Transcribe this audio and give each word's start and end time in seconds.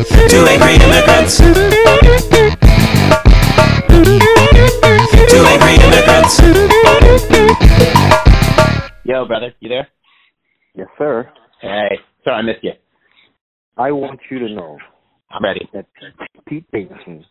Two 0.00 0.46
angry 0.46 0.76
immigrants. 0.76 1.38
Two 5.28 5.44
angry 5.44 5.74
immigrants. 5.84 6.40
Yo, 9.04 9.26
brother, 9.26 9.52
you 9.60 9.68
there? 9.68 9.88
Yes, 10.74 10.88
sir. 10.96 11.28
Hey, 11.60 11.98
sorry 12.24 12.36
I 12.36 12.42
missed 12.42 12.64
you. 12.64 12.72
I 13.76 13.92
want 13.92 14.20
you 14.30 14.38
to 14.38 14.48
know 14.48 14.78
I'm 15.30 15.44
ready. 15.44 15.68
that 15.74 15.84
Pete 16.46 16.64
Davidson 16.72 17.24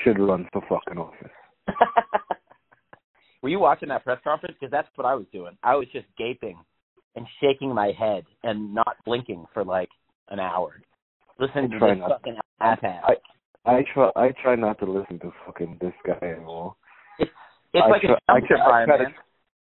should 0.00 0.18
run 0.18 0.48
for 0.52 0.62
fucking 0.68 0.98
office. 0.98 1.30
Were 3.42 3.50
you 3.50 3.58
watching 3.58 3.90
that 3.90 4.04
press 4.04 4.18
conference? 4.24 4.56
Because 4.58 4.70
that's 4.70 4.88
what 4.94 5.06
I 5.06 5.14
was 5.14 5.26
doing. 5.32 5.58
I 5.62 5.76
was 5.76 5.88
just 5.92 6.06
gaping 6.16 6.58
and 7.16 7.26
shaking 7.40 7.74
my 7.74 7.92
head 7.98 8.24
and 8.44 8.74
not 8.74 8.96
blinking 9.04 9.44
for 9.52 9.62
like 9.64 9.90
an 10.30 10.40
hour, 10.40 10.80
listening 11.42 11.70
to 11.70 11.78
try 11.78 11.90
this 11.94 11.98
not- 12.00 12.10
fucking 12.10 12.36
asshat. 12.60 13.00
I 13.04 13.14
I 13.64 13.84
try 13.92 14.10
I 14.16 14.28
try 14.42 14.54
not 14.56 14.78
to 14.80 14.86
listen 14.86 15.18
to 15.20 15.32
fucking 15.46 15.78
this 15.80 15.92
guy 16.06 16.18
anymore. 16.26 16.74
It's 17.18 17.30
I 17.74 17.88
like 17.88 18.02
try, 18.02 18.12
a 18.12 18.32
I, 18.32 18.40
try, 18.40 18.82
I, 18.82 18.84
try 18.84 18.98
to, 18.98 19.04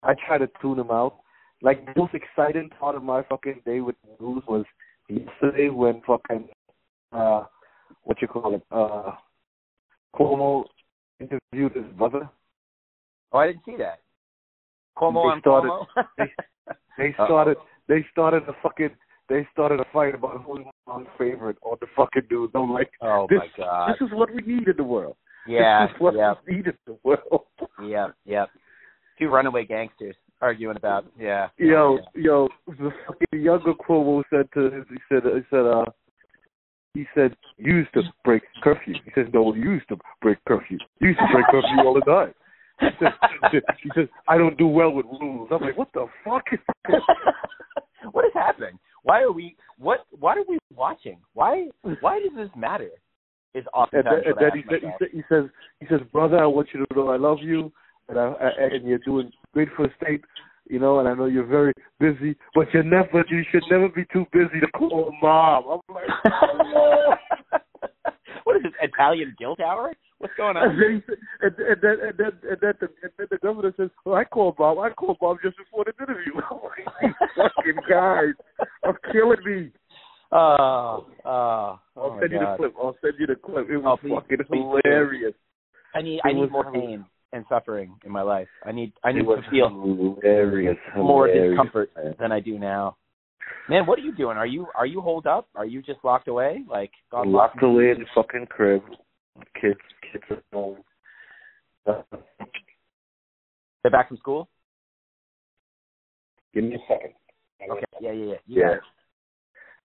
I 0.03 0.15
try 0.27 0.39
to 0.39 0.49
tune 0.61 0.79
him 0.79 0.91
out. 0.91 1.17
Like 1.63 1.85
the 1.87 1.93
most 1.97 2.13
exciting 2.15 2.69
part 2.79 2.97
of 2.97 3.03
my 3.03 3.23
fucking 3.23 3.63
day 3.65 3.81
with 3.81 3.97
news 4.21 4.43
was 4.47 4.65
yesterday 5.09 5.69
when 5.71 6.03
fucking 6.07 6.49
uh 7.13 7.45
what 8.03 8.21
you 8.21 8.29
call 8.29 8.55
it 8.55 8.63
uh 8.71 9.13
Cuomo 10.15 10.65
interviewed 11.21 11.73
his 11.75 11.87
brother. 11.97 12.29
Oh, 13.33 13.39
I 13.39 13.49
didn't 13.49 13.65
see 13.65 13.77
that. 13.79 14.01
Cuomo 14.99 15.35
They 15.35 15.41
started- 15.41 15.71
Cuomo. 15.71 16.29
They 16.99 17.09
Uh-oh. 17.19 17.25
started 17.27 17.57
they 17.89 18.05
started 18.13 18.43
a 18.49 18.53
fucking 18.63 18.91
they 19.29 19.47
started 19.53 19.81
a 19.81 19.85
fight 19.93 20.15
about 20.15 20.43
who's 20.43 20.65
my 20.87 21.03
favorite 21.19 21.57
on 21.63 21.77
the 21.81 21.87
fucking 21.97 22.25
news. 22.31 22.51
I'm 22.55 22.73
like, 22.73 22.91
oh 23.03 23.27
this, 23.29 23.39
my 23.39 23.49
god. 23.57 23.91
this 23.91 24.07
is 24.07 24.15
what 24.15 24.29
we 24.35 24.43
need 24.43 24.69
in 24.69 24.77
the 24.77 24.85
world. 24.85 25.17
Yeah, 25.47 25.87
this 25.87 25.95
is 25.95 26.01
what 26.01 26.15
yeah, 26.15 26.35
we 26.47 26.57
need 26.57 26.67
in 26.67 26.75
the 26.87 26.99
world. 27.03 27.45
yeah, 27.83 28.09
yeah. 28.25 28.47
Two 29.19 29.29
runaway 29.29 29.65
gangsters 29.65 30.17
arguing 30.41 30.77
about 30.77 31.07
yeah. 31.19 31.49
Yo, 31.57 31.99
yeah. 32.15 32.23
yo, 32.23 32.49
the 32.67 32.91
fucking 33.07 33.43
younger 33.43 33.73
Cuomo 33.75 34.23
said 34.31 34.47
to 34.55 34.71
his, 34.71 34.85
he 34.89 34.97
said, 35.09 35.23
he 35.25 35.41
said, 35.51 35.67
uh, 35.67 35.85
he 36.95 37.07
said, 37.15 37.35
used 37.59 37.93
to 37.95 38.03
break 38.25 38.43
curfew. 38.63 38.95
He 39.05 39.11
says, 39.15 39.27
no, 39.33 39.55
used 39.55 39.89
to 39.89 39.97
break 40.23 40.39
curfew. 40.47 40.79
Used 41.01 41.19
to 41.19 41.27
break 41.33 41.47
curfew 41.51 41.85
all 41.85 41.95
the 41.95 42.01
time. 42.03 42.35
He 42.81 42.87
says, 43.01 43.13
he 43.83 43.91
says, 43.95 44.09
I 44.29 44.39
don't 44.39 44.57
do 44.57 44.67
well 44.67 44.91
with 44.91 45.07
rules. 45.07 45.49
I'm 45.53 45.61
like, 45.61 45.77
what 45.77 45.89
the 45.93 46.07
fuck 46.25 46.45
is 46.53 46.59
this? 46.89 47.01
what 48.13 48.25
is 48.25 48.33
happening? 48.35 48.79
Why 49.05 49.23
are 49.23 49.33
we 49.33 49.55
what 49.79 50.07
what 50.11 50.37
are 50.37 50.45
we 50.49 50.59
watching? 50.75 51.19
Why 51.35 51.69
why 52.01 52.21
does 52.21 52.33
this 52.37 52.51
matter? 52.57 52.91
Is 53.55 53.65
And 53.93 54.05
then, 54.05 54.13
and 54.27 54.35
then 54.41 54.51
he, 54.55 55.19
he, 55.19 55.23
says, 55.29 55.45
he 55.79 55.87
says, 55.87 56.01
brother, 56.13 56.39
I 56.39 56.47
want 56.47 56.69
you 56.75 56.85
to 56.85 56.95
know 56.97 57.11
I 57.11 57.17
love 57.17 57.39
you, 57.41 57.71
and 58.09 58.19
I, 58.19 58.33
I 58.33 58.75
and 58.75 58.85
you're 58.85 58.99
doing 58.99 59.31
great 59.53 59.69
for 59.77 59.87
the 59.87 59.93
state, 60.03 60.25
you 60.69 60.81
know, 60.81 60.99
and 60.99 61.09
I 61.09 61.15
know 61.15 61.27
you're 61.27 61.47
very 61.47 61.73
busy, 62.01 62.37
but 62.57 62.67
you're 62.75 62.83
never, 62.83 63.25
you 63.31 63.45
should 63.53 63.63
never 63.71 63.89
be 63.89 64.07
too 64.13 64.27
busy 64.33 64.59
to 64.59 64.67
call 64.77 65.15
mom. 65.23 65.65
I'm 65.71 65.95
like, 65.95 66.09
what 68.43 68.57
is 68.57 68.65
this 68.65 68.73
Italian 68.83 69.37
guilt 69.39 69.61
hour? 69.61 69.93
What's 70.19 70.35
going 70.37 70.57
And 70.57 70.73
on? 70.73 70.79
then, 70.81 71.03
said, 71.07 71.19
and, 71.43 71.55
and 71.59 71.79
then 71.83 71.97
and 72.09 72.19
then 72.19 72.33
and 72.51 72.59
then 72.61 72.73
the, 72.81 72.89
and 73.03 73.13
then 73.19 73.27
the 73.31 73.39
governor 73.39 73.73
says, 73.77 73.91
"Well, 74.05 74.15
I 74.17 74.25
called 74.25 74.57
Bob. 74.57 74.79
I 74.79 74.91
called 74.91 75.19
Bob 75.21 75.39
just 75.43 75.57
before 75.59 75.85
the 75.85 75.93
interview." 76.03 76.33
I'm 76.51 76.59
like, 76.63 76.87
"These 77.03 77.29
fucking 77.37 77.81
guys 77.89 78.35
are 78.85 78.99
killing 79.13 79.45
me." 79.45 79.71
Oh, 80.33 81.07
oh, 81.25 81.29
I'll 81.29 81.81
oh 81.97 82.15
my 82.15 82.21
send 82.21 82.33
you 82.33 82.39
the 82.41 82.55
clip. 82.57 82.75
I'll 82.81 82.97
send 83.03 83.15
you 83.19 83.27
the 83.27 83.37
clip. 83.37 83.69
It 83.71 83.77
Oh, 83.77 83.81
was 83.81 83.99
please, 84.03 84.13
fucking 84.15 84.39
please 84.47 84.59
do. 84.61 84.81
hilarious. 84.85 85.35
I 85.95 86.03
need 86.03 86.17
It 86.17 86.23
I 86.25 86.33
need 86.33 86.51
more 86.51 86.65
hilarious. 86.65 86.91
pain 86.91 87.05
and 87.33 87.45
suffering 87.49 87.95
in 88.05 88.11
my 88.11 88.23
life. 88.23 88.49
I 88.65 88.73
need 88.73 88.93
I 89.05 89.13
need 89.13 89.23
to 89.27 89.43
feel 89.51 89.69
hilarious. 89.69 90.77
more 90.97 91.27
hilarious, 91.29 91.51
discomfort 91.51 91.91
man. 91.97 92.15
than 92.19 92.33
I 92.33 92.41
do 92.41 92.59
now. 92.59 92.97
Man, 93.69 93.87
what 93.87 93.99
are 93.99 94.03
you 94.03 94.15
doing? 94.15 94.37
Are 94.39 94.47
you 94.47 94.67
are 94.77 94.87
you 94.87 95.01
holed 95.01 95.27
up? 95.27 95.49
Are 95.55 95.67
you 95.67 95.83
just 95.83 95.99
locked 96.05 96.29
away? 96.29 96.65
Like 96.69 96.91
God 97.11 97.27
Locked 97.29 97.63
away 97.63 97.91
in 97.91 97.99
the 98.01 98.07
fucking 98.15 98.47
crib. 98.47 98.83
Kids, 99.61 99.79
kids 100.21 100.41
at 100.53 100.57
home. 100.57 100.79
They're 103.85 103.91
back 103.91 104.09
from 104.09 104.17
school? 104.17 104.49
Give 106.55 106.65
me 106.65 106.77
a 106.77 106.79
second. 106.89 107.13
Okay. 107.71 107.85
Yeah, 108.01 108.13
yeah, 108.13 108.25
yeah. 108.25 108.35
You 108.47 108.63
Yeah. 108.63 108.77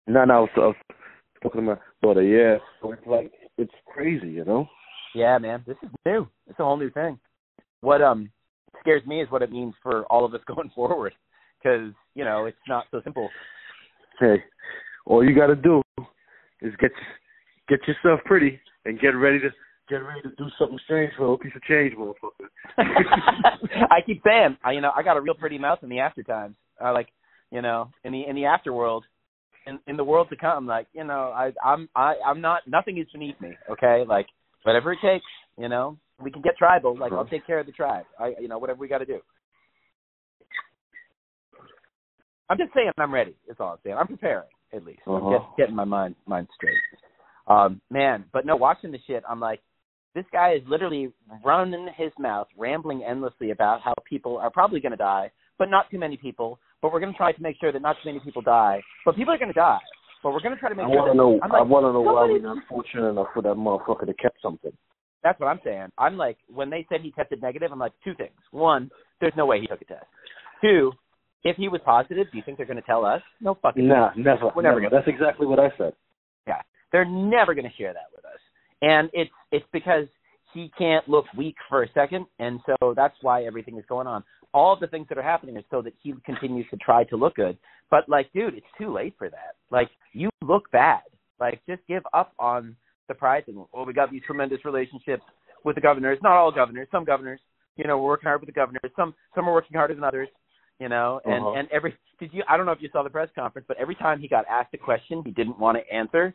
No, 0.07 0.25
no, 0.25 0.33
I 0.33 0.39
was, 0.39 0.49
I 0.55 0.59
was 0.59 0.75
talking 1.43 1.61
to 1.61 1.67
my 1.67 1.77
daughter. 2.01 2.23
Yeah, 2.23 2.57
so 2.81 2.91
it's 2.91 3.05
like 3.05 3.31
it's 3.57 3.73
crazy, 3.85 4.29
you 4.29 4.45
know. 4.45 4.67
Yeah, 5.13 5.37
man. 5.37 5.63
This 5.67 5.77
is 5.83 5.89
new. 6.05 6.27
It's 6.47 6.59
a 6.59 6.63
whole 6.63 6.77
new 6.77 6.89
thing. 6.91 7.19
What 7.81 8.01
um 8.01 8.31
scares 8.79 9.05
me 9.05 9.21
is 9.21 9.29
what 9.29 9.41
it 9.41 9.51
means 9.51 9.73
for 9.83 10.03
all 10.05 10.25
of 10.25 10.33
us 10.33 10.41
going 10.47 10.71
forward. 10.73 11.13
Because 11.61 11.91
you 12.15 12.23
know 12.23 12.45
it's 12.45 12.57
not 12.67 12.85
so 12.91 13.01
simple. 13.03 13.29
Hey, 14.19 14.43
all 15.05 15.23
you 15.23 15.35
got 15.35 15.47
to 15.47 15.55
do 15.55 15.81
is 16.61 16.73
get 16.79 16.91
get 17.67 17.79
yourself 17.87 18.19
pretty 18.25 18.59
and 18.85 18.99
get 18.99 19.09
ready 19.09 19.39
to 19.39 19.49
get 19.89 19.97
ready 19.97 20.21
to 20.21 20.29
do 20.37 20.45
something 20.57 20.79
strange 20.85 21.11
for 21.17 21.33
a 21.33 21.37
piece 21.37 21.51
of 21.55 21.61
change, 21.63 21.93
motherfucker. 21.95 22.47
I 23.91 24.01
keep 24.05 24.21
saying, 24.25 24.57
I, 24.63 24.71
you 24.71 24.81
know, 24.81 24.91
I 24.95 25.03
got 25.03 25.17
a 25.17 25.21
real 25.21 25.33
pretty 25.33 25.57
mouth 25.57 25.79
in 25.81 25.89
the 25.89 25.99
after 25.99 26.23
times. 26.23 26.55
I 26.79 26.91
like, 26.91 27.09
you 27.51 27.61
know, 27.61 27.89
in 28.03 28.13
the 28.13 28.25
in 28.27 28.35
the 28.35 28.43
afterworld, 28.43 29.01
in 29.65 29.79
in 29.87 29.97
the 29.97 30.03
world 30.03 30.27
to 30.29 30.35
come. 30.37 30.65
Like, 30.67 30.87
you 30.93 31.03
know, 31.03 31.33
I 31.35 31.51
I'm 31.63 31.89
I 31.95 32.15
I'm 32.25 32.39
not 32.41 32.61
nothing 32.67 32.97
is 32.97 33.07
beneath 33.11 33.39
me. 33.41 33.57
Okay, 33.69 34.05
like 34.07 34.27
whatever 34.63 34.93
it 34.93 34.99
takes. 35.01 35.25
You 35.57 35.67
know, 35.67 35.97
we 36.21 36.31
can 36.31 36.41
get 36.41 36.57
tribal. 36.57 36.97
Like, 36.97 37.11
I'll 37.11 37.25
take 37.25 37.45
care 37.45 37.59
of 37.59 37.65
the 37.65 37.71
tribe. 37.73 38.05
I 38.19 38.33
you 38.39 38.47
know 38.47 38.59
whatever 38.59 38.79
we 38.79 38.87
got 38.87 38.99
to 38.99 39.05
do. 39.05 39.19
I'm 42.49 42.57
just 42.57 42.73
saying 42.73 42.91
I'm 42.97 43.13
ready. 43.13 43.35
That's 43.47 43.59
all 43.59 43.71
I'm 43.73 43.77
saying. 43.83 43.97
I'm 43.99 44.07
preparing 44.07 44.47
at 44.73 44.85
least. 44.85 45.01
I'm 45.07 45.15
Uh-huh. 45.15 45.39
just 45.39 45.57
getting 45.57 45.75
my 45.75 45.83
mind 45.85 46.15
mind 46.25 46.47
straight. 46.55 46.77
Um, 47.47 47.81
man, 47.89 48.25
but 48.31 48.45
no, 48.45 48.55
watching 48.55 48.91
the 48.91 48.99
shit, 49.07 49.23
I'm 49.27 49.39
like, 49.39 49.59
this 50.15 50.25
guy 50.31 50.53
is 50.53 50.61
literally 50.67 51.11
running 51.45 51.87
his 51.95 52.11
mouth, 52.17 52.47
rambling 52.57 53.03
endlessly 53.03 53.51
about 53.51 53.81
how 53.81 53.93
people 54.09 54.37
are 54.37 54.49
probably 54.49 54.79
going 54.79 54.91
to 54.91 54.97
die, 54.97 55.31
but 55.57 55.69
not 55.69 55.89
too 55.91 55.99
many 55.99 56.17
people. 56.17 56.59
But 56.81 56.93
we're 56.93 56.99
going 56.99 57.11
to 57.11 57.17
try 57.17 57.31
to 57.31 57.41
make 57.41 57.57
sure 57.59 57.71
that 57.71 57.81
not 57.81 57.97
too 58.01 58.09
many 58.09 58.19
people 58.19 58.41
die. 58.41 58.81
But 59.05 59.15
people 59.15 59.33
are 59.33 59.37
going 59.37 59.53
to 59.53 59.59
die. 59.59 59.79
But 60.23 60.31
we're 60.31 60.41
going 60.41 60.53
to 60.55 60.59
try 60.59 60.69
to 60.69 60.75
make 60.75 60.85
I 60.85 60.89
sure. 60.89 60.95
want 60.97 61.07
to 61.07 61.11
that- 61.11 61.17
know. 61.17 61.39
I'm 61.43 61.51
I 61.51 61.61
want 61.61 61.85
to 61.85 61.93
know 61.93 62.01
why 62.01 62.25
we're 62.25 62.39
not 62.41 62.63
fortunate 62.69 63.09
enough 63.09 63.27
for 63.33 63.41
that 63.41 63.55
motherfucker 63.55 64.05
to 64.05 64.13
kept 64.13 64.41
something. 64.41 64.71
That's 65.23 65.39
what 65.39 65.47
I'm 65.47 65.59
saying. 65.63 65.87
I'm 65.97 66.15
like, 66.15 66.37
when 66.47 66.69
they 66.69 66.85
said 66.89 67.01
he 67.01 67.11
tested 67.11 67.41
negative, 67.41 67.71
I'm 67.71 67.79
like, 67.79 67.91
two 68.03 68.15
things. 68.15 68.31
One, 68.51 68.89
there's 69.19 69.33
no 69.35 69.45
way 69.45 69.59
he 69.59 69.67
took 69.67 69.81
a 69.81 69.85
test. 69.85 70.05
Two, 70.61 70.93
if 71.43 71.57
he 71.57 71.67
was 71.67 71.81
positive, 71.85 72.27
do 72.31 72.37
you 72.37 72.43
think 72.45 72.57
they're 72.57 72.65
going 72.65 72.77
to 72.77 72.83
tell 72.83 73.05
us? 73.05 73.21
No 73.41 73.57
fucking. 73.61 73.87
Nah, 73.87 74.11
never. 74.15 74.51
We're 74.55 74.63
never 74.63 74.79
never. 74.79 74.95
That's 74.95 75.07
exactly 75.07 75.45
what 75.45 75.59
I 75.59 75.69
said. 75.77 75.93
Yeah, 76.47 76.61
they're 76.91 77.05
never 77.05 77.53
going 77.53 77.69
to 77.69 77.75
share 77.77 77.93
that 77.93 78.07
with. 78.15 78.18
And 78.81 79.09
it's 79.13 79.31
it's 79.51 79.65
because 79.71 80.05
he 80.53 80.71
can't 80.77 81.07
look 81.07 81.25
weak 81.37 81.55
for 81.67 81.83
a 81.83 81.91
second, 81.93 82.25
and 82.39 82.59
so 82.65 82.93
that's 82.95 83.15
why 83.21 83.43
everything 83.43 83.77
is 83.77 83.85
going 83.87 84.07
on. 84.07 84.23
All 84.53 84.73
of 84.73 84.79
the 84.79 84.87
things 84.87 85.07
that 85.09 85.17
are 85.17 85.23
happening 85.23 85.57
is 85.57 85.63
so 85.69 85.81
that 85.83 85.93
he 86.01 86.13
continues 86.25 86.65
to 86.71 86.77
try 86.77 87.03
to 87.05 87.15
look 87.15 87.35
good. 87.35 87.57
But 87.91 88.09
like, 88.09 88.31
dude, 88.33 88.55
it's 88.55 88.65
too 88.77 88.91
late 88.91 89.13
for 89.17 89.29
that. 89.29 89.55
Like, 89.69 89.89
you 90.13 90.29
look 90.41 90.71
bad. 90.71 91.01
Like, 91.39 91.61
just 91.67 91.81
give 91.87 92.03
up 92.13 92.33
on 92.39 92.75
the 93.07 93.13
pride 93.13 93.45
thing. 93.45 93.63
Well, 93.73 93.85
we 93.85 93.93
got 93.93 94.11
these 94.11 94.23
tremendous 94.25 94.65
relationships 94.65 95.23
with 95.63 95.75
the 95.75 95.81
governors. 95.81 96.17
Not 96.23 96.33
all 96.33 96.51
governors. 96.51 96.87
Some 96.91 97.05
governors. 97.05 97.39
You 97.75 97.85
know, 97.87 97.97
we're 97.97 98.09
working 98.09 98.27
hard 98.27 98.41
with 98.41 98.47
the 98.47 98.53
governors. 98.53 98.81
Some 98.95 99.13
some 99.35 99.47
are 99.47 99.53
working 99.53 99.77
harder 99.77 99.93
than 99.93 100.03
others. 100.03 100.29
You 100.79 100.89
know, 100.89 101.19
and 101.25 101.43
Uh-huh. 101.43 101.59
and 101.59 101.67
every 101.71 101.95
did 102.19 102.33
you? 102.33 102.43
I 102.47 102.57
don't 102.57 102.65
know 102.65 102.71
if 102.71 102.81
you 102.81 102.89
saw 102.91 103.03
the 103.03 103.09
press 103.09 103.29
conference, 103.35 103.65
but 103.67 103.77
every 103.77 103.95
time 103.95 104.19
he 104.19 104.27
got 104.27 104.45
asked 104.49 104.73
a 104.73 104.77
question 104.77 105.21
he 105.25 105.31
didn't 105.31 105.59
want 105.59 105.77
to 105.77 105.93
answer, 105.93 106.33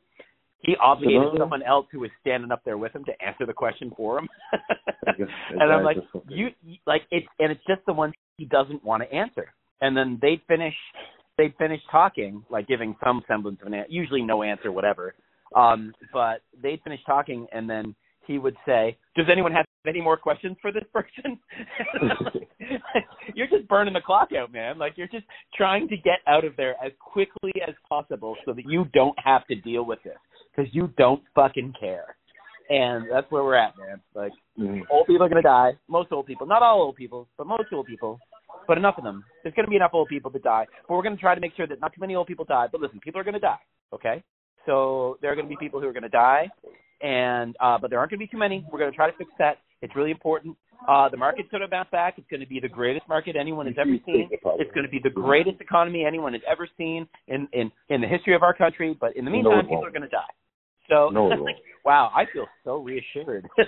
he 0.64 0.76
obligated 0.76 1.28
someone 1.38 1.62
else 1.62 1.86
who 1.92 2.00
was 2.00 2.10
standing 2.20 2.50
up 2.50 2.62
there 2.64 2.78
with 2.78 2.94
him 2.94 3.04
to 3.04 3.12
answer 3.24 3.46
the 3.46 3.52
question 3.52 3.92
for 3.96 4.18
him. 4.18 4.28
and 5.50 5.72
I'm 5.72 5.84
like, 5.84 5.98
you 6.28 6.48
you- 6.64 6.78
like 6.86 7.02
it's 7.10 7.26
and 7.38 7.52
it's 7.52 7.64
just 7.66 7.80
the 7.86 7.92
ones 7.92 8.14
he 8.38 8.46
doesn't 8.46 8.82
want 8.84 9.02
to 9.02 9.14
answer. 9.14 9.52
And 9.80 9.96
then 9.96 10.18
they'd 10.22 10.40
finish 10.48 10.74
they'd 11.36 11.54
finish 11.58 11.80
talking, 11.90 12.44
like 12.50 12.66
giving 12.66 12.96
some 13.04 13.22
semblance 13.28 13.58
of 13.60 13.66
an 13.66 13.74
answer, 13.74 13.90
usually 13.90 14.22
no 14.22 14.42
answer, 14.42 14.72
whatever. 14.72 15.14
Um, 15.54 15.92
but 16.12 16.40
they'd 16.62 16.80
finish 16.82 17.00
talking, 17.06 17.46
and 17.52 17.68
then 17.68 17.94
he 18.26 18.38
would 18.38 18.56
say, 18.66 18.96
"Does 19.14 19.26
anyone 19.30 19.52
have 19.52 19.66
any 19.86 20.00
more 20.00 20.16
questions 20.16 20.56
for 20.62 20.72
this 20.72 20.84
person?" 20.92 21.38
you're 23.34 23.48
just 23.48 23.68
burning 23.68 23.94
the 23.94 24.00
clock 24.00 24.30
out, 24.32 24.52
man. 24.52 24.78
Like 24.78 24.94
you're 24.96 25.08
just 25.08 25.26
trying 25.54 25.88
to 25.88 25.96
get 25.96 26.20
out 26.26 26.44
of 26.44 26.56
there 26.56 26.74
as 26.84 26.92
quickly 27.00 27.52
as 27.68 27.74
possible 27.88 28.36
so 28.46 28.52
that 28.54 28.64
you 28.66 28.86
don't 28.94 29.18
have 29.22 29.46
to 29.48 29.54
deal 29.56 29.84
with 29.84 30.02
this 30.02 30.16
because 30.54 30.72
you 30.74 30.88
don't 30.96 31.22
fucking 31.34 31.74
care. 31.78 32.16
And 32.70 33.06
that's 33.10 33.30
where 33.30 33.44
we're 33.44 33.56
at, 33.56 33.76
man. 33.76 34.00
Like 34.14 34.32
Mhm. 34.58 34.86
old 34.88 35.06
people 35.06 35.24
are 35.24 35.28
going 35.28 35.42
to 35.42 35.46
die. 35.48 35.76
Most 35.88 36.12
old 36.12 36.26
people, 36.26 36.46
not 36.46 36.62
all 36.62 36.80
old 36.80 36.96
people, 36.96 37.28
but 37.36 37.46
most 37.46 37.72
old 37.72 37.86
people, 37.86 38.18
but 38.66 38.78
enough 38.78 38.96
of 38.96 39.04
them. 39.04 39.24
There's 39.42 39.54
going 39.54 39.66
to 39.66 39.70
be 39.70 39.76
enough 39.76 39.92
old 39.92 40.08
people 40.08 40.30
to 40.30 40.38
die. 40.38 40.66
But 40.88 40.94
we're 40.94 41.02
going 41.02 41.16
to 41.16 41.20
try 41.20 41.34
to 41.34 41.40
make 41.40 41.54
sure 41.56 41.66
that 41.66 41.80
not 41.80 41.92
too 41.92 42.00
many 42.00 42.14
old 42.14 42.26
people 42.26 42.44
die. 42.46 42.68
But 42.70 42.80
listen, 42.80 43.00
people 43.00 43.20
are 43.20 43.24
going 43.24 43.34
to 43.34 43.40
die. 43.40 43.58
Okay, 43.92 44.22
So 44.66 45.18
there 45.20 45.30
are 45.30 45.34
going 45.34 45.46
to 45.46 45.48
be 45.48 45.56
people 45.56 45.78
who 45.78 45.86
are 45.86 45.92
going 45.92 46.04
to 46.04 46.08
die, 46.08 46.50
and 47.02 47.54
uh, 47.60 47.76
but 47.78 47.90
there 47.90 47.98
aren't 47.98 48.10
going 48.10 48.18
to 48.18 48.24
be 48.24 48.30
too 48.30 48.38
many. 48.38 48.64
We're 48.72 48.78
going 48.78 48.90
to 48.90 48.96
try 48.96 49.10
to 49.10 49.16
fix 49.16 49.30
that. 49.38 49.58
It's 49.82 49.94
really 49.94 50.10
important. 50.10 50.56
Uh, 50.88 51.08
the 51.10 51.16
market's 51.16 51.50
going 51.50 51.60
to 51.60 51.68
bounce 51.68 51.90
back. 51.90 52.14
It's 52.18 52.26
going 52.28 52.40
to 52.40 52.46
be 52.46 52.60
the 52.60 52.68
greatest 52.68 53.06
market 53.08 53.36
anyone 53.36 53.66
has 53.66 53.76
ever 53.78 53.96
seen. 54.06 54.28
It's 54.32 54.72
going 54.72 54.84
to 54.84 54.90
be 54.90 55.00
the 55.02 55.10
greatest 55.10 55.60
economy 55.60 56.04
anyone 56.04 56.32
has 56.32 56.42
ever 56.48 56.66
seen 56.78 57.06
in 57.28 57.46
in 57.52 57.70
in 57.90 58.00
the 58.00 58.08
history 58.08 58.34
of 58.34 58.42
our 58.42 58.54
country. 58.54 58.96
But 58.98 59.16
in 59.16 59.24
the 59.24 59.30
meantime, 59.30 59.60
it 59.60 59.68
people 59.68 59.84
are 59.84 59.90
going 59.90 60.02
to 60.02 60.08
die. 60.08 60.32
So 60.88 61.10
No, 61.10 61.30
wow, 61.84 62.10
I 62.14 62.24
feel 62.32 62.46
so 62.64 62.78
reassured. 62.82 63.46
I 63.58 63.64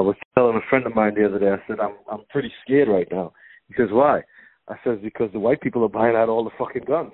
was 0.00 0.16
telling 0.34 0.56
a 0.56 0.60
friend 0.68 0.86
of 0.86 0.94
mine 0.94 1.14
the 1.14 1.26
other 1.26 1.38
day. 1.38 1.50
I 1.50 1.58
said 1.66 1.80
I'm 1.80 1.96
I'm 2.10 2.20
pretty 2.30 2.52
scared 2.64 2.88
right 2.88 3.08
now. 3.10 3.32
He 3.68 3.74
says 3.76 3.88
why? 3.90 4.22
I 4.68 4.76
says 4.84 4.98
because 5.02 5.30
the 5.32 5.38
white 5.40 5.60
people 5.60 5.84
are 5.84 5.88
buying 5.88 6.16
out 6.16 6.28
all 6.28 6.44
the 6.44 6.50
fucking 6.58 6.84
guns. 6.86 7.12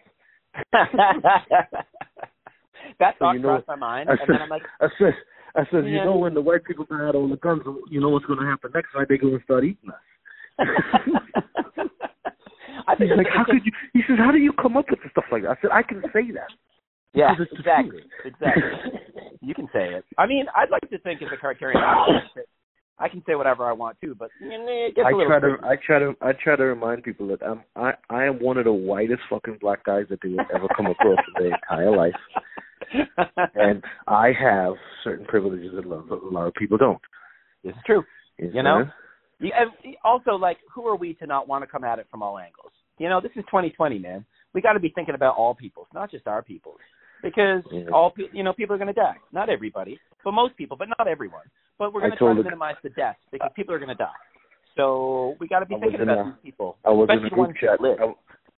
that 2.99 3.15
So 3.19 3.31
you 3.33 3.39
know- 3.41 3.49
crossed 3.49 3.69
my 3.69 3.77
mind, 3.77 4.09
I 4.09 4.13
and 4.13 4.21
said, 4.27 4.35
then 4.35 4.43
I'm 4.43 4.49
like, 4.49 4.63
I 4.81 4.87
says, 4.99 5.13
I 5.55 5.61
says, 5.71 5.85
you 5.87 6.03
know, 6.05 6.17
when 6.17 6.35
the 6.35 6.41
white 6.41 6.65
people 6.65 6.85
buy 6.89 7.01
out 7.01 7.15
all 7.15 7.29
the 7.29 7.37
guns, 7.37 7.63
you 7.91 8.01
know 8.01 8.09
what's 8.11 8.25
going 8.27 8.39
to 8.41 8.47
happen 8.47 8.71
next 8.75 8.89
night? 8.95 9.07
They're 9.09 9.19
going 9.19 9.39
to 9.39 9.45
start 9.45 9.65
eating 9.65 9.91
us. 9.91 9.97
I 12.89 12.95
think 12.95 13.11
He's 13.11 13.19
like, 13.19 13.27
how 13.35 13.45
could 13.45 13.65
you? 13.65 13.73
He 13.93 14.01
says, 14.07 14.17
how 14.19 14.31
do 14.33 14.39
you 14.39 14.53
come 14.53 14.77
up 14.77 14.87
with 14.91 15.01
stuff 15.11 15.25
like 15.33 15.43
that? 15.43 15.51
I 15.51 15.57
said, 15.61 15.71
I 15.73 15.83
can 15.83 16.03
say 16.13 16.31
that. 16.33 16.51
Yeah, 17.17 17.33
it's 17.39 17.51
the 17.51 17.59
exactly, 17.59 18.01
truth. 18.01 18.35
exactly. 18.35 18.63
You 19.41 19.55
can 19.55 19.67
say 19.73 19.95
it. 19.95 20.05
I 20.19 20.27
mean, 20.27 20.45
I'd 20.55 20.71
like 20.71 20.89
to 20.91 20.99
think 20.99 21.23
as 21.23 21.29
a 21.33 21.37
Criterion, 21.37 21.81
I 22.99 23.09
can 23.09 23.23
say 23.27 23.35
whatever 23.35 23.65
I 23.65 23.73
want 23.73 23.97
to, 24.03 24.15
but 24.15 24.29
you 24.41 24.49
know, 24.49 24.67
it 24.69 24.95
gets 24.95 25.07
I 25.07 25.11
a 25.11 25.17
little 25.17 25.29
try 25.29 25.41
to. 25.41 25.57
I 25.63 25.77
try 25.85 25.99
to, 25.99 26.15
I 26.21 26.33
try 26.33 26.57
to 26.57 26.65
remind 26.65 27.05
people 27.05 27.29
that 27.29 27.43
I'm, 27.43 27.63
I, 27.75 27.93
I 28.11 28.25
am 28.25 28.43
one 28.43 28.59
of 28.59 28.65
the 28.65 28.73
whitest 28.73 29.21
fucking 29.31 29.59
black 29.61 29.85
guys 29.85 30.05
that 30.11 30.19
they 30.23 30.31
will 30.31 30.45
ever 30.55 30.67
come 30.77 30.87
across 30.87 31.19
in 31.37 31.45
their 31.45 31.55
entire 31.55 31.97
life, 31.97 32.15
and 33.55 33.83
I 34.07 34.33
have 34.39 34.75
certain 35.05 35.27
privileges 35.27 35.73
that 35.75 35.85
a 35.85 35.89
lot, 35.89 36.11
a 36.11 36.29
lot 36.29 36.47
of 36.47 36.55
people 36.55 36.77
don't. 36.79 37.01
It's 37.65 37.79
true. 37.87 38.03
You 38.39 38.51
You 38.53 38.63
know? 38.63 38.85
You, 39.39 39.53
and 39.55 39.95
also, 40.03 40.33
like, 40.33 40.59
who 40.75 40.87
are 40.87 40.97
we 40.97 41.15
to 41.15 41.27
not 41.27 41.49
want 41.49 41.63
to 41.63 41.67
come 41.67 41.85
at 41.85 41.99
it 41.99 42.07
from 42.11 42.23
all 42.23 42.39
angles? 42.39 42.73
You 42.99 43.09
know, 43.09 43.21
this 43.21 43.33
is 43.37 43.45
2020, 43.47 43.99
man. 43.99 44.25
We 44.55 44.63
got 44.63 44.73
to 44.73 44.81
be 44.81 44.91
thinking 44.95 45.15
about 45.15 45.37
all 45.37 45.55
peoples, 45.55 45.87
not 45.93 46.11
just 46.11 46.27
our 46.27 46.43
peoples, 46.43 46.79
because 47.31 47.63
Yeah. 47.73 47.91
all 47.93 48.13
you 48.33 48.43
know 48.43 48.53
people 48.53 48.75
are 48.75 48.79
going 48.79 48.95
to 48.95 49.01
die. 49.09 49.17
Not 49.33 49.49
everybody, 49.49 49.99
but 50.25 50.33
most 50.33 50.57
people, 50.57 50.77
but 50.77 50.89
not 50.99 51.09
everyone. 51.09 51.43
But 51.79 51.93
we're 51.93 52.01
going 52.01 52.13
to 52.13 52.19
try 52.19 52.33
to 52.33 52.39
the- 52.39 52.45
minimize 52.45 52.77
the 52.83 52.91
deaths 52.91 53.19
because 53.33 53.51
people 53.55 53.75
are 53.75 53.79
going 53.79 53.89
to 53.89 53.95
die. 53.95 54.21
So 54.77 55.35
we 55.41 55.49
got 55.49 55.61
to 55.61 55.67
be 55.67 55.77
thinking 55.81 56.01
in 56.03 56.09
about 56.09 56.27
a- 56.27 56.31
these 56.31 56.53
people, 56.53 56.77
I 56.85 56.91
was 56.91 57.09
in 57.11 57.25
a 57.25 57.31
group 57.31 57.57
chat. 57.61 57.79
I, 57.81 58.13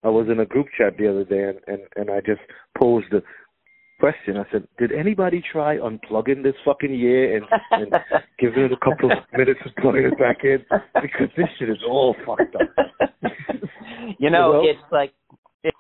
I 0.04 0.10
was 0.10 0.28
in 0.30 0.40
a 0.40 0.46
group 0.46 0.68
chat 0.78 0.98
the 0.98 1.10
other 1.10 1.24
day, 1.24 1.44
and, 1.50 1.60
and 1.68 1.81
and 1.96 2.10
I 2.12 2.19
just 2.22 2.42
posed 2.78 3.08
the 3.12 3.22
question. 4.00 4.38
I 4.38 4.46
said, 4.52 4.68
"Did 4.78 4.92
anybody 4.92 5.42
try 5.52 5.78
unplugging 5.78 6.44
this 6.44 6.56
fucking 6.66 6.94
year 6.94 7.38
and, 7.38 7.46
and 7.72 7.94
giving 8.40 8.64
it 8.64 8.72
a 8.72 8.78
couple 8.78 9.12
of 9.12 9.18
minutes 9.36 9.60
and 9.64 9.75
plugging 9.78 10.06
it 10.06 10.18
back 10.19 10.44
in? 10.44 10.60
Because 11.02 11.30
this 11.38 11.48
shit 11.58 11.69
is 11.69 11.84
all 11.88 12.16
fucked 12.25 12.56
up." 12.56 12.69
you 14.19 14.30
know, 14.30 14.48
You 14.48 14.54
know? 14.54 14.62
it's 14.66 14.92
like 14.92 15.14
it's 15.64 15.78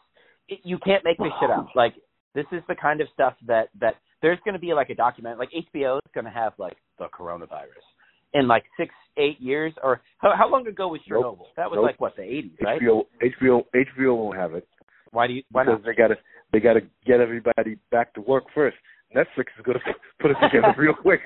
it, 0.49 0.59
you 0.63 0.77
can't 0.79 1.03
make 1.03 1.17
this 1.17 1.33
shit 1.39 1.49
up. 1.51 1.67
Like 1.75 1.93
this 2.37 2.45
is 2.51 2.61
the 2.69 2.75
kind 2.75 3.01
of 3.01 3.07
stuff 3.13 3.33
that 3.47 3.69
that 3.81 3.95
there's 4.21 4.37
going 4.45 4.53
to 4.53 4.59
be 4.67 4.73
like 4.73 4.89
a 4.91 4.95
document 4.95 5.39
like 5.39 5.49
HBO 5.73 5.97
is 5.97 6.11
going 6.13 6.25
to 6.25 6.31
have 6.31 6.53
like 6.59 6.77
the 6.99 7.07
coronavirus 7.17 7.85
in 8.33 8.47
like 8.47 8.63
six 8.79 8.93
eight 9.17 9.39
years 9.41 9.73
or 9.83 10.01
how, 10.19 10.33
how 10.37 10.47
long 10.49 10.67
ago 10.67 10.87
was 10.89 11.01
Nope. 11.09 11.23
Chernobyl? 11.25 11.45
That 11.57 11.69
was 11.71 11.77
Nope. 11.77 11.85
like 11.85 11.99
what 11.99 12.15
the 12.15 12.21
80s, 12.21 12.51
right? 12.63 12.79
HBO 12.81 13.05
HBO 13.23 13.63
HBO 13.75 14.15
won't 14.17 14.37
have 14.37 14.53
it 14.53 14.67
Why 15.11 15.25
do 15.27 15.33
you 15.33 15.43
why 15.51 15.63
because 15.63 15.79
not? 15.83 15.85
they 15.87 15.95
gotta 15.95 16.15
they 16.53 16.59
gotta 16.59 16.81
get 17.05 17.19
everybody 17.19 17.77
back 17.91 18.13
to 18.13 18.21
work 18.21 18.43
first. 18.53 18.77
Netflix 19.15 19.47
is 19.57 19.63
gonna 19.65 19.79
put 20.21 20.31
it 20.31 20.37
together 20.43 20.75
real 20.77 20.93
quick. 20.93 21.21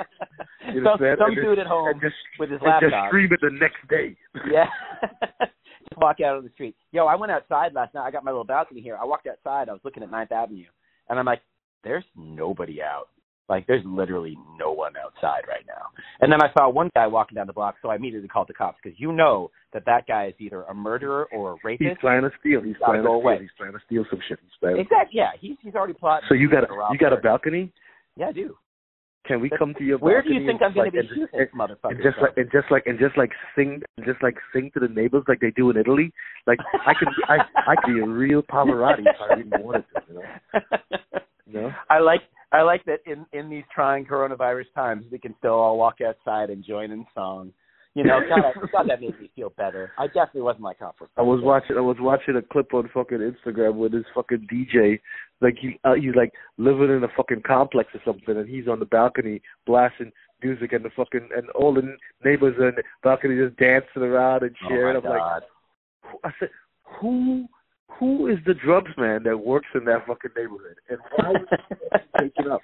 You 0.73 0.83
some 0.83 0.87
understand? 0.93 1.17
some 1.19 1.27
And 1.27 1.35
just- 1.35 1.45
dude 1.45 1.59
at 1.59 1.67
home 1.67 1.99
just 2.01 2.15
with 2.39 2.51
his 2.51 2.61
and 2.63 2.81
just 2.81 2.95
stream 3.09 3.29
it 3.33 3.39
the 3.41 3.49
next 3.59 3.81
day. 3.89 4.15
Yeah. 4.49 4.67
Just 5.89 5.99
walk 5.99 6.17
out 6.23 6.37
on 6.37 6.43
the 6.43 6.49
street. 6.51 6.75
Yo, 6.93 7.05
I 7.07 7.15
went 7.15 7.31
outside 7.33 7.73
last 7.73 7.93
night. 7.93 8.05
I 8.05 8.11
got 8.11 8.23
my 8.23 8.31
little 8.31 8.45
balcony 8.45 8.79
here. 8.81 8.97
I 9.01 9.03
walked 9.03 9.27
outside. 9.27 9.67
I 9.67 9.73
was 9.73 9.81
looking 9.83 10.03
at 10.03 10.11
Ninth 10.11 10.31
Avenue, 10.31 10.67
and 11.11 11.19
I'm 11.19 11.25
like, 11.25 11.41
"There's 11.83 12.05
nobody 12.15 12.81
out. 12.81 13.09
Like, 13.49 13.67
there's 13.67 13.83
literally 13.85 14.37
no 14.57 14.71
one 14.71 14.93
outside 14.95 15.41
right 15.47 15.65
now." 15.67 15.87
And 16.21 16.31
then 16.31 16.41
I 16.41 16.51
saw 16.57 16.69
one 16.69 16.89
guy 16.95 17.05
walking 17.05 17.35
down 17.35 17.47
the 17.47 17.53
block, 17.53 17.75
so 17.81 17.89
I 17.89 17.95
immediately 17.97 18.29
called 18.29 18.47
the 18.47 18.53
cops 18.53 18.79
because 18.81 18.97
you 18.99 19.11
know 19.11 19.51
that 19.73 19.83
that 19.85 20.07
guy 20.07 20.27
is 20.27 20.33
either 20.39 20.63
a 20.63 20.73
murderer 20.73 21.27
or 21.33 21.51
a 21.51 21.55
rapist. 21.63 21.89
He's 21.89 21.97
trying 21.99 22.23
to 22.23 22.31
steal. 22.39 22.61
He's 22.61 22.77
Gotta 22.77 22.93
trying 22.93 23.03
to 23.03 23.07
steal. 23.09 23.13
away. 23.13 23.37
He's 23.41 23.49
trying 23.57 23.73
to 23.73 23.79
steal 23.85 24.05
some 24.09 24.19
shit. 24.27 24.39
He's 24.41 24.51
trying 24.59 24.75
to- 24.75 24.81
Exactly. 24.81 25.17
Yeah, 25.19 25.31
he's 25.39 25.57
he's 25.61 25.75
already 25.75 25.93
plotting. 25.93 26.27
So 26.29 26.33
you 26.35 26.49
got 26.49 26.63
a 26.63 26.67
you 26.91 26.97
got 26.97 27.13
a 27.13 27.17
balcony? 27.17 27.71
Yeah, 28.15 28.27
I 28.29 28.31
do. 28.31 28.55
Can 29.27 29.39
we 29.39 29.49
come 29.49 29.75
to 29.77 29.83
your 29.83 29.99
Where 29.99 30.21
do 30.21 30.33
you 30.33 30.45
think 30.47 30.61
I'm 30.63 30.73
going 30.73 30.91
to 30.91 31.01
be 31.01 31.07
shooting 31.07 31.27
this 31.31 31.47
motherfucker? 31.55 31.91
and 31.91 32.03
just 32.03 32.17
like 32.21 32.33
and 32.37 32.49
just 32.51 32.71
like 32.71 32.83
and 32.87 32.99
just 32.99 33.17
like 33.17 33.31
sing 33.55 33.81
and 33.97 34.05
just 34.05 34.21
like 34.23 34.35
sing 34.53 34.71
to 34.73 34.79
the 34.79 34.87
neighbors 34.87 35.23
like 35.27 35.39
they 35.39 35.51
do 35.51 35.69
in 35.69 35.77
Italy. 35.77 36.11
Like 36.47 36.59
I 36.85 36.93
could 36.97 37.09
I 37.29 37.37
I 37.55 37.75
could 37.75 37.93
be 37.93 37.99
a 37.99 38.07
real 38.07 38.41
Pavarotti 38.41 39.01
if 39.01 39.15
I 39.21 39.35
really 39.35 39.63
wanted 39.63 39.85
to, 39.95 40.01
you 40.07 40.15
know. 40.15 40.61
You 41.45 41.61
know? 41.61 41.71
I 41.89 41.99
like 41.99 42.21
I 42.51 42.63
like 42.63 42.83
that 42.85 42.99
in 43.05 43.25
in 43.31 43.49
these 43.49 43.63
trying 43.73 44.05
coronavirus 44.05 44.73
times 44.73 45.05
we 45.11 45.19
can 45.19 45.35
still 45.37 45.53
all 45.53 45.77
walk 45.77 46.01
outside 46.01 46.49
and 46.49 46.63
join 46.63 46.91
in 46.91 47.05
song. 47.13 47.53
You 47.93 48.05
know, 48.05 48.19
God, 48.29 48.69
God 48.71 48.89
that 48.89 49.01
made 49.01 49.19
me 49.19 49.29
feel 49.35 49.49
better. 49.57 49.91
I 49.97 50.07
definitely 50.07 50.43
wasn't 50.43 50.63
like 50.63 50.77
oh, 50.81 50.91
for 50.97 51.09
I 51.17 51.21
was 51.21 51.41
watching 51.43 51.77
I 51.77 51.81
was 51.81 51.97
watching 51.99 52.37
a 52.37 52.41
clip 52.41 52.73
on 52.73 52.89
fucking 52.93 53.17
Instagram 53.19 53.75
with 53.75 53.91
this 53.91 54.05
fucking 54.15 54.47
DJ 54.51 54.99
like 55.41 55.57
he 55.59 55.79
uh, 55.83 55.95
he's 55.95 56.15
like 56.15 56.31
living 56.57 56.89
in 56.89 57.03
a 57.03 57.09
fucking 57.17 57.41
complex 57.45 57.89
or 57.93 58.01
something 58.05 58.37
and 58.37 58.47
he's 58.47 58.67
on 58.67 58.79
the 58.79 58.85
balcony 58.85 59.41
blasting 59.65 60.11
music 60.41 60.73
and 60.73 60.85
the 60.85 60.89
fucking 60.95 61.27
and 61.35 61.49
all 61.51 61.73
the 61.73 61.95
neighbors 62.23 62.55
on 62.59 62.73
the 62.75 62.83
balcony 63.03 63.35
just 63.35 63.57
dancing 63.57 64.03
around 64.03 64.43
and 64.43 64.55
cheering. 64.67 64.97
Oh 64.97 65.01
my 65.01 65.09
I'm 65.09 65.13
like 65.13 65.21
God. 65.21 65.43
I 66.23 66.29
said, 66.39 66.49
who 66.99 67.45
who 67.99 68.27
is 68.27 68.37
the 68.45 68.53
drums 68.53 68.95
man 68.97 69.23
that 69.23 69.37
works 69.37 69.67
in 69.75 69.85
that 69.85 70.05
fucking 70.07 70.31
neighborhood, 70.35 70.77
and 70.89 70.99
why 71.15 71.31
is 71.31 71.59
he 71.69 71.97
taking 72.19 72.51
up? 72.51 72.61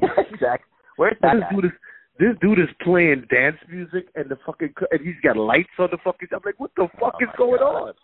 exactly. 0.00 0.68
Where's 0.96 1.16
that 1.22 1.34
This 1.34 1.42
guy? 1.42 1.54
dude 1.56 1.64
is 1.66 1.70
this 2.18 2.34
dude 2.40 2.58
is 2.58 2.68
playing 2.82 3.26
dance 3.30 3.56
music 3.68 4.08
and 4.14 4.28
the 4.28 4.36
fucking 4.46 4.72
and 4.90 5.00
he's 5.00 5.14
got 5.22 5.36
lights 5.36 5.68
on 5.78 5.88
the 5.90 5.98
fucking. 6.04 6.28
I'm 6.32 6.40
like, 6.44 6.58
what 6.58 6.70
the 6.76 6.88
fuck 6.98 7.14
Oh 7.20 7.24
is 7.24 7.28
going 7.36 7.58
God. 7.60 7.88
on? 7.88 7.94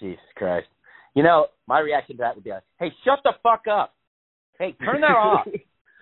Jesus 0.00 0.20
Christ. 0.36 0.66
You 1.14 1.22
know, 1.22 1.46
my 1.66 1.78
reaction 1.80 2.16
to 2.16 2.20
that 2.22 2.34
would 2.34 2.44
be 2.44 2.50
like, 2.50 2.64
"Hey, 2.80 2.90
shut 3.04 3.20
the 3.22 3.32
fuck 3.42 3.64
up! 3.70 3.94
Hey, 4.58 4.72
turn 4.84 5.00
that 5.02 5.10
off! 5.16 5.46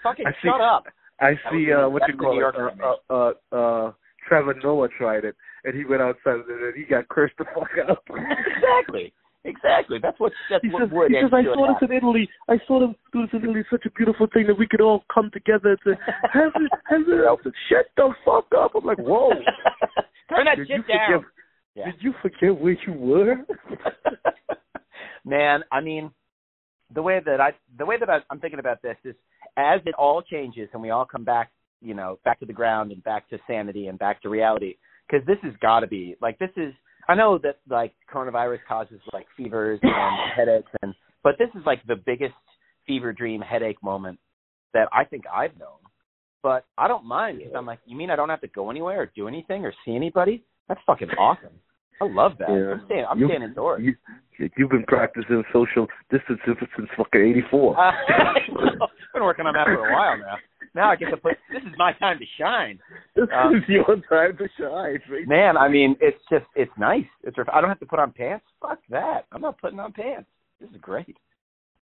Fucking 0.02 0.26
I 0.26 0.30
see- 0.43 0.48
shut 0.48 0.60
up!" 0.60 0.84
I 1.20 1.34
see 1.52 1.70
uh, 1.72 1.88
what 1.88 2.02
you 2.08 2.17
call 2.17 2.32
it. 2.32 2.41
Yorker 2.41 2.69
in 2.70 2.79
me. 2.79 2.84
Uh, 2.84 3.12
uh, 3.14 3.32
uh, 3.52 3.56
uh, 3.56 3.93
Trevor 4.26 4.55
Noah 4.62 4.88
tried 4.96 5.24
it, 5.24 5.36
and 5.64 5.74
he 5.76 5.84
went 5.84 6.00
outside 6.02 6.41
and 6.48 6.74
he 6.76 6.84
got 6.84 7.08
cursed 7.08 7.34
the 7.38 7.44
fuck 7.55 7.69
out. 7.88 8.02
exactly. 8.10 9.12
Exactly. 9.44 9.99
That's 10.01 10.19
what 10.20 10.32
that's 10.49 10.63
He 10.63 10.70
what 10.70 10.82
says, 10.82 10.91
would 10.93 11.11
he 11.11 11.19
says, 11.20 11.32
I 11.32 11.43
saw 11.43 11.67
this 11.67 11.89
in 11.89 11.96
Italy. 11.96 12.29
I 12.49 12.58
saw 12.67 12.79
them 12.79 12.94
do 13.13 13.22
this 13.22 13.31
in 13.32 13.43
Italy. 13.43 13.65
Such 13.70 13.84
a 13.87 13.91
beautiful 13.91 14.29
thing 14.32 14.46
that 14.46 14.56
we 14.56 14.69
could 14.69 14.81
all 14.81 15.05
come 15.13 15.31
together 15.32 15.77
to 15.84 15.94
have 16.32 16.53
it, 16.55 16.70
have 16.89 17.03
it. 17.08 17.55
Shut 17.69 17.87
the 17.96 18.15
fuck 18.25 18.46
up. 18.56 18.72
I'm 18.77 18.84
like, 18.84 18.99
whoa. 18.99 19.31
Turn 20.29 20.44
that 20.44 20.56
Did 20.58 20.69
shit 20.69 20.87
down. 20.87 21.06
forget- 21.20 21.31
Yeah. 21.75 21.84
Did 21.87 21.94
you 22.03 22.15
forget 22.22 22.56
where 22.61 22.77
you 22.87 22.93
were? 22.93 23.37
Man, 25.25 25.63
I 25.70 25.81
mean, 25.81 26.11
the 26.94 27.03
way 27.03 27.20
that 27.25 27.41
I 27.41 27.53
the 27.79 27.87
way 27.87 27.96
that 27.99 28.11
I, 28.11 28.19
I'm 28.31 28.39
thinking 28.41 28.58
about 28.61 28.82
this 28.82 28.96
is 29.05 29.15
as 29.56 29.81
it 29.87 29.94
all 29.94 30.22
changes 30.22 30.69
and 30.72 30.82
we 30.82 30.91
all 30.91 31.05
come 31.05 31.25
back, 31.25 31.51
you 31.81 31.94
know, 31.94 32.19
back 32.25 32.39
to 32.41 32.46
the 32.46 32.53
ground 32.53 32.93
and 32.93 33.03
back 33.03 33.29
to 33.31 33.39
sanity 33.46 33.87
and 33.89 33.99
back 33.99 34.20
to 34.22 34.29
reality. 34.29 34.77
Because 35.11 35.27
this 35.27 35.39
has 35.43 35.53
got 35.61 35.81
to 35.81 35.87
be 35.87 36.17
like 36.20 36.39
this 36.39 36.51
is. 36.56 36.72
I 37.09 37.15
know 37.15 37.39
that 37.39 37.59
like 37.69 37.93
coronavirus 38.13 38.59
causes 38.69 39.01
like 39.13 39.27
fevers 39.37 39.81
and 39.82 39.93
headaches, 40.37 40.71
and 40.82 40.94
but 41.23 41.37
this 41.39 41.49
is 41.55 41.63
like 41.67 41.85
the 41.87 41.97
biggest 41.97 42.35
fever 42.87 43.13
dream 43.13 43.41
headache 43.41 43.82
moment 43.82 44.19
that 44.75 44.89
I 44.93 45.05
think 45.05 45.25
I've 45.32 45.56
known. 45.59 45.79
But 46.43 46.65
I 46.77 46.89
don't 46.89 47.05
mind 47.05 47.39
because 47.39 47.53
I'm 47.56 47.67
like, 47.67 47.79
you 47.87 47.97
mean 47.97 48.11
I 48.11 48.17
don't 48.17 48.29
have 48.29 48.41
to 48.41 48.49
go 48.49 48.71
anywhere 48.71 49.03
or 49.03 49.13
do 49.15 49.29
anything 49.29 49.65
or 49.65 49.73
see 49.85 49.94
anybody? 49.94 50.44
That's 50.69 50.81
fucking 50.87 51.11
awesome. 51.11 51.53
I 52.01 52.06
love 52.09 52.32
that. 52.39 52.49
Yeah. 52.49 52.73
I'm 52.73 52.82
staying. 52.87 53.05
I'm 53.09 53.19
You- 53.21 53.29
staying 53.29 53.43
indoors. 53.43 53.82
You, 53.85 53.94
you've 54.56 54.71
been 54.71 54.85
practicing 54.89 55.44
social 55.53 55.87
distancing 56.11 56.56
since 56.77 56.89
fucking 56.97 57.21
84. 57.21 57.77
Uh, 57.79 57.93
I've 58.82 59.15
been 59.15 59.23
working 59.25 59.47
on 59.47 59.55
that 59.55 59.67
for 59.67 59.87
a 59.89 59.93
while 59.93 60.17
now. 60.19 60.37
Now 60.74 60.91
I 60.91 60.96
get 60.96 61.10
to 61.10 61.17
put. 61.17 61.36
This 61.52 61.62
is 61.62 61.74
my 61.76 61.93
time 61.94 62.19
to 62.19 62.24
shine, 62.38 62.79
this 63.17 63.29
um, 63.36 63.56
is 63.56 63.62
your 63.69 63.84
time 64.08 64.36
to 64.38 64.48
shine. 64.58 65.26
man. 65.26 65.56
I 65.56 65.69
mean, 65.69 65.96
it's 66.00 66.19
just 66.31 66.46
it's 66.55 66.72
nice. 66.79 67.05
It's 67.24 67.36
I 67.52 67.60
don't 67.60 67.69
have 67.69 67.81
to 67.81 67.86
put 67.86 67.98
on 67.98 68.12
pants. 68.12 68.44
Fuck 68.60 68.79
that. 68.91 69.26
I'm 69.32 69.43
not 69.43 69.60
putting 69.60 69.79
on 69.81 69.93
pants. 69.93 70.29
This 70.60 70.70
is 70.70 70.76
great. 70.81 71.17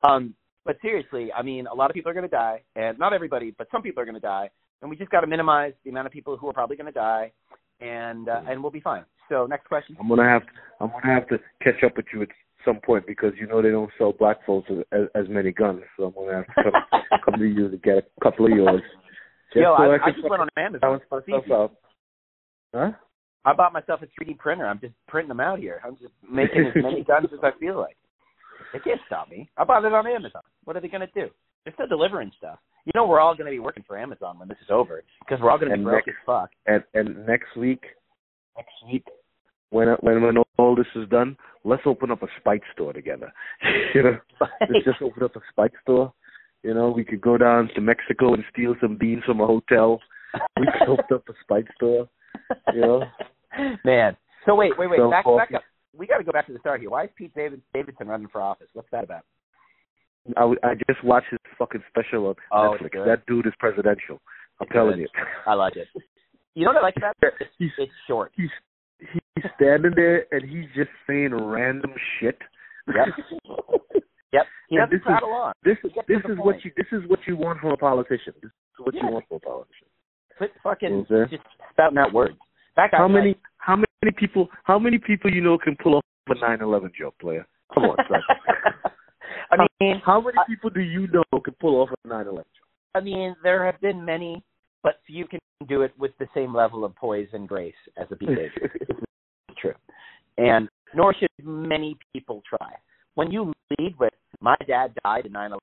Um, 0.03 0.35
but 0.65 0.77
seriously, 0.83 1.33
I 1.33 1.43
mean, 1.43 1.67
a 1.67 1.75
lot 1.75 1.91
of 1.91 1.95
people 1.95 2.11
are 2.11 2.15
going 2.15 2.29
to 2.29 2.29
die, 2.29 2.63
and 2.77 2.99
not 2.99 3.13
everybody, 3.13 3.55
but 3.57 3.69
some 3.71 3.83
people 3.83 4.03
are 4.03 4.07
going 4.07 4.15
to 4.15 4.21
die, 4.21 4.51
and 4.83 4.91
we 4.91 4.97
just 4.97 5.11
got 5.11 5.21
to 5.21 5.27
minimize 5.27 5.73
the 5.85 5.91
amount 5.91 6.07
of 6.07 6.13
people 6.13 6.37
who 6.37 6.49
are 6.49 6.53
probably 6.53 6.77
going 6.77 6.87
to 6.87 6.93
die, 6.93 7.33
and 7.81 8.29
uh, 8.29 8.43
and 8.49 8.63
we'll 8.63 8.73
be 8.73 8.81
fine. 8.81 9.05
So 9.29 9.47
next 9.47 9.69
question. 9.69 9.97
I'm 10.01 10.09
gonna 10.09 10.29
have 10.29 10.43
to, 10.43 10.53
I'm 10.81 10.91
gonna 10.91 11.15
have 11.15 11.29
to 11.29 11.39
catch 11.63 11.83
up 11.85 11.97
with 11.97 12.07
you 12.13 12.23
at 12.23 12.29
some 12.65 12.81
point 12.85 13.07
because 13.07 13.33
you 13.39 13.47
know 13.47 13.63
they 13.63 13.71
don't 13.71 13.91
sell 13.99 14.13
black 14.13 14.45
folks 14.47 14.71
as, 14.93 15.09
as, 15.15 15.29
many 15.29 15.53
guns. 15.53 15.83
So 15.97 16.05
I'm 16.05 16.13
gonna 16.15 16.37
have 16.37 16.47
to 16.47 16.71
come, 16.71 17.01
come 17.25 17.41
to 17.41 17.47
you 17.47 17.69
to 17.71 17.77
get 17.77 17.97
a 17.99 18.21
couple 18.23 18.47
of 18.47 18.53
yours. 18.53 18.83
Just 19.53 19.63
Yo, 19.63 19.75
so 19.77 19.83
I, 19.83 19.95
I 19.97 19.99
can 19.99 20.15
just 20.15 20.31
went 20.31 20.43
on 20.43 20.49
Amazon. 20.57 21.01
myself 21.11 21.45
out. 21.53 21.73
Huh? 22.75 22.93
I 23.45 23.55
bought 23.55 23.73
myself 23.73 24.01
a 24.03 24.23
3D 24.23 24.39
printer. 24.39 24.67
I'm 24.67 24.81
just 24.81 24.95
printing 25.09 25.29
them 25.29 25.41
out 25.41 25.59
here. 25.59 25.81
I'm 25.85 25.97
just 25.97 26.13
making 26.31 26.67
as 26.67 26.83
many 26.83 27.03
guns 27.03 27.29
as 27.33 27.41
I 27.43 27.51
feel 27.59 27.79
like. 27.79 27.97
They 28.73 28.79
can't 28.79 29.01
stop 29.07 29.29
me. 29.29 29.49
I 29.57 29.65
bought 29.65 29.85
it 29.85 29.93
on 29.93 30.07
Amazon. 30.07 30.43
What 30.65 30.77
are 30.77 30.81
they 30.81 30.89
to 30.89 31.07
do? 31.15 31.29
They're 31.65 31.75
still 31.75 31.89
delivering 31.89 32.31
stuff. 32.39 32.59
You 32.85 32.93
know, 32.95 33.07
we're 33.07 33.21
all 33.21 33.35
going 33.35 33.47
to 33.47 33.51
be 33.51 33.59
working 33.59 33.85
for 33.87 33.99
Amazon 33.99 34.39
when 34.39 34.49
this 34.49 34.59
is 34.63 34.71
over 34.71 35.03
because 35.21 35.43
we're 35.43 35.51
all 35.51 35.59
going 35.59 35.71
to 35.71 35.77
be 35.77 35.81
And 35.81 35.85
broke 35.85 36.07
next- 36.07 36.19
as 36.21 36.27
fuck. 36.27 36.51
And 36.67 36.83
and 36.95 37.27
next 37.27 37.57
week, 37.57 37.83
Next 38.57 38.73
week. 38.91 39.05
when 39.71 39.89
when 40.01 40.23
when 40.23 40.37
all 40.61 40.77
this 40.77 40.87
is 40.95 41.09
done, 41.09 41.37
let's 41.65 41.83
open 41.87 42.11
up 42.11 42.23
a 42.23 42.27
spike 42.39 42.63
store 42.73 42.93
together. 42.93 43.33
you 43.95 44.03
know, 44.03 44.17
let's 44.41 44.85
just 44.85 45.03
open 45.03 45.23
up 45.25 45.35
a 45.37 45.41
spike 45.51 45.73
store. 45.83 46.13
You 46.63 46.75
know, 46.75 46.91
we 46.91 47.05
could 47.05 47.21
go 47.21 47.39
down 47.39 47.71
to 47.75 47.81
Mexico 47.81 48.35
and 48.35 48.45
steal 48.53 48.75
some 48.81 48.97
beans 48.97 49.23
from 49.25 49.41
a 49.41 49.47
hotel. 49.47 50.01
We 50.59 50.67
could 50.67 50.89
open 50.89 51.05
up 51.17 51.29
a 51.29 51.33
spike 51.43 51.67
store. 51.77 52.09
You 52.75 52.81
know, 52.81 53.03
Man. 53.85 54.17
So 54.47 54.55
wait, 54.55 54.73
wait, 54.79 54.89
wait. 54.91 54.99
Sell 54.99 55.11
Back, 55.11 55.25
back 55.25 55.53
up. 55.55 55.63
We 55.97 56.07
got 56.07 56.19
to 56.19 56.25
go 56.25 56.33
back 56.33 56.47
to 56.47 56.53
the 56.53 56.59
start 56.61 56.81
here. 56.81 56.91
Why 56.91 57.05
is 57.05 57.11
Pete 57.17 57.35
David, 57.35 57.61
Davidson 57.75 58.07
running 58.07 58.29
for 58.29 58.41
office? 58.41 58.69
What's 58.75 58.89
that 58.93 59.05
about? 59.05 59.25
I, 60.37 60.45
I 60.63 60.75
just 60.89 61.03
watched 61.03 61.27
his 61.31 61.39
fucking 61.59 61.83
special 61.89 62.27
on 62.29 62.35
Oh, 62.53 62.73
it's 62.75 62.83
Netflix. 62.85 62.91
good. 62.93 63.09
That 63.09 63.27
dude 63.27 63.47
is 63.47 63.53
presidential. 63.59 64.21
I'm 64.61 64.67
It's 64.67 64.73
telling 64.73 64.99
good. 64.99 65.01
you. 65.01 65.25
I 65.47 65.55
like 65.55 65.77
it. 65.77 65.89
You 66.55 66.65
know 66.67 66.73
what 66.73 66.79
I 66.79 66.83
like 66.83 66.97
about 66.97 67.17
it? 67.23 67.33
It's, 67.59 67.73
it's 67.79 67.93
short. 68.07 68.33
he's 68.37 68.51
he's 69.43 69.51
standing 69.57 69.93
there 69.97 70.27
and 70.33 70.49
he's 70.49 70.67
just 70.75 70.91
saying 71.07 71.35
random 71.35 71.93
shit. 72.19 72.39
Yep. 72.89 73.09
Yep. 74.33 74.47
He 74.69 74.77
And 74.77 74.91
doesn't 74.91 74.91
this 74.91 75.01
is- 75.01 75.05
prattle 75.07 75.33
on. 75.33 75.53
This 75.65 75.77
He 75.83 75.89
this 76.09 76.23
to 76.23 76.29
the 76.29 76.33
is 76.35 76.39
what 76.39 76.65
you 76.65 76.71
this 76.77 76.87
is 76.93 77.09
what 77.09 77.19
you 77.27 77.37
want 77.37 77.61
from 77.61 77.73
a 77.73 77.77
politician. 77.77 78.35
This 78.43 78.51
is 78.51 78.79
what 78.85 78.95
Yeah. 78.95 79.07
you 79.07 79.13
want 79.13 79.27
from 79.29 79.37
a 79.39 79.41
politician. 79.41 79.87
Quit 80.37 80.53
fucking 80.63 81.07
just 81.07 81.43
spouting 81.71 81.99
out 81.99 82.13
words. 82.13 82.37
Guy. 82.77 82.89
How 82.93 83.09
many 83.09 83.37
how 83.59 83.77
many 83.77 84.13
people 84.17 84.49
how 84.65 84.79
many 84.79 84.99
people 84.99 85.31
you 85.31 85.41
know 85.43 85.59
can 85.59 85.77
pull 85.83 85.97
off 85.97 86.05
a 86.29 86.35
nine 86.37 86.61
eleven 86.63 86.91
joke, 86.99 87.15
player? 87.19 87.47
Come 87.75 87.85
on. 87.85 87.97
I 89.53 89.67
mean, 89.81 90.01
how 90.05 90.21
many 90.21 90.37
people 90.49 90.71
do 90.71 90.81
you 90.81 91.07
know 91.09 91.23
can 91.41 91.55
pull 91.61 91.81
off 91.83 91.91
a 92.05 92.09
nine 92.09 92.27
eleven 92.27 92.45
joke? 92.57 92.69
I 92.95 93.01
mean, 93.01 93.37
there 93.43 93.65
have 93.67 93.81
been 93.81 94.05
many, 94.05 94.43
but 94.83 95.01
few 95.07 95.27
can 95.27 95.41
do 95.69 95.83
it 95.83 95.93
with 95.99 96.13
the 96.19 96.27
same 96.35 96.55
level 96.55 96.85
of 96.85 96.95
poise 96.97 97.29
and 97.33 97.47
grace 97.49 97.75
as 97.99 98.07
a 98.11 98.17
Davidson. 98.17 98.71
And 100.39 100.69
nor 100.95 101.15
should 101.15 101.29
many 101.43 101.97
people 102.13 102.43
try. 102.49 102.73
When 103.15 103.31
you 103.31 103.53
lead 103.79 103.95
with 103.99 104.13
"My 104.41 104.57
dad 104.67 104.95
died 105.05 105.27
in 105.27 105.33
9/11," 105.33 105.59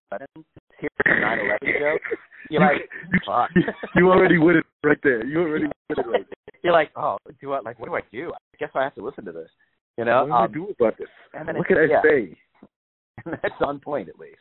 here's 0.80 0.92
a 1.06 1.10
9/11 1.10 1.80
joke. 1.80 2.02
You're 2.50 2.62
like, 2.62 2.90
you, 3.12 3.20
fuck. 3.26 3.50
you, 3.56 3.62
you 3.96 4.10
already 4.10 4.38
win 4.38 4.58
it 4.58 4.66
right 4.84 4.98
there. 5.04 5.26
You 5.26 5.40
already 5.40 5.66
win 5.66 5.74
it 5.90 5.98
right 5.98 6.26
there. 6.26 6.60
You're 6.64 6.74
like, 6.74 6.92
oh, 6.96 7.18
do 7.42 7.54
I 7.54 7.60
like? 7.62 7.80
What 7.80 7.88
do 7.88 7.96
I 7.96 8.02
do? 8.12 8.32
I 8.34 8.58
guess 8.60 8.70
I 8.76 8.84
have 8.84 8.96
to 8.96 9.04
listen 9.06 9.26
to 9.26 9.32
this. 9.32 9.50
You 9.98 10.06
know, 10.06 10.26
What 10.26 10.28
do 10.28 10.34
um, 10.34 10.44
I 10.44 10.48
do 10.48 10.74
about 10.80 10.98
this? 10.98 11.08
and 11.34 11.48
then 11.48 11.58
What 11.58 11.68
can 11.68 11.78
I 11.78 11.88
yeah. 11.90 12.02
say? 12.04 12.38
that's 13.42 13.62
on 13.62 13.80
point 13.80 14.10
at 14.10 14.20
least. 14.20 14.38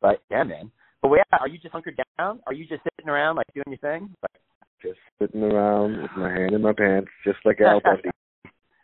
But 0.00 0.22
yeah, 0.30 0.42
man. 0.44 0.70
But 1.00 1.10
yeah, 1.12 1.38
are 1.40 1.48
you 1.48 1.58
just 1.58 1.72
hunkered 1.72 1.98
down? 2.18 2.40
Are 2.46 2.52
you 2.52 2.66
just 2.66 2.82
sitting 2.84 3.08
around 3.08 3.36
like 3.36 3.46
doing 3.54 3.64
your 3.68 3.78
thing? 3.78 4.14
Like, 4.22 4.40
Just 4.82 4.98
sitting 5.20 5.42
around 5.42 6.02
with 6.02 6.10
my 6.16 6.30
hand 6.30 6.52
in 6.52 6.62
my 6.62 6.72
pants, 6.72 7.08
just 7.24 7.38
like 7.44 7.60
Al 7.60 7.80
Bundy. 7.80 8.10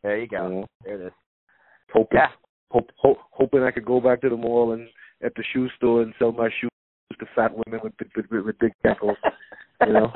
There 0.02 0.16
you 0.16 0.22
You 0.22 0.28
go. 0.28 0.48
know, 0.48 0.66
There 0.84 0.94
it 1.02 1.06
is. 1.06 1.12
hoping, 1.92 2.18
Yeah. 2.18 2.28
hope, 2.70 2.90
hope, 2.96 3.18
hoping 3.30 3.62
I 3.62 3.70
could 3.70 3.84
go 3.84 4.00
back 4.00 4.20
to 4.22 4.28
the 4.28 4.36
mall 4.36 4.72
and 4.72 4.88
at 5.22 5.34
the 5.34 5.42
shoe 5.52 5.68
store 5.76 6.02
and 6.02 6.14
sell 6.18 6.32
my 6.32 6.48
shoes 6.60 6.70
to 7.18 7.26
fat 7.34 7.50
women 7.52 7.80
with 7.82 7.92
with, 8.14 8.26
with, 8.30 8.44
with 8.44 8.58
big 8.58 8.72
ankles. 8.84 9.16
You 9.86 9.92
know, 9.92 10.12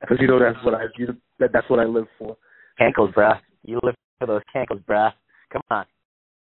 because 0.00 0.18
you 0.20 0.28
know 0.28 0.38
that's 0.38 0.64
what 0.64 0.74
I 0.74 0.84
you 0.96 1.08
that, 1.40 1.50
that's 1.52 1.68
what 1.68 1.80
I 1.80 1.84
live 1.84 2.06
for. 2.16 2.36
Cankles, 2.80 3.12
bruh. 3.12 3.36
You 3.64 3.80
live 3.82 3.96
for 4.20 4.26
those 4.28 4.42
cankles, 4.54 4.84
bruh. 4.84 5.12
Come 5.52 5.62
on. 5.70 5.86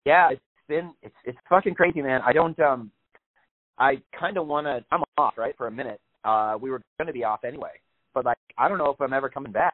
Yeah, 0.06 0.30
it's 0.32 0.42
been 0.70 0.94
it's 1.02 1.16
it's 1.26 1.38
fucking 1.50 1.74
crazy, 1.76 2.02
man. 2.02 2.22
I 2.26 2.32
don't 2.32 2.58
um 2.62 2.92
I 3.78 4.02
kind 4.18 4.38
of 4.38 4.48
want 4.48 4.68
to 4.68 4.86
I'm 4.90 5.04
off, 5.18 5.34
right, 5.38 5.54
for 5.58 5.68
a 5.68 5.72
minute. 5.72 6.00
Uh 6.24 6.56
we 6.58 6.70
were 6.72 6.82
going 6.98 7.08
to 7.08 7.14
be 7.14 7.26
off 7.26 7.44
anyway. 7.44 7.72
But 8.14 8.24
like 8.24 8.38
I 8.58 8.70
don't 8.70 8.78
know 8.78 8.90
if 8.90 9.02
I'm 9.02 9.12
ever 9.12 9.28
coming 9.28 9.52
back. 9.52 9.74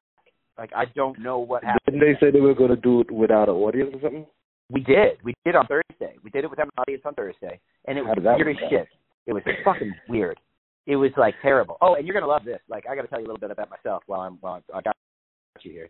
Like 0.57 0.71
I 0.75 0.85
don't 0.95 1.19
know 1.19 1.39
what 1.39 1.63
happened. 1.63 1.99
Didn't 1.99 2.01
they 2.01 2.19
say 2.19 2.31
they 2.31 2.41
were 2.41 2.53
going 2.53 2.69
to 2.69 2.75
do 2.75 3.01
it 3.01 3.11
without 3.11 3.49
an 3.49 3.55
audience 3.55 3.91
or 3.95 4.01
something? 4.01 4.25
We 4.69 4.81
did. 4.81 5.17
We 5.23 5.33
did 5.45 5.55
on 5.55 5.67
Thursday. 5.67 6.15
We 6.23 6.29
did 6.29 6.43
it 6.43 6.49
without 6.49 6.67
an 6.67 6.71
audience 6.77 7.03
on 7.05 7.13
Thursday, 7.13 7.59
and 7.87 7.97
it 7.97 8.03
was 8.03 8.15
weird 8.17 8.47
as 8.57 8.69
shit. 8.69 8.87
It 9.27 9.33
was 9.33 9.43
fucking 9.65 9.93
weird. 10.07 10.39
It 10.87 10.95
was 10.95 11.11
like 11.17 11.35
terrible. 11.41 11.77
Oh, 11.81 11.95
and 11.95 12.05
you're 12.07 12.13
gonna 12.13 12.27
love 12.31 12.43
this. 12.45 12.59
Like, 12.69 12.85
I 12.89 12.95
got 12.95 13.03
to 13.03 13.07
tell 13.07 13.19
you 13.19 13.25
a 13.25 13.27
little 13.27 13.39
bit 13.39 13.51
about 13.51 13.69
myself 13.69 14.03
while 14.07 14.21
I'm 14.21 14.37
while 14.41 14.61
I 14.73 14.81
got 14.81 14.95
you 15.61 15.71
here. 15.71 15.89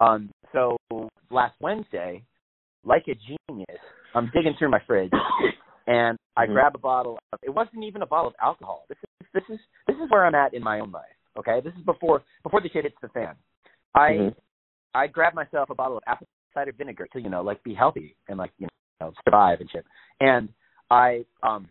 Um, 0.00 0.30
so 0.52 0.76
last 1.30 1.54
Wednesday, 1.60 2.22
like 2.84 3.04
a 3.08 3.14
genius, 3.14 3.80
I'm 4.14 4.30
digging 4.34 4.54
through 4.58 4.70
my 4.70 4.80
fridge, 4.86 5.10
and 5.86 6.16
I 6.36 6.46
Mhm. 6.46 6.52
grab 6.52 6.74
a 6.74 6.78
bottle. 6.78 7.18
Of, 7.32 7.40
it 7.42 7.50
wasn't 7.50 7.82
even 7.84 8.02
a 8.02 8.06
bottle 8.06 8.28
of 8.28 8.36
alcohol. 8.40 8.84
This 8.88 8.98
is 8.98 9.26
this 9.32 9.44
is 9.48 9.60
this 9.86 9.96
is 9.96 10.10
where 10.10 10.24
I'm 10.24 10.34
at 10.34 10.54
in 10.54 10.62
my 10.62 10.80
own 10.80 10.92
life. 10.92 11.06
Okay, 11.38 11.60
this 11.60 11.74
is 11.74 11.82
before 11.84 12.22
before 12.42 12.60
the 12.60 12.68
shit 12.68 12.84
hits 12.84 12.96
the 13.00 13.08
fan. 13.08 13.34
I 13.94 14.10
Mhm. 14.12 14.36
I 14.94 15.06
grabbed 15.06 15.36
myself 15.36 15.70
a 15.70 15.74
bottle 15.74 15.96
of 15.98 16.02
apple 16.06 16.26
cider 16.54 16.72
vinegar 16.72 17.06
to 17.12 17.20
you 17.20 17.28
know 17.30 17.42
like 17.42 17.62
be 17.62 17.74
healthy 17.74 18.16
and 18.28 18.38
like 18.38 18.52
you 18.58 18.68
know 19.00 19.12
survive 19.24 19.60
and 19.60 19.70
shit. 19.70 19.84
And 20.20 20.48
I 20.90 21.24
um 21.42 21.68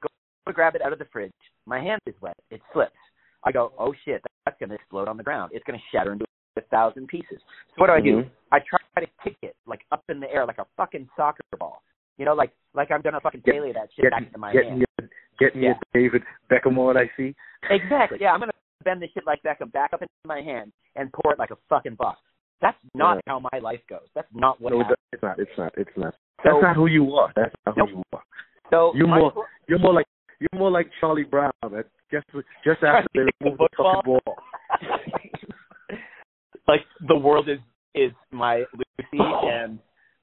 go 0.00 0.08
to 0.46 0.52
grab 0.52 0.74
it 0.74 0.82
out 0.82 0.92
of 0.92 0.98
the 0.98 1.04
fridge. 1.06 1.32
My 1.66 1.80
hand 1.80 2.00
is 2.06 2.14
wet. 2.20 2.36
It 2.50 2.62
slips. 2.72 2.96
I 3.44 3.52
go, 3.52 3.72
oh 3.78 3.92
shit, 4.04 4.22
that's 4.44 4.58
gonna 4.58 4.74
explode 4.74 5.08
on 5.08 5.16
the 5.16 5.22
ground. 5.22 5.52
It's 5.54 5.64
gonna 5.64 5.78
shatter 5.92 6.12
into 6.12 6.24
a 6.56 6.60
thousand 6.62 7.06
pieces. 7.08 7.40
So 7.70 7.74
what 7.76 7.86
do 7.88 7.92
I 7.92 8.00
do? 8.00 8.22
Mhm. 8.22 8.30
I 8.50 8.58
try 8.60 8.78
to 9.00 9.06
kick 9.22 9.36
it 9.42 9.54
like 9.66 9.84
up 9.92 10.02
in 10.08 10.20
the 10.20 10.30
air 10.32 10.44
like 10.46 10.58
a 10.58 10.64
fucking 10.76 11.08
soccer 11.16 11.42
ball. 11.58 11.82
You 12.16 12.24
know, 12.24 12.34
like 12.34 12.52
like 12.74 12.90
I'm 12.90 13.00
gonna 13.02 13.20
fucking 13.20 13.42
Get- 13.42 13.52
daily 13.52 13.72
that 13.72 13.92
shit 13.92 14.04
Get, 14.04 14.10
back 14.12 14.22
into 14.22 14.38
my 14.38 14.52
get 14.52 14.64
hand. 14.66 14.80
me, 14.80 15.08
get 15.38 15.54
me 15.54 15.64
Yeah. 15.66 15.78
a 15.78 15.84
David 15.92 16.24
Beckham 16.50 16.76
on. 16.78 16.96
I 16.96 17.08
see. 17.16 17.34
Exactly. 17.70 18.18
Yeah, 18.20 18.32
I'm 18.32 18.40
gonna 18.40 18.52
bend 18.88 19.02
the 19.02 19.08
shit 19.12 19.26
like 19.26 19.42
Beckham 19.42 19.70
back 19.72 19.92
up 19.92 20.00
into 20.00 20.10
my 20.24 20.40
hand 20.40 20.72
and 20.96 21.12
pour 21.12 21.32
it 21.34 21.38
like 21.38 21.50
a 21.50 21.56
fucking 21.68 21.96
boss. 21.96 22.16
That's 22.62 22.78
not 22.94 23.16
Yeah. 23.16 23.20
how 23.32 23.40
my 23.52 23.58
life 23.60 23.80
goes. 23.88 24.08
That's 24.14 24.28
not 24.32 24.60
what 24.60 24.72
no, 24.72 24.78
happens. 24.78 24.98
it's 25.12 25.22
not. 25.22 25.38
It's 25.38 25.58
not. 25.58 25.72
It's 25.76 25.96
not. 25.96 26.14
So- 26.42 26.50
That's 26.52 26.62
not 26.62 26.76
who 26.76 26.86
you 26.86 27.14
are. 27.14 27.30
That's 27.36 27.54
not 27.66 27.74
who 27.74 27.80
Nope. 27.82 27.90
you 27.90 28.02
are. 28.14 28.22
So 28.70 28.92
You're 28.94 29.06
more. 29.08 29.32
You're 29.68 29.78
more 29.78 29.92
like. 29.92 30.06
You're 30.40 30.58
more 30.60 30.70
like 30.70 30.88
Charlie 31.00 31.24
Brown. 31.24 31.50
Man. 31.70 31.84
Just 32.10 32.24
just 32.64 32.82
after 32.82 33.08
they 33.14 33.20
The 33.20 33.32
removed 33.40 33.60
the 33.60 33.68
fucking 33.76 34.20
ball. 34.24 34.36
like 36.68 36.80
the 37.06 37.16
world 37.16 37.48
is 37.48 37.58
is 37.94 38.12
my 38.30 38.64
Lucy 38.74 39.18
and 39.20 39.78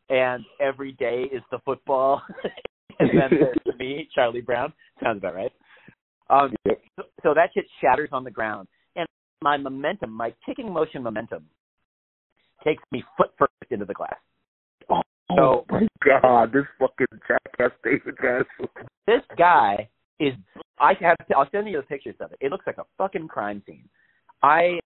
and 0.10 0.43
every 0.60 0.93
day 0.93 1.24
is 1.31 1.41
the 1.51 1.60
football 1.65 2.22
and 3.00 3.10
then 3.10 3.29
there's 3.39 3.77
me, 3.79 4.07
Charlie 4.13 4.41
Brown. 4.41 4.74
Sounds 5.03 5.17
about 5.19 5.36
right. 5.36 5.51
Um 6.29 6.53
Yep. 6.65 6.82
so, 6.98 7.03
so 7.24 7.34
that 7.34 7.50
shit 7.53 7.65
shatters 7.82 8.10
on 8.12 8.24
the 8.24 8.32
ground. 8.32 8.67
And 8.96 9.08
my 9.41 9.58
momentum, 9.58 10.12
my 10.12 10.34
kicking 10.46 10.72
motion 10.72 11.03
momentum 11.03 11.46
takes 12.63 12.84
me 12.91 13.03
foot 13.17 13.32
first 13.38 13.51
into 13.72 13.86
the 13.86 13.94
glass. 13.94 14.15
Oh 14.89 15.01
So- 15.36 15.65
my 15.70 15.88
God! 16.05 16.51
This 16.53 16.65
fucking 16.79 17.08
jackass 17.27 17.72
David 17.84 18.15
Gassel. 18.17 18.70
This 19.08 19.22
guy 19.38 19.89
is 20.20 20.34
I 20.79 20.94
have 21.01 21.17
to, 21.27 21.36
I'll 21.38 21.50
send 21.51 21.67
you 21.67 21.77
the 21.77 21.84
pictures 21.84 22.15
of 22.20 22.32
it. 22.32 22.38
It 22.41 22.51
looks 22.51 22.65
like 22.67 22.77
a 22.77 22.86
fucking 22.98 23.27
crime 23.27 23.62
scene. 23.65 23.88
I 24.44 24.79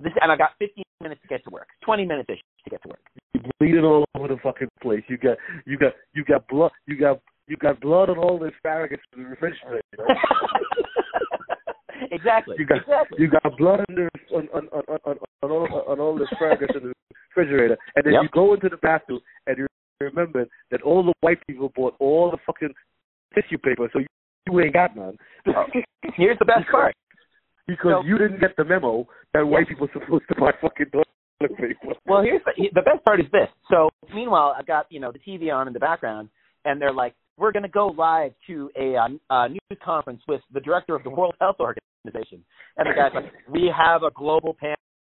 this 0.00 0.12
and 0.22 0.32
I 0.32 0.36
got 0.36 0.50
15 0.58 0.82
minutes 1.02 1.20
to 1.22 1.28
get 1.28 1.44
to 1.44 1.50
work. 1.50 1.68
20 1.84 2.06
minutes 2.06 2.28
ish 2.30 2.40
to 2.64 2.70
get 2.70 2.82
to 2.82 2.88
work. 2.88 3.00
You 3.34 3.40
bleeding 3.58 3.84
all 3.84 4.04
over 4.14 4.28
the 4.28 4.38
fucking 4.42 4.68
place. 4.82 5.02
You 5.08 5.18
got 5.18 5.36
you 5.66 5.76
got 5.78 5.92
you 6.14 6.24
got 6.24 6.46
blood. 6.48 6.72
You 6.86 6.96
got 6.98 7.20
you 7.50 7.56
got 7.56 7.80
blood 7.80 8.08
on 8.10 8.18
all 8.18 8.38
the 8.38 8.46
asparagus 8.46 9.00
in 9.16 9.24
the 9.24 9.28
refrigerator. 9.28 9.82
exactly. 12.12 12.54
You 12.58 12.66
got 12.66 12.78
exactly. 12.78 13.18
you 13.20 13.28
got 13.28 13.58
blood 13.58 13.80
on 13.88 13.94
the 13.96 14.08
on 14.34 14.48
on 14.54 14.68
on 14.72 14.98
on, 15.04 15.16
on 15.42 15.50
all 15.50 15.84
on 15.88 15.98
all 16.00 16.16
the 16.16 16.24
asparagus 16.30 16.68
in 16.76 16.82
the 16.88 16.92
refrigerator, 17.34 17.76
and 17.96 18.06
then 18.06 18.12
Yep. 18.14 18.22
you 18.22 18.28
go 18.32 18.54
into 18.54 18.68
the 18.68 18.76
bathroom 18.76 19.20
and 19.48 19.58
you 19.58 19.66
remember 20.00 20.46
that 20.70 20.80
all 20.82 21.02
the 21.02 21.12
white 21.22 21.44
people 21.46 21.72
bought 21.74 21.94
all 21.98 22.30
the 22.30 22.38
fucking 22.46 22.72
tissue 23.34 23.58
paper, 23.58 23.88
so 23.92 23.98
you, 23.98 24.06
you 24.50 24.60
ain't 24.60 24.72
got 24.72 24.94
none. 24.96 25.16
Oh, 25.48 25.64
Here's 26.16 26.38
the 26.38 26.44
best 26.44 26.68
part. 26.70 26.94
because 27.66 28.02
So- 28.02 28.06
you 28.06 28.16
didn't 28.16 28.40
get 28.40 28.56
the 28.56 28.64
memo 28.64 29.06
that 29.34 29.44
white 29.46 29.68
people 29.68 29.86
are 29.86 29.92
supposed 30.00 30.24
to 30.28 30.34
buy 30.40 30.52
fucking 30.60 30.86
toilet 30.92 31.56
paper. 31.58 31.94
Well, 32.06 32.22
here's 32.22 32.42
the, 32.44 32.68
the 32.74 32.82
best 32.82 33.04
part 33.04 33.20
is 33.20 33.26
this. 33.32 33.48
So, 33.70 33.90
meanwhile, 34.14 34.54
I've 34.56 34.66
got 34.66 34.86
you 34.90 35.00
know 35.00 35.10
the 35.12 35.18
TV 35.18 35.52
on 35.52 35.66
in 35.66 35.72
the 35.72 35.80
background, 35.80 36.28
and 36.64 36.80
they're 36.80 36.92
like, 36.92 37.14
"We're 37.40 37.52
going 37.52 37.62
to 37.64 37.68
go 37.82 37.86
live 37.88 38.32
to 38.48 38.70
a, 38.78 38.94
uh, 38.96 39.08
uh, 39.34 39.48
news 39.48 39.78
conference 39.84 40.22
with 40.28 40.42
the 40.52 40.60
director 40.60 40.94
of 40.94 41.02
the 41.02 41.10
World 41.10 41.34
Health 41.40 41.56
Organization," 41.58 42.44
and 42.76 42.86
the 42.88 42.94
guy's 42.94 43.14
like, 43.14 43.32
"We 43.48 43.72
have 43.76 44.02
a 44.04 44.10
global 44.10 44.56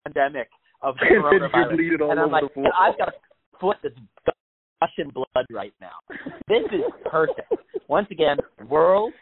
pandemic 0.06 0.50
of 0.82 0.96
the 0.98 1.06
And 1.10 1.24
then 1.24 1.32
you're 1.40 1.50
coronavirus," 1.50 1.76
bleeding 1.76 2.02
all 2.02 2.12
and 2.12 2.20
I'm 2.20 2.32
like, 2.32 2.44
the 2.44 2.50
floor. 2.50 2.66
and 2.66 2.74
"I've 2.78 2.98
got 2.98 3.10
a 3.10 3.14
foot 3.60 3.78
that's 3.84 3.96
Russian 4.82 5.10
blood 5.14 5.46
right 5.52 5.74
now. 5.80 5.98
This 6.48 6.64
is 6.74 6.82
perfect. 7.06 7.52
Once 7.88 8.08
again, 8.12 8.38
world 8.68 9.14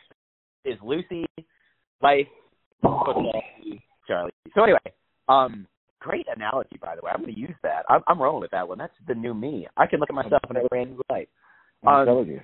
is 0.65 0.77
Lucy, 0.81 1.25
life, 2.01 2.27
football, 2.81 3.31
Charlie. 4.07 4.31
So 4.55 4.63
anyway, 4.63 4.79
um, 5.29 5.67
great 5.99 6.25
analogy 6.35 6.77
by 6.81 6.95
the 6.95 7.01
way. 7.03 7.11
I'm 7.13 7.21
going 7.21 7.33
to 7.33 7.39
use 7.39 7.55
that. 7.63 7.85
I'm, 7.89 8.01
I'm 8.07 8.21
rolling 8.21 8.41
with 8.41 8.51
that 8.51 8.67
one. 8.67 8.77
That's 8.79 8.93
the 9.07 9.13
new 9.15 9.33
me. 9.33 9.67
I 9.77 9.85
can 9.87 9.99
look 9.99 10.09
at 10.09 10.15
myself 10.15 10.41
in 10.49 10.57
a 10.57 10.67
brand 10.69 10.91
new 10.91 11.01
light. 11.09 11.29
I'm 11.85 11.95
Um, 12.01 12.05
telling 12.05 12.27
you. 12.27 12.41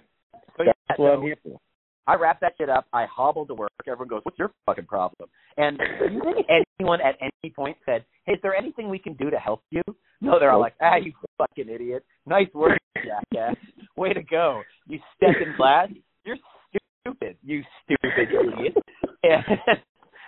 That's 0.65 0.99
what 0.99 1.13
I'm 1.13 1.21
here 1.21 1.37
for. 1.43 1.59
I 2.07 2.15
wrap 2.15 2.39
that 2.41 2.53
shit 2.57 2.69
up. 2.69 2.85
I 2.91 3.05
hobbled 3.05 3.49
to 3.49 3.53
work. 3.53 3.69
Everyone 3.87 4.07
goes, 4.07 4.21
"What's 4.23 4.39
your 4.39 4.51
fucking 4.65 4.85
problem?" 4.85 5.29
And 5.57 5.77
do 5.77 6.11
you 6.11 6.21
think 6.23 6.47
anyone 6.79 6.99
at 7.01 7.15
any 7.21 7.51
point 7.53 7.77
said, 7.85 8.03
"Hey, 8.25 8.33
is 8.33 8.41
there 8.41 8.55
anything 8.55 8.89
we 8.89 8.97
can 8.97 9.13
do 9.13 9.29
to 9.29 9.37
help 9.37 9.61
you?" 9.69 9.83
No, 10.19 10.39
they're 10.39 10.51
all 10.51 10.59
like, 10.59 10.73
"Ah, 10.81 10.95
you 10.95 11.13
fucking 11.37 11.69
idiot! 11.69 12.03
Nice 12.25 12.51
work, 12.53 12.79
jackass! 12.95 13.55
Way 13.95 14.13
to 14.13 14.23
go! 14.23 14.63
You 14.87 14.99
step 15.15 15.35
in 15.45 15.53
class. 15.55 15.89
You're 16.25 16.37
stupid. 17.03 17.37
You 17.43 17.63
stupid 17.83 18.11
idiot!" 18.17 18.75
And 19.23 19.43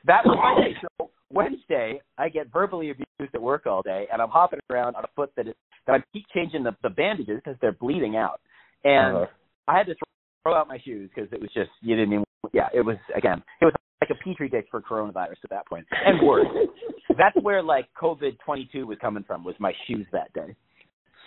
that 0.06 0.24
was 0.24 0.38
my 0.38 0.64
day. 0.64 0.76
So 0.82 1.10
Wednesday, 1.32 2.00
I 2.18 2.30
get 2.30 2.52
verbally 2.52 2.92
abused 2.92 3.34
at 3.34 3.42
work 3.42 3.66
all 3.66 3.82
day, 3.82 4.06
and 4.12 4.22
I'm 4.22 4.30
hopping 4.30 4.60
around 4.70 4.96
on 4.96 5.04
a 5.04 5.10
foot 5.16 5.32
that 5.36 5.48
is 5.48 5.56
that 5.88 5.94
I 5.94 6.04
keep 6.14 6.26
changing 6.34 6.62
the 6.64 6.76
the 6.84 6.92
bandages 6.92 7.42
because 7.44 7.60
they're 7.60 7.72
bleeding 7.72 8.16
out, 8.18 8.40
and 8.84 9.16
Uh-huh. 9.18 9.26
I 9.68 9.78
had 9.78 9.88
to 9.88 9.96
throw 10.44 10.56
out 10.56 10.68
my 10.68 10.80
shoes 10.84 11.10
because 11.14 11.32
it 11.32 11.42
was 11.42 11.50
just 11.54 11.70
you 11.82 11.96
didn't 11.96 12.14
even 12.14 12.24
yeah 12.54 12.68
it 12.74 12.82
was 12.82 12.98
again 13.16 13.42
it 13.62 13.66
was 13.66 13.74
like 14.02 14.10
a 14.10 14.24
petri 14.24 14.50
dish 14.50 14.66
for 14.72 14.82
coronavirus 14.82 15.38
at 15.44 15.50
that 15.52 15.68
point. 15.68 15.86
And 16.06 16.26
worse 16.26 16.48
that's 17.18 17.36
where 17.42 17.62
like 17.62 17.88
covid 18.02 18.38
22 18.46 18.88
was 18.88 18.98
coming 19.00 19.24
from 19.24 19.44
was 19.44 19.56
my 19.60 19.74
shoes 19.88 20.08
that 20.12 20.32
day. 20.34 20.56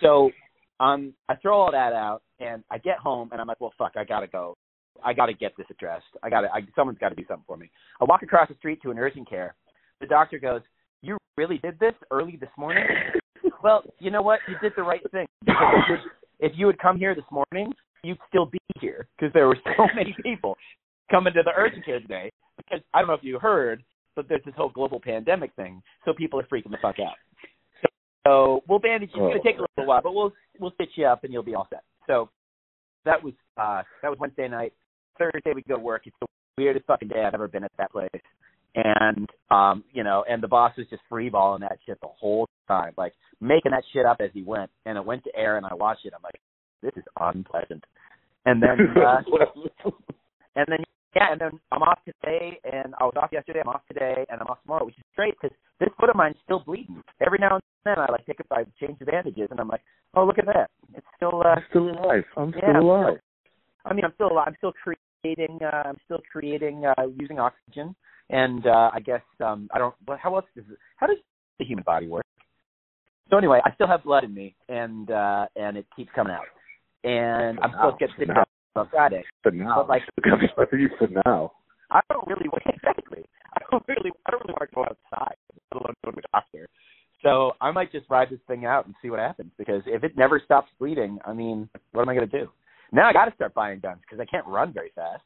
So 0.01 0.29
um 0.79 1.13
i 1.29 1.35
throw 1.35 1.57
all 1.59 1.71
that 1.71 1.93
out 1.93 2.21
and 2.39 2.63
i 2.69 2.77
get 2.77 2.97
home 2.97 3.29
and 3.31 3.39
i'm 3.39 3.47
like 3.47 3.61
well 3.61 3.73
fuck 3.77 3.93
i 3.95 4.03
gotta 4.03 4.27
go. 4.27 4.55
I 5.03 5.11
gotta 5.13 5.33
get 5.33 5.51
this 5.57 5.67
addressed. 5.69 6.05
I 6.23 6.29
gotta 6.29 6.47
I, 6.53 6.61
someone's 6.75 6.99
gotta 6.99 7.15
do 7.15 7.23
something 7.27 7.43
for 7.45 7.57
me. 7.57 7.69
I 8.01 8.05
walk 8.05 8.23
across 8.23 8.47
the 8.47 8.55
street 8.55 8.81
to 8.83 8.91
an 8.91 8.97
urgent 8.99 9.29
care. 9.29 9.53
The 9.99 10.07
doctor 10.07 10.39
goes 10.39 10.61
you 11.01 11.17
really 11.37 11.57
did 11.59 11.77
this 11.79 11.93
early 12.11 12.37
this 12.39 12.49
morning? 12.57 12.83
Well 13.63 13.83
you 13.99 14.11
know 14.11 14.21
what? 14.21 14.39
You 14.47 14.55
did 14.61 14.73
the 14.75 14.83
right 14.83 15.01
thing 15.11 15.25
if 15.47 15.55
you- 15.89 16.11
if 16.39 16.51
you 16.55 16.67
had 16.67 16.77
come 16.79 16.97
here 16.97 17.15
this 17.15 17.23
morning 17.31 17.71
you'd 18.05 18.19
still 18.27 18.45
be 18.45 18.59
here 18.79 19.07
because 19.17 19.33
there 19.33 19.47
were 19.47 19.57
so 19.63 19.87
many 19.95 20.15
people 20.23 20.57
coming 21.09 21.33
to 21.33 21.43
the 21.43 21.51
urgent 21.55 21.85
care 21.85 21.99
today. 21.99 22.31
Because 22.57 22.79
I 22.93 22.99
don't 22.99 23.07
know 23.07 23.15
if 23.15 23.23
you 23.23 23.37
heard, 23.39 23.83
but 24.15 24.27
there's 24.29 24.43
this 24.45 24.53
whole 24.55 24.69
global 24.69 24.99
pandemic 24.99 25.53
thing, 25.55 25.81
so 26.05 26.13
people 26.13 26.39
are 26.39 26.43
freaking 26.43 26.71
the 26.71 26.77
fuck 26.81 26.95
out. 26.99 27.15
So, 27.81 27.87
so 28.25 28.63
we'll 28.67 28.79
bandage 28.79 29.09
you. 29.13 29.25
It's 29.25 29.33
gonna 29.33 29.43
take 29.43 29.59
a 29.59 29.65
little 29.77 29.89
while, 29.89 30.01
but 30.01 30.13
we'll 30.13 30.31
we'll 30.59 30.71
stitch 30.71 30.91
you 30.95 31.05
up 31.05 31.23
and 31.23 31.33
you'll 31.33 31.43
be 31.43 31.55
all 31.55 31.67
set. 31.69 31.83
So 32.07 32.29
that 33.03 33.21
was 33.21 33.33
uh 33.57 33.83
that 34.01 34.09
was 34.09 34.17
Wednesday 34.19 34.47
night. 34.47 34.73
Thursday 35.17 35.51
we 35.53 35.63
go 35.63 35.75
to 35.75 35.81
work. 35.81 36.03
It's 36.05 36.15
the 36.21 36.27
weirdest 36.57 36.85
fucking 36.85 37.09
day 37.09 37.23
I've 37.25 37.33
ever 37.33 37.47
been 37.47 37.63
at 37.63 37.71
that 37.77 37.91
place. 37.91 38.09
And 38.75 39.29
um, 39.51 39.83
you 39.91 40.03
know, 40.03 40.25
and 40.27 40.43
the 40.43 40.47
boss 40.47 40.73
was 40.77 40.87
just 40.89 41.01
freeballing 41.11 41.61
that 41.61 41.77
shit 41.85 41.99
the 42.01 42.07
whole 42.07 42.47
time, 42.67 42.93
like 42.97 43.13
making 43.39 43.71
that 43.71 43.83
shit 43.93 44.05
up 44.05 44.17
as 44.19 44.31
he 44.33 44.43
went. 44.43 44.69
And 44.85 44.97
it 44.97 45.05
went 45.05 45.23
to 45.25 45.35
air, 45.35 45.57
and 45.57 45.65
I 45.65 45.73
watched 45.73 46.05
it. 46.05 46.13
I'm 46.15 46.23
like, 46.23 46.41
this 46.81 46.91
is 46.97 47.05
unpleasant. 47.19 47.83
And 48.45 48.61
then 48.61 48.77
uh, 49.03 49.21
and 50.55 50.65
then 50.67 50.79
yeah, 51.15 51.31
and 51.31 51.39
then 51.39 51.59
I'm 51.71 51.81
off 51.81 51.99
today, 52.05 52.59
and 52.65 52.93
I 52.99 53.05
was 53.05 53.13
off 53.15 53.29
yesterday. 53.31 53.61
I'm 53.61 53.69
off 53.69 53.81
today, 53.87 54.25
and 54.29 54.41
I'm 54.41 54.47
off 54.47 54.61
tomorrow, 54.63 54.85
which 54.85 54.97
is 54.97 55.03
great 55.15 55.33
because 55.41 55.55
this 55.79 55.89
foot 55.99 56.09
of 56.09 56.15
mine's 56.15 56.35
still 56.43 56.59
bleeding. 56.59 57.01
Every 57.25 57.39
now 57.39 57.55
and 57.55 57.63
then, 57.85 57.95
I 57.97 58.11
like 58.11 58.25
take 58.25 58.39
it, 58.39 58.47
I 58.51 58.65
change 58.79 58.99
the 58.99 59.05
bandages, 59.05 59.47
and 59.49 59.59
I'm 59.59 59.69
like, 59.69 59.81
oh 60.15 60.25
look 60.25 60.37
at 60.39 60.45
that, 60.45 60.69
it's 60.93 61.05
still. 61.15 61.41
uh 61.45 61.55
I'm 61.55 61.63
still 61.69 61.89
alive. 61.89 62.23
I'm 62.35 62.49
Yeah, 62.49 62.57
still 62.57 62.69
I'm 62.75 62.83
alive. 62.83 63.17
I 63.85 63.93
mean, 63.93 64.03
I'm 64.03 64.13
still 64.15 64.31
alive. 64.31 64.47
I'm 64.47 64.55
still 64.57 64.73
creating. 64.83 65.59
Uh, 65.63 65.83
I'm 65.87 65.97
still 66.05 66.19
creating 66.31 66.85
uh, 66.85 67.03
using 67.17 67.39
oxygen, 67.39 67.95
and 68.29 68.65
uh, 68.67 68.91
I 68.93 68.99
guess 68.99 69.21
um, 69.43 69.69
I 69.73 69.77
don't. 69.79 69.95
How 70.19 70.35
else 70.35 70.45
does 70.55 70.65
it, 70.69 70.77
how 70.97 71.07
does 71.07 71.17
the 71.59 71.65
human 71.65 71.83
body 71.85 72.07
work? 72.07 72.25
So 73.29 73.37
anyway, 73.37 73.59
I 73.65 73.73
still 73.73 73.87
have 73.87 74.03
blood 74.03 74.23
in 74.23 74.33
me, 74.33 74.55
and 74.69 75.09
uh, 75.09 75.45
and 75.55 75.77
it 75.77 75.85
keeps 75.95 76.11
coming 76.13 76.33
out, 76.33 76.45
and 77.05 77.59
I'm 77.61 77.71
supposed 77.71 77.99
to 77.99 78.25
get 78.25 78.37
on 78.75 78.87
Friday. 78.91 79.23
For 79.43 79.51
now. 79.51 79.75
But, 79.83 79.89
like- 79.89 80.01
But 80.55 80.73
you 80.73 80.89
for 80.97 81.07
now. 81.25 81.53
I 81.91 82.01
don't 82.11 82.27
really 82.27 82.49
exactly. 82.65 83.23
I 83.55 83.61
don't 83.71 83.83
really. 83.87 84.11
I 84.25 84.31
don't 84.31 84.41
really 84.43 84.55
want 84.59 84.69
to 84.69 84.75
go 84.75 84.81
outside, 84.83 85.35
let 85.73 85.81
alone 85.81 85.93
go 86.03 86.11
to 86.11 86.17
a 86.17 86.21
doctor. 86.33 86.67
So 87.23 87.53
I 87.61 87.71
might 87.71 87.91
just 87.91 88.09
ride 88.09 88.29
this 88.29 88.39
thing 88.47 88.65
out 88.65 88.85
and 88.85 88.95
see 89.01 89.09
what 89.09 89.19
happens. 89.19 89.51
Because 89.57 89.81
if 89.85 90.03
it 90.03 90.17
never 90.17 90.41
stops 90.43 90.69
bleeding, 90.79 91.19
I 91.25 91.33
mean, 91.33 91.69
what 91.93 92.01
am 92.01 92.09
I 92.09 92.15
going 92.15 92.29
to 92.29 92.39
do? 92.39 92.49
Now 92.91 93.07
I 93.09 93.13
got 93.13 93.25
to 93.25 93.33
start 93.35 93.53
buying 93.53 93.79
guns 93.79 93.99
because 94.01 94.19
I 94.19 94.25
can't 94.25 94.45
run 94.47 94.73
very 94.73 94.91
fast. 94.95 95.23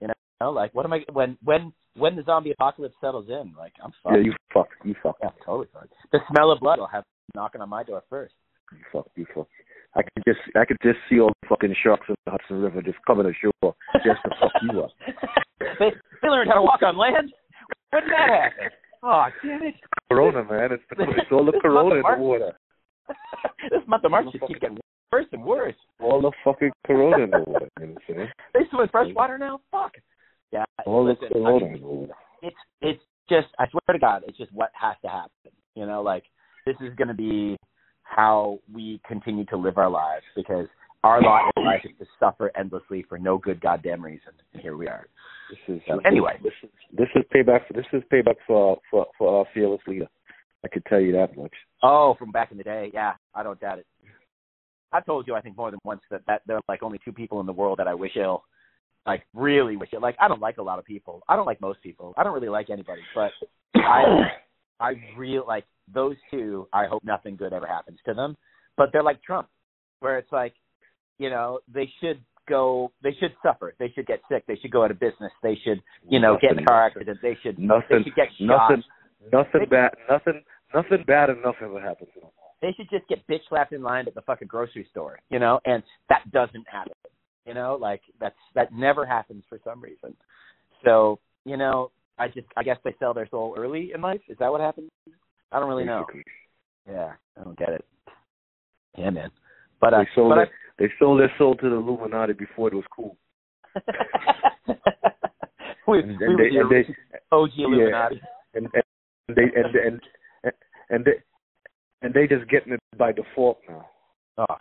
You 0.00 0.08
know, 0.40 0.50
like 0.50 0.74
what 0.74 0.84
am 0.84 0.92
I 0.92 1.00
when 1.12 1.36
when 1.42 1.72
when 1.96 2.14
the 2.14 2.22
zombie 2.24 2.52
apocalypse 2.52 2.94
settles 3.00 3.26
in? 3.28 3.54
Like 3.56 3.72
I'm 3.82 3.90
fucked. 4.02 4.16
Yeah, 4.16 4.22
you 4.22 4.32
fuck. 4.52 4.68
You 4.84 4.94
fuck. 5.02 5.16
yeah, 5.22 5.30
totally 5.44 5.68
fucked. 5.72 5.92
The 6.12 6.18
smell 6.30 6.50
of 6.52 6.60
blood 6.60 6.78
will 6.78 6.86
have 6.88 7.04
knocking 7.34 7.60
on 7.62 7.68
my 7.70 7.82
door 7.82 8.02
first. 8.10 8.34
You 8.72 8.78
fuck. 8.92 9.06
You 9.16 9.26
fuck. 9.34 9.48
I 9.96 10.02
could 10.02 10.24
just 10.26 10.40
I 10.54 10.64
could 10.64 10.76
just 10.82 10.98
see 11.08 11.20
all 11.20 11.32
the 11.42 11.48
fucking 11.48 11.74
sharks 11.82 12.06
in 12.08 12.14
the 12.24 12.30
Hudson 12.30 12.60
River 12.60 12.82
just 12.82 12.98
coming 13.06 13.26
ashore 13.26 13.74
just 14.04 14.20
to 14.24 14.30
fuck 14.40 14.52
you 14.62 14.80
up. 14.82 14.90
they, 15.78 15.90
they 16.22 16.28
learned 16.28 16.50
how 16.50 16.56
to 16.56 16.62
walk 16.62 16.82
on 16.82 16.98
land. 16.98 17.32
When 17.90 18.02
did 18.02 18.12
that 18.12 18.28
happen? 18.28 18.70
Oh, 19.02 19.26
damn 19.42 19.62
it! 19.62 19.74
Corona, 20.10 20.44
man. 20.44 20.72
It's, 20.72 20.82
it's 20.90 21.32
all 21.32 21.46
the 21.46 21.58
corona 21.62 21.96
in 21.96 22.02
the 22.02 22.22
water. 22.22 22.52
this 23.70 23.80
month 23.86 24.04
of 24.04 24.10
March 24.10 24.26
just 24.32 24.46
keeps 24.46 24.60
getting 24.60 24.78
worse 25.12 25.26
and 25.32 25.44
worse. 25.44 25.74
All 26.00 26.20
the 26.20 26.32
fucking 26.44 26.72
corona 26.86 27.24
in 27.24 27.30
the 27.30 27.44
water. 27.46 27.68
You 27.80 27.86
know 27.86 27.94
what? 27.94 28.28
They 28.54 28.60
swim 28.70 28.82
in 28.82 28.88
fresh 28.88 29.14
water 29.14 29.38
now. 29.38 29.60
Fuck. 29.70 29.92
Yeah. 30.52 30.64
All 30.84 31.04
listen, 31.06 31.28
I 31.30 31.32
corona 31.32 31.64
mean, 31.64 31.74
in 31.76 31.80
the 31.80 31.86
water. 31.86 32.12
it's 32.42 32.56
it's 32.82 33.02
just 33.30 33.48
I 33.58 33.66
swear 33.70 33.92
to 33.92 33.98
God, 33.98 34.22
it's 34.26 34.36
just 34.36 34.52
what 34.52 34.70
has 34.74 34.96
to 35.02 35.08
happen. 35.08 35.52
You 35.74 35.86
know, 35.86 36.02
like 36.02 36.24
this 36.66 36.76
is 36.80 36.94
going 36.96 37.08
to 37.08 37.14
be 37.14 37.56
how 38.08 38.58
we 38.72 39.00
continue 39.06 39.44
to 39.46 39.56
live 39.56 39.78
our 39.78 39.90
lives 39.90 40.24
because 40.34 40.66
our 41.04 41.20
lot 41.22 41.52
in 41.56 41.64
life 41.64 41.82
is 41.84 41.92
to 41.98 42.06
suffer 42.18 42.50
endlessly 42.56 43.04
for 43.08 43.18
no 43.18 43.38
good 43.38 43.60
goddamn 43.60 44.02
reason. 44.02 44.32
And 44.52 44.62
here 44.62 44.76
we 44.76 44.88
are. 44.88 45.06
This 45.50 45.76
is 45.76 45.82
So 45.86 46.00
anyway. 46.04 46.38
This 46.42 46.52
is 46.62 46.70
this 46.96 47.08
is 47.14 47.22
payback. 47.34 47.66
For, 47.68 47.74
this 47.74 47.86
is 47.92 48.02
payback 48.12 48.36
for 48.46 48.78
for 48.90 49.06
for 49.18 49.38
our 49.38 49.44
fearless 49.54 49.80
leader. 49.86 50.08
I 50.64 50.68
could 50.68 50.84
tell 50.86 51.00
you 51.00 51.12
that 51.12 51.36
much. 51.36 51.52
Oh, 51.82 52.16
from 52.18 52.32
back 52.32 52.50
in 52.50 52.58
the 52.58 52.64
day, 52.64 52.90
yeah, 52.92 53.12
I 53.34 53.42
don't 53.42 53.60
doubt 53.60 53.78
it. 53.78 53.86
I've 54.92 55.06
told 55.06 55.26
you, 55.26 55.34
I 55.34 55.40
think 55.40 55.56
more 55.56 55.70
than 55.70 55.80
once 55.84 56.00
that 56.10 56.22
that 56.26 56.42
there 56.46 56.56
are 56.56 56.62
like 56.68 56.82
only 56.82 57.00
two 57.04 57.12
people 57.12 57.40
in 57.40 57.46
the 57.46 57.52
world 57.52 57.78
that 57.78 57.86
I 57.86 57.94
wish 57.94 58.16
ill, 58.16 58.44
like 59.06 59.22
really 59.34 59.76
wish 59.76 59.90
it. 59.92 60.00
Like 60.00 60.16
I 60.20 60.28
don't 60.28 60.40
like 60.40 60.58
a 60.58 60.62
lot 60.62 60.78
of 60.78 60.84
people. 60.84 61.22
I 61.28 61.36
don't 61.36 61.46
like 61.46 61.60
most 61.60 61.82
people. 61.82 62.14
I 62.16 62.24
don't 62.24 62.34
really 62.34 62.48
like 62.48 62.70
anybody, 62.70 63.02
but 63.14 63.30
I 63.76 64.30
I 64.80 64.94
real 65.16 65.44
like 65.46 65.64
those 65.92 66.16
two. 66.30 66.68
I 66.72 66.86
hope 66.86 67.04
nothing 67.04 67.36
good 67.36 67.52
ever 67.52 67.66
happens 67.66 67.98
to 68.06 68.14
them. 68.14 68.36
But 68.76 68.90
they're 68.92 69.02
like 69.02 69.22
Trump, 69.22 69.48
where 70.00 70.18
it's 70.18 70.32
like, 70.32 70.54
you 71.18 71.30
know, 71.30 71.60
they 71.72 71.90
should 72.00 72.20
go. 72.48 72.92
They 73.02 73.14
should 73.18 73.34
suffer. 73.42 73.74
They 73.78 73.90
should 73.94 74.06
get 74.06 74.20
sick. 74.30 74.44
They 74.46 74.56
should 74.56 74.70
go 74.70 74.84
out 74.84 74.90
of 74.90 75.00
business. 75.00 75.32
They 75.42 75.58
should, 75.64 75.82
you 76.08 76.20
know, 76.20 76.36
get 76.40 76.52
in 76.52 76.58
a 76.58 76.64
car 76.64 76.86
accident. 76.86 77.18
They 77.22 77.36
should. 77.42 77.56
They 77.56 77.62
Nothing. 77.62 78.04
should 78.04 78.14
get 78.14 78.28
shot. 78.38 78.70
Nothing. 78.70 78.82
Nothing 79.32 79.68
bad. 79.70 79.90
Nothing. 80.10 80.42
Nothing 80.74 81.04
bad 81.06 81.30
enough 81.30 81.54
ever 81.62 81.80
happens 81.80 82.10
to 82.14 82.20
them. 82.20 82.30
they 82.60 82.72
should 82.76 82.90
just 82.90 83.08
get 83.08 83.26
bitch 83.28 83.40
slapped 83.48 83.72
in 83.72 83.82
line 83.82 84.06
at 84.08 84.14
the 84.14 84.20
fucking 84.22 84.48
grocery 84.48 84.86
store, 84.90 85.18
you 85.30 85.38
know, 85.38 85.60
and 85.64 85.82
that 86.08 86.30
doesn't 86.32 86.66
happen. 86.70 86.92
You 87.46 87.54
know, 87.54 87.78
like 87.80 88.02
that's 88.20 88.34
that 88.54 88.72
never 88.72 89.06
happens 89.06 89.44
for 89.48 89.58
some 89.64 89.80
reason. 89.80 90.14
So, 90.84 91.20
you 91.44 91.56
know, 91.56 91.92
I 92.18 92.26
just 92.28 92.48
I 92.56 92.62
guess 92.64 92.76
they 92.84 92.94
sell 92.98 93.14
their 93.14 93.28
soul 93.28 93.54
early 93.56 93.92
in 93.94 94.00
life. 94.00 94.20
Is 94.28 94.36
that 94.40 94.50
what 94.50 94.60
happens? 94.60 94.90
I 95.52 95.60
don't 95.60 95.68
really 95.68 95.84
know. 95.84 96.06
Yeah, 96.88 97.12
I 97.38 97.44
don't 97.44 97.58
get 97.58 97.70
it. 97.70 97.84
Yeah, 98.96 99.10
man. 99.10 99.30
But 99.80 99.94
uh, 99.94 99.98
They 99.98 100.08
sold 100.14 100.30
but 100.30 100.38
it. 100.38 100.48
They 100.78 100.86
sold 100.98 101.20
their 101.20 101.32
soul 101.38 101.54
to 101.56 101.68
the 101.70 101.76
Illuminati 101.76 102.32
before 102.32 102.68
it 102.68 102.74
was 102.74 102.84
cool. 102.94 103.16
I, 103.74 103.80
we, 105.88 106.00
And, 106.00 106.18
we 106.18 106.26
and 106.26 106.38
they, 106.38 106.56
and 106.58 106.70
the 106.70 106.84
they 106.88 106.94
OG 107.32 107.50
Illuminati. 107.58 108.20
and, 108.54 108.68
and 108.74 109.36
they 109.36 109.42
and 109.42 109.74
and 109.74 110.00
and 110.90 111.04
they 111.04 111.12
and 112.02 112.14
they 112.14 112.26
just 112.26 112.48
getting 112.50 112.72
it 112.72 112.80
by 112.98 113.12
default 113.12 113.58
now. 113.68 113.86
Oh, 114.38 114.56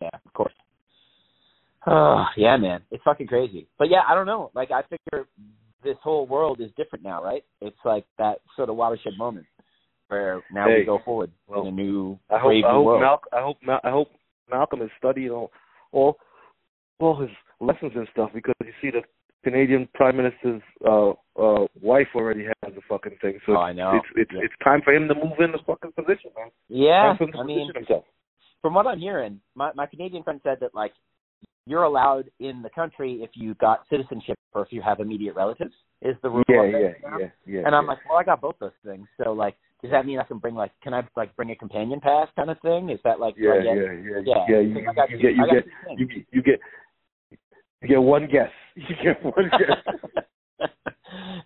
yeah, 0.00 0.10
of 0.26 0.32
course. 0.32 0.52
Oh, 1.86 2.24
yeah, 2.36 2.56
man. 2.56 2.82
It's 2.90 3.02
fucking 3.04 3.26
crazy. 3.26 3.66
But 3.78 3.90
yeah, 3.90 4.02
I 4.08 4.14
don't 4.14 4.26
know. 4.26 4.50
Like 4.54 4.70
I 4.70 4.82
figure 4.82 5.26
this 5.82 5.96
whole 6.02 6.26
world 6.26 6.60
is 6.60 6.70
different 6.76 7.04
now, 7.04 7.22
right? 7.22 7.44
It's 7.60 7.76
like 7.84 8.04
that 8.18 8.38
sort 8.56 8.70
of 8.70 8.76
watershed 8.76 9.14
moment 9.18 9.46
where 10.08 10.42
now 10.52 10.66
we 10.68 10.84
go 10.84 10.98
forward 11.04 11.30
well, 11.46 11.62
in 11.62 11.68
a 11.68 11.72
new 11.72 12.18
I 12.30 12.38
hope 12.38 12.50
brave 12.50 12.64
I 12.64 12.72
hope 12.72 12.86
world. 12.86 13.00
Malcolm 13.00 13.28
I 13.32 13.40
hope 13.40 13.56
Mal- 13.62 13.80
I 13.84 13.90
hope 13.90 14.08
Malcolm 14.50 14.82
is 14.82 14.90
studying 14.98 15.30
all 15.30 15.50
all 15.92 16.16
all 16.98 17.20
his 17.20 17.30
lessons 17.60 17.92
and 17.94 18.08
stuff 18.12 18.30
because 18.34 18.54
you 18.62 18.72
see 18.80 18.90
the 18.90 19.02
Canadian 19.42 19.88
Prime 19.94 20.16
Minister's 20.16 20.62
uh 20.86 21.10
uh 21.40 21.66
wife 21.80 22.08
already 22.14 22.44
has 22.44 22.74
the 22.74 22.80
fucking 22.88 23.16
thing. 23.20 23.38
So 23.46 23.52
oh, 23.52 23.60
I 23.60 23.72
know. 23.72 23.96
it's 23.96 24.06
it's 24.16 24.30
yeah. 24.34 24.40
it's 24.44 24.54
time 24.62 24.80
for 24.84 24.92
him 24.92 25.08
to 25.08 25.14
move 25.14 25.38
in 25.40 25.52
the 25.52 25.58
fucking 25.66 25.92
position, 25.92 26.30
man. 26.36 26.50
yeah, 26.68 27.02
Time 27.02 27.16
for 27.18 27.24
him 27.24 27.32
to 27.32 27.38
I 27.38 27.44
mean, 27.44 27.70
himself. 27.74 28.04
from 28.62 28.74
what 28.74 28.86
I'm 28.86 29.00
hearing, 29.00 29.40
my 29.54 29.70
my 29.74 29.86
Canadian 29.86 30.22
friend 30.22 30.40
said 30.42 30.58
that 30.60 30.74
like 30.74 30.92
you're 31.66 31.84
allowed 31.84 32.30
in 32.40 32.62
the 32.62 32.70
country 32.70 33.20
if 33.22 33.30
you 33.34 33.54
got 33.54 33.84
citizenship 33.88 34.38
or 34.52 34.62
if 34.62 34.68
you 34.70 34.82
have 34.82 35.00
immediate 35.00 35.34
relatives 35.34 35.72
is 36.02 36.14
the 36.22 36.28
rule. 36.28 36.44
Yeah, 36.48 36.64
yeah, 36.64 36.88
yeah, 37.18 37.26
yeah. 37.46 37.62
And 37.64 37.74
I'm 37.74 37.86
like, 37.86 37.98
well, 38.08 38.18
I 38.18 38.24
got 38.24 38.40
both 38.40 38.56
those 38.60 38.72
things. 38.84 39.06
So 39.22 39.32
like, 39.32 39.56
does 39.84 39.90
that 39.90 40.06
mean 40.06 40.18
I 40.18 40.22
can 40.22 40.38
bring 40.38 40.54
like, 40.54 40.72
can 40.82 40.94
I 40.94 41.06
like 41.14 41.36
bring 41.36 41.50
a 41.50 41.56
companion 41.56 42.00
pass 42.00 42.28
kind 42.36 42.48
of 42.48 42.58
thing? 42.60 42.88
Is 42.88 42.98
that 43.04 43.20
like, 43.20 43.34
yeah, 43.36 43.56
yeah, 43.62 43.74
yeah, 43.74 44.20
yeah. 44.24 44.44
yeah. 44.48 44.60
You, 44.60 44.92
got 44.96 45.10
you 45.10 45.18
get, 45.18 45.34
you 45.36 45.44
get, 45.46 45.64
you 45.98 46.06
get, 46.06 46.26
you 46.32 46.42
get, 46.42 46.60
you 47.82 47.88
get 47.88 48.02
one 48.02 48.26
guess. 48.26 48.48
You 48.76 48.96
get 49.04 49.22
one 49.22 49.50
guess. 49.50 50.68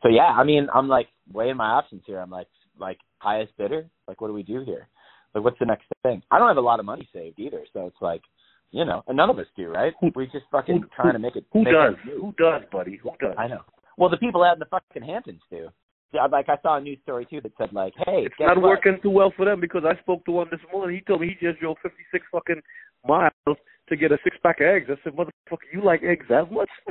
so 0.03 0.09
yeah, 0.09 0.29
I 0.29 0.44
mean, 0.44 0.68
I'm 0.72 0.87
like 0.87 1.09
weighing 1.33 1.57
my 1.57 1.66
options 1.70 2.03
here. 2.07 2.20
I'm 2.20 2.31
like, 2.31 2.46
like 2.79 2.98
highest 3.18 3.57
bidder. 3.59 3.87
Like, 4.07 4.20
what 4.20 4.29
do 4.29 4.35
we 4.35 4.44
do 4.44 4.62
here? 4.64 4.87
Like, 5.35 5.42
what's 5.42 5.59
the 5.59 5.66
next 5.66 5.87
thing? 6.05 6.22
I 6.31 6.38
don't 6.38 6.46
have 6.46 6.59
a 6.59 6.61
lot 6.61 6.79
of 6.79 6.87
money 6.87 7.09
saved 7.12 7.40
either, 7.40 7.64
so 7.72 7.87
it's 7.87 8.01
like, 8.01 8.22
you 8.70 8.85
know, 8.85 9.03
and 9.09 9.16
none 9.16 9.31
of 9.31 9.38
us 9.40 9.46
do, 9.57 9.68
right? 9.68 9.92
Who- 10.01 10.12
we 10.14 10.27
just 10.27 10.46
fucking 10.53 10.83
who- 10.83 10.88
trying 10.94 11.14
to 11.14 11.18
make 11.18 11.35
it. 11.35 11.44
Who 11.53 11.64
make 11.64 11.74
does? 11.74 11.96
meet. 12.07 12.14
Who 12.14 12.33
does, 12.38 12.62
buddy? 12.70 13.01
Who 13.03 13.11
does? 13.20 13.35
I 13.37 13.48
know. 13.48 13.62
Well, 13.96 14.09
the 14.09 14.16
people 14.16 14.44
out 14.44 14.53
in 14.55 14.61
the 14.61 14.66
fucking 14.66 15.03
Hamptons 15.03 15.42
do. 15.51 15.70
Yeah, 16.12 16.27
like 16.27 16.49
I 16.49 16.57
saw 16.62 16.79
a 16.79 16.81
news 16.81 16.99
story 17.03 17.27
too 17.29 17.40
that 17.42 17.53
said 17.59 17.73
like, 17.73 17.92
hey, 18.07 18.25
It's 18.25 18.35
not 18.40 18.57
what? 18.57 18.71
working 18.71 18.99
too 19.03 19.11
well 19.11 19.33
for 19.37 19.44
them 19.44 19.61
because 19.61 19.83
I 19.85 19.99
spoke 20.01 20.25
to 20.25 20.33
one 20.33 20.49
this 20.51 20.61
morning. 20.73 20.97
He 20.97 21.03
told 21.03 21.21
me 21.21 21.29
he 21.29 21.47
just 21.47 21.61
drove 21.61 21.77
56 21.83 22.25
fucking 22.33 22.62
miles 23.07 23.59
to 23.88 23.97
get 23.97 24.12
a 24.12 24.18
six 24.25 24.37
pack 24.42 24.61
of 24.61 24.66
eggs. 24.68 24.87
I 24.88 24.94
said, 25.05 25.12
motherfucker, 25.12 25.68
you 25.73 25.85
like 25.85 26.03
eggs 26.03 26.25
that 26.31 26.51
much? 26.51 26.71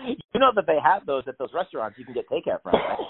you 0.04 0.40
know 0.40 0.52
that 0.54 0.66
they 0.66 0.78
have 0.82 1.04
those 1.06 1.24
at 1.26 1.38
those 1.38 1.50
restaurants 1.54 1.98
you 1.98 2.04
can 2.04 2.14
get 2.14 2.28
takeout 2.28 2.62
from. 2.62 2.72
Right? 2.74 2.98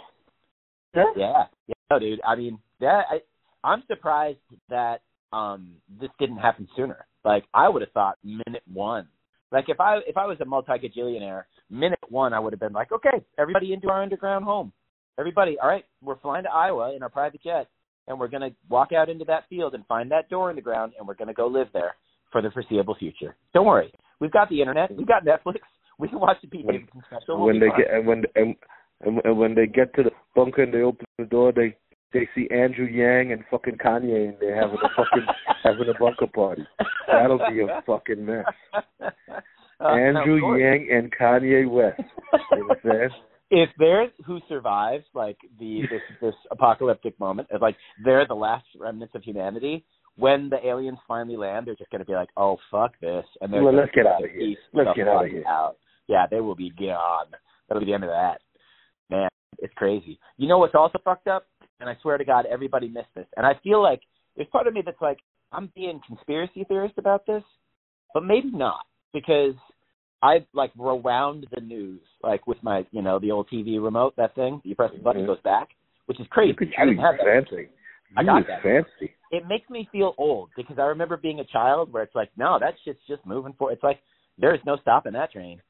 Huh? 0.93 1.05
Yeah, 1.15 1.45
yeah, 1.69 1.75
no, 1.89 2.01
dude. 2.01 2.21
I 2.27 2.35
mean, 2.35 2.59
that 2.81 3.05
I, 3.09 3.21
I'm 3.63 3.85
surprised 3.87 4.41
that 4.71 5.03
um 5.33 5.75
this 6.01 6.11
didn't 6.19 6.39
happen 6.39 6.67
sooner. 6.75 7.07
Like 7.25 7.45
I 7.55 7.69
would 7.69 7.83
have 7.83 7.93
thought 7.93 8.19
minute 8.25 8.65
one. 8.73 9.07
Like 9.53 9.65
if 9.69 9.81
I 9.81 9.99
if 10.07 10.17
I 10.17 10.27
was 10.27 10.39
a 10.41 10.45
multi 10.45 10.73
gajillionaire, 10.73 11.45
minute 11.71 11.99
one 12.09 12.33
I 12.33 12.39
would 12.39 12.53
have 12.53 12.61
been 12.61 12.73
like, 12.73 12.93
okay, 12.93 13.23
everybody 13.39 13.73
into 13.73 13.89
our 13.89 14.03
underground 14.03 14.45
home. 14.45 14.73
Everybody, 15.19 15.59
all 15.61 15.69
right, 15.69 15.85
we're 16.03 16.19
flying 16.21 16.45
to 16.45 16.51
Iowa 16.51 16.95
in 16.95 17.03
our 17.03 17.09
private 17.11 17.43
jet, 17.43 17.67
and 18.09 18.19
we're 18.19 18.29
gonna 18.29 18.51
walk 18.69 18.93
out 18.93 19.09
into 19.09 19.25
that 19.27 19.45
field 19.51 19.75
and 19.75 19.85
find 19.87 20.11
that 20.13 20.31
door 20.31 20.51
in 20.51 20.57
the 20.57 20.63
ground, 20.63 20.93
and 20.99 21.07
we're 21.07 21.15
gonna 21.15 21.35
go 21.35 21.47
live 21.47 21.67
there 21.73 21.95
for 22.33 22.41
the 22.41 22.51
foreseeable 22.51 22.95
future. 22.95 23.37
Don't 23.53 23.67
worry, 23.67 23.93
we've 24.21 24.31
got 24.31 24.49
the 24.49 24.61
internet, 24.61 24.97
we've 24.97 25.07
got 25.07 25.25
Netflix, 25.25 25.57
we 25.99 26.09
can 26.09 26.21
watch 26.21 26.39
the 26.43 26.49
Pete 26.49 26.65
When- 26.65 26.77
Davidson 26.77 27.03
special. 27.07 27.37
We'll 27.39 27.47
when 27.47 27.61
they 27.61 27.69
fine. 27.69 27.79
get 27.79 27.91
and 27.93 28.07
when 28.07 28.23
and, 28.37 28.55
and 29.03 29.21
and 29.25 29.37
when 29.39 29.55
they 29.55 29.67
get 29.67 29.93
to 29.97 30.05
the 30.05 30.11
bunker 30.35 30.63
and 30.63 30.73
they 30.73 30.83
open 30.83 31.05
the 31.19 31.25
door, 31.25 31.53
they 31.53 31.77
they 32.13 32.29
see 32.35 32.49
Andrew 32.51 32.87
Yang 32.87 33.33
and 33.33 33.45
fucking 33.51 33.77
Kanye 33.77 34.29
and 34.31 34.37
they're 34.41 34.61
having 34.61 34.79
a 34.83 34.89
fucking 34.97 35.27
having 35.65 35.89
a 35.95 35.99
bunker 35.99 36.27
party. 36.27 36.67
That'll 37.07 37.39
be 37.39 37.61
a 37.61 37.83
fucking 37.87 38.25
mess. 38.25 38.45
Uh, 39.81 39.89
Andrew 39.89 40.53
of. 40.53 40.61
Yang 40.61 40.89
and 40.93 41.13
Kanye 41.13 41.69
West. 41.69 42.01
You 42.53 42.69
if 43.51 43.69
there's 43.79 44.11
who 44.25 44.39
survives 44.49 45.05
like 45.13 45.37
the 45.59 45.83
this 45.91 46.01
this 46.21 46.35
apocalyptic 46.53 47.19
moment, 47.19 47.49
if 47.51 47.61
like 47.61 47.77
they're 48.05 48.27
the 48.27 48.35
last 48.35 48.65
remnants 48.79 49.15
of 49.15 49.23
humanity, 49.25 49.85
when 50.17 50.49
the 50.49 50.65
aliens 50.65 50.99
finally 51.09 51.37
land, 51.37 51.67
they're 51.67 51.75
just 51.75 51.91
gonna 51.91 52.05
be 52.05 52.13
like, 52.13 52.29
"Oh 52.37 52.59
fuck 52.71 52.93
this," 53.01 53.25
and 53.41 53.53
they're 53.53 53.63
Well, 53.63 53.75
let's 53.75 53.91
get 53.93 54.07
out 54.07 54.23
of 54.23 54.31
here. 54.31 54.57
Let's 54.73 54.97
get 54.97 55.09
out 55.09 55.25
of 55.25 55.31
here. 55.31 55.45
Out. 55.49 55.77
Yeah, 56.07 56.27
they 56.31 56.41
will 56.41 56.55
be 56.55 56.71
gone. 56.71 57.27
That'll 57.69 57.81
be 57.81 57.87
the 57.87 57.95
end 57.95 58.05
of 58.05 58.11
that. 58.11 58.41
Man, 59.11 59.29
it's 59.59 59.75
crazy. 59.75 60.21
You 60.37 60.49
know 60.49 60.59
what's 60.59 60.75
also 60.75 60.99
fucked 61.05 61.27
up? 61.27 61.47
And 61.81 61.89
I 61.89 61.97
swear 62.03 62.19
to 62.19 62.25
God, 62.25 62.47
everybody 62.47 62.89
missed 62.89 63.15
this. 63.15 63.27
And 63.37 63.47
I 63.47 63.55
feel 63.63 63.83
like 63.83 64.01
there's 64.37 64.49
part 64.49 64.67
of 64.67 64.75
me 64.75 64.83
that's 64.85 65.01
like, 65.01 65.19
I'm 65.53 65.73
being 65.75 66.01
conspiracy 66.07 66.65
theorist 66.65 66.95
about 66.99 67.27
this, 67.27 67.43
but 68.13 68.25
maybe 68.25 68.51
not 68.51 68.85
because 69.13 69.55
I 70.23 70.45
like 70.53 70.73
rewound 70.77 71.47
the 71.55 71.61
news 71.61 72.01
like 72.23 72.47
with 72.47 72.59
my, 72.63 72.87
you 72.91 73.03
know, 73.03 73.19
the 73.19 73.31
old 73.31 73.49
TV 73.53 73.83
remote, 73.83 74.15
that 74.17 74.35
thing. 74.35 74.61
You 74.65 74.75
press 74.75 74.91
the 74.95 75.03
button, 75.03 75.23
it 75.23 75.27
goes 75.27 75.41
back, 75.43 75.69
which 76.07 76.21
is 76.21 76.27
crazy. 76.31 76.53
Look 76.53 76.63
at 76.63 76.79
I 76.79 76.85
you, 76.85 76.91
didn't 76.91 77.05
have 77.05 77.15
you're 77.23 77.41
that. 77.41 77.49
fancy. 77.49 77.69
I 78.17 78.25
got 78.25 78.47
that. 78.47 78.63
fancy. 78.63 79.13
It 79.31 79.47
makes 79.49 79.71
me 79.71 79.89
feel 79.93 80.15
old 80.19 80.51
because 80.57 80.79
I 80.79 80.83
remember 80.83 81.17
being 81.17 81.41
a 81.41 81.45
child 81.45 81.93
where 81.93 82.03
it's 82.03 82.15
like, 82.15 82.31
no, 82.37 82.59
that 82.61 82.75
shit's 82.85 82.99
just 83.09 83.25
moving 83.25 83.53
forward. 83.55 83.75
It's 83.75 83.83
like 83.83 84.01
there 84.39 84.55
is 84.55 84.61
no 84.67 84.77
stopping 84.79 85.13
that 85.13 85.33
train. 85.33 85.61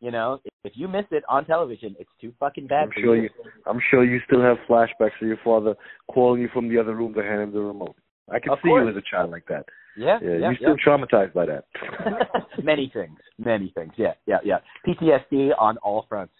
You 0.00 0.10
know, 0.10 0.40
if 0.64 0.72
you 0.76 0.88
miss 0.88 1.04
it 1.10 1.22
on 1.28 1.44
television, 1.44 1.94
it's 1.98 2.10
too 2.20 2.32
fucking 2.40 2.66
bad. 2.68 2.84
I'm 2.84 2.92
sure 3.02 3.16
you. 3.16 3.28
I'm 3.66 3.80
sure 3.90 4.02
you 4.02 4.18
still 4.26 4.40
have 4.40 4.56
flashbacks 4.68 5.20
of 5.20 5.28
your 5.28 5.36
father 5.44 5.74
calling 6.10 6.40
you 6.40 6.48
from 6.54 6.70
the 6.70 6.78
other 6.78 6.94
room 6.94 7.12
to 7.14 7.22
hand 7.22 7.42
him 7.42 7.52
the 7.52 7.60
remote. 7.60 7.96
I 8.30 8.38
can 8.38 8.54
see 8.62 8.68
course. 8.68 8.84
you 8.84 8.90
as 8.90 8.96
a 8.96 9.02
child 9.10 9.30
like 9.30 9.46
that. 9.48 9.66
Yeah, 9.96 10.18
Yeah, 10.22 10.28
yeah, 10.28 10.36
you're 10.36 10.52
yeah. 10.52 10.58
still 10.58 10.76
traumatized 10.76 11.32
by 11.34 11.46
that. 11.46 11.64
many 12.62 12.90
things, 12.92 13.18
many 13.38 13.72
things. 13.74 13.92
Yeah, 13.96 14.12
yeah, 14.26 14.38
yeah. 14.44 14.58
PTSD 14.86 15.50
on 15.58 15.76
all 15.78 16.06
fronts. 16.08 16.34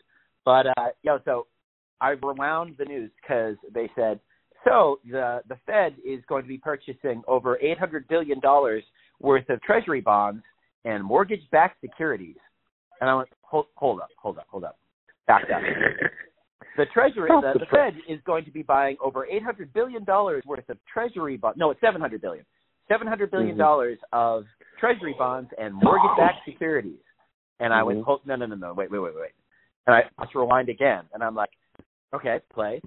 But 0.44 0.66
uh, 0.66 0.88
yo, 1.03 1.18
so 1.24 1.46
I 2.00 2.11
rewound 2.11 2.76
the 2.79 2.85
news 2.85 3.11
because 3.20 3.57
they 3.74 3.90
said 3.94 4.20
so 4.64 5.00
the 5.11 5.40
the 5.48 5.57
Fed 5.66 5.96
is 6.05 6.22
going 6.29 6.42
to 6.42 6.48
be 6.48 6.59
purchasing 6.59 7.22
over 7.26 7.59
eight 7.61 7.79
hundred 7.79 8.09
billion 8.09 8.40
dollars 8.40 8.85
worth 9.20 9.48
of 9.50 9.61
Treasury 9.62 10.00
bonds 10.00 10.42
and 10.85 11.05
mortgage-backed 11.05 11.81
securities. 11.81 12.37
And 13.00 13.11
I 13.11 13.14
went, 13.14 13.29
hold, 13.42 13.66
hold 13.74 14.00
up, 14.00 14.09
hold 14.20 14.38
up, 14.38 14.46
hold 14.48 14.64
up, 14.64 14.79
back 15.26 15.44
up. 15.55 15.61
The 16.77 16.87
Treasury, 16.95 17.29
the, 17.29 17.59
the 17.59 17.67
Fed 17.67 17.95
is 18.09 18.21
going 18.25 18.45
to 18.45 18.51
be 18.51 18.63
buying 18.63 18.97
over 19.03 19.27
eight 19.27 19.43
hundred 19.43 19.73
billion 19.73 20.05
dollars 20.05 20.43
worth 20.47 20.69
of 20.69 20.79
Treasury 20.93 21.37
bonds. 21.37 21.59
No, 21.59 21.71
it's 21.71 21.81
seven 21.81 22.01
hundred 22.01 22.21
billion. 22.23 22.45
Seven 22.89 23.07
hundred 23.07 23.31
billion 23.31 23.57
dollars 23.57 23.99
of 24.13 24.45
Treasury 24.79 25.15
bonds 25.19 25.51
and 25.59 25.75
mortgage-backed 25.75 26.45
securities. 26.45 26.99
And 27.61 27.73
I 27.75 27.83
went, 27.83 27.99
Mhm. 28.01 28.05
hold, 28.05 28.21
no, 28.27 28.37
no, 28.37 28.47
no, 28.47 28.55
no, 28.57 28.73
wait, 28.73 28.91
wait, 28.91 29.01
wait, 29.01 29.15
wait. 29.15 29.31
And 29.87 29.95
I 29.97 30.03
let's 30.19 30.35
rewind 30.35 30.69
again, 30.69 31.05
and 31.13 31.23
I'm 31.23 31.35
like, 31.35 31.51
okay, 32.15 32.41
play. 32.53 32.81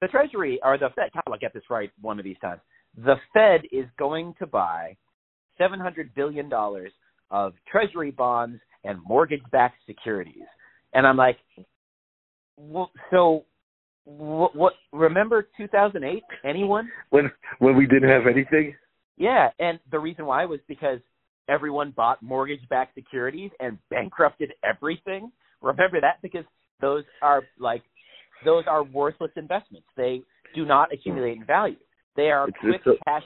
The 0.00 0.08
Treasury 0.08 0.58
or 0.64 0.78
the 0.78 0.88
Fed. 0.94 1.10
I'll 1.26 1.38
get 1.38 1.52
this 1.52 1.68
right 1.70 1.90
one 2.00 2.18
of 2.18 2.24
these 2.24 2.38
times. 2.40 2.60
The 2.96 3.16
Fed 3.34 3.62
is 3.72 3.86
going 3.98 4.34
to 4.38 4.46
buy 4.46 4.96
seven 5.58 5.80
hundred 5.80 6.14
billion 6.14 6.48
dollars 6.48 6.92
of 7.30 7.54
Treasury 7.70 8.10
bonds 8.12 8.60
and 8.84 8.98
mortgage-backed 9.06 9.78
securities. 9.86 10.44
And 10.94 11.06
I'm 11.06 11.16
like, 11.16 11.38
well, 12.56 12.90
so 13.10 13.44
what, 14.04 14.54
what? 14.54 14.72
Remember 14.92 15.48
2008? 15.56 16.22
Anyone? 16.44 16.88
when 17.10 17.30
when 17.58 17.76
we 17.76 17.86
didn't 17.86 18.08
have 18.08 18.26
anything. 18.26 18.74
Yeah, 19.16 19.48
and 19.58 19.80
the 19.90 19.98
reason 19.98 20.26
why 20.26 20.44
was 20.44 20.60
because 20.68 21.00
everyone 21.48 21.92
bought 21.96 22.22
mortgage-backed 22.22 22.94
securities 22.94 23.50
and 23.60 23.78
bankrupted 23.88 24.52
everything. 24.64 25.30
Remember 25.62 26.00
that 26.00 26.20
because 26.22 26.44
those 26.80 27.04
are 27.22 27.42
like 27.58 27.82
those 28.44 28.64
are 28.68 28.82
worthless 28.84 29.30
investments. 29.36 29.86
They 29.96 30.22
do 30.54 30.64
not 30.66 30.92
accumulate 30.92 31.38
in 31.38 31.44
value. 31.44 31.76
They 32.16 32.30
are 32.30 32.48
It's- 32.48 32.60
quick 32.60 32.82
it's 32.86 33.00
a- 33.00 33.04
cash. 33.04 33.22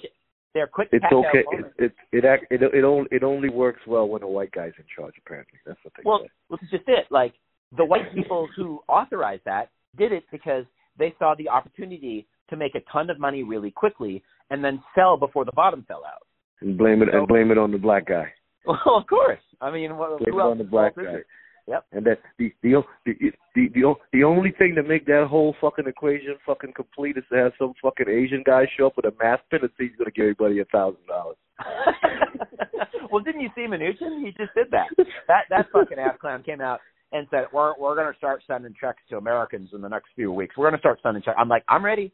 They're 0.54 0.66
quick 0.66 0.88
It's 0.92 1.02
cash 1.02 1.12
okay. 1.12 1.44
It 1.52 1.72
it 1.78 1.92
it 2.12 2.24
act, 2.24 2.46
it 2.50 2.62
it 2.62 2.84
only 2.84 3.08
it 3.12 3.22
only 3.22 3.48
works 3.50 3.80
well 3.86 4.08
when 4.08 4.22
a 4.22 4.28
white 4.28 4.50
guy's 4.52 4.72
in 4.78 4.84
charge. 4.96 5.14
Apparently, 5.18 5.58
that's 5.66 5.78
what 5.84 5.92
they 5.94 6.02
Well, 6.04 6.20
say. 6.22 6.30
this 6.50 6.62
is 6.62 6.70
just 6.70 6.88
it. 6.88 7.06
Like 7.10 7.34
the 7.76 7.84
white 7.84 8.12
people 8.14 8.48
who 8.56 8.80
authorized 8.88 9.42
that 9.44 9.70
did 9.96 10.12
it 10.12 10.24
because 10.30 10.64
they 10.98 11.14
saw 11.18 11.34
the 11.36 11.48
opportunity 11.48 12.26
to 12.48 12.56
make 12.56 12.74
a 12.74 12.80
ton 12.92 13.10
of 13.10 13.18
money 13.18 13.42
really 13.42 13.70
quickly 13.70 14.22
and 14.50 14.62
then 14.64 14.82
sell 14.94 15.16
before 15.16 15.44
the 15.44 15.52
bottom 15.52 15.84
fell 15.86 16.02
out. 16.06 16.22
And 16.60 16.76
blame 16.76 17.02
it 17.02 17.08
So- 17.12 17.18
and 17.18 17.28
blame 17.28 17.50
it 17.50 17.58
on 17.58 17.70
the 17.70 17.78
black 17.78 18.06
guy. 18.06 18.32
Well, 18.66 18.78
of 18.98 19.06
course. 19.06 19.38
I 19.62 19.70
mean, 19.70 19.96
what, 19.96 20.18
Blame 20.18 20.32
who 20.34 20.38
it 20.38 20.42
else 20.42 20.50
on 20.52 20.58
the 20.58 20.64
black 20.64 20.94
guy. 20.94 21.02
Street? 21.02 21.24
Yep. 21.66 21.84
And 21.92 22.04
that 22.06 22.18
the 22.38 22.52
the 22.62 22.82
the 23.06 23.12
the 23.54 23.68
the, 23.74 23.94
the 24.12 24.24
only 24.24 24.50
thing 24.58 24.74
to 24.74 24.82
make 24.82 25.06
that 25.06 25.26
whole 25.30 25.54
fucking 25.60 25.86
equation 25.86 26.34
fucking 26.44 26.72
complete 26.74 27.16
is 27.16 27.24
to 27.32 27.38
have 27.38 27.52
some 27.58 27.72
fucking 27.80 28.08
Asian 28.08 28.42
guy 28.44 28.66
show 28.76 28.86
up 28.88 28.96
with 28.96 29.06
a 29.06 29.14
mask 29.22 29.44
pin 29.50 29.60
and 29.62 29.70
say 29.78 29.86
he's 29.86 29.96
gonna 29.96 30.10
give 30.10 30.24
everybody 30.24 30.58
a 30.60 30.64
thousand 30.66 31.06
dollars. 31.06 31.36
well, 33.10 33.22
didn't 33.22 33.40
you 33.40 33.50
see 33.54 33.62
Mnuchin? 33.62 34.24
He 34.24 34.32
just 34.36 34.52
did 34.54 34.70
that. 34.72 34.88
That 35.28 35.44
that 35.50 35.66
fucking 35.72 35.98
ass 35.98 36.16
clown 36.20 36.42
came 36.42 36.60
out 36.60 36.80
and 37.12 37.26
said, 37.30 37.46
"We're 37.52 37.74
we're 37.78 37.94
going 37.94 38.10
to 38.12 38.18
start 38.18 38.42
sending 38.46 38.74
checks 38.80 39.02
to 39.10 39.16
Americans 39.16 39.70
in 39.72 39.80
the 39.80 39.88
next 39.88 40.08
few 40.14 40.32
weeks. 40.32 40.56
We're 40.56 40.68
going 40.68 40.78
to 40.78 40.80
start 40.80 41.00
sending 41.02 41.22
checks." 41.22 41.36
I'm 41.38 41.48
like, 41.48 41.64
"I'm 41.68 41.84
ready. 41.84 42.12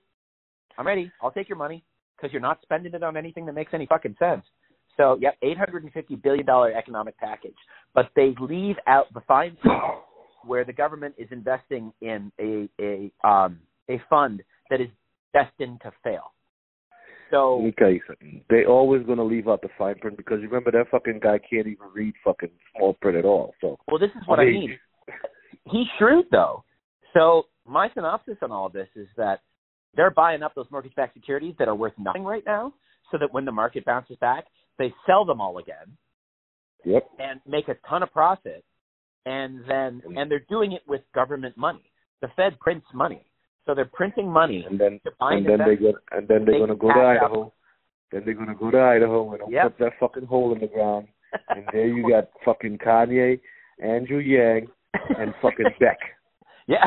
I'm 0.79 0.87
ready. 0.87 1.11
I'll 1.23 1.31
take 1.31 1.49
your 1.49 1.59
money 1.59 1.85
because 2.17 2.33
you're 2.33 2.43
not 2.43 2.59
spending 2.63 2.95
it 2.95 3.03
on 3.03 3.17
anything 3.17 3.47
that 3.47 3.55
makes 3.55 3.73
any 3.75 3.87
fucking 3.87 4.17
sense." 4.19 4.45
So, 4.97 5.19
yep, 5.21 5.37
850 5.43 6.17
billion 6.17 6.47
dollar 6.47 6.73
economic 6.73 7.19
package, 7.19 7.57
but 7.95 8.11
they 8.17 8.35
leave 8.41 8.77
out 8.87 9.13
the 9.13 9.21
fine 9.29 9.57
where 10.45 10.65
the 10.65 10.73
government 10.73 11.15
is 11.19 11.29
investing 11.31 11.93
in 12.01 12.33
a 12.41 12.69
a 12.81 13.29
um 13.29 13.61
a 13.91 14.01
fund 14.09 14.43
that 14.71 14.81
is 14.81 14.89
destined 15.33 15.81
to 15.83 15.93
fail. 16.03 16.33
So 17.31 17.57
Let 17.57 17.65
me 17.65 17.75
tell 17.79 17.91
you 17.91 18.01
something. 18.07 18.43
They 18.49 18.65
always 18.65 19.05
gonna 19.07 19.25
leave 19.25 19.49
out 19.49 19.63
the 19.63 19.69
fine 19.77 19.97
print 19.97 20.17
because 20.17 20.41
you 20.41 20.49
remember 20.49 20.71
that 20.73 20.91
fucking 20.91 21.21
guy 21.23 21.39
can't 21.39 21.67
even 21.67 21.87
read 21.93 22.15
fucking 22.25 22.51
small 22.77 22.95
print 22.95 23.19
at 23.19 23.25
all. 23.25 23.55
So 23.61 23.79
Well, 23.89 23.99
this 23.99 24.11
is 24.11 24.27
what 24.27 24.39
I, 24.39 24.43
I 24.43 24.47
mean- 24.47 24.71
mean. 24.71 24.79
He's 25.71 25.87
shrewd, 25.99 26.27
though. 26.31 26.65
So 27.13 27.47
my 27.67 27.89
synopsis 27.95 28.37
on 28.43 28.53
all 28.53 28.69
this 28.69 28.89
is 28.95 29.09
that 29.17 29.41
they're 29.95 30.11
buying 30.11 30.43
up 30.43 30.55
those 30.55 30.67
mortgage-backed 30.71 31.15
securities 31.15 31.55
that 31.59 31.67
are 31.67 31.75
worth 31.75 31.95
nothing 31.99 32.23
right 32.23 32.45
now, 32.47 32.73
so 33.11 33.19
that 33.19 33.33
when 33.33 33.45
the 33.45 33.53
market 33.53 33.85
bounces 33.85 34.17
back, 34.19 34.45
they 34.79 34.93
sell 35.07 35.25
them 35.25 35.41
all 35.41 35.59
again 35.59 35.97
Yep. 36.85 37.09
and 37.19 37.41
make 37.47 37.69
a 37.69 37.75
ton 37.89 38.03
of 38.03 38.13
profit 38.13 38.65
and 39.25 39.61
then 39.69 40.01
mm-hmm. 40.01 40.17
and 40.17 40.31
they're 40.31 40.45
doing 40.49 40.73
it 40.73 40.83
with 40.87 41.01
government 41.15 41.57
money. 41.57 41.91
The 42.23 42.29
Fed 42.37 42.59
prints 42.61 42.87
money. 42.95 43.25
So 43.67 43.75
they're 43.75 43.85
printing 43.93 44.31
money 44.31 44.65
And 44.69 44.79
then 44.79 45.01
and 45.21 45.45
then 45.47 45.59
they 45.67 45.77
go 45.77 45.93
and 46.13 46.27
then 46.29 46.45
they're 46.45 46.59
gonna 46.61 46.77
go 46.77 46.89
to 46.89 46.95
cash 46.95 47.19
out. 47.21 47.25
Idaho. 47.31 47.53
Then 48.13 48.23
they're 48.25 48.35
gonna 48.35 48.55
go 48.55 48.71
to 48.71 48.81
Idaho 48.81 49.33
and 49.33 49.43
open 49.43 49.53
Yep. 49.55 49.65
up 49.67 49.79
that 49.79 49.93
fucking 50.01 50.27
hole 50.27 50.53
in 50.55 50.61
the 50.61 50.69
ground. 50.69 51.09
And 51.51 51.65
there 51.73 51.87
you 51.89 52.09
got 52.09 52.29
fucking 52.45 52.79
Kanye, 52.79 53.41
Andrew 53.83 54.19
Yang, 54.21 54.69
and 55.19 55.35
fucking 55.43 55.67
Beck. 55.81 55.99
Yeah. 56.67 56.87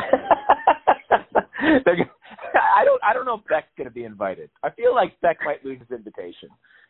I 1.62 2.84
don't 2.84 3.02
I 3.04 3.12
don't 3.12 3.26
know 3.26 3.34
if 3.34 3.44
Beck's 3.48 3.68
gonna 3.76 3.90
be 3.90 4.04
invited. 4.04 4.50
I 4.62 4.70
feel 4.70 4.94
like 4.94 5.20
Beck 5.20 5.38
might 5.44 5.64
lose 5.64 5.78
his 5.80 5.90
invitation. 5.90 6.48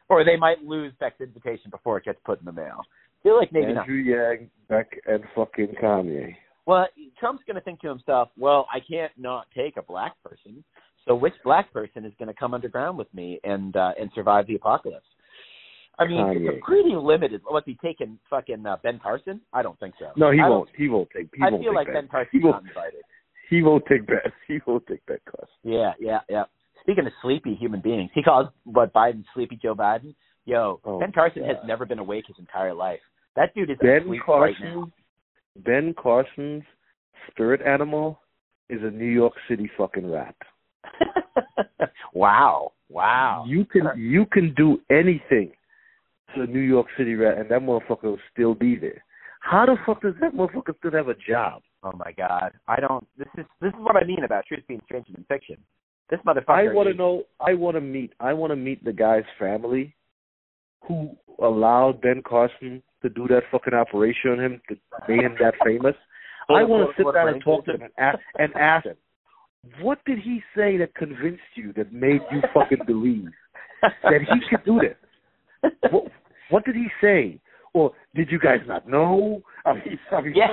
Or 0.08 0.24
they 0.24 0.36
might 0.36 0.64
lose 0.64 0.92
Beck's 0.98 1.20
invitation 1.20 1.70
before 1.70 1.96
it 1.98 2.04
gets 2.04 2.18
put 2.24 2.40
in 2.40 2.44
the 2.44 2.52
mail. 2.52 2.80
I 2.82 3.22
feel 3.22 3.36
like 3.36 3.52
maybe 3.52 3.72
not. 3.72 3.82
Andrew 3.82 3.96
Yang, 3.96 4.50
Beck, 4.68 5.00
and 5.06 5.22
fucking 5.36 5.74
Kanye. 5.80 6.34
Well, 6.70 6.86
Trump's 7.18 7.42
going 7.48 7.56
to 7.56 7.60
think 7.60 7.80
to 7.80 7.88
himself, 7.88 8.28
well, 8.38 8.68
I 8.72 8.78
can't 8.78 9.10
not 9.18 9.46
take 9.56 9.76
a 9.76 9.82
black 9.82 10.12
person. 10.22 10.62
So 11.04 11.16
which 11.16 11.32
black 11.42 11.72
person 11.72 12.04
is 12.04 12.12
going 12.16 12.28
to 12.28 12.34
come 12.38 12.54
underground 12.54 12.96
with 12.96 13.12
me 13.12 13.40
and 13.42 13.74
uh, 13.74 13.90
and 13.98 14.08
survive 14.14 14.46
the 14.46 14.54
apocalypse? 14.54 15.06
I 15.98 16.06
mean, 16.06 16.24
it's 16.28 16.58
a 16.62 16.64
pretty 16.64 16.94
limited. 16.94 17.40
What's 17.44 17.66
he 17.66 17.76
taking? 17.82 18.20
Fucking 18.30 18.64
uh, 18.64 18.76
Ben 18.84 19.00
Carson? 19.02 19.40
I 19.52 19.62
don't 19.62 19.78
think 19.80 19.94
so. 19.98 20.12
No, 20.16 20.30
he 20.30 20.38
I 20.38 20.48
won't. 20.48 20.68
He 20.76 20.88
won't 20.88 21.08
take. 21.14 21.28
He 21.34 21.42
I 21.42 21.50
won't 21.50 21.64
feel 21.64 21.74
like 21.74 21.88
Ben. 21.88 21.94
Ben 21.94 22.08
Carson's 22.08 22.44
won't. 22.44 22.68
invited. 22.68 23.02
He 23.48 23.62
won't 23.62 23.84
take 23.88 24.06
Ben. 24.06 24.18
He 24.46 24.60
won't 24.64 24.86
take 24.86 25.04
Ben 25.06 25.18
Carson. 25.26 25.48
Yeah, 25.64 25.92
yeah, 25.98 26.20
yeah. 26.28 26.44
Speaking 26.82 27.04
of 27.04 27.12
sleepy 27.20 27.56
human 27.56 27.80
beings, 27.80 28.10
he 28.14 28.22
calls 28.22 28.46
what 28.62 28.92
Biden 28.92 29.24
sleepy 29.34 29.58
Joe 29.60 29.74
Biden. 29.74 30.14
Yo, 30.44 30.80
Oh, 30.84 31.00
Ben 31.00 31.10
Carson 31.10 31.42
has 31.42 31.56
never 31.66 31.84
been 31.84 31.98
awake 31.98 32.26
his 32.28 32.36
entire 32.38 32.72
life. 32.72 33.00
That 33.34 33.52
dude 33.54 33.70
is 33.70 33.76
Ben 33.82 34.02
asleep 34.02 34.22
right 34.28 34.54
now. 34.62 34.86
Ben 35.56 35.94
Carson's 35.94 36.64
spirit 37.30 37.60
animal 37.62 38.20
is 38.68 38.80
a 38.82 38.90
New 38.90 39.10
York 39.10 39.34
City 39.48 39.70
fucking 39.76 40.10
rat. 40.10 40.34
wow, 42.14 42.72
wow. 42.88 43.44
You 43.46 43.64
can 43.64 43.88
you 43.96 44.26
can 44.26 44.54
do 44.54 44.80
anything 44.90 45.52
to 46.34 46.42
a 46.42 46.46
New 46.46 46.60
York 46.60 46.86
City 46.96 47.14
rat, 47.14 47.38
and 47.38 47.50
that 47.50 47.60
motherfucker 47.60 48.04
will 48.04 48.18
still 48.32 48.54
be 48.54 48.76
there. 48.76 49.04
How 49.40 49.66
the 49.66 49.76
fuck 49.86 50.02
does 50.02 50.14
that 50.20 50.34
motherfucker 50.34 50.76
still 50.78 50.92
have 50.92 51.08
a 51.08 51.14
job? 51.14 51.62
Oh 51.82 51.92
my 51.96 52.12
god, 52.12 52.52
I 52.68 52.78
don't. 52.78 53.06
This 53.18 53.28
is 53.38 53.44
this 53.60 53.70
is 53.70 53.80
what 53.80 53.96
I 53.96 54.04
mean 54.04 54.24
about 54.24 54.46
truth 54.46 54.62
being 54.68 54.82
stranger 54.84 55.12
than 55.12 55.24
fiction. 55.28 55.56
This 56.10 56.20
motherfucker. 56.26 56.70
I 56.70 56.72
want 56.72 56.86
to 56.86 56.92
is- 56.92 56.98
know. 56.98 57.24
I 57.40 57.54
want 57.54 57.76
to 57.76 57.80
meet. 57.80 58.12
I 58.20 58.32
want 58.32 58.50
to 58.50 58.56
meet 58.56 58.84
the 58.84 58.92
guy's 58.92 59.24
family, 59.38 59.94
who 60.86 61.16
allowed 61.42 62.00
Ben 62.00 62.22
Carson 62.26 62.82
to 63.02 63.08
do 63.08 63.26
that 63.28 63.42
fucking 63.50 63.74
operation 63.74 64.32
on 64.32 64.40
him 64.40 64.60
to 64.68 64.76
make 65.08 65.22
him 65.22 65.36
that 65.40 65.54
famous. 65.64 65.94
I 66.48 66.64
want 66.64 66.90
to 66.96 67.02
sit 67.02 67.14
down 67.14 67.28
and 67.28 67.42
talk 67.42 67.64
to 67.66 67.74
him 67.74 67.82
and 67.82 67.92
ask, 67.98 68.18
and 68.38 68.52
ask 68.54 68.86
him, 68.86 68.96
what 69.80 69.98
did 70.04 70.18
he 70.18 70.42
say 70.56 70.76
that 70.78 70.94
convinced 70.94 71.42
you, 71.54 71.72
that 71.74 71.92
made 71.92 72.20
you 72.32 72.40
fucking 72.52 72.80
believe 72.86 73.28
that 73.82 74.20
he 74.22 74.40
could 74.48 74.64
do 74.64 74.80
this? 74.80 75.72
What, 75.90 76.04
what 76.50 76.64
did 76.64 76.74
he 76.74 76.86
say? 77.00 77.40
Or 77.72 77.92
did 78.16 78.30
you 78.30 78.40
guys 78.40 78.60
not 78.66 78.88
know? 78.88 79.42
I 79.64 79.74
mean, 79.74 79.98
I 80.10 80.20
mean, 80.20 80.34
Yeah. 80.34 80.48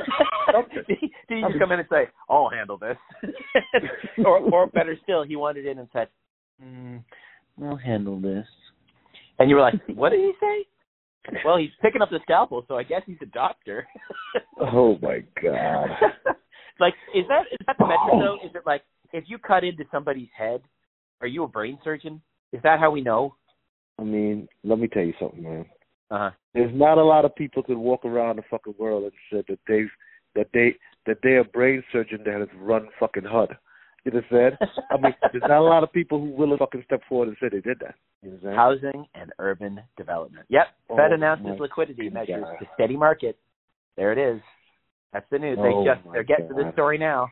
did 0.75 0.85
he 0.99 1.07
did 1.27 1.37
he 1.37 1.41
just 1.41 1.59
come 1.59 1.71
in 1.71 1.79
and 1.79 1.87
say, 1.89 2.09
"I'll 2.29 2.49
handle 2.49 2.77
this," 2.77 2.97
or, 4.23 4.37
or 4.37 4.67
better 4.67 4.95
still, 5.01 5.23
he 5.23 5.35
wanted 5.35 5.65
in 5.65 5.79
and 5.79 5.87
said, 5.91 6.09
mm, 6.63 7.03
"I'll 7.63 7.75
handle 7.75 8.19
this," 8.19 8.45
and 9.39 9.49
you 9.49 9.55
were 9.55 9.63
like, 9.63 9.73
"What 9.95 10.09
did 10.09 10.19
he 10.19 10.33
say?" 10.39 10.65
Well, 11.45 11.57
he's 11.57 11.69
picking 11.81 12.01
up 12.01 12.09
the 12.09 12.19
scalpel, 12.23 12.63
so 12.67 12.77
I 12.77 12.83
guess 12.83 13.01
he's 13.05 13.17
a 13.21 13.27
doctor. 13.27 13.87
Oh 14.59 14.97
my 15.03 15.19
god. 15.41 15.89
like, 16.79 16.95
is 17.15 17.25
that 17.29 17.43
is 17.51 17.59
that 17.67 17.75
the 17.77 17.85
metric 17.85 18.19
though? 18.19 18.37
Is 18.43 18.55
it 18.55 18.63
like 18.65 18.81
if 19.13 19.25
you 19.27 19.37
cut 19.37 19.63
into 19.63 19.83
somebody's 19.91 20.29
head, 20.35 20.61
are 21.21 21.27
you 21.27 21.43
a 21.43 21.47
brain 21.47 21.77
surgeon? 21.83 22.21
Is 22.51 22.61
that 22.63 22.79
how 22.79 22.89
we 22.89 23.01
know? 23.01 23.35
I 23.99 24.03
mean, 24.03 24.47
let 24.63 24.79
me 24.79 24.87
tell 24.87 25.03
you 25.03 25.13
something, 25.19 25.43
man. 25.43 25.65
Uh 26.09 26.17
huh. 26.17 26.31
There's 26.53 26.73
not 26.73 26.97
a 26.97 27.03
lot 27.03 27.23
of 27.23 27.35
people 27.35 27.61
could 27.61 27.77
walk 27.77 28.03
around 28.03 28.37
the 28.37 28.43
fucking 28.49 28.75
world 28.79 29.03
and 29.03 29.11
said 29.31 29.45
that 29.47 29.59
they've 29.67 29.91
that 30.35 30.47
they 30.53 30.75
that 31.05 31.17
they're 31.21 31.41
a 31.41 31.45
brain 31.45 31.83
surgeon 31.91 32.21
that 32.25 32.39
has 32.39 32.49
run 32.59 32.87
fucking 32.99 33.25
HUD. 33.25 33.55
You 34.07 34.13
understand? 34.13 34.57
I 34.89 34.95
mean, 34.95 35.13
there's 35.33 35.43
not 35.43 35.59
a 35.59 35.61
lot 35.61 35.83
of 35.83 35.91
people 35.91 36.19
who 36.19 36.27
will 36.29 36.57
fucking 36.57 36.83
step 36.85 37.01
forward 37.09 37.27
and 37.27 37.37
say 37.41 37.49
they 37.51 37.59
did 37.59 37.79
that. 37.81 37.95
You 38.21 38.29
understand? 38.29 38.55
Housing 38.55 39.05
and 39.15 39.33
urban 39.37 39.81
development. 39.97 40.45
Yep. 40.47 40.63
Oh, 40.89 40.95
Fed 40.95 41.11
announces 41.11 41.59
liquidity 41.59 42.09
God. 42.09 42.13
measures 42.13 42.45
to 42.59 42.65
steady 42.75 42.95
market. 42.95 43.37
There 43.97 44.13
it 44.13 44.35
is. 44.35 44.41
That's 45.11 45.25
the 45.29 45.39
news. 45.39 45.57
Oh, 45.59 45.83
they 45.83 45.91
just 45.91 46.13
they're 46.13 46.23
getting 46.23 46.47
to 46.47 46.53
this 46.53 46.71
story 46.71 46.97
now. 46.97 47.27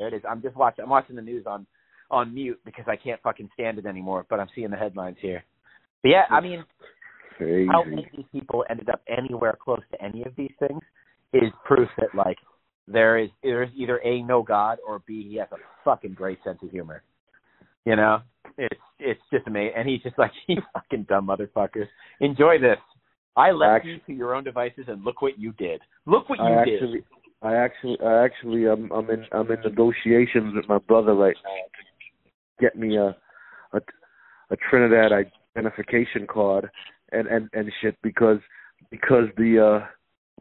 There 0.00 0.08
it 0.08 0.14
is. 0.14 0.22
I'm 0.28 0.42
just 0.42 0.56
watching 0.56 0.82
I'm 0.82 0.90
watching 0.90 1.14
the 1.14 1.22
news 1.22 1.44
on 1.46 1.64
on 2.10 2.34
mute 2.34 2.58
because 2.64 2.86
I 2.88 2.96
can't 2.96 3.22
fucking 3.22 3.48
stand 3.54 3.78
it 3.78 3.86
anymore, 3.86 4.26
but 4.28 4.40
I'm 4.40 4.48
seeing 4.54 4.70
the 4.70 4.76
headlines 4.76 5.18
here. 5.20 5.44
But 6.02 6.08
yeah, 6.08 6.22
I 6.28 6.40
mean 6.40 6.64
Crazy. 7.36 7.68
how 7.70 7.84
many 7.84 8.08
these 8.16 8.26
people 8.32 8.64
ended 8.68 8.88
up 8.88 9.02
anywhere 9.06 9.56
close 9.62 9.82
to 9.92 10.02
any 10.02 10.24
of 10.24 10.34
these 10.36 10.52
things 10.58 10.80
is 11.32 11.52
proof 11.64 11.88
that 11.98 12.14
like 12.16 12.38
there 12.88 13.18
is 13.18 13.30
there's 13.42 13.70
either 13.76 13.98
A 14.04 14.22
no 14.22 14.42
God 14.42 14.78
or 14.86 15.02
B 15.06 15.28
he 15.28 15.36
has 15.36 15.48
a 15.52 15.56
fucking 15.84 16.14
great 16.14 16.38
sense 16.44 16.58
of 16.62 16.70
humor. 16.70 17.02
You 17.84 17.96
know? 17.96 18.20
It's 18.58 18.80
it's 18.98 19.20
just 19.32 19.46
amazing. 19.46 19.74
And 19.76 19.88
he's 19.88 20.02
just 20.02 20.18
like, 20.18 20.30
You 20.46 20.62
fucking 20.72 21.06
dumb 21.08 21.28
motherfuckers. 21.28 21.88
Enjoy 22.20 22.58
this. 22.58 22.78
I 23.36 23.50
left 23.50 23.76
Actu- 23.76 23.88
you 23.88 23.98
to 24.06 24.12
your 24.12 24.34
own 24.34 24.44
devices 24.44 24.84
and 24.88 25.04
look 25.04 25.20
what 25.20 25.38
you 25.38 25.52
did. 25.52 25.80
Look 26.06 26.28
what 26.28 26.38
you 26.38 26.44
I 26.44 26.64
did. 26.64 26.82
actually, 26.82 27.04
I 27.42 27.54
actually, 27.54 27.98
I 28.02 28.24
actually, 28.24 28.64
I'm, 28.66 28.90
I'm 28.90 29.10
in, 29.10 29.26
I'm 29.30 29.50
in 29.50 29.60
negotiations 29.60 30.54
with 30.54 30.66
my 30.68 30.78
brother 30.78 31.14
right 31.14 31.36
now 31.44 31.50
to 31.50 32.64
get 32.64 32.78
me 32.78 32.96
a, 32.96 33.14
a, 33.74 33.80
a 34.50 34.56
Trinidad 34.70 35.12
identification 35.56 36.26
card 36.26 36.70
and 37.12 37.26
and 37.26 37.48
and 37.52 37.70
shit 37.82 37.96
because 38.02 38.38
because 38.90 39.24
the 39.36 39.82
uh 39.82 39.86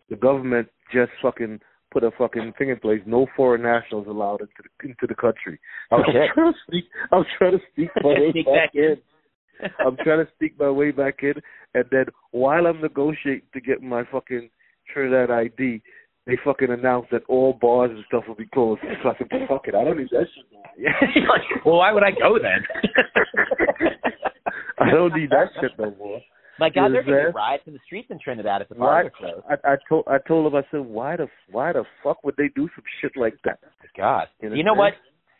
the 0.09 0.15
government 0.15 0.67
just 0.93 1.11
fucking 1.21 1.59
put 1.95 2.03
a 2.03 2.11
fucking 2.17 2.51
thing 2.57 2.69
in 2.69 2.77
place. 2.77 2.99
No 3.05 3.25
foreign 3.37 3.61
nationals 3.61 4.05
allowed 4.07 4.41
into 4.41 4.51
the, 4.61 4.89
into 4.89 5.07
the 5.07 5.15
country. 5.15 5.57
I'm 5.91 6.03
shit. 6.05 6.29
trying 6.33 6.51
to 6.51 6.59
sneak. 6.69 6.85
I'm 7.13 7.23
trying 7.37 7.51
to 7.53 7.59
sneak 7.73 7.89
my 8.03 8.09
way 8.19 8.31
Sneak 8.33 8.45
back 8.45 8.55
back 8.55 8.69
in. 8.75 8.83
in. 8.83 9.69
I'm 9.79 9.95
trying 10.03 10.25
to 10.25 10.27
sneak 10.37 10.59
my 10.59 10.69
way 10.69 10.91
back 10.91 11.19
in, 11.23 11.35
and 11.73 11.85
then 11.89 12.07
while 12.31 12.67
I'm 12.67 12.81
negotiating 12.81 13.47
to 13.53 13.61
get 13.61 13.81
my 13.81 14.03
fucking 14.11 14.49
Trinidad 14.93 15.31
ID, 15.31 15.81
they 16.27 16.37
fucking 16.43 16.69
announce 16.69 17.05
that 17.13 17.21
all 17.29 17.53
bars 17.53 17.91
and 17.93 18.03
stuff 18.07 18.25
will 18.27 18.35
be 18.35 18.47
closed. 18.53 18.81
So 19.01 19.09
I 19.09 19.17
said, 19.17 19.27
"Fuck 19.47 19.69
it, 19.69 19.75
I 19.75 19.85
don't 19.85 19.97
need 19.97 20.09
that 20.11 20.27
shit." 20.35 20.43
no 20.51 20.59
more." 20.59 21.27
Like, 21.29 21.41
well, 21.65 21.77
why 21.77 21.93
would 21.93 22.03
I 22.03 22.11
go 22.11 22.37
then? 22.37 23.87
I 24.79 24.91
don't 24.91 25.13
need 25.15 25.29
that 25.29 25.47
shit 25.61 25.71
no 25.79 25.95
more. 25.97 26.19
My 26.59 26.69
God, 26.69 26.87
You 26.87 26.93
there 26.93 27.03
be 27.03 27.11
understand? 27.11 27.35
riots 27.35 27.63
in 27.67 27.73
the 27.73 27.79
streets 27.85 28.07
in 28.11 28.19
Trinidad 28.19 28.61
if 28.61 28.69
the 28.69 28.75
bars 28.75 29.07
are 29.07 29.09
closed. 29.09 29.45
I, 29.49 29.73
I 29.73 29.75
told 29.89 30.05
I 30.07 30.17
told 30.27 30.47
him 30.51 30.55
I 30.57 30.63
said, 30.71 30.79
"Why 30.85 31.17
the 31.17 31.27
why 31.51 31.73
the 31.73 31.83
fuck 32.03 32.23
would 32.23 32.35
they 32.37 32.47
do 32.55 32.69
some 32.75 32.83
shit 33.01 33.11
like 33.17 33.35
that?" 33.43 33.59
God. 33.97 34.27
You 34.41 34.49
know, 34.49 34.55
You 34.55 34.63
know 34.63 34.73
what? 34.73 34.93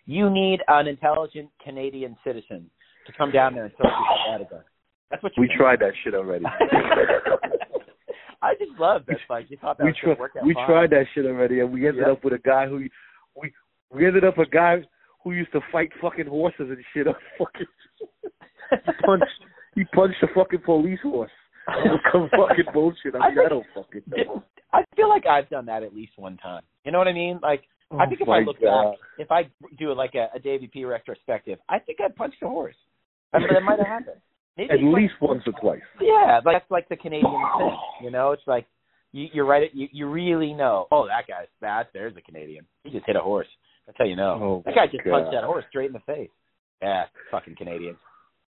You 0.06 0.30
need 0.30 0.60
an 0.68 0.88
intelligent 0.88 1.50
Canadian 1.64 2.16
citizen 2.24 2.70
to 3.08 3.14
come 3.18 3.32
down 3.32 3.54
there 3.56 3.66
and 3.66 3.74
out 4.30 4.42
of 4.42 4.48
there. 4.50 4.66
That's 5.10 5.24
what 5.24 5.32
you 5.38 5.42
We 5.42 5.48
need. 5.48 5.56
tried 5.58 5.80
that 5.80 5.94
shit 6.04 6.14
already. 6.14 6.46
I 8.42 8.54
just 8.60 8.72
love 8.80 9.04
that. 9.08 9.18
fight. 9.28 9.46
you 9.50 9.58
thought 9.58 9.78
that 9.78 9.86
we 9.86 9.92
was 10.08 10.18
work 10.20 10.32
out 10.38 10.46
we 10.46 10.54
fine. 10.54 10.68
tried 10.68 10.90
that 10.92 11.06
shit 11.16 11.26
already, 11.26 11.62
and 11.62 11.72
we 11.72 11.88
ended 11.88 12.04
Yeah. 12.06 12.14
up 12.14 12.24
with 12.24 12.34
a 12.34 12.38
guy 12.40 12.68
who 12.68 12.86
we 13.36 13.54
we 13.92 14.06
ended 14.06 14.24
up 14.24 14.38
a 14.38 14.46
guy 14.46 14.84
who 15.24 15.32
used 15.32 15.52
to 15.54 15.62
fight 15.72 15.90
fucking 16.02 16.28
horses 16.28 16.70
and 16.70 16.84
shit. 16.94 17.08
Fucking 17.38 17.68
punched 19.06 19.26
he 19.76 19.84
punched 19.94 20.18
a 20.24 20.28
fucking 20.34 20.62
police 20.66 21.00
horse. 21.04 21.32
Some 22.12 22.30
fucking 22.32 22.66
bullshit. 22.74 23.16
I 23.16 23.18
I 23.18 23.30
mean, 23.30 23.40
I 23.40 23.42
think- 23.42 23.50
don't 23.50 23.66
fucking 23.76 24.02
know. 24.08 24.44
I 24.74 24.84
feel 24.96 25.08
like 25.08 25.26
I've 25.26 25.50
done 25.50 25.68
that 25.68 25.84
at 25.84 25.96
least 25.96 26.14
one 26.18 26.36
time. 26.38 26.62
You 26.84 26.92
know 26.92 26.98
what 26.98 27.08
I 27.08 27.14
mean? 27.14 27.40
Like 27.42 27.64
I 27.92 27.96
oh 28.04 28.10
think 28.10 28.22
if 28.22 28.28
Oh 28.28 28.32
I 28.32 28.40
look 28.42 28.60
God. 28.62 28.92
back, 28.92 29.00
if 29.20 29.32
I 29.32 29.44
do 29.80 29.94
like 29.94 30.16
a, 30.16 30.28
a 30.36 30.40
Davy 30.40 30.68
P 30.68 30.84
retrospective, 30.86 31.60
I 31.70 31.80
think 31.80 32.00
I 32.02 32.10
punched 32.12 32.42
a 32.44 32.48
horse. 32.48 32.76
I 33.34 33.40
mean, 33.40 33.48
that 33.54 33.62
might 33.64 33.80
have 33.80 33.88
happened. 33.88 34.18
Maybe 34.58 34.70
at 34.72 34.80
least 34.84 35.14
once 35.22 35.44
or 35.46 35.54
twice. 35.60 35.82
Yeah, 36.02 36.40
like 36.46 36.56
that's 36.56 36.72
like 36.72 36.90
the 36.90 36.96
Canadian 36.98 37.32
thing. 37.58 37.78
You 38.04 38.12
know, 38.12 38.32
it's 38.32 38.44
like 38.48 38.66
you, 39.12 39.28
you're 39.34 39.46
right. 39.46 39.70
You 39.74 39.88
you 39.92 40.08
really 40.10 40.54
know. 40.54 40.88
Oh, 40.92 41.08
that 41.08 41.26
guy's 41.28 41.48
that. 41.62 41.90
There's 41.94 42.16
a 42.18 42.22
Canadian. 42.22 42.66
He 42.84 42.92
just 42.92 43.06
hit 43.06 43.16
a 43.16 43.22
horse. 43.22 43.48
That's 43.86 43.98
how 43.98 44.06
you 44.06 44.16
know. 44.16 44.40
Oh, 44.42 44.64
that 44.66 44.76
guy 44.76 44.88
just 44.92 45.04
God. 45.04 45.12
punched 45.12 45.32
that 45.34 45.44
horse 45.44 45.64
straight 45.70 45.88
in 45.88 45.94
the 45.94 46.00
face. 46.00 46.30
Yeah, 46.82 47.06
fucking 47.32 47.56
Canadians. 47.58 47.98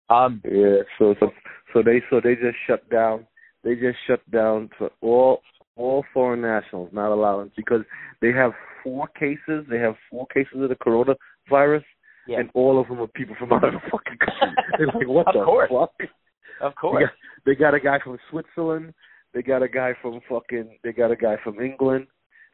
Um, 0.10 0.42
Yeah, 0.46 0.78
so 0.98 1.16
so 1.20 1.32
so 1.74 1.84
they 1.84 2.02
so 2.10 2.20
they 2.24 2.36
just 2.36 2.58
shut 2.68 2.88
down. 2.90 3.28
They 3.64 3.76
just 3.76 3.98
shut 4.08 4.22
down 4.32 4.70
for 4.78 4.90
all 5.02 5.42
all 5.76 6.04
foreign 6.14 6.42
nationals 6.42 6.90
not 6.92 7.12
allowed 7.12 7.52
because 7.56 7.82
they 8.22 8.32
have 8.32 8.52
four 8.84 9.08
cases. 9.08 9.66
They 9.70 9.80
have 9.80 9.96
four 10.10 10.28
cases 10.28 10.54
of 10.62 10.70
the 10.70 10.76
coronavirus, 10.76 11.84
yeah. 12.28 12.40
and 12.40 12.50
all 12.54 12.80
of 12.80 12.88
them 12.88 13.00
are 13.00 13.08
people 13.08 13.36
from 13.40 13.54
out 13.54 13.64
of 13.64 13.74
the 13.74 13.80
fucking 13.92 14.18
country. 14.18 14.56
They're 14.78 14.88
like, 14.88 15.08
what 15.08 15.28
Of 15.28 15.34
the 15.36 15.44
course. 15.46 15.70
fuck? 15.70 15.94
Of 16.62 16.72
They 16.72 16.76
course. 16.82 17.04
got, 17.04 17.12
they 17.46 17.56
got 17.56 17.74
a 17.74 17.80
guy 17.80 18.00
from 18.04 18.18
Switzerland. 18.30 18.94
They 19.34 19.42
got 19.42 19.62
a 19.64 19.70
guy 19.70 19.94
from 20.02 20.20
fucking. 20.28 20.80
They 20.84 20.92
got 20.92 21.12
a 21.12 21.16
guy 21.16 21.36
from 21.44 21.60
England. 21.60 22.08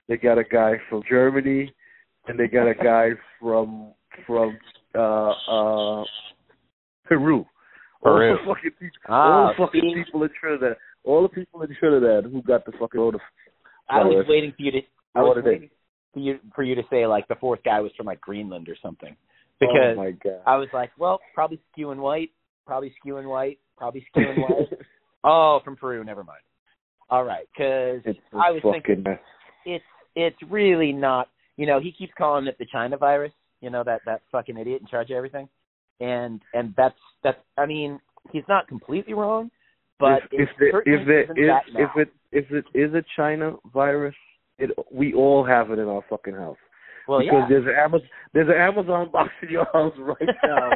They 0.07 0.17
got 0.17 0.37
a 0.37 0.43
guy 0.43 0.73
from 0.89 1.01
Germany, 1.09 1.73
and 2.27 2.39
they 2.39 2.47
got 2.47 2.67
a 2.67 2.75
guy 2.75 3.09
from 3.39 3.93
from 4.27 4.57
uh 4.93 5.31
uh 5.49 6.03
Peru. 7.05 7.45
All 8.03 8.17
Peru. 8.17 8.37
the 8.37 8.53
fucking 8.53 8.71
people, 8.79 8.97
Ah, 9.09 9.13
all 9.13 9.47
the 9.57 9.65
fucking 9.65 9.81
see? 9.81 10.03
people 10.03 10.23
in 10.23 10.29
Trinidad. 10.39 10.77
All 11.03 11.21
the 11.23 11.29
people 11.29 11.61
in 11.63 11.75
Trinidad 11.79 12.25
who 12.31 12.41
got 12.41 12.65
the 12.65 12.71
fucking 12.79 12.99
load 12.99 13.15
of. 13.15 13.21
I 13.89 13.99
was 14.03 14.25
waiting 14.27 14.51
for 14.55 14.61
you 14.63 14.71
to. 14.71 14.77
I 15.15 15.19
I 15.19 15.21
was 15.21 15.27
wanted 15.37 15.45
waiting 15.45 15.69
for 16.13 16.19
you 16.19 16.39
for 16.55 16.63
you 16.63 16.75
to 16.75 16.83
say 16.89 17.05
like 17.07 17.27
the 17.27 17.35
fourth 17.35 17.59
guy 17.63 17.79
was 17.79 17.91
from 17.95 18.05
like 18.07 18.21
Greenland 18.21 18.67
or 18.69 18.75
something, 18.81 19.15
because 19.59 19.93
oh 19.93 19.95
my 19.95 20.11
god. 20.11 20.41
I 20.45 20.57
was 20.57 20.67
like, 20.73 20.91
well, 20.97 21.19
probably 21.33 21.59
skewing 21.77 21.97
white, 21.97 22.31
probably 22.65 22.93
skewing 23.05 23.27
white, 23.29 23.59
probably 23.77 24.05
skewing 24.15 24.37
white. 24.49 24.69
oh, 25.23 25.59
from 25.63 25.75
Peru. 25.75 26.03
Never 26.03 26.23
mind. 26.23 26.39
All 27.09 27.23
right, 27.23 27.47
because 27.53 28.01
I 28.33 28.51
was 28.51 28.61
thinking 28.63 29.03
mess. 29.03 29.19
it's 29.65 29.83
it's 30.15 30.37
really 30.49 30.91
not. 30.91 31.29
You 31.57 31.67
know, 31.67 31.79
he 31.79 31.91
keeps 31.91 32.11
calling 32.17 32.47
it 32.47 32.57
the 32.57 32.65
China 32.71 32.97
virus. 32.97 33.31
You 33.61 33.69
know 33.69 33.83
that 33.83 34.01
that 34.05 34.21
fucking 34.31 34.57
idiot 34.57 34.81
in 34.81 34.87
charge 34.87 35.11
of 35.11 35.17
everything, 35.17 35.47
and 35.99 36.41
and 36.53 36.73
that's 36.77 36.95
that's. 37.23 37.37
I 37.57 37.65
mean, 37.65 37.99
he's 38.31 38.43
not 38.47 38.67
completely 38.67 39.13
wrong, 39.13 39.49
but 39.99 40.23
if, 40.31 40.31
it 40.31 40.41
if 40.41 40.49
there 40.59 40.79
if 40.81 41.07
there 41.07 41.23
isn't 41.23 41.37
is 41.37 41.47
that 41.47 41.81
if 41.81 41.89
it 41.95 42.13
if 42.31 42.51
it 42.51 42.65
is 42.77 42.93
a 42.93 43.03
China 43.15 43.55
virus, 43.73 44.15
it 44.57 44.71
we 44.91 45.13
all 45.13 45.45
have 45.45 45.71
it 45.71 45.79
in 45.79 45.87
our 45.87 46.03
fucking 46.09 46.35
house. 46.35 46.57
well, 47.07 47.19
because 47.19 47.33
yeah. 47.33 47.47
there's 47.49 47.65
an 47.65 47.75
Amazon 47.79 48.09
there's 48.33 48.49
an 48.49 48.55
Amazon 48.55 49.09
box 49.11 49.29
in 49.41 49.49
your 49.49 49.65
house 49.71 49.93
right 49.97 50.35
now 50.43 50.71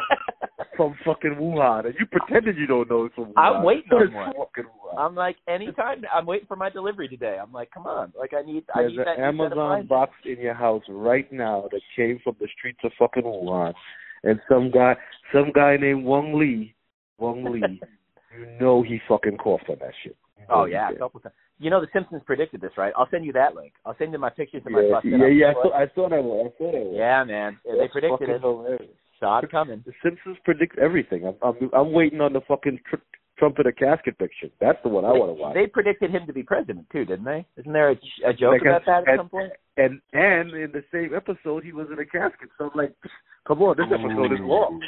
from 0.78 0.96
fucking 1.04 1.36
Wuhan, 1.36 1.88
and 1.88 1.96
you 2.00 2.06
pretended 2.06 2.58
you 2.58 2.66
don't 2.66 2.90
know 2.90 3.06
it's 3.06 3.16
from 3.16 3.34
Wuhan. 3.34 3.38
I'm 3.38 3.64
waiting 3.64 3.92
on 3.92 4.14
one. 4.14 4.34
fucking 4.34 4.64
Wuhan. 4.64 4.98
I'm 4.98 5.16
like, 5.16 5.36
anytime 5.48 6.04
I'm 6.14 6.26
waiting 6.26 6.48
for 6.48 6.56
my 6.56 6.70
delivery 6.70 7.10
today. 7.10 7.38
I'm 7.42 7.52
like, 7.52 7.70
come 7.72 7.86
on, 7.86 8.14
like 8.18 8.32
I 8.34 8.42
need, 8.42 8.64
I 8.74 8.88
need 8.88 8.98
an 9.00 9.06
that 9.06 9.34
new 9.34 9.44
set 9.44 9.52
of 9.52 9.60
Amazon 9.60 9.88
box 9.88 10.14
in 10.26 10.40
your 10.40 10.54
house 10.54 10.84
right 10.88 11.30
now 11.34 11.68
that 11.72 11.82
came 11.96 12.20
from 12.24 12.38
the 12.40 12.48
streets 12.58 12.80
of 12.86 12.92
fucking 12.98 13.24
Wuhan, 13.24 13.74
and 14.24 14.40
some 14.50 14.72
guy 14.72 14.96
some 15.34 15.52
guy 15.54 15.78
named 15.78 16.04
Wong 16.04 16.38
Lee, 16.38 16.76
Wong 17.18 17.44
Lee, 17.44 17.82
you 18.40 18.48
know 18.60 18.82
he 18.82 19.00
fucking 19.08 19.38
coughed 19.38 19.70
on 19.70 19.78
that 19.80 19.94
shit. 20.04 20.18
You 20.38 20.44
know 20.44 20.62
Oh 20.62 20.66
yeah, 20.66 20.90
a 20.90 20.96
couple 20.96 21.20
times. 21.20 21.36
You 21.62 21.70
know, 21.70 21.82
The 21.82 21.88
Simpsons 21.92 22.22
predicted 22.26 22.62
this, 22.62 22.72
right? 22.78 22.94
I'll 22.96 23.10
send 23.12 23.26
you 23.26 23.34
that 23.34 23.54
link. 23.54 23.74
I'll 23.86 23.96
send 23.98 24.14
you 24.14 24.18
my 24.18 24.30
pictures 24.30 24.64
of 24.66 24.72
my 24.72 24.80
Yeah, 24.80 25.02
yeah, 25.04 25.28
yeah. 25.28 25.48
I 25.50 25.54
saw, 25.54 25.74
I 25.74 25.86
saw 25.94 26.10
that 26.10 26.24
one. 26.24 26.48
I 26.48 26.58
saw 26.58 26.72
that 26.72 26.86
one. 26.86 26.96
Yeah, 26.96 27.24
man. 27.26 27.60
Yeah, 27.66 27.74
they 27.78 27.88
predicted 27.90 28.30
it. 28.30 28.40
hilarious. 28.42 28.90
It 29.22 29.52
coming. 29.52 29.84
The 29.86 29.92
Simpsons 30.02 30.38
predict 30.46 30.80
everything. 30.80 31.26
I'm 31.28 31.36
I'm, 31.44 31.70
I'm 31.74 31.92
waiting 31.92 32.22
on 32.22 32.32
the 32.32 32.40
fucking 32.48 32.80
tr- 32.90 32.96
Trump 33.40 33.58
in 33.60 33.66
a 33.68 33.72
casket 33.72 34.18
picture. 34.20 34.48
That's 34.60 34.78
the 34.84 34.90
one 34.90 35.06
I 35.06 35.10
want 35.14 35.30
to 35.36 35.42
watch. 35.42 35.56
They 35.56 35.66
predicted 35.66 36.12
him 36.12 36.28
to 36.28 36.34
be 36.34 36.44
president 36.44 36.86
too, 36.92 37.06
didn't 37.06 37.26
they? 37.26 37.46
Isn't 37.58 37.72
there 37.74 37.90
a, 37.92 37.96
a 38.28 38.34
joke 38.34 38.52
Like, 38.52 38.62
about 38.62 38.82
that 38.86 39.04
at 39.04 39.08
and- 39.10 39.20
some 39.20 39.30
point? 39.30 39.52
and 39.78 40.02
and 40.14 40.52
in 40.54 40.72
the 40.74 40.84
same 40.92 41.16
episode, 41.16 41.64
he 41.64 41.72
was 41.72 41.88
in 41.92 41.98
a 42.00 42.06
casket. 42.06 42.50
So 42.58 42.66
I'm 42.66 42.72
like, 42.78 42.94
come 43.48 43.62
on, 43.62 43.78
this 43.78 43.86
episode 43.88 44.34
is 44.34 44.40
long. 44.42 44.82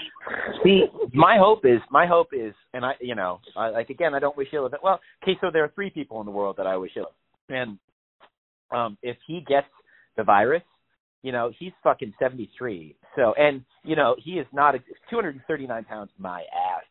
See, 0.64 0.84
my 1.14 1.38
hope 1.40 1.66
is 1.66 1.80
my 1.90 2.06
hope 2.06 2.28
is, 2.34 2.54
and 2.74 2.86
I, 2.86 2.92
you 3.00 3.16
know, 3.16 3.40
I, 3.56 3.70
like 3.70 3.90
again, 3.90 4.14
I 4.14 4.20
don't 4.20 4.36
wish 4.36 4.50
ill. 4.54 4.70
Well, 4.84 5.00
okay, 5.24 5.38
so 5.40 5.50
there 5.52 5.64
are 5.64 5.72
three 5.74 5.90
people 5.90 6.20
in 6.20 6.26
the 6.26 6.32
world 6.32 6.58
that 6.58 6.68
I 6.68 6.76
wish 6.76 6.92
ill, 6.98 7.12
and 7.50 7.78
um, 8.72 8.98
if 9.02 9.16
he 9.28 9.46
gets 9.48 9.68
the 10.18 10.24
virus, 10.24 10.64
you 11.24 11.32
know, 11.32 11.52
he's 11.58 11.72
fucking 11.84 12.14
seventy 12.20 12.50
three. 12.58 12.96
So, 13.16 13.34
and 13.38 13.64
you 13.84 13.96
know, 13.96 14.16
he 14.22 14.32
is 14.34 14.48
not 14.52 14.76
two 15.10 15.16
hundred 15.16 15.36
and 15.36 15.44
thirty 15.48 15.68
nine 15.68 15.86
pounds. 15.86 16.12
My 16.20 16.42
ass. 16.42 16.84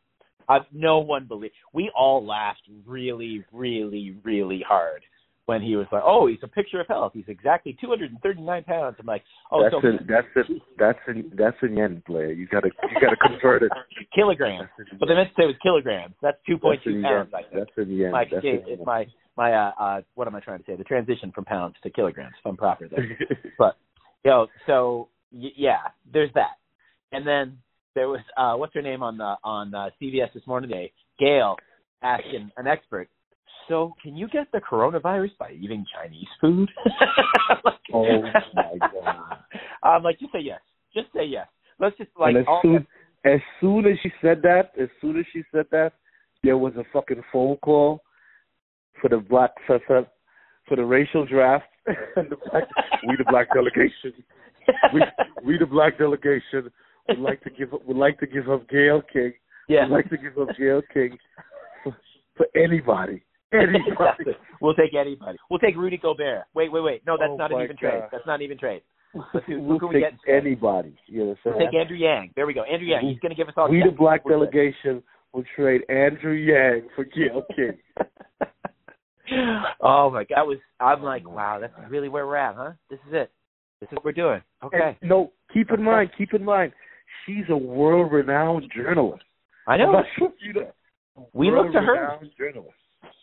I've, 0.50 0.62
no 0.72 0.98
one 0.98 1.26
believed. 1.26 1.54
We 1.72 1.92
all 1.96 2.26
laughed 2.26 2.62
really, 2.84 3.44
really, 3.52 4.16
really 4.24 4.64
hard 4.66 5.02
when 5.46 5.62
he 5.62 5.76
was 5.76 5.86
like, 5.92 6.02
"Oh, 6.04 6.26
he's 6.26 6.40
a 6.42 6.48
picture 6.48 6.80
of 6.80 6.88
health. 6.88 7.12
He's 7.14 7.28
exactly 7.28 7.76
239 7.80 8.64
pounds." 8.64 8.96
I'm 8.98 9.06
like, 9.06 9.22
"Oh, 9.52 9.62
that's 9.62 9.72
so 9.72 9.88
in 9.88 9.98
that's 10.08 10.26
in 10.36 10.60
that's 10.76 10.98
in 11.06 11.32
that's 11.38 11.56
in 11.62 11.76
yen, 11.76 12.02
Blair. 12.04 12.32
You 12.32 12.48
gotta 12.48 12.70
you 12.90 13.00
gotta 13.00 13.16
convert 13.16 13.62
it. 13.62 13.70
kilograms." 14.14 14.68
But 14.98 15.06
they 15.06 15.14
meant 15.14 15.28
to 15.28 15.34
say 15.36 15.44
it 15.44 15.46
was 15.46 15.56
kilograms. 15.62 16.14
That's 16.20 16.38
2.2 16.48 16.60
That's 16.62 16.86
in 16.86 16.92
yen. 16.94 17.02
pounds. 17.02 17.30
I 17.32 17.42
think. 17.42 17.54
That's 17.54 17.88
in 17.88 17.96
yen. 17.96 18.10
my, 18.10 18.24
That's 18.24 18.44
it, 18.44 18.64
it, 18.66 18.80
my 18.84 19.06
my 19.36 19.52
uh, 19.52 19.72
uh 19.78 20.00
what 20.14 20.26
am 20.26 20.34
I 20.34 20.40
trying 20.40 20.58
to 20.58 20.64
say? 20.66 20.74
The 20.74 20.84
transition 20.84 21.30
from 21.32 21.44
pounds 21.44 21.76
to 21.84 21.90
kilograms, 21.90 22.34
if 22.40 22.44
I'm 22.44 22.56
proper 22.56 22.88
there. 22.88 23.18
but 23.58 23.76
you 24.24 24.32
know, 24.32 24.48
so 24.66 25.08
y- 25.32 25.54
yeah, 25.56 25.94
there's 26.12 26.30
that. 26.34 26.58
And 27.12 27.24
then 27.26 27.58
there 27.94 28.08
was 28.08 28.20
uh 28.36 28.54
what's 28.54 28.74
her 28.74 28.82
name 28.82 29.02
on 29.02 29.16
the 29.16 29.34
on 29.44 29.74
uh, 29.74 29.90
CBS 30.00 30.32
this 30.34 30.46
morning 30.46 30.70
today, 30.70 30.92
Gail 31.18 31.56
asking 32.02 32.50
an 32.56 32.66
expert, 32.66 33.08
so 33.68 33.94
can 34.02 34.16
you 34.16 34.28
get 34.28 34.50
the 34.52 34.58
coronavirus 34.58 35.30
by 35.38 35.52
eating 35.52 35.84
Chinese 35.94 36.26
food? 36.40 36.68
Like, 37.64 37.74
Oh, 37.92 38.22
my 38.54 38.78
God. 39.04 39.38
I'm 39.82 40.02
like, 40.04 40.18
just 40.20 40.32
say 40.32 40.38
yes. 40.40 40.60
Just 40.94 41.08
say 41.14 41.24
yes. 41.24 41.48
Let's 41.80 41.96
just 41.98 42.10
like 42.18 42.30
and 42.30 42.38
as 42.38 42.44
all, 42.46 42.60
soon 42.62 42.86
as 43.24 43.40
soon 43.60 43.86
as 43.86 43.98
she 44.02 44.10
said 44.22 44.40
that, 44.42 44.70
as 44.80 44.88
soon 45.00 45.18
as 45.18 45.24
she 45.32 45.42
said 45.52 45.66
that, 45.72 45.92
there 46.44 46.56
was 46.56 46.72
a 46.76 46.84
fucking 46.92 47.22
phone 47.32 47.56
call 47.56 48.02
for 49.00 49.08
the 49.08 49.18
black 49.18 49.50
for, 49.66 49.80
for, 49.86 50.06
for 50.68 50.76
the 50.76 50.84
racial 50.84 51.26
draft. 51.26 51.64
and 52.16 52.30
the 52.30 52.36
black, 52.50 52.64
we 53.06 53.16
the 53.16 53.24
black 53.28 53.48
delegation. 53.52 54.24
We 54.94 55.02
we 55.44 55.58
the 55.58 55.66
black 55.66 55.98
delegation 55.98 56.70
would 57.10 57.18
like 57.18 57.42
to 57.42 57.50
give 57.50 57.74
up, 57.74 57.84
would 57.86 57.96
like 57.96 58.18
to 58.20 58.26
give 58.26 58.48
up 58.48 58.68
Gail 58.68 59.02
King. 59.12 59.32
yeah. 59.68 59.82
Would 59.82 59.92
like 59.94 60.10
to 60.10 60.16
give 60.16 60.38
up 60.38 60.48
Gail 60.58 60.82
King 60.92 61.18
for, 61.84 61.96
for 62.36 62.46
anybody. 62.56 63.22
Anybody. 63.52 64.36
We'll 64.60 64.74
take 64.74 64.94
anybody. 64.94 65.36
We'll 65.50 65.58
take 65.58 65.76
Rudy 65.76 65.96
Gobert. 65.96 66.44
Wait, 66.54 66.70
wait, 66.70 66.82
wait. 66.82 67.02
No, 67.04 67.16
that's 67.18 67.30
Oh 67.32 67.36
not 67.36 67.50
an 67.52 67.60
even 67.62 67.76
trade. 67.76 68.04
That's 68.12 68.24
not 68.24 68.36
an 68.36 68.42
even 68.42 68.56
trade. 68.58 68.82
Let's 69.34 69.44
we'll 69.48 69.60
who 69.60 69.78
can 69.80 69.88
we 69.88 69.94
take 69.94 70.04
get 70.24 70.32
anybody. 70.32 70.96
You 71.06 71.22
understand? 71.22 71.56
We'll 71.56 71.66
take 71.66 71.74
Andrew 71.74 71.96
Yang. 71.96 72.30
There 72.36 72.46
we 72.46 72.54
go. 72.54 72.62
Andrew 72.62 72.86
Yang. 72.86 73.08
He's 73.08 73.18
going 73.18 73.30
to 73.30 73.36
give 73.36 73.48
us 73.48 73.54
all. 73.56 73.68
we 73.68 73.82
the 73.82 73.90
black 73.90 74.22
delegation 74.24 75.02
will 75.32 75.42
trade 75.56 75.80
Andrew 75.88 76.34
Yang 76.34 76.90
for 76.94 77.04
Gail 77.04 77.42
King. 77.56 77.76
oh 79.80 80.10
my 80.10 80.24
god, 80.24 80.36
that 80.36 80.46
was. 80.46 80.58
I'm 80.78 81.02
like, 81.02 81.24
oh 81.26 81.30
wow, 81.30 81.58
that's 81.60 81.72
really 81.88 82.08
where 82.08 82.26
we're 82.26 82.36
at, 82.36 82.54
huh? 82.54 82.72
This 82.88 83.00
is 83.08 83.14
it. 83.14 83.30
This 83.80 83.88
is 83.88 83.96
what 83.96 84.04
we're 84.04 84.12
doing. 84.12 84.42
Okay, 84.62 84.96
And, 85.00 85.08
no, 85.10 85.32
keep 85.52 85.70
in 85.70 85.74
Okay. 85.76 85.82
mind, 85.82 86.10
keep 86.16 86.34
in 86.34 86.44
mind, 86.44 86.72
she's 87.26 87.44
a 87.48 87.56
world-renowned 87.56 88.70
journalist. 88.74 89.24
I 89.66 89.76
know. 89.76 89.92
sure 90.18 90.32
you 90.40 90.52
know. 90.52 90.72
We 91.32 91.50
look 91.50 91.72
to 91.72 91.80
her. 91.80 92.18
Journalist. 92.38 92.74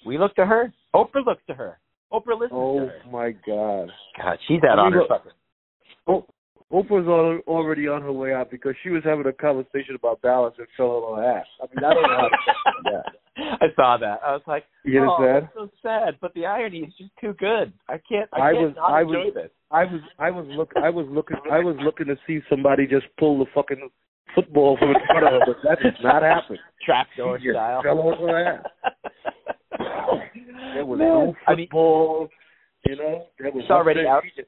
We 0.05 0.17
look 0.17 0.35
to 0.35 0.45
her. 0.45 0.73
Oprah 0.95 1.25
looks 1.25 1.41
to 1.47 1.53
her. 1.53 1.79
Oprah 2.11 2.39
listens 2.39 2.51
Oh 2.53 2.79
to 2.79 2.85
her. 2.85 3.01
Oh 3.05 3.11
my 3.11 3.31
God. 3.45 3.89
God, 4.17 4.37
she's 4.47 4.61
out 4.69 4.79
I 4.79 4.83
on 4.83 4.93
her 4.93 5.03
look-. 5.09 5.33
Oh, 6.07 6.25
Oprah's 6.71 7.07
al- 7.07 7.39
already 7.53 7.87
on 7.87 8.01
her 8.01 8.11
way 8.11 8.33
out 8.33 8.51
because 8.51 8.75
she 8.83 8.89
was 8.89 9.01
having 9.05 9.25
a 9.25 9.31
conversation 9.33 9.95
about 9.95 10.21
balance 10.21 10.55
and 10.57 10.67
fell 10.75 10.87
on 11.05 11.17
her 11.23 11.37
ass. 11.39 11.45
I 11.61 11.65
mean, 11.73 11.85
I 11.85 11.93
don't 11.93 12.03
know 12.03 12.17
how 12.17 12.27
to 12.27 12.91
that. 12.91 13.05
I 13.61 13.67
saw 13.75 13.97
that. 13.97 14.19
I 14.25 14.33
was 14.33 14.41
like, 14.47 14.65
You 14.83 15.05
oh, 15.09 15.17
that's 15.41 15.53
so 15.53 15.69
sad. 15.81 16.17
But 16.19 16.33
the 16.33 16.45
irony 16.45 16.79
is 16.79 16.93
just 16.97 17.11
too 17.21 17.33
good. 17.39 17.71
I 17.87 17.99
can't. 18.09 18.29
I, 18.33 18.49
I 18.49 18.51
can't 18.53 18.63
was- 18.63 18.73
not 18.75 18.91
I 18.91 19.01
enjoy 19.01 19.25
was- 19.25 19.33
this. 19.35 19.49
I 19.69 19.83
was 19.83 20.01
I 20.17 20.31
was 20.31 20.45
look 20.49 20.71
I 20.81 20.89
was 20.89 21.05
looking 21.09 21.37
I 21.51 21.59
was 21.59 21.75
looking 21.83 22.07
to 22.07 22.15
see 22.25 22.39
somebody 22.49 22.87
just 22.87 23.05
pull 23.19 23.37
the 23.37 23.45
fucking 23.53 23.89
football 24.33 24.77
from 24.77 24.89
in 24.89 24.95
front 25.07 25.25
of 25.27 25.33
her, 25.33 25.39
but 25.45 25.57
that 25.63 25.79
did 25.83 25.93
not 26.01 26.21
happen. 26.23 26.57
Trapdoor 26.85 27.37
style. 27.39 27.81
fell 27.83 27.99
on 27.99 28.17
her 28.29 28.45
ass. 28.45 28.93
There 30.73 30.85
was 30.85 30.99
Man, 30.99 31.07
no 31.07 31.35
I 31.47 31.55
mean, 31.55 31.67
football, 31.67 32.29
you 32.85 32.95
know. 32.97 33.25
There 33.39 33.51
was 33.51 33.63
She's 33.63 33.71
already 33.71 34.03
nothing. 34.03 34.31
out. 34.39 34.45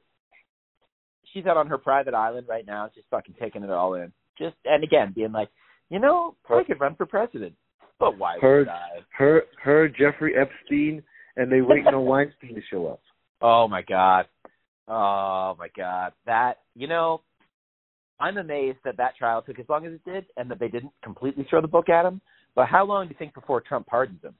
She's 1.32 1.46
out 1.46 1.56
on 1.56 1.66
her 1.68 1.78
private 1.78 2.14
island 2.14 2.46
right 2.48 2.66
now, 2.66 2.90
just 2.94 3.06
fucking 3.10 3.34
taking 3.40 3.62
it 3.62 3.70
all 3.70 3.94
in. 3.94 4.12
Just 4.38 4.56
and 4.64 4.82
again 4.82 5.12
being 5.14 5.32
like, 5.32 5.48
you 5.90 5.98
know, 5.98 6.34
I 6.48 6.62
could 6.64 6.80
run 6.80 6.94
for 6.96 7.06
president, 7.06 7.54
but 7.98 8.18
why 8.18 8.38
Her- 8.40 8.60
would 8.60 8.68
I? 8.68 8.88
Her, 9.16 9.42
her, 9.62 9.88
Jeffrey 9.88 10.34
Epstein, 10.36 11.02
and 11.36 11.50
they 11.50 11.60
waiting 11.60 11.86
on 11.94 12.04
Weinstein 12.04 12.54
to 12.54 12.62
show 12.70 12.86
up. 12.86 13.00
Oh 13.42 13.68
my 13.68 13.82
god, 13.82 14.26
oh 14.88 15.56
my 15.58 15.68
god, 15.76 16.12
that 16.26 16.58
you 16.74 16.88
know, 16.88 17.22
I'm 18.18 18.38
amazed 18.38 18.78
that 18.84 18.96
that 18.96 19.16
trial 19.16 19.42
took 19.42 19.58
as 19.58 19.68
long 19.68 19.86
as 19.86 19.92
it 19.92 20.04
did, 20.04 20.26
and 20.36 20.50
that 20.50 20.58
they 20.58 20.68
didn't 20.68 20.92
completely 21.02 21.46
throw 21.48 21.60
the 21.60 21.68
book 21.68 21.88
at 21.88 22.06
him. 22.06 22.20
But 22.54 22.66
how 22.66 22.84
long 22.84 23.06
do 23.06 23.10
you 23.10 23.16
think 23.18 23.34
before 23.34 23.60
Trump 23.60 23.86
pardons 23.86 24.22
him? 24.22 24.34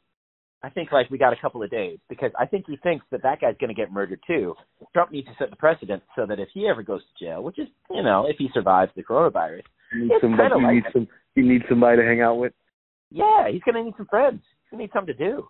I 0.63 0.69
think 0.69 0.93
like 0.93 1.09
we 1.11 1.17
got 1.17 1.33
a 1.33 1.41
couple 1.41 1.63
of 1.63 1.71
days 1.71 1.99
because 2.09 2.31
I 2.39 2.45
think 2.45 2.67
he 2.69 2.77
thinks 2.77 3.07
that 3.11 3.23
that 3.23 3.41
guy's 3.41 3.57
going 3.59 3.69
to 3.69 3.75
get 3.75 3.91
murdered 3.91 4.21
too. 4.27 4.55
Trump 4.93 5.11
needs 5.11 5.27
to 5.29 5.35
set 5.39 5.49
the 5.51 5.57
precedent 5.57 6.03
so 6.15 6.27
that 6.27 6.39
if 6.39 6.49
he 6.53 6.69
ever 6.69 6.83
goes 6.83 7.01
to 7.01 7.25
jail, 7.25 7.43
which 7.43 7.59
is 7.59 7.67
you 7.91 8.03
know 8.03 8.27
if 8.29 8.37
he 8.39 8.49
survives 8.53 8.93
the 8.95 9.03
coronavirus, 9.03 9.63
He 9.93 10.01
needs 10.01 10.15
somebody. 10.21 10.55
He 10.55 10.63
like 10.65 10.75
needs 10.75 10.87
some. 10.93 11.09
He 11.35 11.43
needs 11.43 11.65
somebody 11.69 11.97
to 11.99 12.05
hang 12.05 12.21
out 12.21 12.35
with. 12.37 12.53
yeah, 13.11 13.49
he's 13.51 13.63
going 13.63 13.77
to 13.77 13.85
need 13.85 13.95
some 13.97 14.07
friends. 14.07 14.43
He's 14.65 14.71
going 14.77 14.79
to 14.81 14.85
need 14.85 14.91
something 14.93 15.17
to 15.17 15.31
do. 15.33 15.49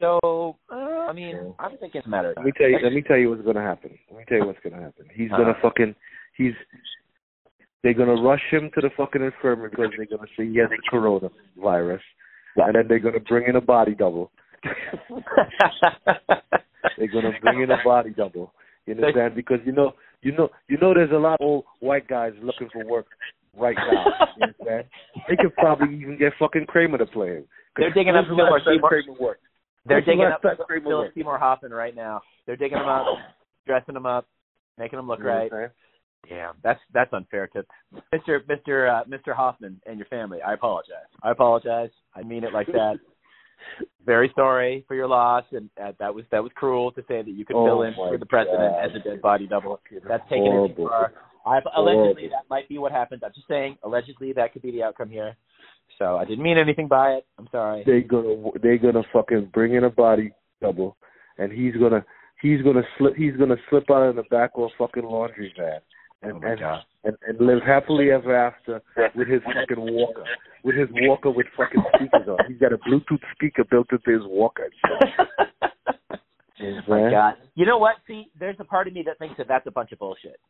So 0.00 0.56
uh, 0.72 1.10
I 1.10 1.12
mean. 1.12 1.52
I'm 1.58 1.72
thinking 1.78 1.98
it's 1.98 2.06
a 2.06 2.10
matter 2.10 2.30
of 2.30 2.36
Let 2.36 2.44
me 2.46 2.52
time. 2.52 2.58
tell 2.60 2.68
you. 2.70 2.78
Let 2.84 2.92
me 2.92 3.02
tell 3.02 3.16
you 3.16 3.30
what's 3.30 3.42
gonna 3.42 3.62
happen. 3.62 3.98
Let 4.10 4.18
me 4.18 4.24
tell 4.28 4.38
you 4.38 4.46
what's 4.46 4.60
gonna 4.62 4.80
happen. 4.80 5.06
He's 5.12 5.30
gonna 5.30 5.50
Uh-huh. 5.50 5.60
fucking. 5.70 5.94
He's. 6.36 6.52
They're 7.82 7.94
gonna 7.94 8.20
rush 8.20 8.42
him 8.50 8.70
to 8.74 8.80
the 8.80 8.90
fucking 8.96 9.22
infirmary 9.22 9.70
because 9.70 9.90
they're 9.96 10.06
gonna 10.06 10.28
say 10.36 10.46
he 10.46 10.58
has 10.58 10.68
the 10.70 10.78
coronavirus. 10.92 12.00
And 12.56 12.74
then 12.74 12.84
they're 12.88 12.98
gonna 12.98 13.20
bring 13.20 13.48
in 13.48 13.56
a 13.56 13.60
body 13.60 13.94
double. 13.94 14.30
they're 16.96 17.08
gonna 17.08 17.32
bring 17.40 17.62
in 17.62 17.70
a 17.70 17.78
body 17.84 18.10
double. 18.10 18.52
You 18.86 18.94
understand? 18.94 19.34
Because 19.34 19.58
you 19.64 19.72
know, 19.72 19.92
you 20.22 20.32
know, 20.32 20.48
you 20.68 20.78
know, 20.78 20.94
there's 20.94 21.12
a 21.12 21.14
lot 21.14 21.40
of 21.40 21.46
old 21.46 21.64
white 21.80 22.08
guys 22.08 22.32
looking 22.42 22.68
for 22.72 22.84
work 22.86 23.06
right 23.56 23.76
now. 23.76 24.04
You 24.36 24.42
understand? 24.42 24.84
They 25.28 25.36
could 25.36 25.54
probably 25.54 25.96
even 25.96 26.18
get 26.18 26.32
fucking 26.38 26.66
Kramer 26.66 26.98
to 26.98 27.06
play 27.06 27.28
him. 27.28 27.44
They're 27.76 27.92
digging 27.92 28.16
up 28.16 28.26
when's 28.26 28.38
the 28.38 28.42
last 28.42 28.64
Fillmore 28.64 28.90
time 28.90 29.02
Seymour. 29.06 29.38
They're 29.86 30.00
digging 30.00 30.24
up 30.24 30.42
Philip? 30.42 31.12
Seymour 31.14 31.38
Hoffman 31.38 31.72
right 31.72 31.94
now. 31.94 32.20
They're 32.46 32.56
digging 32.56 32.78
him 32.78 32.88
up, 32.88 33.06
dressing 33.66 33.96
him 33.96 34.06
up, 34.06 34.26
making 34.76 34.98
him 34.98 35.06
look 35.06 35.20
You 35.20 35.26
right. 35.26 35.50
what 35.52 35.72
I'm 36.30 36.34
saying? 36.36 36.40
Damn, 36.40 36.54
that's 36.62 36.80
that's 36.92 37.12
unfair 37.12 37.48
to 37.48 37.64
Mr. 38.14 38.40
Mr. 38.46 39.00
Uh, 39.00 39.04
Mr. 39.04 39.34
Hoffman 39.34 39.80
and 39.86 39.98
your 39.98 40.06
family. 40.06 40.38
I 40.46 40.54
apologize. 40.54 41.08
I 41.22 41.30
apologize. 41.30 41.90
I 42.14 42.22
mean 42.22 42.44
it 42.44 42.52
like 42.52 42.66
that. 42.68 42.94
Very 44.06 44.32
sorry 44.36 44.84
for 44.86 44.94
your 44.94 45.08
loss, 45.08 45.44
and 45.52 45.68
uh, 45.82 45.92
that 45.98 46.14
was 46.14 46.24
that 46.30 46.42
was 46.42 46.52
cruel 46.54 46.92
to 46.92 47.02
say 47.08 47.22
that 47.22 47.30
you 47.30 47.44
could 47.44 47.56
Oh 47.56 47.66
fill 47.66 47.82
in 47.82 47.94
for 47.94 48.16
the 48.16 48.26
president 48.26 48.72
God. 48.72 48.84
as 48.84 48.90
a 48.94 49.00
dead 49.08 49.20
body 49.20 49.46
double. 49.46 49.80
That's 50.06 50.22
taken 50.24 50.46
it 50.46 50.76
too 50.76 50.86
Horrible. 50.86 50.88
far. 50.88 51.12
I, 51.46 51.60
allegedly, 51.76 52.28
that 52.28 52.44
might 52.50 52.68
be 52.68 52.78
what 52.78 52.92
happened. 52.92 53.22
I'm 53.24 53.32
just 53.34 53.48
saying, 53.48 53.78
allegedly, 53.82 54.32
that 54.34 54.52
could 54.52 54.62
be 54.62 54.70
the 54.70 54.82
outcome 54.82 55.08
here. 55.08 55.36
So 55.98 56.16
I 56.16 56.24
didn't 56.24 56.44
mean 56.44 56.58
anything 56.58 56.86
by 56.88 57.12
it. 57.12 57.26
I'm 57.38 57.48
sorry. 57.50 57.82
They 57.84 58.02
gonna 58.02 58.50
they 58.62 58.78
gonna 58.78 59.02
fucking 59.12 59.50
bring 59.52 59.74
in 59.74 59.84
a 59.84 59.90
body 59.90 60.30
double, 60.60 60.96
and 61.38 61.50
he's 61.50 61.74
gonna 61.74 62.04
he's 62.40 62.62
gonna 62.62 62.82
slip 62.96 63.16
he's 63.16 63.36
gonna 63.36 63.56
slip 63.70 63.90
out 63.90 64.08
in 64.08 64.16
the 64.16 64.22
back 64.30 64.50
of 64.56 64.64
a 64.64 64.68
fucking 64.78 65.04
laundry 65.04 65.52
van, 65.58 65.80
and 66.22 66.32
Oh 66.32 66.48
and, 66.48 66.60
and 67.04 67.16
and 67.26 67.46
live 67.46 67.62
happily 67.66 68.10
ever 68.10 68.34
after 68.34 68.82
with 69.14 69.28
his 69.28 69.40
fucking 69.42 69.94
walker, 69.94 70.24
with 70.64 70.76
his 70.76 70.88
walker 70.92 71.30
with 71.30 71.46
fucking 71.56 71.82
speakers 71.94 72.28
on. 72.28 72.38
He's 72.48 72.58
got 72.58 72.72
a 72.72 72.78
Bluetooth 72.78 73.20
speaker 73.34 73.64
built 73.64 73.88
into 73.92 74.10
his 74.10 74.26
walker. 74.26 74.68
You 76.60 76.72
know 76.72 76.82
what 76.86 77.02
my? 77.02 77.10
God. 77.10 77.34
You 77.54 77.66
know 77.66 77.78
what? 77.78 77.96
See, 78.06 78.32
there's 78.38 78.56
a 78.58 78.64
part 78.64 78.88
of 78.88 78.92
me 78.92 79.04
that 79.06 79.18
thinks 79.18 79.36
that 79.38 79.46
that's 79.46 79.66
a 79.68 79.70
bunch 79.70 79.92
of 79.92 80.00
bullshit. 80.00 80.40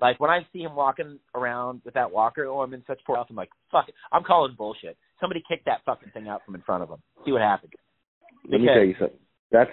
Like 0.00 0.20
when 0.20 0.30
I 0.30 0.46
see 0.52 0.60
him 0.60 0.74
walking 0.74 1.18
around 1.34 1.80
with 1.84 1.94
that 1.94 2.10
walker, 2.10 2.44
oh, 2.44 2.60
I'm 2.60 2.74
in 2.74 2.82
such 2.86 3.00
poor 3.06 3.16
health. 3.16 3.28
I'm 3.30 3.36
like, 3.36 3.50
fuck 3.70 3.88
it. 3.88 3.94
I'm 4.12 4.24
calling 4.24 4.54
bullshit. 4.56 4.96
Somebody 5.20 5.42
kick 5.48 5.64
that 5.64 5.80
fucking 5.86 6.10
thing 6.12 6.28
out 6.28 6.42
from 6.44 6.54
in 6.54 6.62
front 6.62 6.82
of 6.82 6.90
him. 6.90 6.98
See 7.24 7.32
what 7.32 7.40
happens. 7.40 7.72
Let 8.50 8.60
me 8.60 8.66
tell 8.66 8.84
you 8.84 8.94
something. 8.98 9.18
That's 9.50 9.70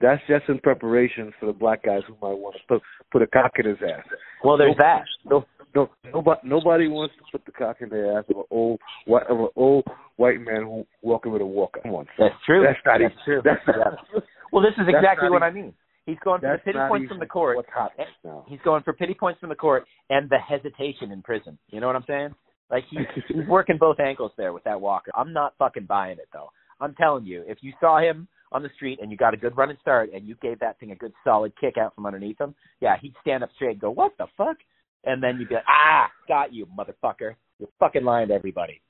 that's 0.00 0.22
just 0.28 0.48
in 0.48 0.58
preparation 0.58 1.32
for 1.38 1.46
the 1.46 1.52
black 1.52 1.84
guys 1.84 2.02
who 2.06 2.14
might 2.14 2.36
want 2.36 2.56
to 2.56 2.60
put 2.68 2.82
put 3.12 3.22
a 3.22 3.26
cock 3.26 3.52
in 3.58 3.66
his 3.66 3.78
ass. 3.82 4.04
Well, 4.42 4.58
there's 4.58 4.76
that. 4.78 5.04
No, 5.24 5.44
no, 5.74 5.90
nobody, 6.12 6.40
nobody 6.44 6.88
wants 6.88 7.14
to 7.16 7.22
put 7.32 7.44
the 7.46 7.52
cock 7.52 7.76
in 7.80 7.88
their 7.88 8.18
ass 8.18 8.24
of 8.30 8.36
an 8.36 8.44
old, 8.50 8.80
white, 9.06 9.26
of 9.28 9.38
an 9.38 9.48
old 9.56 9.84
white 10.16 10.40
man 10.40 10.62
who 10.62 10.86
walking 11.02 11.32
with 11.32 11.42
a 11.42 11.46
walker. 11.46 11.80
Come 11.82 11.94
on. 11.94 12.06
That's 12.18 12.34
true. 12.46 12.64
That's 12.64 12.78
not 12.84 12.98
That's 13.00 13.12
even, 13.12 13.24
true. 13.24 13.40
That's 13.44 13.60
Yeah. 13.66 14.20
Well, 14.52 14.62
this 14.62 14.74
is 14.78 14.86
exactly 14.88 15.28
not 15.28 15.32
what 15.32 15.42
I 15.42 15.50
mean. 15.50 15.74
He's 16.06 16.18
going 16.22 16.40
for 16.40 16.52
the 16.52 16.62
pity 16.64 16.78
points 16.88 17.08
from 17.08 17.18
the 17.18 17.26
court. 17.26 17.56
What's 17.56 17.68
hot 17.74 17.92
now? 18.24 18.44
He's 18.46 18.60
going 18.64 18.82
for 18.82 18.92
pity 18.92 19.14
points 19.14 19.40
from 19.40 19.48
the 19.48 19.54
court 19.54 19.86
and 20.10 20.28
the 20.28 20.38
hesitation 20.38 21.10
in 21.10 21.22
prison. 21.22 21.58
You 21.70 21.80
know 21.80 21.86
what 21.86 21.96
I'm 21.96 22.04
saying? 22.06 22.34
Like 22.70 22.84
he's, 22.90 23.06
he's 23.26 23.36
working 23.48 23.78
both 23.78 23.98
ankles 23.98 24.32
there 24.36 24.52
with 24.52 24.64
that 24.64 24.80
walker. 24.80 25.10
I'm 25.16 25.32
not 25.32 25.54
fucking 25.58 25.86
buying 25.86 26.18
it 26.18 26.28
though. 26.32 26.50
I'm 26.80 26.94
telling 26.94 27.24
you, 27.24 27.42
if 27.46 27.58
you 27.62 27.72
saw 27.80 28.00
him 28.00 28.28
on 28.54 28.62
the 28.62 28.70
street 28.76 29.00
and 29.02 29.10
you 29.10 29.16
got 29.18 29.34
a 29.34 29.36
good 29.36 29.56
running 29.56 29.76
start 29.82 30.10
and 30.14 30.26
you 30.26 30.36
gave 30.40 30.58
that 30.60 30.78
thing 30.78 30.92
a 30.92 30.94
good 30.94 31.12
solid 31.24 31.52
kick 31.60 31.76
out 31.76 31.94
from 31.94 32.06
underneath 32.06 32.40
him, 32.40 32.54
yeah, 32.80 32.96
he'd 33.02 33.12
stand 33.20 33.42
up 33.42 33.50
straight 33.56 33.72
and 33.72 33.80
go, 33.80 33.90
"What 33.90 34.12
the 34.16 34.26
fuck?" 34.38 34.56
And 35.02 35.22
then 35.22 35.38
you'd 35.38 35.48
be 35.48 35.56
like, 35.56 35.64
"Ah, 35.68 36.10
got 36.28 36.52
you, 36.54 36.66
motherfucker! 36.66 37.34
You're 37.58 37.68
fucking 37.80 38.04
lying 38.04 38.28
to 38.28 38.34
everybody." 38.34 38.80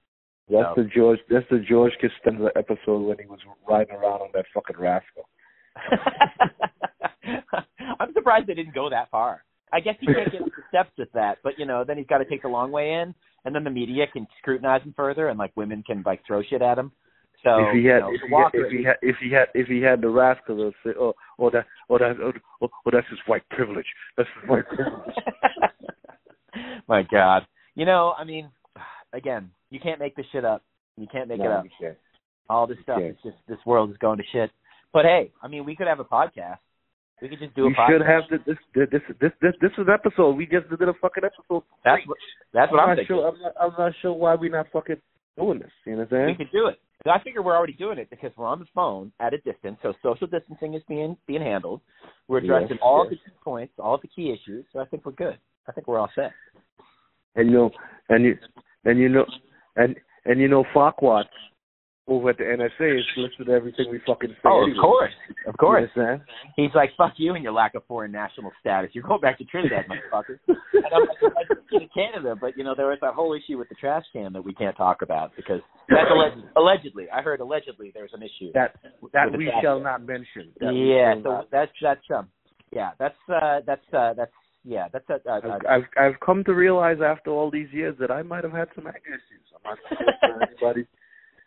That's 0.49 0.77
No. 0.77 0.83
the 0.85 0.85
George. 0.95 1.19
That's 1.31 1.49
the 1.51 1.59
George 1.59 1.93
Costanza 2.01 2.51
episode 2.55 3.01
when 3.03 3.19
he 3.19 3.25
was 3.27 3.41
riding 3.67 3.97
around 3.97 4.21
on 4.21 4.29
that 4.35 4.45
fucking 4.53 4.77
rascal. 4.79 5.29
I'm 7.99 8.13
surprised 8.13 8.47
they 8.47 8.55
didn't 8.55 8.75
go 8.75 8.91
that 8.91 9.11
far. 9.11 9.43
I 9.73 9.81
guess 9.81 9.97
he 9.99 10.07
can't 10.07 10.31
get 10.31 10.43
up 10.43 10.49
the 10.49 10.63
steps 10.69 10.93
with 10.99 11.11
that, 11.13 11.39
but 11.43 11.59
you 11.59 11.65
know, 11.67 11.83
then 11.85 11.97
he's 11.99 12.07
got 12.07 12.19
to 12.19 12.25
take 12.27 12.43
the 12.43 12.49
long 12.49 12.71
way 12.71 12.93
in, 12.93 13.15
and 13.45 13.55
then 13.55 13.65
the 13.65 13.71
media 13.71 14.07
can 14.13 14.27
scrutinize 14.39 14.83
him 14.83 14.93
further, 14.95 15.29
and 15.29 15.39
like 15.39 15.53
women 15.57 15.83
can 15.83 16.03
like 16.07 16.21
throw 16.27 16.43
shit 16.43 16.63
at 16.63 16.79
him. 16.79 16.93
So 17.45 17.59
if 17.59 17.75
he 17.75 17.81
you 17.81 17.91
had, 17.91 18.01
know, 18.01 18.11
if, 18.11 18.21
he 18.27 18.33
had 18.33 18.51
if 18.55 18.71
he 18.73 18.85
had, 18.85 18.97
if 19.03 19.17
he 19.21 19.31
had, 19.31 19.47
if 19.55 19.67
he 19.69 19.83
had 19.83 20.01
the 20.01 20.09
rascal 20.09 20.57
to 20.57 20.73
say, 20.83 20.95
oh, 20.99 21.11
uh, 21.11 21.13
oh, 21.39 21.51
that, 21.51 21.67
oh, 21.91 21.99
that, 21.99 22.17
oh, 22.23 22.33
oh, 22.63 22.69
oh, 22.87 22.91
that's 22.91 23.09
his 23.11 23.19
white 23.27 23.47
privilege. 23.51 23.87
That's 24.17 24.29
his 24.41 24.49
white 24.49 24.67
privilege. 24.67 25.15
My 26.89 27.03
God, 27.03 27.43
you 27.75 27.85
know, 27.85 28.15
I 28.17 28.25
mean, 28.25 28.51
again, 29.13 29.51
you 29.69 29.79
can't 29.79 30.01
make 30.01 30.17
this 30.17 30.25
shit 30.33 30.45
up. 30.45 30.63
You 30.97 31.07
can't 31.11 31.29
make 31.29 31.41
it 31.41 31.47
up. 31.47 31.65
you. 31.81 31.95
All 32.49 32.67
this 32.67 32.79
stuff 32.83 33.01
is 33.03 33.17
just 33.23 33.37
this 33.47 33.59
world 33.67 33.91
is 33.91 33.97
going 33.99 34.19
to 34.19 34.25
shit. 34.33 34.51
But 34.93 35.05
hey, 35.05 35.33
I 35.43 35.49
mean, 35.49 35.65
we 35.65 35.77
could 35.77 35.87
have 35.87 36.01
a 36.01 36.05
podcast. 36.05 36.59
We 37.21 37.29
could 37.29 37.41
just 37.41 37.55
do 37.55 37.65
a 37.65 37.69
we 37.69 37.75
podcast. 37.75 37.89
should 37.89 38.07
have 38.07 38.23
the, 38.31 38.39
this, 38.47 38.59
this, 38.75 39.03
this, 39.21 39.33
this, 39.41 39.53
this 39.61 39.87
episode. 39.93 40.37
We 40.37 40.47
just 40.47 40.69
did 40.71 40.89
a 40.89 40.95
fucking 41.01 41.25
episode. 41.25 41.63
That's 41.85 42.07
what 42.07 42.17
that's 42.53 42.73
what 42.73 42.81
I'm, 42.81 42.91
I'm 42.91 42.97
not 42.97 42.97
thinking. 42.97 43.17
sure. 43.17 43.29
I'm 43.29 43.41
not, 43.41 43.53
I'm 43.61 43.73
not 43.79 43.93
sure 44.01 44.13
why 44.13 44.35
we're 44.35 44.51
not 44.51 44.67
fucking 44.73 44.97
doing 45.37 45.59
this. 45.59 45.71
You 45.85 45.93
know 45.93 45.99
what 45.99 46.05
I'm 46.05 46.11
saying? 46.11 46.27
We 46.39 46.45
could 46.45 46.53
do 46.53 46.69
it. 46.69 46.79
I 47.11 47.23
figure 47.23 47.43
we're 47.43 47.57
already 47.57 47.75
doing 47.75 47.99
it 47.99 48.09
because 48.09 48.33
we're 48.37 48.47
on 48.47 48.59
the 48.59 48.67
phone 48.75 49.13
at 49.21 49.35
a 49.35 49.39
distance, 49.39 49.79
so 49.83 49.93
social 50.03 50.27
distancing 50.27 50.75
is 50.75 50.83
being 50.89 51.17
being 51.27 51.43
handled. 51.43 51.81
We're 52.29 52.39
addressing 52.39 52.69
Yes, 52.71 52.79
all 52.83 53.05
yes. 53.05 53.19
the 53.25 53.31
key 53.31 53.37
points, 53.43 53.75
all 53.79 53.99
the 54.01 54.09
key 54.09 54.33
issues. 54.33 54.65
So 54.73 54.81
I 54.81 54.87
think 54.87 55.05
we're 55.05 55.13
good. 55.13 55.39
I 55.69 55.73
think 55.73 55.87
we're 55.87 55.99
all 55.99 56.11
set. 56.15 56.33
And 57.37 57.51
you 57.51 57.55
know, 57.55 57.71
and 58.09 58.25
you, 58.25 58.39
and 58.85 58.99
you 58.99 59.09
know, 59.09 59.27
and 59.77 59.97
and 60.25 60.41
you 60.41 60.49
know, 60.49 60.65
Farquaad 60.75 61.25
over 62.07 62.31
at 62.31 62.37
the 62.37 62.45
NSA 62.45 63.01
listening 63.17 63.47
to 63.47 63.53
everything 63.53 63.87
we 63.91 63.99
fucking 64.07 64.31
say. 64.31 64.37
Oh, 64.45 64.63
anyway. 64.63 64.77
of 64.77 64.83
course, 64.83 65.13
of 65.49 65.57
course. 65.57 65.91
You? 65.97 66.21
He's 66.57 66.75
like, 66.75 66.91
"Fuck 66.99 67.15
you 67.17 67.35
and 67.35 67.43
your 67.43 67.53
lack 67.55 67.75
of 67.75 67.85
foreign 67.87 68.13
national 68.13 68.53
status. 68.61 68.91
You're 68.93 69.05
going 69.05 69.23
back 69.23 69.39
to 69.39 69.45
Trinidad, 69.45 69.87
motherfucker." 69.89 70.39
and 70.49 70.85
I'm 70.93 71.01
like, 71.01 71.17
"I'd 71.23 71.57
like 71.73 71.81
to 71.81 71.89
Canada, 71.95 72.35
but 72.39 72.57
you 72.59 72.65
know 72.65 72.75
there 72.77 72.89
was 72.89 72.99
that 73.01 73.15
whole 73.15 73.35
issue 73.35 73.59
with 73.59 73.71
the 73.71 73.75
trash 73.77 74.05
can 74.13 74.35
that 74.35 74.45
we 74.45 74.53
can't 74.53 74.77
talk 74.77 75.01
about 75.01 75.33
because 75.35 75.61
that's 75.89 76.11
alleged, 76.11 76.47
allegedly. 76.57 77.07
I 77.11 77.23
heard 77.23 77.41
allegedly 77.41 77.91
there's 77.95 78.13
an 78.13 78.23
issue. 78.23 78.53
That 78.53 78.77
that 79.15 79.37
we 79.37 79.51
shall 79.63 79.79
that- 79.79 79.85
not 79.85 80.07
mention. 80.07 80.53
Yeah, 80.61 81.15
so 81.23 81.31
not. 81.31 81.51
that's 81.51 81.73
that's 81.81 82.05
um, 82.15 82.29
yeah, 82.71 82.91
that's 82.99 83.17
uh, 83.33 83.61
that's 83.67 83.95
uh, 83.95 84.13
that's 84.13 84.33
yeah, 84.63 84.89
that's 84.93 85.09
uh, 85.09 85.19
uh, 85.27 85.41
I've, 85.43 85.67
I've 85.67 85.89
I've 85.99 86.21
come 86.21 86.45
to 86.45 86.53
realize 86.53 86.99
after 87.03 87.31
all 87.31 87.51
these 87.51 87.69
years 87.73 87.97
that 87.99 88.11
I 88.11 88.23
might 88.23 88.45
have 88.45 88.53
had 88.53 88.69
some 88.75 88.87
anger 88.87 88.99
issues. 89.09 89.41
I'm 89.57 89.71
not 89.71 89.79
sure 90.21 90.43
anybody 90.63 90.87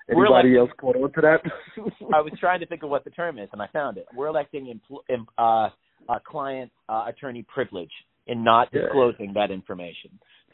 anybody 0.09 0.49
like- 0.49 0.57
else 0.59 0.69
caught 0.79 0.95
on 0.95 1.11
to 1.13 1.21
that. 1.21 1.39
I 2.13 2.21
was 2.21 2.33
trying 2.39 2.59
to 2.61 2.65
think 2.65 2.83
of 2.83 2.89
what 2.89 3.03
the 3.03 3.09
term 3.11 3.37
is, 3.39 3.49
and 3.53 3.61
I 3.61 3.67
found 3.67 3.97
it. 3.97 4.05
We're 4.15 4.27
electing 4.27 4.79
em- 5.09 5.27
uh, 5.37 5.69
uh, 6.09 6.19
client 6.25 6.71
uh, 6.89 7.05
attorney 7.07 7.43
privilege 7.53 7.91
in 8.27 8.43
not 8.43 8.69
Yeah. 8.71 8.81
disclosing 8.83 9.33
that 9.33 9.51
information. 9.51 10.11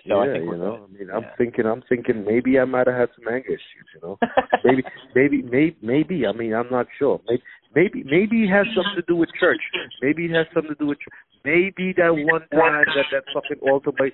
So 0.07 0.21
yeah, 0.21 0.29
I 0.29 0.33
think 0.33 0.43
you 0.45 0.57
know. 0.57 0.87
good. 0.89 0.95
I 0.95 0.99
mean, 0.99 1.09
I'm 1.15 1.25
thinking, 1.37 1.65
I'm 1.65 1.81
thinking 1.87 2.25
maybe 2.25 2.59
I 2.59 2.65
might 2.65 2.87
have 2.87 2.95
had 2.97 3.09
some 3.15 3.33
anger 3.33 3.47
issues. 3.49 3.87
You 3.95 4.01
know, 4.03 4.17
maybe, 4.63 4.83
maybe, 5.15 5.41
maybe, 5.43 5.77
maybe. 5.81 6.27
I 6.27 6.33
mean, 6.33 6.53
I'm 6.53 6.69
not 6.69 6.87
sure. 6.99 7.21
Maybe, 7.27 7.41
maybe, 7.73 8.03
maybe 8.03 8.43
it 8.43 8.49
has 8.49 8.65
something 8.75 8.95
to 8.97 9.01
do 9.07 9.15
with 9.15 9.29
church. 9.39 9.61
Maybe 10.01 10.25
it 10.25 10.31
has 10.31 10.45
something 10.53 10.73
to 10.75 10.79
do 10.79 10.87
with. 10.87 10.99
Church. 10.99 11.13
Maybe 11.45 11.93
that 11.97 12.11
one 12.11 12.41
time 12.51 12.83
that 12.95 13.05
that 13.11 13.23
fucking 13.33 13.59
altar 13.69 13.91
boy 13.91 14.11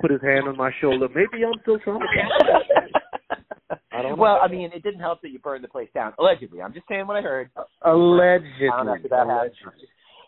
put 0.00 0.10
his 0.10 0.20
hand 0.22 0.46
on 0.48 0.56
my 0.56 0.70
shoulder. 0.80 1.08
Maybe 1.08 1.44
I'm 1.44 1.58
still 1.62 1.78
traumatized. 1.80 2.00
I 3.96 4.02
don't 4.02 4.18
well, 4.18 4.38
I 4.42 4.48
mean, 4.48 4.70
it 4.74 4.82
didn't 4.82 5.00
help 5.00 5.22
that 5.22 5.30
you 5.30 5.38
burned 5.38 5.64
the 5.64 5.68
place 5.68 5.88
down. 5.94 6.12
Allegedly, 6.18 6.60
I'm 6.60 6.72
just 6.72 6.86
saying 6.88 7.06
what 7.06 7.16
I 7.16 7.22
heard. 7.22 7.50
Allegedly. 7.84 8.68
Found 8.70 8.88
after 8.88 9.08
that 9.08 9.26
happened. 9.26 9.52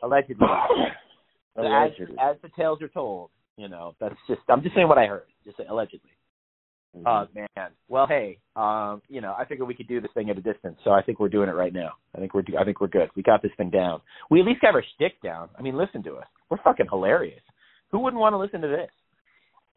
Allegedly, 0.02 0.46
as, 0.46 1.64
Allegedly. 1.64 2.16
as 2.20 2.36
the 2.42 2.48
tales 2.56 2.80
are 2.82 2.88
told, 2.88 3.30
you 3.56 3.68
know, 3.68 3.94
that's 4.00 4.14
just. 4.28 4.40
I'm 4.48 4.62
just 4.62 4.74
saying 4.74 4.88
what 4.88 4.98
I 4.98 5.06
heard. 5.06 5.26
Just 5.44 5.58
allegedly. 5.68 6.10
Mm-hmm. 6.96 7.06
Uh, 7.06 7.26
man. 7.34 7.70
Well, 7.88 8.06
hey, 8.06 8.38
um, 8.56 9.02
you 9.08 9.20
know, 9.20 9.34
I 9.38 9.44
figured 9.44 9.68
we 9.68 9.74
could 9.74 9.88
do 9.88 10.00
this 10.00 10.10
thing 10.14 10.30
at 10.30 10.38
a 10.38 10.40
distance, 10.40 10.78
so 10.84 10.90
I 10.90 11.02
think 11.02 11.20
we're 11.20 11.28
doing 11.28 11.48
it 11.48 11.52
right 11.52 11.72
now. 11.72 11.92
I 12.14 12.18
think 12.18 12.32
we're, 12.32 12.42
do- 12.42 12.56
I 12.58 12.64
think 12.64 12.80
we're 12.80 12.88
good. 12.88 13.10
We 13.14 13.22
got 13.22 13.42
this 13.42 13.52
thing 13.56 13.70
down. 13.70 14.00
We 14.30 14.40
at 14.40 14.46
least 14.46 14.62
got 14.62 14.74
our 14.74 14.84
shtick 14.94 15.20
down. 15.22 15.50
I 15.58 15.62
mean, 15.62 15.76
listen 15.76 16.02
to 16.04 16.14
us. 16.14 16.26
We're 16.48 16.62
fucking 16.64 16.86
hilarious. 16.88 17.42
Who 17.90 17.98
wouldn't 18.00 18.20
want 18.20 18.32
to 18.32 18.38
listen 18.38 18.60
to 18.62 18.68
this? 18.68 18.90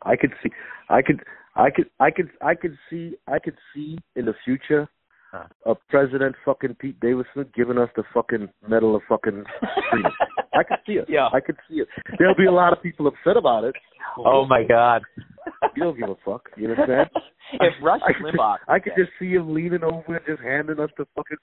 I 0.03 0.15
could 0.15 0.31
see, 0.41 0.49
I 0.89 1.01
could, 1.01 1.21
I 1.56 1.70
could, 1.70 1.89
I 1.99 2.12
could, 2.12 2.30
I 2.41 2.56
could 2.56 2.78
see, 2.89 3.16
I 3.28 3.39
could 3.39 3.56
see 3.74 3.97
in 4.16 4.26
the 4.26 4.34
future 4.45 4.88
Huh. 5.32 5.45
a 5.66 5.76
President 5.88 6.36
fucking 6.43 6.76
Pete 6.76 6.99
Davidson 6.99 7.45
giving 7.56 7.78
us 7.78 7.88
the 7.95 8.04
fucking 8.14 8.49
Medal 8.68 8.97
of 8.97 9.02
fucking 9.08 9.45
Freedom. 9.89 10.12
I 10.54 10.64
could 10.64 10.80
see 10.86 10.93
it. 10.93 11.06
Yeah. 11.08 11.30
I 11.32 11.39
could 11.39 11.56
see 11.70 11.76
it. 11.76 11.88
There'll 12.20 12.36
be 12.36 12.47
a 12.47 12.52
lot 12.52 12.74
of 12.74 12.84
people 12.84 13.08
upset 13.08 13.38
about 13.38 13.64
it. 13.64 13.74
Oh 14.18 14.45
my 14.45 14.64
God! 14.64 15.02
You 15.76 15.84
don't 15.84 15.97
give 15.97 16.10
a 16.10 16.16
fuck. 16.26 16.49
You 16.58 16.70
understand? 16.70 17.10
if 17.54 17.74
Rush 17.82 18.02
I 18.06 18.12
Limbaugh, 18.22 18.58
I 18.68 18.80
could 18.80 18.91
just 18.97 19.12
see 19.18 19.32
him 19.32 19.54
leaning 19.54 19.84
over 19.84 20.18
and 20.18 20.26
just 20.28 20.41
handing 20.41 20.80
us 20.80 20.89
the 20.97 21.06
fucking 21.16 21.38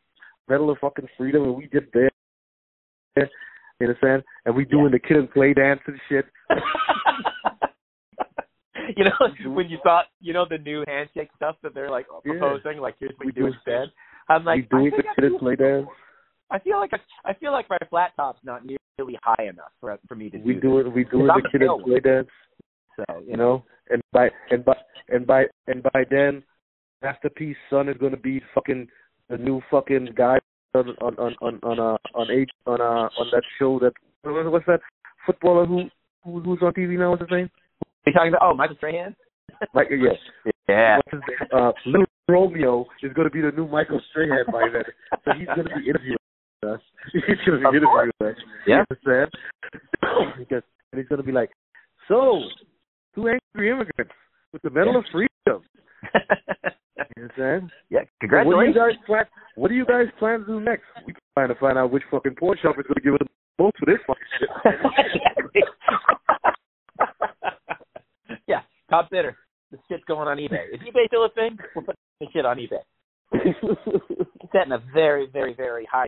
Medal 0.51 0.71
of 0.71 0.79
fucking 0.79 1.09
Freedom, 1.17 1.45
and 1.45 1.57
we 1.57 1.65
just 1.69 1.87
there. 1.95 2.11
You 3.17 3.87
understand? 3.87 4.23
And 4.45 4.55
we 4.55 4.67
doing 4.67 4.91
the 4.93 4.99
kid 4.99 5.17
and 5.17 5.31
play 5.31 5.55
dance 5.55 5.81
and 5.87 5.99
shit. 6.11 6.27
you 8.97 9.05
know, 9.05 9.53
when 9.55 9.69
you 9.69 9.79
saw, 9.83 10.03
you 10.21 10.33
know, 10.33 10.47
the 10.49 10.59
new 10.59 10.85
handshake 10.87 11.31
stuff 11.37 11.57
that 11.63 11.75
they're 11.75 11.91
like 11.91 12.07
Yeah. 12.25 12.33
proposing, 12.33 12.79
like 12.81 12.95
here's 12.99 13.13
what 13.17 13.27
We 13.27 13.27
you 13.27 13.33
do 13.33 13.41
do. 13.43 13.47
instead. 13.55 13.93
I'm 14.29 14.45
like, 14.45 14.69
we 14.73 14.91
doing 14.91 14.93
I 14.95 14.97
the 14.97 15.23
think 15.23 15.35
I, 15.35 15.39
play 15.39 15.57
dance. 15.57 15.87
I 16.51 16.59
feel 16.59 16.79
like 16.79 16.93
I 16.93 17.31
I 17.31 17.35
feel 17.35 17.53
like 17.53 17.69
my 17.69 17.79
flat 17.91 18.13
top's 18.17 18.41
not 18.45 18.63
nearly 18.65 19.19
high 19.23 19.45
enough 19.45 19.73
for 19.81 19.97
for 20.09 20.15
me 20.15 20.31
to 20.31 20.39
do 20.39 20.43
that. 20.43 20.47
We 20.47 20.55
do. 20.61 20.79
it. 20.79 20.93
we 20.93 21.05
do 21.05 21.31
I'm 21.31 21.43
the 21.43 21.49
kid 21.51 21.63
and 21.63 21.85
play 21.85 22.01
dance. 22.01 22.29
so 22.97 23.05
You 23.27 23.37
know, 23.37 23.65
and 23.91 24.03
by 24.13 24.31
and 24.51 24.65
by 24.65 24.77
and 25.09 25.27
by 25.27 25.45
and 25.67 25.83
by 25.83 26.05
then, 26.11 26.43
Master 27.03 27.31
P's 27.31 27.57
son 27.71 27.89
is 27.89 27.97
gonna 27.99 28.17
be 28.17 28.41
fucking 28.55 28.89
the 29.29 29.37
new 29.39 29.61
fucking 29.71 30.11
guy 30.17 30.39
on 30.75 30.91
on 31.01 31.15
on 31.19 31.35
on 31.41 31.59
on 31.63 31.79
uh, 31.81 31.97
on 32.15 32.31
H 32.31 32.51
on 32.67 32.81
uh 32.81 33.09
on 33.19 33.27
that 33.33 33.43
show 33.59 33.79
that 33.81 33.93
what- 34.23 34.51
what's 34.53 34.67
that 34.67 34.81
footballer 35.27 35.65
who 35.67 35.85
who 36.25 36.41
who's 36.41 36.63
on 36.63 36.73
TV 36.75 36.99
now? 36.99 37.11
What's 37.11 37.23
his 37.23 37.31
name? 37.31 37.51
You 38.09 38.13
talking 38.15 38.33
about? 38.33 38.43
Oh, 38.43 38.55
Michael 38.55 38.77
Strahan. 38.77 39.15
Like 39.75 39.89
yes, 39.91 40.15
Yeah. 40.69 40.99
Uh, 41.53 41.73
Little 41.87 42.07
Romeo 42.29 42.87
is 43.03 43.13
gonna 43.15 43.31
be 43.31 43.41
the 43.41 43.51
new 43.53 43.67
Michael 43.67 44.01
Strahan 44.11 44.45
by 44.53 44.69
then, 44.73 44.85
so 45.25 45.33
he's 45.39 45.49
gonna 45.49 45.65
be 45.65 45.89
interviewing 45.89 46.19
us. 46.67 46.81
He's 47.13 47.23
gonna 47.47 47.59
be 47.71 47.77
interviewing 47.79 48.11
us. 48.23 48.35
Yeah. 48.67 48.83
You 48.83 48.85
understand? 48.91 49.31
because 50.39 50.63
and 50.93 50.99
he's 51.01 51.09
gonna 51.09 51.23
be 51.23 51.33
like, 51.33 51.51
so 52.09 52.41
two 53.15 53.29
angry 53.29 53.71
immigrants 53.71 54.13
with 54.53 54.63
the 54.63 54.71
Medal 54.71 54.97
of 54.99 55.05
Freedom. 55.13 55.63
You 57.17 57.23
understand? 57.25 57.71
yeah. 57.91 58.01
What 58.01 58.05
do 58.05 58.05
you 58.05 58.19
Congratulations. 58.21 58.77
guys 58.77 58.93
plan? 59.07 59.25
What 59.55 59.69
do 59.69 59.75
you 59.75 59.85
guys 59.87 60.07
plan 60.19 60.41
to 60.41 60.47
do 60.47 60.61
next? 60.61 60.85
We 61.07 61.15
trying 61.35 61.49
to 61.49 61.55
find 61.57 61.79
out 61.79 61.91
which 61.93 62.03
fucking 62.11 62.35
pawn 62.39 62.57
shop 62.61 62.77
is 62.79 62.85
gonna 62.87 63.01
give 63.03 63.15
us 63.15 63.27
both 63.57 63.73
for 63.79 63.87
this 63.87 63.99
fucking 64.07 64.23
shit. 64.39 64.49
yeah. 68.47 68.61
Top 68.91 69.11
bidder. 69.11 69.37
This 69.71 69.81
shit's 69.89 70.05
going 70.07 70.29
on 70.29 70.39
eBay. 70.39 70.73
Is 70.75 70.81
eBay 70.81 71.07
still 71.09 71.25
a 71.25 71.31
thing? 71.31 71.59
We're 71.77 71.83
putting 71.83 72.01
this 72.21 72.31
shit 72.33 72.47
on 72.47 72.57
eBay. 72.57 72.83
Setting 74.53 74.73
a 74.73 74.79
very, 74.95 75.27
very, 75.31 75.55
very 75.55 75.87
high 75.91 76.07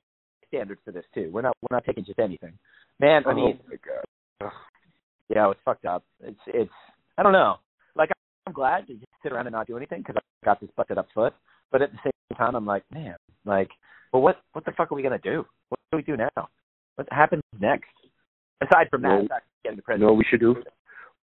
standard 0.48 0.78
for 0.84 0.92
this 0.92 1.04
too. 1.14 1.30
We're 1.32 1.42
not 1.42 1.56
we're 1.60 1.76
not 1.76 1.84
taking 1.84 2.04
just 2.04 2.18
anything. 2.18 2.52
Man, 2.98 3.22
I 3.26 3.34
mean, 3.34 3.58
oh 3.62 3.68
my 3.68 3.76
god. 3.86 4.52
yeah, 5.28 5.50
it's 5.50 5.60
fucked 5.64 5.84
up. 5.84 6.02
It's 6.22 6.40
it's 6.46 6.70
I 7.18 7.22
don't 7.22 7.32
know. 7.32 7.56
Like 7.94 8.10
I'm 8.46 8.52
glad 8.52 8.86
to 8.86 8.94
just 8.94 9.04
sit 9.22 9.32
around 9.32 9.46
and 9.46 9.52
not 9.52 9.66
do 9.66 9.76
anything 9.76 9.98
because 9.98 10.16
I 10.16 10.44
got 10.44 10.60
this 10.60 10.70
busted 10.76 10.96
up 10.98 11.08
foot. 11.14 11.34
But 11.70 11.82
at 11.82 11.92
the 11.92 11.98
same 12.02 12.36
time, 12.38 12.56
I'm 12.56 12.66
like, 12.66 12.82
man, 12.92 13.14
like, 13.44 13.68
well, 14.12 14.22
what 14.22 14.36
what 14.54 14.64
the 14.64 14.72
fuck 14.72 14.90
are 14.90 14.94
we 14.94 15.02
gonna 15.02 15.18
do? 15.18 15.44
What 15.68 15.78
do 15.92 15.98
we 15.98 16.02
do 16.02 16.16
now? 16.16 16.48
What 16.96 17.06
happens 17.12 17.42
next? 17.60 17.90
Aside 18.62 18.88
from 18.90 19.02
that, 19.02 19.08
No. 19.08 19.16
aside 19.24 19.28
from 19.28 19.60
getting 19.64 19.76
the 19.76 19.82
president. 19.82 20.08
know 20.10 20.14
we 20.14 20.24
should 20.28 20.40
do? 20.40 20.56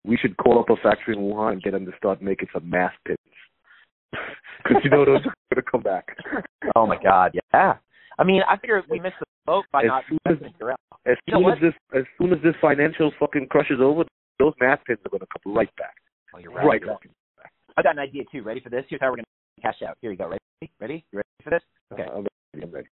We 0.05 0.17
should 0.17 0.35
call 0.37 0.59
up 0.59 0.69
a 0.69 0.75
factory 0.81 1.15
in 1.15 1.21
Wuhan 1.23 1.53
and 1.53 1.61
get 1.63 1.71
them 1.71 1.85
to 1.85 1.91
start 1.97 2.21
making 2.21 2.49
some 2.53 2.69
mass 2.69 2.91
pins. 3.05 3.17
Because 4.63 4.81
you 4.83 4.89
know 4.89 5.05
those 5.05 5.21
are 5.25 5.33
gonna 5.53 5.65
come 5.69 5.81
back. 5.81 6.15
Oh 6.75 6.85
my 6.85 7.01
god, 7.01 7.37
yeah. 7.53 7.75
I 8.19 8.23
mean, 8.23 8.41
I 8.47 8.57
figure 8.57 8.81
we 8.89 8.99
missed 8.99 9.15
the 9.19 9.25
boat 9.45 9.65
by 9.71 9.81
As 9.83 9.87
not 9.87 10.03
soon 10.07 10.19
as-. 10.25 10.37
As 11.05 11.17
You 11.25 11.33
know 11.33 11.39
soon 11.41 11.51
as 11.51 11.59
this 11.61 11.73
as 11.99 12.03
soon 12.17 12.31
as 12.33 12.39
this 12.43 12.55
financial 12.61 13.11
fucking 13.19 13.47
crush 13.49 13.69
is 13.71 13.79
over, 13.81 14.03
those 14.39 14.53
mass 14.61 14.79
pins 14.85 14.99
are 15.05 15.09
gonna 15.09 15.25
come 15.43 15.53
right 15.55 15.73
back. 15.77 15.95
Oh, 16.33 16.39
you're 16.39 16.51
Right. 16.53 16.81
right. 16.85 16.97
I 17.75 17.81
got 17.81 17.93
an 17.93 17.99
idea 17.99 18.23
too. 18.31 18.43
Ready 18.43 18.59
for 18.61 18.69
this? 18.69 18.85
Here's 18.87 19.01
how 19.01 19.09
we're 19.09 19.17
gonna 19.17 19.25
cash 19.61 19.81
out. 19.87 19.97
Here 20.01 20.11
you 20.11 20.17
go. 20.17 20.25
Ready? 20.27 20.71
Ready? 20.79 21.05
You 21.11 21.17
ready 21.17 21.29
for 21.43 21.49
this? 21.49 21.61
Uh, 21.91 21.95
okay. 21.95 22.03
I'm 22.03 22.25
ready. 22.53 22.63
I'm 22.67 22.71
ready. 22.71 22.87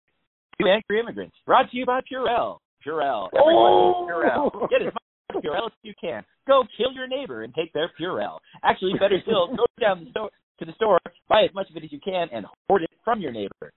Two 0.60 0.68
angry 0.68 1.00
immigrants. 1.00 1.36
Brought 1.46 1.70
to 1.72 1.78
you 1.78 1.86
by 1.86 2.02
Purell. 2.02 2.58
Purell. 2.86 3.30
Everyone 3.38 3.72
Oh! 3.72 4.08
Purell. 4.10 4.70
Get 4.70 4.82
as 4.82 4.94
Purell 5.44 5.68
as 5.68 5.72
you 5.84 5.94
can. 6.00 6.24
Go 6.48 6.64
kill 6.78 6.92
your 6.94 7.08
neighbor 7.08 7.44
and 7.44 7.54
take 7.54 7.72
their 7.74 7.92
Purell. 8.00 8.40
Actually, 8.64 8.94
better 9.00 9.20
still, 9.24 9.48
go 9.56 9.66
down 9.82 10.06
the 10.06 10.10
store 10.12 10.30
to 10.60 10.66
the 10.66 10.74
store, 10.74 11.00
buy 11.28 11.42
as 11.44 11.54
much 11.56 11.70
of 11.70 11.76
it 11.76 11.84
as 11.84 11.92
you 11.92 12.00
can, 12.04 12.28
and 12.32 12.46
hoard 12.70 12.84
it 12.84 12.90
from 13.04 13.20
your 13.20 13.32
neighbor. 13.32 13.72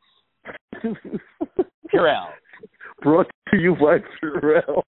Purell. 1.93 2.27
Brought 3.03 3.27
to 3.51 3.57
you 3.59 3.75
by 3.75 3.99
Purell. 4.23 4.83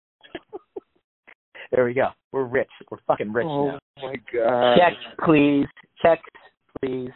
There 1.70 1.84
we 1.84 1.94
go. 1.94 2.08
We're 2.32 2.44
rich. 2.44 2.68
We're 2.90 2.98
fucking 3.06 3.32
rich 3.32 3.46
Oh 3.48 3.66
now. 3.72 3.78
my 4.02 4.14
god. 4.32 4.76
Checks, 4.76 4.96
please. 5.24 5.66
Checks, 6.02 6.22
please. 6.80 7.10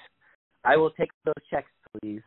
I 0.64 0.76
will 0.76 0.90
take 0.90 1.10
those 1.24 1.34
checks, 1.50 1.70
please. 2.00 2.22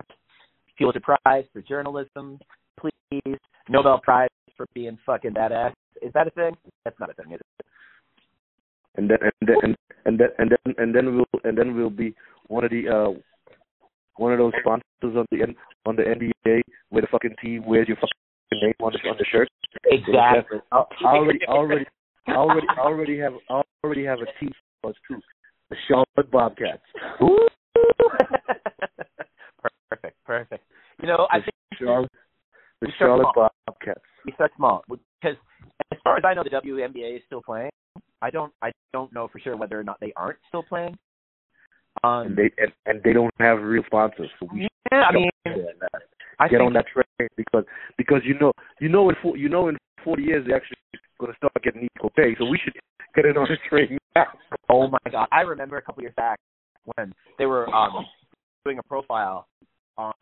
Pulitzer 0.78 1.02
Prize 1.02 1.46
for 1.54 1.62
journalism, 1.62 2.40
please. 2.80 3.38
Nobel 3.70 4.00
Prize 4.04 4.30
for 4.58 4.66
being 4.74 4.98
fucking 5.06 5.32
badass. 5.34 5.74
Is 6.02 6.12
that 6.14 6.28
a 6.28 6.32
thing? 6.32 6.56
That's 6.84 7.00
not 7.00 7.10
a 7.10 7.14
thing, 7.14 7.34
is 7.34 7.40
it? 7.60 7.66
And 8.96 9.10
then 9.10 9.18
and 9.22 9.48
then 9.48 9.76
and 10.06 10.20
then 10.20 10.28
and 10.38 10.50
then 10.52 10.76
and 10.78 10.96
then 10.96 11.16
we'll 11.16 11.42
and 11.44 11.58
then 11.58 11.76
we'll 11.76 11.90
be 11.90 12.14
one 12.48 12.64
of 12.66 12.72
the 12.72 12.90
uh 12.90 13.12
one 14.18 14.34
of 14.34 14.40
those 14.40 14.52
sponsors 14.62 15.16
on 15.18 15.26
the 15.32 15.42
N- 15.44 15.56
on 15.86 15.96
the 15.96 16.04
NBA 16.04 16.62
where 16.90 17.02
the 17.02 17.08
fucking 17.12 17.36
team 17.42 17.64
wears 17.66 17.88
your 17.88 17.96
fucking 17.98 18.62
name 18.62 18.74
on 18.82 18.92
the 18.94 19.10
on 19.10 19.16
the 19.18 19.26
shirt. 19.32 19.48
Exactly. 19.86 20.60
I 20.72 20.84
already 21.06 21.40
already 21.48 21.86
already 22.28 22.68
already 22.78 23.18
have 23.20 23.34
already 23.84 24.04
have 24.06 24.20
a 24.20 24.26
team 24.40 24.52
sponsor 24.80 25.00
too. 25.08 25.20
The 25.70 25.76
Charlotte 25.88 26.30
Bobcats. 26.32 26.82
Ooh. 27.22 27.48
perfect, 29.90 30.18
perfect. 30.26 30.64
You 31.02 31.08
know, 31.08 31.28
I 31.32 31.40
The 31.40 31.44
think 31.46 31.56
Charlotte, 31.80 32.12
the 32.82 32.88
Charlotte. 33.00 33.28
Bobcats. 33.66 34.02
we 34.26 34.34
start 34.34 34.52
small 34.58 34.84
because, 34.90 35.38
far 36.04 36.18
as 36.18 36.24
I 36.26 36.34
know, 36.34 36.44
the 36.44 36.50
WNBA 36.50 37.18
is 37.18 37.24
still 37.26 37.42
playing. 37.42 37.72
I 38.22 38.30
don't, 38.30 38.54
I 38.62 38.72
don't 38.94 39.12
know 39.14 39.28
for 39.28 39.40
sure 39.40 39.58
whether 39.58 39.80
or 39.80 39.84
not 39.84 40.00
they 40.00 40.14
aren't 40.16 40.38
still 40.48 40.64
playing. 40.64 40.98
Um, 42.04 42.28
And 42.28 42.38
they 42.38 42.52
and, 42.58 42.72
and 42.86 43.04
they 43.04 43.14
don't 43.14 43.34
have 43.40 43.62
real 43.62 43.84
sponsors. 43.86 44.30
So 44.40 44.48
we 44.54 44.68
yeah, 44.92 45.04
I 45.04 45.14
mean, 45.14 45.30
I 46.40 46.48
get 46.48 46.62
on 46.62 46.74
that 46.74 46.86
train 46.88 47.30
because 47.38 47.66
because 47.98 48.22
you 48.24 48.38
know 48.40 48.52
you 48.80 48.90
know 48.90 49.10
in 49.10 49.16
four, 49.22 49.38
you 49.38 49.50
know 49.50 49.68
in 49.68 49.78
forty 50.04 50.24
years 50.24 50.46
they're 50.48 50.56
actually 50.56 50.78
going 51.20 51.32
to 51.32 51.38
start 51.38 51.54
getting 51.64 51.88
equal 51.96 52.12
pay. 52.16 52.36
So 52.40 52.46
we 52.46 52.60
should 52.64 52.74
get 53.16 53.26
in 53.26 53.38
on 53.38 53.48
the 53.50 53.58
train 53.70 53.98
now. 54.16 54.26
Oh 54.70 54.88
my 54.88 55.12
god! 55.12 55.28
I 55.32 55.42
remember 55.42 55.78
a 55.78 55.82
couple 55.82 56.02
years 56.02 56.16
back 56.16 56.40
when 56.96 57.14
they 57.38 57.46
were 57.46 57.74
um 57.76 58.06
doing 58.66 58.80
a 58.80 58.84
profile 58.84 59.48
on 59.98 60.14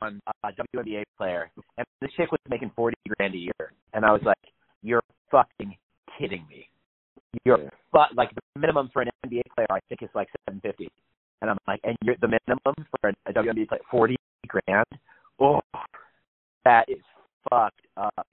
a 0.44 0.50
WNBA 0.76 1.04
player, 1.18 1.52
and 1.78 1.86
this 2.02 2.12
chick 2.18 2.32
was 2.32 2.40
making 2.50 2.72
forty 2.76 2.98
grand 3.18 3.34
a 3.34 3.38
year, 3.38 3.74
and 3.94 4.04
I 4.04 4.12
was 4.12 4.22
like, 4.26 4.38
"You're 4.82 5.04
fucking 5.32 5.76
kidding 6.18 6.46
me! 6.50 6.70
You're 7.46 7.60
Yeah. 7.62 7.70
but 7.92 8.16
like 8.16 8.34
the 8.34 8.42
minimum 8.60 8.90
for 8.92 9.02
an 9.02 9.10
NBA 9.26 9.44
player, 9.54 9.68
I 9.70 9.80
think 9.88 10.02
is 10.02 10.10
like 10.16 10.30
seven 10.46 10.60
fifty, 10.62 10.90
and 11.42 11.50
I'm 11.50 11.58
like, 11.68 11.80
and 11.84 11.96
you're 12.04 12.16
the 12.22 12.28
minimum 12.28 12.76
for 13.02 13.10
a 13.10 13.34
WNBA 13.34 13.68
player 13.68 13.82
forty 13.90 14.16
grand? 14.48 14.86
Oh, 15.40 15.62
that 16.66 16.86
is 16.90 17.02
fucked 17.50 17.86
up. 17.98 18.28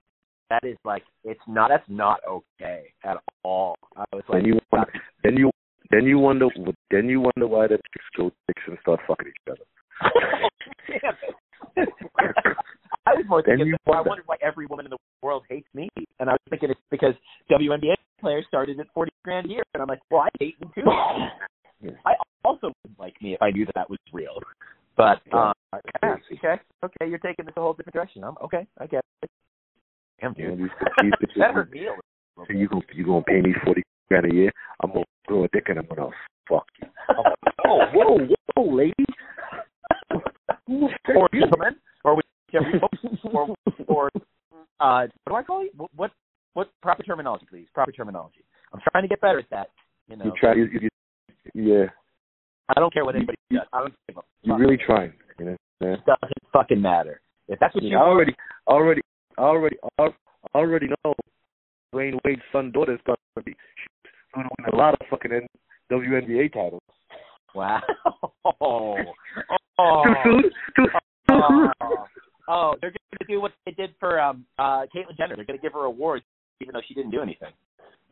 That 0.51 0.65
is 0.65 0.77
like 0.85 1.03
it's 1.25 1.41
not. 1.47 1.69
That's 1.69 1.89
not 1.89 2.21
okay 2.27 2.85
at 3.05 3.17
all. 3.45 3.77
I 3.97 4.05
was 4.13 4.23
like, 4.29 4.43
Then 4.43 4.47
you 4.47 4.59
wonder, 4.73 4.93
then 5.23 5.37
you 5.37 5.51
then 5.91 6.05
you 6.05 6.19
wonder 6.19 6.49
then 6.91 7.09
you 7.09 7.21
wonder 7.21 7.47
why 7.47 7.67
the 7.67 7.77
chicks 7.77 8.07
go 8.17 8.31
dicks 8.47 8.63
and 8.67 8.79
start 8.81 9.01
fucking 9.07 9.29
each 9.29 9.51
other. 9.51 9.65
I 13.07 13.15
was 13.15 13.25
more 13.29 13.43
thinking, 13.43 13.67
you 13.69 13.77
I 13.87 13.91
wonder- 13.91 14.09
wondered 14.11 14.27
why 14.27 14.37
every 14.43 14.67
woman 14.67 14.87
in 14.87 14.91
the 14.91 14.99
world 15.23 15.45
hates 15.49 15.69
me, 15.75 15.89
and 16.19 16.29
I 16.29 16.33
was 16.33 16.41
thinking 16.51 16.71
it's 16.71 16.81
because 16.91 17.15
WNBA 17.51 17.95
players 18.21 18.45
started 18.49 18.81
at 18.81 18.87
forty 18.95 19.13
grand 19.25 19.47
a 19.47 19.51
year, 19.51 19.63
and 19.75 19.83
I'm 19.83 19.89
like, 19.89 20.01
well, 20.11 20.23
I 20.23 20.29
hate 20.41 20.59
them 20.61 20.71
too. 20.75 20.83
Yeah. 21.83 21.91
I 22.05 22.15
also 22.45 22.69
would 22.83 22.97
like 22.99 23.15
me 23.23 23.35
if 23.35 23.43
I 23.43 23.51
knew 23.51 23.65
that 23.67 23.75
that 23.75 23.91
was 23.91 23.99
real. 24.13 24.39
But 24.97 25.21
uh, 25.33 25.53
yeah, 26.03 26.17
okay, 26.33 26.61
okay, 26.85 27.07
you're 27.09 27.19
taking 27.19 27.45
this 27.45 27.55
a 27.57 27.61
whole 27.61 27.75
different 27.75 27.95
direction. 27.95 28.25
I'm 28.25 28.35
okay. 28.43 28.67
I 28.79 28.87
get 28.87 29.05
it. 29.23 29.31
Damn, 30.21 30.35
You 30.39 30.49
dude. 30.51 30.59
these, 30.59 30.69
these 31.03 31.13
bitches, 31.23 31.39
that 31.39 31.53
hurt 31.55 31.71
me 31.71 31.81
a 31.87 31.91
little. 31.91 32.01
so 32.39 32.45
you 32.55 32.67
gonna 32.69 32.81
you 32.95 33.05
gonna 33.05 33.23
pay 33.23 33.41
me 33.43 33.53
forty 33.65 33.83
grand 34.09 34.25
a 34.33 34.35
year? 34.35 34.51
I'm 34.83 34.91
gonna 34.91 35.05
throw 35.29 35.45
a 35.45 35.49
dick 35.53 35.65
and 35.69 35.79
I'm 35.79 35.87
gonna 35.87 36.11
fuck 36.49 36.67
you. 36.81 36.89
Oh, 37.69 37.81
whoa, 37.93 38.19
whoa, 38.57 38.75
lady. 38.75 38.95
Or 40.69 41.29
you? 41.33 41.41
gentlemen, 41.41 41.77
or 42.05 42.15
whichever, 42.53 42.81
or 43.33 43.55
or 43.87 44.11
uh, 44.81 45.07
what 45.25 45.29
do 45.29 45.35
I 45.35 45.43
call 45.43 45.63
you? 45.63 45.71
What, 45.77 45.91
what 45.97 46.11
what 46.55 46.71
proper 46.83 47.03
terminology, 47.03 47.47
please? 47.49 47.67
Proper 47.75 47.93
terminology. 47.93 48.45
I'm 48.73 48.81
trying 48.91 49.05
to 49.05 49.09
get 49.09 49.21
better 49.21 49.39
at 49.39 49.51
that. 49.51 49.69
You 50.09 50.17
know, 50.17 50.27
You 50.27 50.33
try, 50.39 50.55
you, 50.55 50.69
you, 50.73 50.89
yeah, 51.55 51.87
I 52.69 52.81
don't 52.81 52.93
care 52.93 53.05
what 53.05 53.17
anybody 53.17 53.37
does. 53.51 53.63
I 53.73 53.81
don't 53.81 53.95
give 54.09 54.17
a 54.17 54.21
fuck. 54.21 54.25
you 54.43 54.53
fuck. 54.53 54.61
really 54.61 54.79
trying. 54.85 55.13
You 55.39 55.45
know, 55.47 55.57
yeah. 55.81 55.95
It 55.95 56.01
doesn't 56.07 56.33
fucking 56.53 56.81
matter. 56.81 57.21
If 57.49 57.59
that's 57.61 57.75
what 57.75 57.85
I 57.85 57.87
you 57.87 57.97
already, 57.97 58.35
already, 58.67 59.03
already, 59.39 59.77
already 60.55 60.87
know 61.05 61.15
Dwyane 61.95 62.19
Wade's 62.25 62.43
son 62.53 62.73
daughter 62.73 62.95
is 62.95 63.01
going 63.07 63.17
to 63.37 63.43
be 63.43 63.53
she's 63.53 64.43
to 64.43 64.49
win 64.59 64.73
a 64.73 64.77
lot 64.77 64.95
of 64.95 65.07
fucking 65.09 65.47
WNBA 65.91 66.53
titles. 66.53 66.83
wow. 67.55 67.81
Oh. 68.61 68.97
Oh. 69.79 70.03
Too 70.05 70.15
soon? 70.25 70.43
Too 70.77 70.87
soon? 71.29 71.71
Oh. 71.81 72.07
Oh, 72.49 72.75
they're 72.81 72.91
going 72.91 73.19
to 73.21 73.27
do 73.27 73.41
what 73.41 73.53
they 73.65 73.73
did 73.73 73.95
for 73.99 74.21
um 74.21 74.45
uh 74.59 74.87
Caitlyn 74.95 75.17
Jenner. 75.17 75.37
They're 75.37 75.45
going 75.45 75.59
to 75.59 75.63
give 75.63 75.73
her 75.73 75.85
awards 75.85 76.25
even 76.61 76.75
though 76.75 76.83
she 76.87 76.95
didn't 76.95 77.11
do 77.11 77.21
anything. 77.21 77.53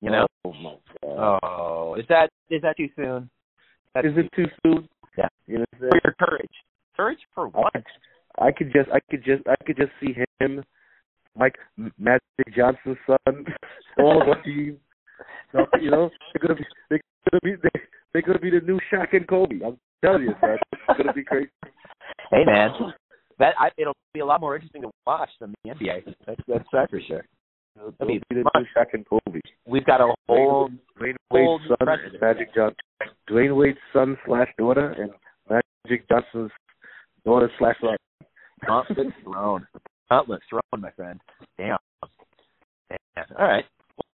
You 0.01 0.11
know? 0.11 0.27
Oh 0.45 0.53
my 0.53 0.75
god. 1.03 1.41
Oh, 1.43 1.97
is 1.99 2.05
that 2.09 2.31
is 2.51 2.63
that 2.63 2.77
too 2.77 2.89
soon? 2.97 3.31
That's 3.95 4.07
Is 4.07 4.13
it 4.17 4.31
too 4.35 4.47
soon? 4.63 4.89
Yeah. 5.17 5.29
You 5.47 5.59
know 5.59 5.65
for 5.79 6.01
your 6.03 6.15
courage. 6.19 6.51
Courage 6.97 7.21
for 7.35 7.49
what? 7.49 7.73
I 8.39 8.51
could 8.51 8.73
just, 8.73 8.91
I 8.91 8.99
could 9.11 9.25
just, 9.25 9.43
I 9.47 9.55
could 9.65 9.77
just 9.77 9.93
see 10.01 10.15
him, 10.41 10.63
Mike 11.37 11.55
M- 11.79 11.93
Magic 11.99 12.23
Johnson's 12.55 12.97
son, 13.07 13.47
all 13.99 14.21
of 14.21 14.29
our 14.29 14.43
team. 14.43 14.79
So, 15.53 15.67
you 15.81 15.91
know, 15.91 16.11
they're 16.33 16.49
gonna 16.49 16.59
be, 16.59 16.67
they're 16.91 17.01
gonna 17.31 17.41
be, 17.43 17.63
they, 17.63 17.81
they're 18.13 18.23
gonna 18.23 18.41
be 18.41 18.51
the 18.51 18.61
new 18.61 18.81
Shaq 18.93 19.15
and 19.15 19.27
Kobe. 19.29 19.61
I'm 19.65 19.79
telling 20.05 20.23
you, 20.23 20.35
man, 20.43 20.59
it's 20.73 20.99
gonna 20.99 21.13
be 21.13 21.23
crazy. 21.23 21.51
Hey 22.31 22.45
man, 22.45 22.71
that 23.39 23.55
I, 23.59 23.71
it'll 23.77 23.97
be 24.13 24.21
a 24.21 24.27
lot 24.27 24.41
more 24.41 24.55
interesting 24.55 24.83
to 24.83 24.91
watch 25.07 25.31
than 25.41 25.55
the 25.65 25.71
NBA. 25.71 26.05
That's 26.27 26.41
that's 26.47 26.69
that 26.73 26.91
for 26.91 27.01
sure. 27.07 27.25
It'll 27.77 27.95
I 28.01 28.05
mean, 28.05 28.21
be 28.31 28.37
the 28.37 28.45
new 28.45 29.05
Kobe. 29.05 29.41
We've 29.67 29.85
got 29.85 30.01
a 30.01 30.15
whole 30.29 30.69
Dwyane 31.01 31.17
Wade's 31.31 31.63
son 31.69 31.89
and 31.89 32.21
Magic 32.21 32.55
Johnson. 32.55 32.77
Dwyane 33.29 33.57
Wade's 33.57 33.79
son 33.93 34.17
slash 34.27 34.49
daughter 34.59 34.93
and 34.93 35.11
Magic 35.51 36.09
Johnson's 36.09 36.53
daughter 37.25 37.51
slash 37.59 37.77
son. 37.81 37.97
gauntlet 38.67 39.09
thrown. 39.25 39.67
Gauntlet 40.09 40.41
thrown, 40.49 40.63
my 40.81 40.91
friend. 40.93 41.21
Damn. 41.59 41.79
Damn. 42.89 43.25
All 43.39 43.47
right. 43.47 43.65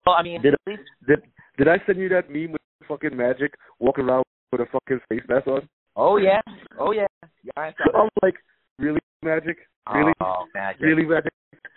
Well, 0.06 0.14
I 0.18 0.22
mean, 0.22 0.40
Did- 0.42 0.54
least 0.66 0.82
Did 1.06 1.22
did 1.58 1.68
I 1.68 1.76
send 1.84 1.98
you 1.98 2.08
that 2.10 2.30
meme 2.30 2.52
with 2.52 2.60
fucking 2.88 3.14
Magic 3.14 3.52
walking 3.78 4.04
around 4.06 4.24
with 4.52 4.62
a 4.62 4.66
fucking 4.72 5.00
face 5.10 5.22
mask 5.28 5.46
on? 5.46 5.68
Oh 5.96 6.16
yeah. 6.16 6.40
Oh 6.78 6.92
yeah. 6.92 7.06
Yeah, 7.44 7.52
I 7.56 7.72
saw. 7.76 8.02
I'm 8.04 8.08
like, 8.22 8.34
really, 8.80 9.00
Magic? 9.22 9.58
Really, 9.92 10.12
Oh, 10.20 10.46
magic. 10.54 10.80
really, 10.82 11.04
Magic? 11.04 11.32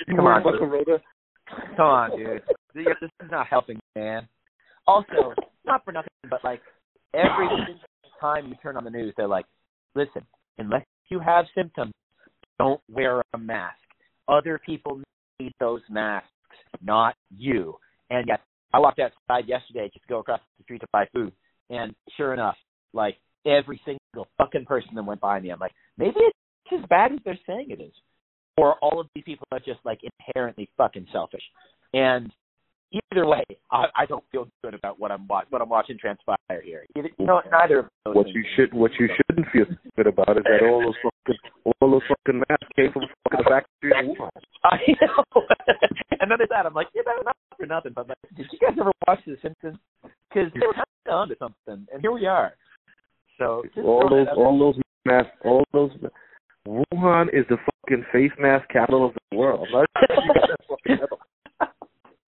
You 0.08 0.16
Come 0.16 0.26
on. 0.28 0.44
Come 0.44 1.86
on, 1.86 2.18
dude. 2.18 2.42
This 2.74 2.86
is 3.02 3.10
not 3.32 3.48
helping, 3.48 3.80
man. 3.96 4.28
Also, 4.88 5.34
not 5.66 5.84
for 5.86 5.92
nothing, 5.92 6.10
but 6.30 6.44
like 6.44 6.62
every 7.14 7.48
single 7.66 7.80
time 8.20 8.48
you 8.48 8.56
turn 8.62 8.78
on 8.78 8.84
the 8.84 8.90
news, 8.90 9.14
they're 9.18 9.28
like, 9.28 9.46
"Listen, 9.96 10.26
unless 10.58 10.84
you 11.10 11.20
have 11.20 11.46
symptoms, 11.56 11.94
don't 12.60 12.82
wear 12.90 13.22
a 13.34 13.38
mask. 13.38 13.78
Other 14.28 14.60
people 14.66 15.02
need 15.40 15.54
those 15.60 15.82
masks, 15.90 16.28
not 16.82 17.16
you." 17.30 17.78
And 18.10 18.28
yet, 18.28 18.42
I 18.74 18.80
walked 18.80 19.00
outside 19.00 19.48
yesterday 19.48 19.90
just 19.94 20.04
to 20.04 20.10
go 20.10 20.20
across 20.20 20.42
the 20.58 20.64
street 20.64 20.80
to 20.82 20.88
buy 20.92 21.06
food, 21.14 21.34
and 21.70 21.96
sure 22.18 22.34
enough, 22.34 22.58
like 22.94 23.18
every 23.46 23.80
single 23.86 24.28
fucking 24.38 24.66
person 24.66 24.96
that 24.96 25.04
went 25.04 25.22
by 25.22 25.40
me, 25.40 25.50
I'm 25.50 25.60
like, 25.60 25.74
maybe 25.98 26.20
it's 26.20 26.38
as 26.72 26.86
bad 26.90 27.12
as 27.12 27.20
they're 27.26 27.40
saying 27.46 27.68
it 27.70 27.82
is 27.82 27.94
or 28.58 28.76
all 28.80 29.00
of 29.00 29.08
these 29.16 29.24
people 29.24 29.48
are 29.52 29.60
just 29.60 29.80
like 29.84 30.00
inherently 30.04 30.70
fucking 30.78 31.08
selfish. 31.12 31.42
And 31.94 32.32
either 32.92 33.26
way, 33.26 33.44
I, 33.72 33.86
I 33.96 34.06
don't 34.06 34.24
feel 34.32 34.48
good 34.64 34.74
about 34.74 35.00
what 35.00 35.12
I'm 35.12 35.28
wa- 35.28 35.44
what 35.50 35.62
I'm 35.62 35.70
watching 35.70 35.98
transpire 35.98 36.38
here. 36.64 36.86
Either, 36.96 37.10
you 37.18 37.26
know, 37.26 37.42
neither 37.52 37.80
of 37.80 37.86
those. 38.06 38.16
What 38.16 38.28
you 38.30 38.44
should, 38.56 38.74
what 38.74 38.92
you 39.00 39.10
shouldn't 39.16 39.48
feel 39.52 39.66
good 39.96 40.08
about 40.08 40.38
is 40.38 40.44
that 40.44 40.66
all 40.66 40.82
those 40.82 40.96
fucking, 41.04 41.40
all 41.82 41.92
those 41.92 42.02
fucking 42.08 42.42
masks 42.50 42.68
came 42.76 42.92
from 42.92 43.04
fucking 43.24 43.46
factory 43.46 43.94
in 44.00 44.16
Wuhan. 44.16 44.30
I 44.64 44.78
know. 45.02 45.24
and 46.22 46.32
then 46.32 46.38
that. 46.50 46.66
I'm 46.66 46.74
like, 46.74 46.88
yeah, 46.94 47.02
that's 47.06 47.26
not 47.26 47.38
for 47.58 47.66
nothing. 47.66 47.94
But 47.96 48.10
like, 48.10 48.18
did 48.36 48.46
you 48.52 48.60
guys 48.60 48.78
ever 48.80 48.92
watch 49.08 49.20
The 49.26 49.38
Simpsons? 49.42 49.78
Because 50.30 50.52
they 50.54 50.66
were 50.66 50.74
kind 50.74 50.86
of 51.08 51.14
onto 51.14 51.36
something, 51.38 51.88
and 51.92 52.02
here 52.02 52.12
we 52.12 52.26
are. 52.26 52.54
So 53.40 53.64
All 53.84 54.08
those, 54.10 54.28
all 54.38 54.60
those 54.60 54.76
masks, 55.06 55.32
all 55.44 55.64
those. 55.74 55.92
Wuhan 56.68 57.28
is 57.34 57.46
the 57.50 57.58
fucking 57.58 58.06
face 58.12 58.32
mask 58.40 58.68
capital 58.70 59.06
of 59.06 59.14
the 59.32 59.38
world. 59.38 59.68
It, 60.86 61.00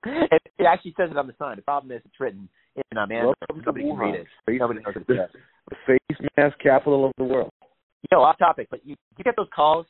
it 0.60 0.66
actually 0.68 0.94
says 0.98 1.10
it 1.12 1.18
on 1.18 1.28
the 1.28 1.34
sign. 1.40 1.56
The 1.56 1.62
problem 1.62 1.92
is 1.92 2.02
it's 2.06 2.20
written 2.20 2.50
in 2.76 2.98
um, 2.98 3.10
Mandarin. 3.10 3.36
Nobody 3.66 3.86
can 3.86 3.98
read 3.98 4.16
it. 4.16 4.28
Face, 4.46 4.58
Nobody 4.60 4.82
knows 4.82 4.96
what 4.96 5.18
it 5.18 5.32
the 5.70 5.76
face 5.88 6.30
mask 6.38 6.58
capital 6.62 7.06
of 7.06 7.12
the 7.18 7.24
world. 7.24 7.50
you 7.62 8.08
know, 8.12 8.22
off 8.22 8.38
topic, 8.38 8.68
but 8.70 8.86
you 8.86 8.96
you 9.18 9.24
get 9.24 9.36
those 9.36 9.48
calls 9.56 9.86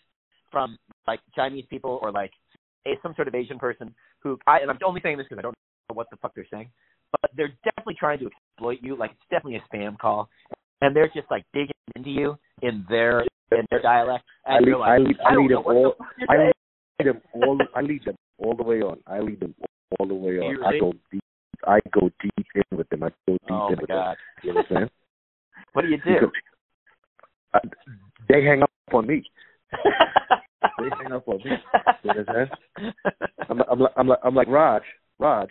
from 0.51 0.77
like 1.07 1.19
Chinese 1.35 1.65
people 1.69 1.99
or 2.01 2.11
like 2.11 2.31
a, 2.85 2.91
some 3.03 3.13
sort 3.15 3.27
of 3.27 3.35
Asian 3.35 3.59
person 3.59 3.93
who 4.19 4.37
I 4.47 4.59
and 4.59 4.69
I'm 4.69 4.77
only 4.85 5.01
saying 5.03 5.17
this 5.17 5.25
because 5.29 5.39
I 5.39 5.41
don't 5.41 5.55
know 5.89 5.95
what 5.95 6.07
the 6.11 6.17
fuck 6.17 6.33
they're 6.35 6.47
saying, 6.51 6.69
but 7.21 7.31
they're 7.35 7.53
definitely 7.63 7.95
trying 7.99 8.19
to 8.19 8.27
exploit 8.27 8.79
you. 8.81 8.95
Like 8.95 9.11
it's 9.11 9.29
definitely 9.29 9.57
a 9.59 9.75
spam 9.75 9.97
call, 9.97 10.29
and 10.81 10.95
they're 10.95 11.09
just 11.13 11.29
like 11.31 11.43
digging 11.53 11.71
into 11.95 12.09
you 12.09 12.37
in 12.61 12.85
their 12.89 13.21
in 13.51 13.65
their 13.69 13.81
dialect, 13.81 14.23
I 14.45 14.57
and 14.57 14.65
lead, 14.65 14.69
you're 14.69 14.79
like, 14.79 14.89
I 14.89 14.97
lead, 14.97 15.17
I 15.25 15.33
don't 15.33 15.47
lead 15.47 15.51
them 15.51 15.63
all. 15.65 15.95
the 15.97 16.25
I 16.29 16.37
lead 16.37 17.07
them 17.07 17.21
all. 17.33 17.59
I 17.75 17.81
lead 17.81 18.05
them 18.05 18.15
all 18.37 18.55
the 18.55 18.63
way 18.63 18.81
on. 18.81 18.97
I 19.07 19.19
lead 19.19 19.39
them 19.39 19.55
all 19.99 20.07
the 20.07 20.13
way 20.15 20.39
on. 20.39 20.51
you 20.51 20.63
I 20.65 20.79
go 20.79 20.93
deep. 21.11 21.21
I 21.67 21.79
go 21.91 22.09
deep 22.21 22.47
in 22.55 22.77
with 22.77 22.89
them. 22.89 23.03
I 23.03 23.09
go 23.27 23.33
deep 23.33 23.51
Oh 23.51 23.67
in 23.71 23.79
with 23.79 23.87
god, 23.87 24.17
them. 24.17 24.17
You 24.43 24.49
understand? 24.51 24.89
what 25.73 25.83
do 25.83 25.87
you 25.89 25.97
do? 25.97 26.31
Uh, 27.53 27.59
they 28.27 28.43
hang 28.43 28.63
up 28.63 28.71
on 28.93 29.07
me. 29.07 29.23
They 30.77 30.89
hang 30.99 31.13
up 31.13 31.27
on 31.27 31.37
me. 31.37 31.51
You 32.03 32.09
understand? 32.11 32.49
I'm, 33.49 33.61
I'm, 33.71 33.79
like- 33.79 33.93
I'm 33.95 34.07
like, 34.07 34.19
I'm 34.23 34.35
like 34.35 34.47
Raj. 34.47 34.81
Raj. 35.19 35.47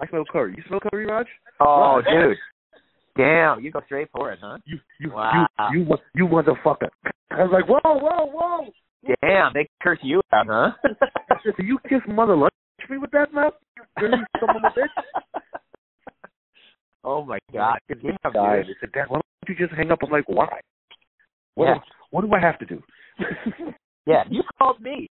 I 0.00 0.06
smell 0.08 0.24
curry. 0.30 0.54
You 0.56 0.62
smell 0.66 0.80
curry, 0.80 1.06
Raj? 1.06 1.26
oh, 1.60 2.00
Raj. 2.00 2.04
dude, 2.06 2.36
damn, 3.16 3.60
you 3.60 3.70
go 3.70 3.80
straight 3.86 4.08
for 4.12 4.32
it, 4.32 4.38
huh? 4.42 4.58
You, 4.64 4.78
you, 5.00 5.10
Wow. 5.12 5.46
you, 5.72 5.80
you, 5.80 5.84
mo- 5.86 5.98
you 6.14 6.26
motherfucker. 6.26 6.88
I 7.30 7.42
was 7.44 7.50
like, 7.52 7.66
whoa, 7.68 7.80
whoa, 7.84 8.26
whoa. 8.32 8.72
Damn, 9.22 9.52
they 9.54 9.68
curse 9.82 9.98
you 10.02 10.20
out, 10.32 10.46
huh? 10.48 10.70
Do 11.56 11.64
you 11.64 11.78
kiss 11.88 12.00
mother 12.06 12.36
lunch 12.36 12.52
me 12.90 12.98
with 12.98 13.10
that 13.12 13.32
mouth? 13.32 13.54
You 13.76 13.82
dirty 13.98 14.22
son 14.40 14.50
of 14.50 14.62
a 14.64 14.68
bitch. 14.78 15.40
oh 17.04 17.24
my 17.24 17.38
god, 17.52 17.78
damn, 17.88 18.32
Died. 18.32 18.56
dude. 18.58 18.66
He 18.66 18.74
said, 18.80 18.92
Dad, 18.92 19.06
why 19.08 19.20
don't 19.20 19.58
you 19.58 19.66
just 19.66 19.76
hang 19.76 19.90
up? 19.90 19.98
I'm 20.02 20.10
like, 20.10 20.28
why? 20.28 20.48
What, 21.54 21.66
Yeah. 21.66 21.74
do, 21.74 21.80
what 22.10 22.20
do 22.22 22.32
I 22.34 22.40
have 22.40 22.58
to 22.58 22.66
do? 22.66 22.82
Yeah, 24.04 24.24
you 24.28 24.42
called 24.58 24.80
me. 24.80 25.08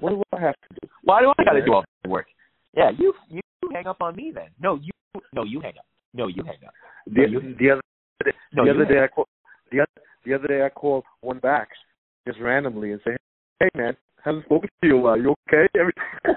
what 0.00 0.10
do 0.10 0.22
I 0.32 0.40
have 0.40 0.54
to 0.68 0.68
do? 0.82 0.88
Why 1.04 1.20
do 1.20 1.32
I 1.38 1.44
got 1.44 1.52
to 1.52 1.64
do 1.64 1.74
all 1.74 1.84
the 2.02 2.08
work? 2.10 2.26
Yeah, 2.76 2.90
you 2.98 3.14
you 3.28 3.40
hang 3.72 3.86
up 3.86 3.98
on 4.02 4.16
me 4.16 4.32
then. 4.34 4.48
No, 4.60 4.74
you 4.82 4.90
no 5.32 5.44
you 5.44 5.60
hang 5.60 5.74
up. 5.78 5.84
No, 6.14 6.26
you 6.28 6.42
hang 6.44 6.56
up. 6.66 6.74
The, 7.06 7.28
you- 7.28 7.54
the 7.58 7.70
other 7.70 7.82
No, 8.52 8.64
the 8.64 8.70
other 8.70 8.84
day 8.84 9.02
I 9.04 9.08
called 9.08 9.28
the 9.72 9.80
other 9.80 10.02
the 10.24 10.34
other 10.34 10.48
day 10.48 10.64
I 10.64 10.68
called 10.68 11.04
one 11.22 11.38
back 11.38 11.68
just 12.26 12.38
randomly 12.40 12.92
and 12.92 13.00
say, 13.04 13.16
Hey 13.60 13.68
man, 13.74 13.96
haven't 14.22 14.44
spoken 14.44 14.68
to 14.82 14.86
you 14.88 14.94
in 14.96 15.00
a 15.00 15.02
while. 15.02 15.16
You 15.18 15.34
okay? 15.48 15.66
Every- 15.78 15.92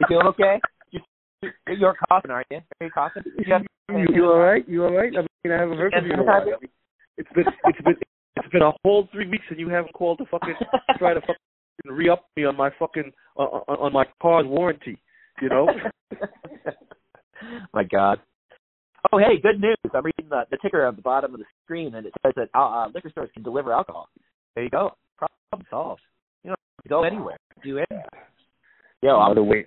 You 0.00 0.06
feeling 0.08 0.26
okay? 0.28 0.60
You, 0.90 1.00
you're 1.68 1.94
coughing, 2.08 2.30
aren't 2.30 2.46
you? 2.50 2.56
Are 2.80 2.86
you 2.86 2.90
coughing? 2.90 3.22
You 3.38 3.44
you, 3.98 4.06
you 4.14 4.24
all 4.26 4.38
right? 4.38 4.68
You 4.68 4.84
all 4.84 4.92
right? 4.92 5.12
I 5.16 5.20
mean, 5.44 5.52
I 5.52 5.58
haven't 5.60 5.78
heard 5.78 5.92
from 5.92 6.06
you 6.06 6.12
in 6.14 6.18
a 6.20 6.22
while. 6.24 6.40
I 6.42 6.44
mean, 6.44 6.70
it's 7.18 7.28
been 7.34 7.44
it's 7.66 7.80
been 7.82 7.96
it's 8.36 8.48
been 8.48 8.62
a 8.62 8.72
whole 8.84 9.08
three 9.12 9.28
weeks 9.28 9.44
and 9.50 9.58
you 9.60 9.68
haven't 9.68 9.92
called 9.92 10.18
to 10.18 10.24
fucking 10.30 10.54
try 10.98 11.14
to 11.14 11.20
fucking 11.20 11.34
re 11.86 12.08
up 12.08 12.26
me 12.36 12.44
on 12.44 12.56
my 12.56 12.70
fucking 12.78 13.12
uh, 13.38 13.42
on, 13.42 13.76
on 13.86 13.92
my 13.92 14.04
car's 14.20 14.46
warranty. 14.46 15.00
You 15.40 15.48
know? 15.48 15.68
My 17.72 17.82
God. 17.84 18.20
Oh, 19.14 19.18
hey, 19.18 19.38
good 19.42 19.60
news. 19.60 19.76
I'm 19.92 20.04
reading 20.06 20.30
the, 20.30 20.44
the 20.50 20.56
ticker 20.62 20.86
at 20.86 20.96
the 20.96 21.02
bottom 21.02 21.34
of 21.34 21.40
the 21.40 21.44
screen, 21.64 21.94
and 21.96 22.06
it 22.06 22.14
says 22.24 22.32
that 22.34 22.48
uh, 22.54 22.60
uh, 22.60 22.88
liquor 22.94 23.10
stores 23.10 23.28
can 23.34 23.42
deliver 23.42 23.70
alcohol. 23.70 24.08
There 24.54 24.64
you 24.64 24.70
go. 24.70 24.92
Problem 25.18 25.66
solved. 25.68 26.00
You 26.44 26.48
don't 26.48 26.58
have 26.58 26.82
to 26.84 26.88
go 26.88 27.04
anywhere. 27.04 27.36
Do 27.62 27.76
it. 27.76 27.88
Yo, 29.02 29.16
I'm 29.16 29.32
another 29.32 29.42
way 29.42 29.66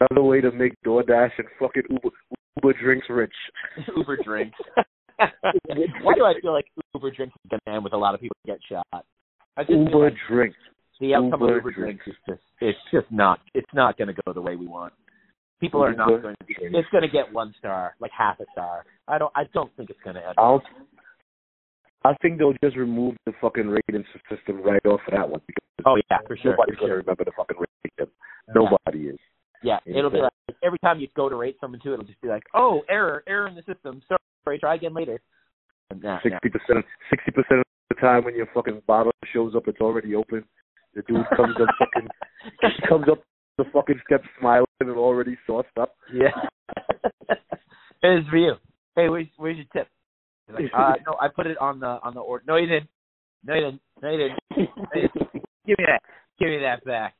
another 0.00 0.22
way 0.22 0.40
to 0.40 0.52
make 0.52 0.74
DoorDash 0.86 1.30
and 1.38 1.48
fucking 1.58 1.82
Uber 1.90 2.10
Uber 2.62 2.78
drinks 2.80 3.06
rich. 3.10 3.32
Uber 3.96 4.18
drinks. 4.24 4.56
Why 5.16 6.14
do 6.14 6.24
I 6.24 6.34
feel 6.40 6.52
like 6.52 6.66
Uber 6.94 7.10
drinks 7.10 7.34
is 7.44 7.50
to 7.50 7.72
end 7.72 7.82
with 7.82 7.94
a 7.94 7.96
lot 7.96 8.14
of 8.14 8.20
people 8.20 8.36
get 8.46 8.58
shot? 8.68 9.04
I 9.56 9.62
just 9.62 9.70
Uber 9.70 10.10
like 10.10 10.14
drinks. 10.28 10.56
the 11.00 11.14
outcome 11.14 11.40
Uber 11.40 11.58
of 11.58 11.64
Uber 11.64 11.72
drinks 11.72 12.04
is 12.06 12.14
just 12.28 12.42
it's 12.60 12.78
just 12.92 13.10
not 13.10 13.40
it's 13.54 13.72
not 13.74 13.98
going 13.98 14.08
to 14.08 14.22
go 14.24 14.32
the 14.32 14.40
way 14.40 14.54
we 14.54 14.66
want. 14.66 14.92
People 15.62 15.84
are 15.84 15.94
not 15.94 16.08
going 16.08 16.34
to. 16.34 16.44
Be, 16.44 16.56
it's 16.58 16.88
going 16.90 17.02
to 17.02 17.08
get 17.08 17.32
one 17.32 17.54
star, 17.60 17.94
like 18.00 18.10
half 18.10 18.40
a 18.40 18.44
star. 18.50 18.84
I 19.06 19.16
don't. 19.16 19.32
I 19.36 19.44
don't 19.54 19.70
think 19.76 19.90
it's 19.90 20.00
going 20.02 20.16
to 20.16 20.26
end. 20.26 20.34
I'll, 20.36 20.60
I 22.04 22.14
think 22.20 22.38
they'll 22.38 22.56
just 22.62 22.76
remove 22.76 23.14
the 23.26 23.32
fucking 23.40 23.68
rating 23.68 24.04
system 24.28 24.60
right 24.60 24.84
off 24.86 25.00
of 25.06 25.14
that 25.14 25.28
one 25.28 25.40
because 25.46 25.62
Oh 25.86 25.96
yeah, 26.10 26.18
for 26.26 26.36
sure. 26.36 26.52
nobody's 26.52 26.76
for 26.76 26.82
gonna 26.82 26.94
remember 26.96 27.24
the 27.24 27.32
fucking 27.36 27.56
rating 27.56 27.90
system. 27.98 28.08
Nobody 28.54 29.08
is. 29.08 29.18
Yeah, 29.62 29.78
it'll 29.86 30.10
be 30.10 30.18
like 30.18 30.32
every 30.64 30.78
time 30.78 30.98
you 30.98 31.08
go 31.14 31.28
to 31.28 31.36
rate 31.36 31.56
someone 31.60 31.80
too, 31.80 31.92
it'll 31.92 32.04
just 32.04 32.20
be 32.20 32.28
like, 32.28 32.42
oh, 32.54 32.82
error, 32.88 33.22
error 33.28 33.46
in 33.46 33.54
the 33.54 33.62
system. 33.62 34.02
Sorry, 34.08 34.58
try 34.58 34.74
again 34.74 34.94
later. 34.94 35.20
And 35.90 36.02
nah, 36.02 36.14
nah. 36.14 36.20
Sixty 36.22 36.48
percent 36.50 36.84
sixty 37.10 37.30
percent 37.30 37.60
of 37.60 37.64
the 37.88 37.94
time 37.96 38.24
when 38.24 38.34
your 38.34 38.48
fucking 38.52 38.82
bottle 38.86 39.12
shows 39.32 39.54
up 39.54 39.68
it's 39.68 39.80
already 39.80 40.14
open. 40.14 40.44
The 40.94 41.02
dude 41.02 41.24
comes 41.36 41.54
up 41.60 41.68
fucking 41.78 42.08
comes 42.88 43.06
up 43.10 43.22
the 43.62 43.70
fucking 43.72 44.00
steps 44.06 44.24
smiling 44.40 44.66
and 44.80 44.90
already 44.90 45.36
sauced 45.46 45.68
up. 45.80 45.94
Yeah. 46.12 46.28
it 47.28 48.18
is 48.18 48.24
for 48.30 48.36
you. 48.36 48.54
Hey, 48.96 49.08
where's 49.08 49.26
where's 49.36 49.56
your 49.56 49.66
tip? 49.72 49.88
He's 50.48 50.54
like, 50.72 50.72
uh, 50.76 50.92
no, 51.06 51.16
I 51.20 51.28
put 51.28 51.46
it 51.46 51.58
on 51.58 51.80
the 51.80 51.98
on 52.02 52.14
the 52.14 52.20
order. 52.20 52.44
No, 52.46 52.56
you 52.56 52.66
didn't. 52.66 52.88
No, 53.44 53.54
you 53.54 53.60
didn't. 53.60 53.80
No, 54.02 54.10
you 54.10 54.18
didn't. 54.18 54.38
No, 54.56 55.00
you 55.00 55.08
didn't. 55.08 55.32
Give 55.66 55.78
me 55.78 55.84
that. 55.86 56.02
Give 56.38 56.48
me 56.48 56.58
that 56.60 56.84
back. 56.84 57.14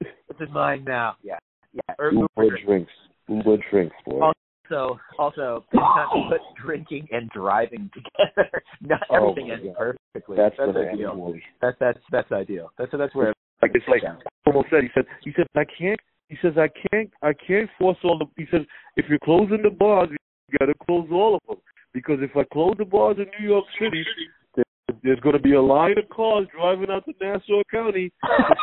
This 0.00 0.40
is 0.40 0.48
mine 0.52 0.84
now. 0.86 1.16
Yeah. 1.22 1.38
Yeah. 1.72 1.94
Or, 1.98 2.12
Uber 2.12 2.28
Uber. 2.38 2.58
drinks. 2.64 2.92
Uber 3.28 3.56
drinks, 3.70 3.96
boy. 4.06 4.20
Oh, 4.22 4.32
also, 4.70 4.98
also, 5.18 5.64
you 5.72 5.80
put 6.28 6.40
drinking 6.64 7.06
and 7.12 7.30
driving 7.30 7.88
together. 7.94 8.50
Not 8.80 9.02
Oh, 9.10 9.30
everything 9.30 9.48
my 9.48 9.54
ends 9.54 9.66
God. 9.66 9.76
perfectly. 10.12 10.36
That's 10.36 10.54
that's 10.58 10.72
the 10.72 10.90
ideal. 10.90 11.34
That's 11.62 11.76
that's 11.78 11.98
that's 12.10 12.32
ideal. 12.32 12.72
That's 12.78 12.90
that's 12.92 13.14
where. 13.14 13.32
like 13.62 13.70
it's 13.74 13.84
like 13.88 14.02
Cuomo 14.46 14.64
said. 14.70 14.82
He 14.82 14.90
said 14.94 15.04
he 15.22 15.32
said 15.36 15.46
I 15.54 15.64
can't. 15.64 16.00
He 16.28 16.36
says 16.42 16.52
I 16.56 16.68
can't. 16.90 17.10
I 17.22 17.32
can't 17.32 17.68
force 17.78 17.98
all 18.04 18.18
the. 18.18 18.26
He 18.36 18.46
says 18.50 18.62
if 18.96 19.06
you're 19.08 19.18
closing 19.18 19.62
the 19.62 19.70
bars, 19.70 20.08
you 20.10 20.58
got 20.58 20.66
to 20.66 20.74
close 20.86 21.08
all 21.10 21.36
of 21.36 21.40
them 21.48 21.58
because 21.92 22.18
if 22.20 22.36
I 22.36 22.44
close 22.52 22.74
the 22.78 22.84
bars 22.84 23.16
in 23.18 23.26
New 23.40 23.48
York 23.48 23.64
City, 23.80 24.04
there's 25.02 25.20
going 25.20 25.36
to 25.36 25.42
be 25.42 25.54
a 25.54 25.62
line 25.62 25.98
of 25.98 26.08
cars 26.08 26.46
driving 26.54 26.90
out 26.90 27.04
to 27.06 27.14
Nassau 27.20 27.62
County, 27.70 28.12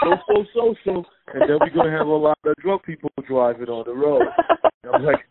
so 0.04 0.16
so 0.28 0.46
so 0.54 0.76
so, 0.84 1.06
and 1.34 1.42
then 1.42 1.58
we're 1.60 1.70
going 1.70 1.92
to 1.92 1.98
have 1.98 2.08
a 2.08 2.12
lot 2.12 2.38
of 2.46 2.56
drunk 2.58 2.84
people 2.84 3.10
driving 3.28 3.70
on 3.70 3.84
the 3.86 3.94
road. 3.94 4.24
And 4.84 4.96
I'm 4.96 5.04
like, 5.04 5.26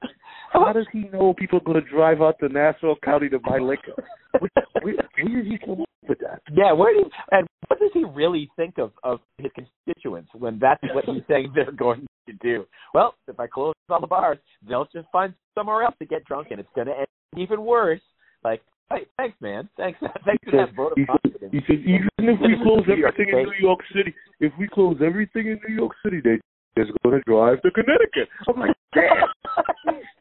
how 0.53 0.73
does 0.73 0.87
he 0.93 1.01
know 1.13 1.35
people 1.35 1.59
are 1.59 1.65
going 1.65 1.83
to 1.83 1.91
drive 1.91 2.23
out 2.23 2.39
to 2.41 2.49
Nassau 2.49 2.95
County 3.05 3.29
to 3.29 3.39
buy 3.39 3.59
liquor? 3.59 3.93
Where, 4.39 4.51
where, 4.83 4.95
where 4.95 5.43
did 5.43 5.47
he 5.47 5.59
come 5.59 5.85
with 6.09 6.23
uh, 6.23 6.29
that? 6.29 6.43
Yeah, 6.53 6.73
where 6.73 6.93
do 6.93 7.01
you, 7.01 7.11
and 7.31 7.47
what 7.69 7.81
does 7.81 7.91
he 7.95 8.05
really 8.05 8.51
think 8.57 8.79
of 8.79 8.93
of 9.03 9.21
his 9.39 9.51
constituents 9.55 10.31
when 10.35 10.59
that's 10.59 10.83
what 10.95 11.05
he's 11.05 11.23
saying 11.29 11.53
they're 11.55 11.73
going 11.73 12.07
to 12.27 12.33
do? 12.43 12.65
Well, 12.95 13.15
if 13.29 13.39
I 13.39 13.47
close 13.47 13.75
all 13.89 14.01
the 14.01 14.07
bars, 14.07 14.39
they'll 14.69 14.89
just 14.93 15.09
find 15.13 15.35
somewhere 15.55 15.83
else 15.83 15.95
to 15.99 16.07
get 16.07 16.25
drunk, 16.25 16.49
and 16.51 16.61
it's 16.61 16.69
going 16.75 16.89
to 16.89 16.95
end 16.95 17.07
even 17.37 17.65
worse. 17.65 18.01
Like, 18.45 18.63
hey, 18.91 19.07
thanks, 19.17 19.37
man. 19.41 19.69
Thanks, 19.77 19.99
thanks 20.25 20.45
for 20.45 20.57
that 20.57 20.75
vote 20.75 20.93
of 20.99 21.07
confidence. 21.07 21.53
he 21.53 21.61
says 21.67 21.81
even 21.85 22.09
if 22.19 22.41
we 22.41 22.57
close 22.63 22.85
everything 22.91 23.29
in 23.29 23.45
New 23.45 23.61
York 23.61 23.81
City, 23.95 24.15
if 24.41 24.53
we 24.59 24.69
close 24.69 24.97
everything 25.05 25.47
in 25.47 25.61
New 25.67 25.75
York 25.75 25.93
City, 26.05 26.21
they 26.23 26.39
just 26.77 26.91
going 27.03 27.19
to 27.19 27.23
drive 27.27 27.61
to 27.63 27.71
Connecticut. 27.71 28.29
I'm 28.49 28.61
like, 28.61 28.77
damn. 28.95 29.29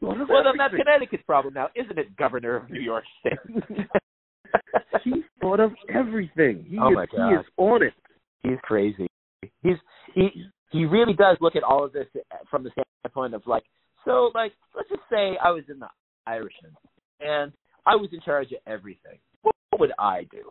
well, 0.00 0.44
then 0.44 0.56
that's 0.58 0.74
Connecticut's 0.74 1.22
problem 1.26 1.54
now, 1.54 1.68
isn't 1.74 1.98
it, 1.98 2.16
Governor 2.16 2.56
of 2.56 2.70
New 2.70 2.80
York 2.80 3.04
State? 3.20 3.38
He 5.04 5.24
thought 5.42 5.60
of 5.60 5.72
everything. 5.92 6.64
He 6.68 6.78
Oh, 6.80 6.88
is, 6.98 7.08
he 7.10 7.16
is 7.34 7.44
on 7.58 7.82
it. 7.82 7.92
he's 8.42 8.58
crazy. 8.62 9.06
He's 9.62 9.76
he 10.14 10.30
he 10.70 10.86
really 10.86 11.12
does 11.14 11.36
look 11.42 11.56
at 11.56 11.62
all 11.62 11.84
of 11.84 11.92
this 11.92 12.06
from 12.50 12.64
the 12.64 12.70
standpoint 13.02 13.34
of 13.34 13.42
like, 13.46 13.64
so 14.06 14.30
like, 14.34 14.52
let's 14.74 14.88
just 14.88 15.02
say 15.10 15.36
I 15.44 15.50
was 15.50 15.64
in 15.68 15.78
the 15.78 15.88
Irishman 16.26 16.72
and 17.20 17.52
I 17.84 17.96
was 17.96 18.08
in 18.12 18.20
charge 18.20 18.52
of 18.52 18.58
everything. 18.66 19.18
What 19.42 19.54
would 19.78 19.92
I 19.98 20.26
do? 20.30 20.48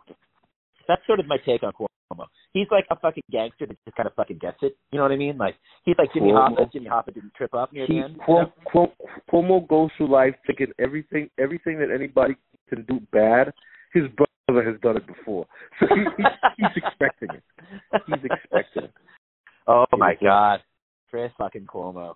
That's 0.86 1.02
sort 1.06 1.18
of 1.20 1.26
my 1.26 1.38
take 1.44 1.62
on 1.62 1.72
Cuomo. 1.72 2.26
He's 2.52 2.66
like 2.70 2.84
a 2.90 2.96
fucking 2.96 3.22
gangster 3.32 3.66
that 3.66 3.76
just 3.86 3.96
kind 3.96 4.06
of 4.06 4.14
fucking 4.14 4.38
gets 4.38 4.58
it. 4.62 4.76
You 4.90 4.98
know 4.98 5.04
what 5.04 5.12
I 5.12 5.16
mean? 5.16 5.38
Like 5.38 5.56
he's 5.84 5.96
like 5.98 6.12
Jimmy 6.12 6.30
Cuomo. 6.30 6.56
Hoffa. 6.58 6.72
Jimmy 6.72 6.86
Hoffa 6.86 7.14
didn't 7.14 7.34
trip 7.34 7.54
up 7.54 7.72
near 7.72 7.86
He, 7.86 7.94
the 7.94 8.04
end. 8.04 8.18
Cuomo, 8.20 8.52
Cuomo, 8.72 8.90
Cuomo 9.32 9.68
goes 9.68 9.90
through 9.96 10.10
life 10.12 10.34
thinking 10.46 10.68
everything, 10.78 11.30
everything 11.38 11.78
that 11.78 11.90
anybody 11.94 12.36
can 12.68 12.84
do 12.84 13.00
bad. 13.12 13.52
His 13.94 14.04
brother 14.16 14.28
has 14.60 14.80
done 14.82 14.96
it 14.96 15.06
before, 15.06 15.46
so 15.80 15.86
he, 15.94 16.02
he, 16.16 16.24
he's 16.58 16.82
expecting 16.84 17.28
it. 17.30 17.42
He's 18.06 18.24
expecting 18.30 18.84
it. 18.84 18.92
Oh 19.66 19.84
You 19.92 19.98
my 19.98 20.12
know? 20.14 20.18
god, 20.28 20.60
Chris 21.10 21.30
fucking 21.38 21.66
Cuomo. 21.66 22.14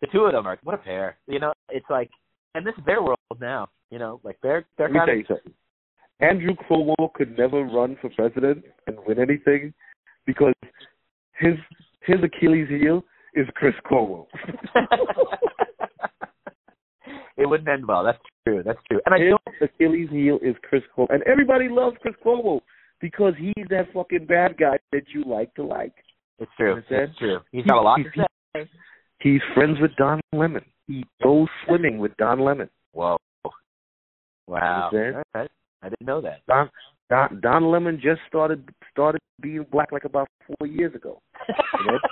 The 0.00 0.08
two 0.08 0.24
of 0.24 0.32
them 0.32 0.46
are 0.46 0.58
what 0.64 0.74
a 0.74 0.78
pair. 0.78 1.16
You 1.26 1.38
know, 1.38 1.52
it's 1.70 1.86
like, 1.88 2.10
and 2.54 2.66
this 2.66 2.74
is 2.76 2.84
their 2.84 3.02
world 3.02 3.18
now. 3.40 3.68
You 3.90 3.98
know, 3.98 4.20
like 4.24 4.38
they're 4.42 4.66
they're 4.76 4.88
Let 4.88 5.06
kind 5.06 5.24
something. 5.28 5.52
Andrew 6.20 6.54
Cuomo 6.68 7.12
could 7.14 7.36
never 7.36 7.62
run 7.64 7.96
for 8.00 8.10
president 8.10 8.64
and 8.86 8.96
win 9.06 9.18
anything 9.18 9.72
because 10.26 10.54
his 11.38 11.54
his 12.06 12.16
Achilles 12.22 12.68
heel 12.68 13.04
is 13.34 13.46
Chris 13.54 13.74
Cuomo. 13.90 14.26
it 17.36 17.46
wouldn't 17.48 17.68
end 17.68 17.86
well. 17.86 18.04
That's 18.04 18.18
true. 18.46 18.62
That's 18.64 18.78
true. 18.90 19.00
And 19.06 19.14
I 19.14 19.18
his 19.18 19.30
don't. 19.30 19.70
Achilles 19.70 20.08
heel 20.10 20.38
is 20.42 20.54
Chris 20.68 20.82
Cuomo, 20.96 21.06
and 21.10 21.22
everybody 21.24 21.68
loves 21.68 21.96
Chris 22.02 22.14
Cuomo 22.24 22.60
because 23.00 23.34
he's 23.38 23.66
that 23.70 23.92
fucking 23.92 24.26
bad 24.26 24.56
guy 24.56 24.78
that 24.92 25.02
you 25.12 25.24
like 25.26 25.52
to 25.54 25.64
like. 25.64 25.92
It's 26.38 26.50
true. 26.56 26.74
Understand? 26.74 27.10
It's 27.10 27.18
true. 27.18 27.38
He's 27.52 27.64
got 27.64 27.78
a 27.78 27.82
lot 27.82 27.96
to 27.96 28.02
He's- 28.02 28.26
say. 28.56 28.68
He's 29.20 29.40
friends 29.54 29.78
with 29.80 29.92
Don 29.96 30.20
Lemon. 30.32 30.64
He 30.86 31.04
goes 31.22 31.48
swimming 31.66 31.98
with 31.98 32.14
Don 32.18 32.40
Lemon. 32.40 32.68
Whoa. 32.92 33.16
Wow. 34.46 34.90
Understand? 34.92 35.16
All 35.16 35.40
right. 35.40 35.50
I 35.82 35.88
didn't 35.88 36.06
know 36.06 36.20
that. 36.20 36.40
Don 36.46 36.68
Don, 37.10 37.40
Don 37.40 37.70
Lemon 37.70 38.00
just 38.02 38.20
started 38.28 38.68
started 38.90 39.20
being 39.40 39.64
black 39.72 39.92
like 39.92 40.04
about 40.04 40.28
four 40.46 40.66
years 40.66 40.94
ago. 40.94 41.20
know? 41.86 41.98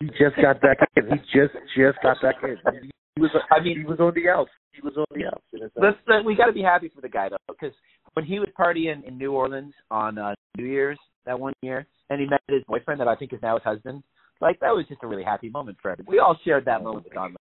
He 0.00 0.06
just 0.06 0.36
got 0.40 0.58
back 0.62 0.78
in. 0.96 1.04
He 1.04 1.16
just 1.38 1.52
just 1.76 1.98
got 2.02 2.16
back 2.22 2.36
in. 2.42 2.56
He, 2.82 2.90
he 3.16 3.22
was 3.22 3.30
I 3.50 3.60
mean- 3.60 3.78
he 3.78 3.84
was 3.84 3.98
on 3.98 4.12
the 4.14 4.28
outs. 4.28 4.50
He 4.72 4.82
was 4.82 4.94
on 4.96 5.06
the 5.10 5.26
outs. 5.26 5.42
Let's, 5.74 5.96
uh, 6.06 6.20
we 6.24 6.36
got 6.36 6.46
to 6.46 6.52
be 6.52 6.62
happy 6.62 6.90
for 6.94 7.00
the 7.00 7.08
guy 7.08 7.28
though, 7.30 7.36
because 7.48 7.74
when 8.12 8.24
he 8.24 8.38
was 8.38 8.48
partying 8.58 9.04
in 9.06 9.18
New 9.18 9.32
Orleans 9.32 9.72
on 9.90 10.18
uh, 10.18 10.34
New 10.56 10.66
Year's 10.66 10.98
that 11.24 11.38
one 11.40 11.54
year, 11.62 11.86
and 12.10 12.20
he 12.20 12.26
met 12.26 12.40
his 12.48 12.62
boyfriend 12.68 13.00
that 13.00 13.08
I 13.08 13.16
think 13.16 13.32
is 13.32 13.40
now 13.42 13.54
his 13.56 13.64
husband, 13.64 14.02
like 14.40 14.60
that 14.60 14.74
was 14.74 14.84
just 14.88 15.02
a 15.02 15.06
really 15.06 15.24
happy 15.24 15.48
moment 15.48 15.78
for 15.80 15.90
everybody. 15.90 16.14
We 16.14 16.20
all 16.20 16.38
shared 16.44 16.66
that 16.66 16.82
moment 16.82 17.04
with 17.04 17.14
Don. 17.14 17.34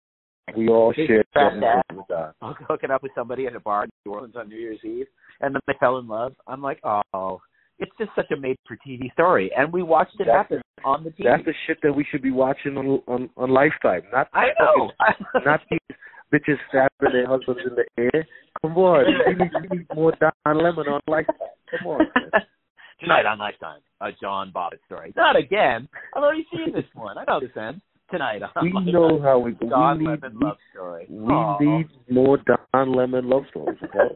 we 0.55 0.69
all 0.69 0.93
shared 0.93 1.27
that 1.33 1.55
moment 1.59 1.85
with 1.91 2.07
Don. 2.07 2.31
Hooking 2.69 2.91
up 2.91 3.03
with 3.03 3.11
somebody 3.13 3.45
at 3.47 3.55
a 3.55 3.59
bar 3.59 3.83
in 3.83 3.89
New 4.05 4.13
Orleans 4.13 4.35
on 4.37 4.47
New 4.49 4.57
Year's 4.57 4.79
Eve, 4.83 5.07
and 5.41 5.53
then 5.53 5.61
they 5.67 5.73
fell 5.79 5.97
in 5.97 6.07
love. 6.07 6.33
I'm 6.47 6.61
like, 6.61 6.79
oh, 6.83 7.41
it's 7.79 7.91
just 7.97 8.11
such 8.15 8.31
a 8.31 8.37
made-for-TV 8.39 9.11
story, 9.13 9.51
and 9.57 9.71
we 9.71 9.83
watched 9.83 10.15
it 10.19 10.25
That's- 10.25 10.37
happen 10.37 10.61
on 10.83 11.03
the 11.03 11.09
TV. 11.11 11.23
That's 11.25 11.45
the 11.45 11.53
shit 11.67 11.77
that 11.83 11.93
we 11.93 12.05
should 12.09 12.21
be 12.21 12.31
watching 12.31 12.77
on 12.77 13.01
on, 13.07 13.29
on 13.37 13.49
Lifetime. 13.49 14.03
Not 14.11 14.27
I 14.33 14.47
know. 14.59 14.91
fucking- 14.97 15.25
not 15.45 15.59
these 15.69 15.79
bitches 16.33 16.57
stabbing 16.69 17.13
their 17.13 17.27
husbands 17.27 17.61
in 17.65 17.75
the 17.75 17.85
air. 17.97 18.25
Come 18.61 18.77
on, 18.77 19.05
we 19.27 19.33
need, 19.35 19.51
we 19.71 19.77
need 19.77 19.87
more 19.95 20.13
Don 20.19 20.57
Lemon 20.57 20.87
on 20.87 21.01
Lifetime. 21.07 21.35
Come 21.77 21.87
on. 21.87 21.99
man. 21.99 22.31
Tonight 23.01 23.25
on 23.25 23.37
Lifetime, 23.39 23.81
a 24.01 24.09
John 24.21 24.51
Bobbitt 24.55 24.79
story. 24.85 25.11
Not 25.17 25.35
again. 25.35 25.87
I've 26.15 26.23
already 26.23 26.45
seen 26.51 26.73
this 26.73 26.85
one. 26.93 27.17
I 27.17 27.25
know 27.27 27.41
this 27.41 27.49
ends. 27.57 27.81
Tonight 28.09 28.41
on 28.55 28.63
We 28.63 28.71
Lifetime, 28.71 28.93
know 28.93 29.21
how 29.21 29.37
we 29.39 29.51
we 29.59 29.67
Don 29.67 29.99
need 29.99 30.07
Lemon 30.07 30.37
we, 30.39 30.45
love 30.45 30.57
story. 30.73 31.05
we 31.09 31.33
Aw. 31.33 31.57
need 31.59 31.87
more 32.09 32.37
Don 32.73 32.93
Lemon 32.95 33.27
love 33.29 33.43
stories. 33.49 33.77
Okay? 33.83 34.15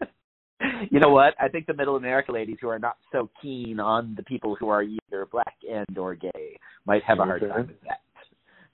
you 0.90 1.00
know 1.00 1.10
what? 1.10 1.34
I 1.40 1.48
think 1.48 1.66
the 1.66 1.74
middle 1.74 1.96
America 1.96 2.32
ladies 2.32 2.56
who 2.60 2.68
are 2.68 2.78
not 2.78 2.96
so 3.12 3.28
keen 3.42 3.78
on 3.80 4.14
the 4.16 4.22
people 4.22 4.56
who 4.58 4.68
are 4.68 4.82
either 4.82 5.26
black 5.30 5.54
and 5.70 5.98
or 5.98 6.14
gay 6.14 6.58
might 6.86 7.02
have 7.04 7.18
a 7.18 7.24
hard 7.24 7.42
Okay. 7.42 7.52
time 7.52 7.66
with 7.68 7.80
that. 7.82 8.00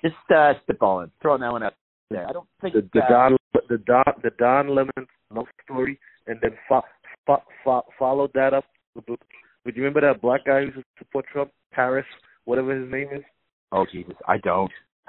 Just 0.02 0.14
uh 0.30 0.54
spitballing, 0.66 1.10
throwing 1.20 1.40
that 1.40 1.52
one 1.52 1.62
out 1.62 1.74
there. 2.10 2.28
I 2.28 2.32
don't 2.32 2.48
think 2.60 2.74
the, 2.74 2.88
the 2.92 3.00
uh, 3.04 3.08
Don 3.08 3.36
the 3.68 3.78
Don 3.78 4.04
the 4.22 4.30
Don 4.38 4.68
Lemon 4.74 5.06
love 5.34 5.46
story, 5.64 5.98
and 6.26 6.38
then 6.42 6.50
fo- 6.68 6.82
fo- 7.26 7.42
fo- 7.64 7.86
followed 7.98 8.30
that 8.34 8.52
up. 8.54 8.64
With, 8.94 9.04
with 9.64 9.76
you 9.76 9.82
remember 9.82 10.00
that 10.02 10.20
black 10.20 10.44
guy 10.44 10.60
who 10.60 10.66
used 10.66 10.76
to 10.76 10.84
support 10.98 11.24
Trump, 11.32 11.50
Paris, 11.72 12.06
whatever 12.44 12.78
his 12.78 12.90
name 12.90 13.08
is? 13.12 13.22
Oh 13.70 13.86
Jesus, 13.90 14.14
I 14.26 14.38
don't. 14.38 14.70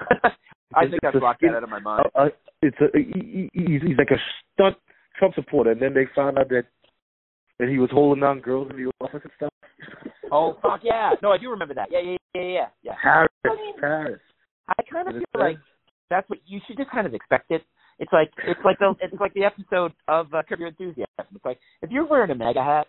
I 0.74 0.88
think 0.88 1.04
I 1.04 1.10
blocked 1.18 1.42
that 1.42 1.54
out 1.54 1.62
of 1.62 1.68
my 1.70 1.78
mind. 1.80 2.06
Uh, 2.14 2.18
uh, 2.18 2.28
it's 2.62 2.76
a 2.80 2.86
he, 2.96 3.50
he- 3.52 3.62
he's, 3.64 3.82
he's 3.82 3.98
like 3.98 4.10
a 4.10 4.20
stunt 4.54 4.76
Trump 5.16 5.34
supporter, 5.34 5.72
and 5.72 5.80
then 5.80 5.94
they 5.94 6.06
found 6.14 6.38
out 6.38 6.48
that 6.48 6.64
that 7.58 7.68
he 7.68 7.78
was 7.78 7.90
holding 7.92 8.22
down 8.22 8.40
girls 8.40 8.68
in 8.70 8.76
the 8.76 8.90
office 9.04 9.20
and 9.22 9.32
stuff. 9.36 9.52
Oh 10.32 10.56
fuck 10.62 10.80
yeah! 10.82 11.12
No, 11.22 11.30
I 11.30 11.38
do 11.38 11.50
remember 11.50 11.74
that. 11.74 11.88
Yeah, 11.90 12.00
yeah, 12.00 12.16
yeah, 12.34 12.42
yeah, 12.42 12.66
yeah. 12.82 12.92
Paris, 13.02 13.30
Paris. 13.78 14.20
I 14.68 14.82
kind 14.90 15.08
of 15.08 15.14
feel 15.14 15.24
fair? 15.32 15.48
like 15.50 15.58
that's 16.10 16.28
what 16.28 16.40
you 16.46 16.60
should 16.66 16.76
just 16.76 16.90
kind 16.90 17.06
of 17.06 17.14
expect 17.14 17.50
it. 17.50 17.62
It's 17.98 18.12
like 18.12 18.30
it's 18.46 18.60
like 18.64 18.78
the 18.78 18.94
it's 19.00 19.14
like 19.20 19.34
the 19.34 19.44
episode 19.44 19.92
of 20.08 20.32
uh, 20.34 20.42
Curb 20.48 20.58
Your 20.58 20.68
Enthusiasm. 20.68 21.06
It's 21.18 21.44
like 21.44 21.58
if 21.82 21.90
you're 21.90 22.06
wearing 22.06 22.30
a 22.30 22.34
MAGA 22.34 22.62
hat, 22.62 22.86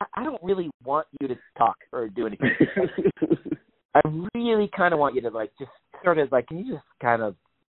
I, 0.00 0.06
I 0.14 0.24
don't 0.24 0.42
really 0.42 0.70
want 0.84 1.06
you 1.20 1.28
to 1.28 1.36
talk 1.58 1.76
or 1.92 2.08
do 2.08 2.26
anything. 2.26 2.50
I 3.94 4.00
really 4.34 4.70
kind 4.76 4.94
of 4.94 5.00
want 5.00 5.14
you 5.14 5.20
to 5.22 5.30
like 5.30 5.50
just 5.58 5.70
sort 6.04 6.18
of 6.18 6.30
like, 6.30 6.46
can 6.46 6.58
you 6.58 6.74
just 6.74 6.84
kind 7.02 7.22
of 7.22 7.34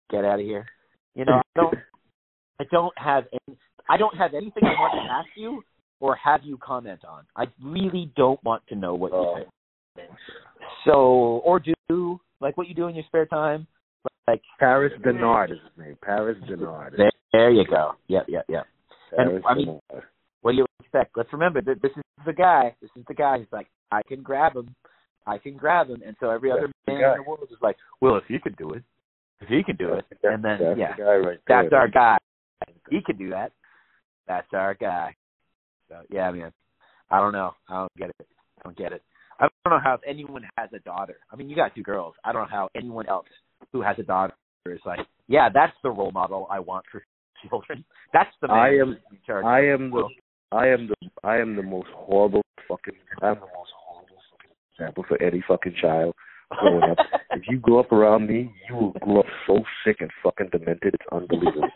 get 0.09 0.23
out 0.23 0.39
of 0.39 0.45
here? 0.45 0.65
You 1.13 1.25
know, 1.25 1.33
I 1.33 1.41
don't, 1.55 1.73
I 2.59 2.63
don't 2.71 2.97
have 2.97 3.25
any, 3.31 3.57
I 3.89 3.97
don't 3.97 4.15
have 4.17 4.33
anything 4.33 4.63
I 4.63 4.79
want 4.79 4.93
to 4.93 5.11
ask 5.13 5.29
you 5.35 5.61
or 5.99 6.15
have 6.15 6.41
you 6.43 6.57
comment 6.57 7.01
on. 7.07 7.23
I 7.35 7.45
really 7.63 8.11
don't 8.15 8.41
want 8.43 8.63
to 8.67 8.75
know 8.75 8.95
what 8.95 9.11
you 9.11 9.17
Oh. 9.17 9.37
say. 9.97 10.07
So, 10.85 10.91
or 11.45 11.59
do 11.59 12.19
like 12.41 12.57
what 12.57 12.67
you 12.67 12.75
do 12.75 12.87
in 12.87 12.95
your 12.95 13.03
spare 13.07 13.25
time. 13.25 13.67
Like 14.27 14.41
Paris 14.59 14.91
Dennard 15.03 15.51
is 15.51 15.57
his 15.61 15.85
name. 15.85 15.97
Paris 16.01 16.37
Dennard. 16.49 16.97
there, 16.97 17.11
there 17.31 17.51
you 17.51 17.65
go. 17.65 17.93
Yep, 18.07 18.25
yep, 18.27 18.45
yep. 18.49 18.65
And, 19.17 19.43
I 19.45 19.53
mean, 19.53 19.79
Dennard. 19.91 20.03
What 20.41 20.51
do 20.51 20.57
you 20.57 20.65
expect? 20.79 21.17
Let's 21.17 21.31
remember 21.33 21.61
that 21.61 21.81
this 21.81 21.91
is 21.95 22.03
the 22.25 22.33
guy. 22.33 22.75
This 22.81 22.89
is 22.95 23.03
the 23.07 23.13
guy 23.13 23.37
who's 23.39 23.47
like, 23.51 23.67
I 23.91 24.01
can 24.07 24.21
grab 24.21 24.55
him. 24.55 24.75
I 25.27 25.37
can 25.37 25.57
grab 25.57 25.89
him. 25.89 26.01
And 26.05 26.15
so 26.19 26.29
every 26.29 26.51
other 26.51 26.61
That's 26.67 26.73
the 26.85 26.91
man 26.93 27.01
guy. 27.01 27.11
in 27.13 27.17
the 27.23 27.29
world 27.29 27.47
is 27.51 27.57
like, 27.61 27.77
well, 28.01 28.15
if 28.17 28.23
he 28.27 28.37
can 28.39 28.53
do 28.53 28.73
it, 28.73 28.83
if 29.41 29.47
he 29.47 29.63
can 29.63 29.75
do 29.75 29.93
it, 29.93 30.05
and 30.23 30.43
then 30.43 30.57
that's 30.59 30.79
yeah, 30.79 30.95
the 30.95 31.03
right 31.03 31.39
that's 31.47 31.73
our 31.73 31.87
guy. 31.87 32.17
He 32.89 33.01
could 33.05 33.17
do 33.17 33.29
that. 33.31 33.51
That's 34.27 34.47
our 34.53 34.73
guy. 34.73 35.15
So 35.89 35.97
yeah, 36.09 36.31
man. 36.31 36.51
I 37.11 37.19
don't 37.19 37.33
know. 37.33 37.53
I 37.69 37.75
don't 37.75 37.95
get 37.97 38.09
it. 38.09 38.27
I 38.59 38.63
don't 38.63 38.77
get 38.77 38.91
it. 38.91 39.03
I 39.39 39.47
don't 39.63 39.73
know 39.73 39.79
how 39.83 39.95
if 39.95 40.01
anyone 40.07 40.43
has 40.57 40.69
a 40.73 40.79
daughter. 40.79 41.17
I 41.31 41.35
mean, 41.35 41.49
you 41.49 41.55
got 41.55 41.75
two 41.75 41.83
girls. 41.83 42.15
I 42.23 42.31
don't 42.31 42.43
know 42.43 42.47
how 42.49 42.69
anyone 42.75 43.07
else 43.07 43.27
who 43.71 43.81
has 43.81 43.97
a 43.99 44.03
daughter 44.03 44.33
is 44.65 44.79
like, 44.85 44.99
yeah, 45.27 45.49
that's 45.53 45.75
the 45.83 45.89
role 45.89 46.11
model 46.11 46.47
I 46.49 46.59
want 46.59 46.85
for 46.91 47.03
children. 47.49 47.83
That's 48.13 48.31
the 48.41 48.47
man 48.47 48.57
I 48.57 48.69
am 48.77 48.97
I 49.45 49.59
am 49.59 49.91
the. 49.91 50.09
I 50.51 50.67
am 50.67 50.87
the 50.87 51.09
I 51.23 51.37
am 51.37 51.55
the 51.55 51.63
most 51.63 51.87
horrible 51.93 52.41
fucking 52.67 52.93
I'm 53.21 53.35
the 53.35 53.41
most 53.41 53.71
horrible 53.85 54.17
fucking 54.31 54.51
example 54.73 55.05
for 55.07 55.21
any 55.21 55.43
fucking 55.47 55.75
child 55.81 56.15
growing 56.51 56.83
up. 56.91 56.97
if 57.31 57.43
you 57.49 57.57
grow 57.57 57.79
up 57.79 57.91
around 57.91 58.27
me, 58.27 58.53
you 58.67 58.75
will 58.75 58.91
grow 58.91 59.19
up 59.19 59.25
so 59.47 59.59
sick 59.85 59.97
and 59.99 60.09
fucking 60.23 60.49
demented. 60.51 60.95
It's 60.95 61.03
unbelievable. 61.11 61.69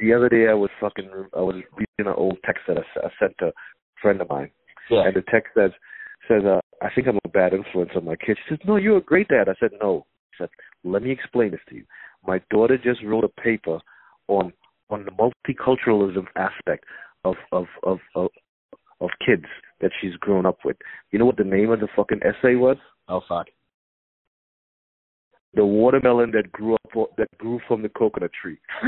the 0.00 0.12
other 0.12 0.28
day, 0.28 0.48
I 0.48 0.54
was 0.54 0.70
fucking 0.80 1.10
I 1.36 1.40
was 1.40 1.56
reading 1.76 1.86
an 1.98 2.14
old 2.16 2.38
text 2.44 2.62
that 2.68 2.78
I, 2.78 3.06
I 3.06 3.10
sent 3.18 3.34
to 3.38 3.46
a 3.46 3.52
friend 4.00 4.20
of 4.20 4.28
mine, 4.28 4.50
yeah. 4.90 5.06
and 5.06 5.16
the 5.16 5.22
text 5.30 5.50
says 5.56 5.70
says 6.26 6.42
uh, 6.44 6.60
I 6.82 6.88
think 6.94 7.06
I'm 7.06 7.18
a 7.24 7.28
bad 7.28 7.52
influence 7.52 7.90
on 7.96 8.04
my 8.04 8.16
kids. 8.16 8.38
She 8.44 8.54
says, 8.54 8.58
No, 8.66 8.76
you're 8.76 8.98
a 8.98 9.02
great 9.02 9.28
dad. 9.28 9.48
I 9.48 9.54
said, 9.58 9.70
No. 9.80 10.06
She 10.32 10.42
said, 10.42 10.50
Let 10.84 11.02
me 11.02 11.10
explain 11.10 11.50
this 11.50 11.60
to 11.68 11.76
you. 11.76 11.84
My 12.26 12.40
daughter 12.50 12.76
just 12.76 13.02
wrote 13.04 13.24
a 13.24 13.40
paper 13.40 13.80
on 14.28 14.52
on 14.90 15.04
the 15.04 15.10
multiculturalism 15.12 16.26
aspect 16.36 16.84
of 17.24 17.36
of 17.52 17.66
of 17.82 17.98
of, 18.14 18.28
of 19.00 19.10
kids 19.24 19.44
that 19.80 19.90
she's 20.00 20.14
grown 20.16 20.46
up 20.46 20.58
with. 20.64 20.76
You 21.10 21.18
know 21.18 21.26
what 21.26 21.36
the 21.36 21.44
name 21.44 21.70
of 21.70 21.80
the 21.80 21.88
fucking 21.94 22.20
essay 22.22 22.54
was? 22.54 22.76
oh 23.08 23.22
fuck. 23.28 23.46
The 25.58 25.66
watermelon 25.66 26.30
that 26.34 26.52
grew 26.52 26.74
up 26.76 27.16
that 27.16 27.26
grew 27.38 27.58
from 27.66 27.82
the 27.82 27.88
coconut 27.88 28.30
tree. 28.40 28.58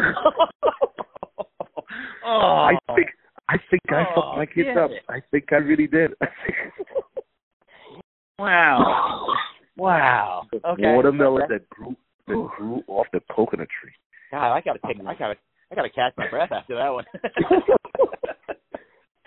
oh, 2.24 2.70
I 2.70 2.76
think 2.94 3.08
I 3.48 3.56
think 3.68 3.82
I 3.88 4.04
Oh, 4.04 4.14
fucked 4.14 4.36
my 4.36 4.46
kids 4.46 4.78
up. 4.78 4.92
I 5.08 5.20
think 5.32 5.46
I 5.50 5.56
really 5.56 5.88
did. 5.88 6.12
I 6.20 6.26
think 6.46 6.56
wow, 8.38 9.26
wow. 9.76 10.46
the 10.52 10.58
Okay. 10.64 10.94
watermelon 10.94 11.42
Okay. 11.42 11.54
that 11.54 11.68
grew 11.70 11.96
that 12.28 12.48
grew 12.56 12.84
off 12.86 13.08
the 13.12 13.20
coconut 13.34 13.66
tree. 13.82 13.90
God, 14.30 14.52
I 14.54 14.60
gotta 14.60 14.78
take. 14.86 15.00
I 15.04 15.14
gotta. 15.16 15.34
I 15.72 15.74
gotta 15.74 15.90
catch 15.90 16.12
my 16.16 16.28
breath 16.28 16.52
after 16.52 16.76
that 16.76 16.90
one. 16.90 17.04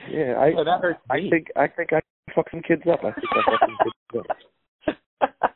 Yeah, 0.10 0.34
I 0.40 0.48
Yeah, 0.48 0.64
that 0.64 0.80
hurts 0.82 1.00
I 1.10 1.18
me. 1.20 1.30
think 1.30 1.48
I 1.58 1.68
think 1.68 1.92
I 1.92 2.00
fucked 2.34 2.52
some 2.52 2.62
kids 2.62 2.84
up. 2.90 3.00
I 3.04 3.12
think 3.12 3.28
I 3.32 3.42
fucked 3.52 3.64
some 3.68 3.78
kids 3.84 4.26
up. 5.42 5.50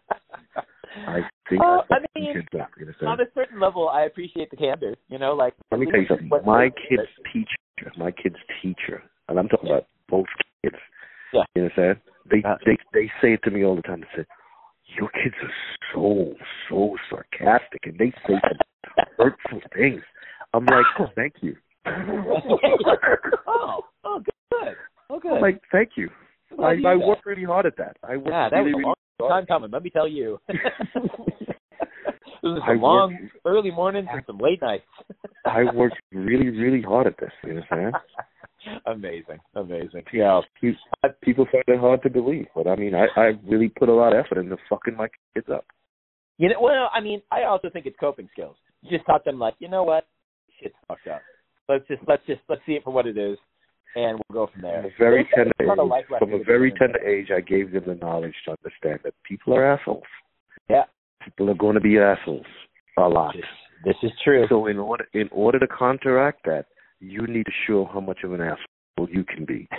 I 1.08 1.22
think 1.50 1.62
Oh, 1.64 1.82
I 1.92 1.96
I 1.96 2.20
mean, 2.20 2.34
kids 2.34 2.48
up. 2.60 2.70
You 2.78 3.08
On 3.08 3.20
a 3.20 3.26
certain 3.34 3.60
level, 3.60 3.90
I 3.90 4.04
appreciate 4.04 4.50
the 4.50 4.58
candor. 4.58 4.96
You 5.10 5.20
know, 5.20 5.34
like 5.34 5.54
Let 5.72 5.80
me 5.80 5.88
tell 5.92 6.02
you 6.02 6.08
something. 6.08 6.30
My 6.46 6.70
kid's 6.90 7.10
teacher, 7.32 7.92
my 7.98 8.12
kid's 8.12 8.36
teacher, 8.62 9.04
and 9.28 9.40
I'm 9.40 9.48
talking 9.48 9.70
about 9.70 9.88
both 10.10 10.26
kids. 10.64 10.76
Yeah. 11.34 11.42
You 11.56 11.64
understand? 11.64 11.98
They 12.30 12.44
Uh, 12.44 12.56
they 12.66 12.78
they 12.94 13.02
they 13.02 13.12
say 13.22 13.34
it 13.34 13.44
to 13.44 13.52
me 13.52 13.64
all 13.64 13.76
the 13.76 13.82
time. 13.82 14.02
They 14.02 14.22
say, 14.22 14.26
"Your 14.98 15.10
kids 15.10 15.36
are 15.42 15.54
so 15.94 16.36
so 16.70 16.98
sarcastic, 17.10 17.86
and 17.86 17.98
they 17.98 18.12
say 18.28 18.40
some 18.42 19.06
hurtful 19.18 19.62
things." 19.74 20.02
I'm 20.54 20.66
like, 20.66 20.86
"Thank 21.16 21.36
you." 21.42 21.56
oh, 21.86 23.84
oh, 24.04 24.20
good. 24.20 24.76
Oh, 25.10 25.20
good. 25.20 25.32
I'm 25.34 25.42
like, 25.42 25.62
"Thank 25.72 25.92
you." 25.96 26.10
I 26.60 26.82
I 26.86 26.96
work 26.96 27.26
really 27.26 27.44
hard 27.44 27.66
at 27.66 27.78
that. 27.78 27.98
I 28.04 28.18
work 28.18 28.28
yeah, 28.30 28.50
that 28.50 28.58
really 28.58 28.72
really 28.72 28.84
hard. 28.84 28.97
Time 29.20 29.46
coming. 29.46 29.72
Let 29.72 29.84
me 29.84 29.90
tell 29.90 30.08
you. 30.08 30.40
it 30.48 30.60
was 32.44 32.62
I 32.64 32.74
some 32.74 32.82
long, 32.82 33.30
early 33.46 33.72
mornings 33.72 34.08
and 34.12 34.24
some 34.28 34.38
late 34.38 34.62
nights. 34.62 34.86
I 35.46 35.64
work 35.74 35.94
really 36.12 36.50
really 36.50 36.82
hard 36.82 37.08
at 37.08 37.18
this. 37.20 37.32
You 37.44 37.52
understand? 37.52 37.96
amazing, 38.86 39.40
amazing. 39.56 40.04
Yeah, 40.14 40.42
pe- 40.62 41.10
people 41.22 41.48
find 41.52 41.64
it 41.68 41.80
hard 41.80 42.04
to 42.04 42.10
believe, 42.10 42.48
but 42.56 42.68
I 42.68 42.76
mean, 42.76 42.94
I 42.94 43.08
I 43.20 43.32
really 43.46 43.70
put 43.70 43.90
a 43.90 43.94
lot 43.94 44.14
of 44.14 44.26
effort 44.26 44.40
into 44.40 44.58
fucking 44.70 44.96
my 44.96 45.08
kids 45.34 45.48
up. 45.54 45.66
You 46.38 46.50
know, 46.50 46.62
well, 46.62 46.90
I 46.94 47.02
mean, 47.02 47.22
I 47.32 47.44
also 47.44 47.70
think 47.70 47.86
it's 47.86 47.98
coping 48.00 48.30
skills. 48.32 48.56
You 48.82 48.96
just 48.96 49.08
taught 49.08 49.26
them 49.26 49.40
like, 49.40 49.56
you 49.60 49.70
know 49.70 49.84
what, 49.84 50.06
shit's 50.62 50.76
fucked 50.88 51.08
up. 51.08 51.22
Let's 51.68 51.88
just 51.88 52.02
let's 52.08 52.26
just 52.28 52.42
let's 52.48 52.62
see 52.66 52.74
it 52.74 52.84
for 52.84 52.94
what 52.94 53.08
it 53.08 53.18
is, 53.18 53.38
and 53.96 54.20
we'll 54.30 54.46
go 54.46 54.52
from 54.52 54.62
there. 54.62 54.82
From 54.82 54.92
a 54.92 55.10
very 55.10 55.28
tender 55.36 55.52
a 55.60 55.66
lot 55.66 55.80
of 55.80 55.88
life 55.88 56.06
age, 56.12 56.20
from 56.20 56.34
a 56.34 56.44
very 56.44 56.72
tender 56.72 57.00
age, 57.00 57.30
I 57.36 57.42
gave 57.42 57.72
them 57.72 57.84
the 57.88 57.96
knowledge 57.96 58.36
to 58.46 58.52
understand 58.64 59.00
that 59.04 59.14
people 59.24 59.54
are 59.56 59.66
assholes. 59.66 60.04
Yeah, 60.70 60.84
People 61.24 61.50
are 61.50 61.56
going 61.56 61.76
to 61.76 61.82
be 61.82 61.98
assholes 61.98 62.46
a 62.98 63.02
lot. 63.08 63.36
this, 63.86 63.96
is 64.04 64.12
true. 64.24 64.46
So 64.50 64.68
in 64.68 64.78
order 64.78 65.06
in 65.14 65.30
order 65.32 65.60
to 65.60 65.68
counteract 65.68 66.46
that, 66.46 66.66
you 67.00 67.26
need 67.28 67.46
to 67.46 67.52
show 67.68 67.86
how 67.92 68.00
much 68.00 68.20
of 68.24 68.34
an 68.34 68.42
asshole 68.42 69.10
you 69.10 69.24
can 69.24 69.46
be. 69.46 69.68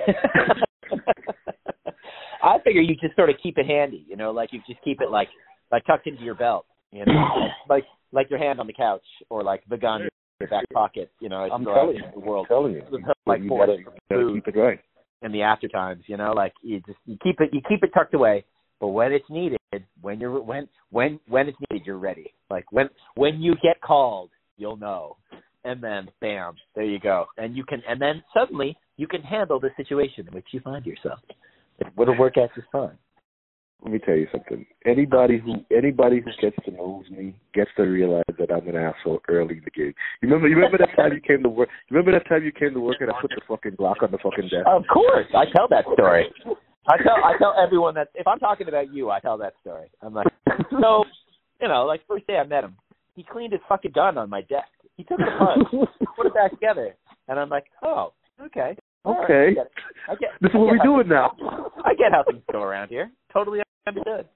I 2.42 2.59
figure 2.64 2.80
you 2.80 2.94
just 2.96 3.16
sort 3.16 3.30
of 3.30 3.36
keep 3.42 3.59
it 3.59 3.66
handy, 3.66 4.04
you 4.09 4.16
know, 4.16 4.30
like 4.30 4.52
you 4.52 4.61
just 4.68 4.82
keep 4.82 5.00
it 5.00 5.11
like 5.11 5.28
like 5.72 5.84
tucked 5.86 6.06
into 6.06 6.22
your 6.22 6.34
belt, 6.36 6.66
you 6.92 7.04
know, 7.04 7.24
like 7.68 7.84
like 8.12 8.30
your 8.30 8.38
hand 8.38 8.61
on 8.61 8.66
the 8.66 8.72
couch 8.72 9.04
or 9.28 9.42
like 9.42 9.62
the 9.68 9.76
gun 9.76 10.09
your 10.41 10.49
back 10.49 10.64
pocket, 10.72 11.11
you 11.20 11.28
know, 11.28 11.45
as 11.45 11.51
I'm 11.53 11.62
you 11.62 11.74
telling 11.74 11.97
you, 11.97 12.03
the 12.14 12.20
world 12.20 12.47
I'm 12.51 12.57
telling 12.57 12.74
you, 12.74 12.82
like 13.26 13.43
you 13.43 13.49
gotta, 13.49 13.66
for 13.66 13.78
you 13.78 13.84
gotta 13.84 14.22
food. 14.22 14.45
keep 14.45 14.55
it 14.55 14.59
right. 14.59 14.80
in 15.22 15.32
the 15.32 15.43
after 15.43 15.68
times, 15.68 16.05
you 16.07 16.16
know, 16.16 16.32
like 16.32 16.53
you 16.62 16.80
just 16.86 16.99
you 17.07 17.16
keep 17.22 17.41
it 17.41 17.51
you 17.53 17.61
keep 17.68 17.82
it 17.82 17.91
tucked 17.93 18.14
away, 18.14 18.45
but 18.80 18.89
when 18.89 19.12
it's 19.12 19.28
needed, 19.28 19.59
when 20.01 20.20
you're 20.20 20.41
when 20.41 20.68
when 20.91 21.18
when 21.28 21.49
it's 21.49 21.59
needed, 21.70 21.86
you're 21.86 21.99
ready. 21.99 22.32
Like 22.51 22.70
when 22.70 22.89
when 23.16 23.41
you 23.41 23.55
get 23.62 23.80
called, 23.80 24.30
you'll 24.57 24.76
know. 24.76 25.16
And 25.64 25.82
then 25.82 26.09
bam, 26.20 26.55
there 26.74 26.84
you 26.84 27.01
go. 27.01 27.26
And 27.36 27.57
you 27.57 27.64
can 27.64 27.82
and 27.89 28.01
then 28.01 28.22
suddenly 28.32 28.76
you 28.97 29.07
can 29.07 29.22
handle 29.22 29.59
the 29.59 29.70
situation 29.76 30.26
in 30.28 30.34
which 30.34 30.47
you 30.53 30.61
find 30.61 30.86
yourself. 30.86 31.18
It'll 31.80 32.18
work 32.18 32.34
out 32.39 32.51
just 32.55 32.68
fine. 32.70 32.97
Let 33.83 33.93
me 33.93 33.99
tell 34.01 34.16
you 34.16 34.26
something. 34.33 34.66
Anybody 34.85 35.39
who 35.39 35.64
anybody 35.74 36.20
who 36.20 36.31
gets 36.43 36.57
to 36.64 36.70
know 36.72 37.03
me 37.11 37.35
gets 37.55 37.70
to 37.76 37.83
realize 37.83 38.24
that 38.39 38.51
I'm 38.51 38.66
an 38.68 38.74
asshole 38.74 39.20
early 39.29 39.59
in 39.59 39.64
the 39.64 39.70
game. 39.70 39.95
You 40.20 40.29
remember? 40.29 40.49
You 40.49 40.57
remember 40.57 40.79
that 40.79 40.97
time 40.97 41.12
you 41.12 41.20
came 41.20 41.45
to 41.45 41.49
work? 41.49 41.68
You 41.89 41.97
remember 41.97 42.18
that 42.18 42.29
time 42.29 42.43
you 42.43 42.51
came 42.51 42.74
to 42.74 42.81
work 42.81 42.97
and 43.01 43.11
I 43.11 43.14
put 43.20 43.31
the 43.31 43.41
fucking 43.47 43.76
Glock 43.76 44.03
on 44.03 44.11
the 44.11 44.18
fucking 44.18 44.49
desk? 44.49 44.66
Of 44.66 44.83
course, 44.93 45.26
I 45.35 45.45
tell 45.55 45.68
that 45.68 45.85
story. 45.93 46.26
I 46.89 46.97
tell 46.99 47.22
I 47.22 47.39
tell 47.39 47.55
everyone 47.62 47.95
that 47.95 48.09
if 48.14 48.26
I'm 48.26 48.41
talking 48.41 48.66
about 48.66 48.93
you, 48.93 49.11
I 49.11 49.20
tell 49.20 49.39
that 49.39 49.55
story. 49.61 49.87
I'm 50.03 50.14
like, 50.14 50.26
so, 50.81 51.05
you 51.61 51.68
know, 51.68 51.85
like 51.85 52.01
first 52.09 52.26
day 52.26 52.39
I 52.39 52.45
met 52.45 52.64
him, 52.64 52.76
he 53.14 53.22
cleaned 53.22 53.53
his 53.53 53.62
fucking 53.68 53.93
gun 53.95 54.18
on 54.18 54.29
my 54.29 54.41
desk. 54.43 54.68
He 54.97 55.05
took 55.05 55.20
it 55.20 55.29
apart, 55.29 55.59
put 56.16 56.26
it 56.26 56.35
back 56.35 56.51
together, 56.51 56.97
and 57.29 57.39
I'm 57.39 57.49
like, 57.49 57.66
oh, 57.85 58.12
okay, 58.45 58.76
all 59.05 59.14
right, 59.14 59.24
Okay. 59.24 59.51
I 59.51 59.55
get. 59.55 59.70
I 60.09 60.14
get 60.16 60.31
This 60.41 60.51
is 60.51 60.55
what 60.55 60.66
we're 60.66 60.83
doing 60.83 61.09
now. 61.09 61.37
I 61.85 61.95
get 61.95 62.11
how 62.11 62.24
things 62.24 62.43
go 62.51 62.62
around 62.62 62.89
here. 62.89 63.11
Totally 63.33 63.61
understood. 63.87 64.29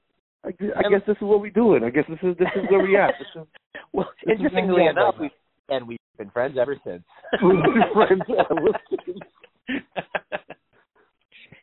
I, 0.44 0.48
I 0.48 0.90
guess 0.90 1.02
this 1.06 1.16
is 1.16 1.22
what 1.22 1.40
we're 1.40 1.50
doing. 1.50 1.84
I 1.84 1.90
guess 1.90 2.04
this 2.08 2.18
is 2.22 2.36
this 2.38 2.48
is 2.56 2.62
where 2.70 2.82
we 2.82 2.96
at. 2.96 3.14
This 3.18 3.42
is 3.42 3.48
Well, 3.92 4.08
This 4.24 4.36
interestingly 4.38 4.82
we 4.82 4.88
enough, 4.88 5.14
we 5.20 5.30
and 5.68 5.86
we've 5.86 5.98
been 6.18 6.30
friends 6.30 6.56
ever 6.60 6.76
since. 6.84 7.02
We've 7.42 7.62
been 7.62 7.92
friends 7.92 8.22
ever 8.28 8.68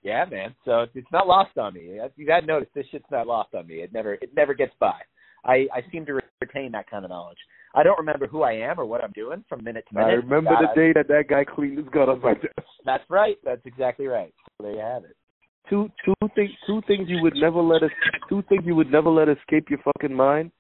yeah, 0.04 0.26
man. 0.30 0.56
So 0.66 0.86
it's 0.94 1.12
not 1.12 1.28
lost 1.28 1.58
on 1.58 1.74
me. 1.74 2.00
You 2.16 2.32
hadn't 2.32 2.48
noticed, 2.48 2.74
this 2.74 2.86
shit's 2.92 3.06
not 3.12 3.28
lost 3.28 3.54
on 3.54 3.68
me. 3.68 3.76
It 3.76 3.94
never, 3.94 4.14
it 4.16 4.32
never 4.36 4.54
gets 4.54 4.74
by. 4.80 5.00
I, 5.46 5.68
I 5.74 5.82
seem 5.92 6.06
to 6.06 6.20
retain 6.42 6.72
that 6.74 6.90
kind 6.90 7.06
of 7.06 7.10
knowledge. 7.10 7.38
I 7.76 7.84
don't 7.84 7.98
remember 7.98 8.28
who 8.28 8.42
I 8.42 8.54
am 8.54 8.80
or 8.80 8.86
what 8.86 9.04
I'm 9.04 9.12
doing 9.12 9.44
from 9.48 9.64
minute 9.64 9.86
to 9.90 9.96
minute. 9.96 10.08
I 10.08 10.14
remember 10.14 10.52
God, 10.52 10.64
the 10.64 10.70
uh, 10.70 10.74
day 10.74 10.94
that 10.94 11.08
that 11.08 11.26
guy 11.30 11.44
cleaned 11.46 11.78
his 11.78 11.88
gun 11.90 12.10
on 12.10 12.22
my 12.22 12.34
desk. 12.34 12.48
That's 12.86 13.04
right. 13.10 13.38
That's 13.44 13.62
exactly 13.66 14.08
right. 14.08 14.34
So 14.58 14.64
there 14.66 14.74
you 14.74 14.80
have 14.80 15.04
it. 15.04 15.16
Two 15.70 15.90
two 16.04 16.16
things 16.36 16.50
two 16.66 16.82
things 16.88 17.08
you 17.10 17.22
would 17.22 17.36
never 17.36 17.62
let 17.62 17.84
us 17.84 17.92
two 18.28 18.42
things 18.50 18.64
you 18.66 18.76
would 18.76 18.92
never 18.92 19.10
let 19.10 19.30
escape 19.30 19.70
your 19.70 19.80
fucking 19.80 20.14
mind 20.16 20.52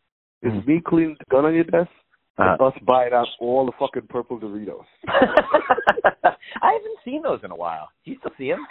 is 0.43 0.51
Mhm. 0.53 0.67
me 0.67 0.81
cleaning 0.81 1.15
the 1.19 1.25
gun 1.31 1.45
on 1.45 1.53
your 1.55 1.63
desk 1.65 1.89
and 2.37 2.49
Uh-huh. 2.49 2.67
us 2.67 2.77
buying 2.83 3.13
out 3.13 3.27
all 3.39 3.65
the 3.65 3.71
fucking 3.73 4.07
purple 4.07 4.39
Doritos. 4.39 4.85
I 6.61 6.71
haven't 6.73 6.99
seen 7.03 7.21
those 7.21 7.43
in 7.43 7.51
a 7.51 7.55
while. 7.55 7.89
Do 8.05 8.11
you 8.11 8.17
still 8.19 8.31
see 8.37 8.51
them? 8.51 8.65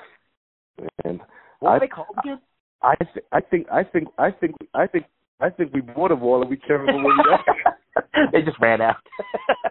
And 1.05 1.20
What 1.61 1.72
I- 1.72 1.78
they 1.80 1.89
called 1.89 2.09
again? 2.18 2.41
I 2.82 2.95
th- 2.95 3.24
I 3.32 3.41
think 3.41 3.66
I 3.72 3.82
think 3.82 4.09
I 4.18 4.30
think 4.30 4.55
I 4.74 4.86
think 4.86 5.05
I 5.41 5.51
think 5.51 5.72
we 5.74 5.80
bought 5.80 6.09
them 6.11 6.22
all 6.22 6.41
and 6.41 6.49
we 6.51 6.57
carried 6.57 6.89
them 6.89 7.05
away. 7.05 7.14
they 8.32 8.43
just 8.43 8.59
ran 8.61 8.80
out. 8.80 8.97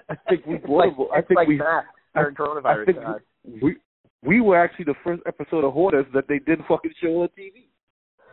I 0.10 0.16
think 0.28 0.46
we 0.46 0.58
bought 0.58 0.84
them 0.88 0.96
all. 1.00 1.12
I 1.14 1.22
think 1.22 1.38
like 1.38 1.48
we 1.48 1.58
that 1.60 1.86
I- 2.16 2.24
coronavirus 2.24 2.82
I 2.82 2.86
think 2.86 3.62
we 3.64 3.76
we 4.24 4.42
were 4.42 4.58
actually 4.60 4.86
the 4.86 4.96
first 5.04 5.22
episode 5.28 5.64
of 5.64 5.74
Hoarders 5.74 6.06
that 6.14 6.28
they 6.28 6.40
didn't 6.40 6.66
fucking 6.68 6.92
show 7.02 7.22
on 7.24 7.30
TV. 7.38 7.68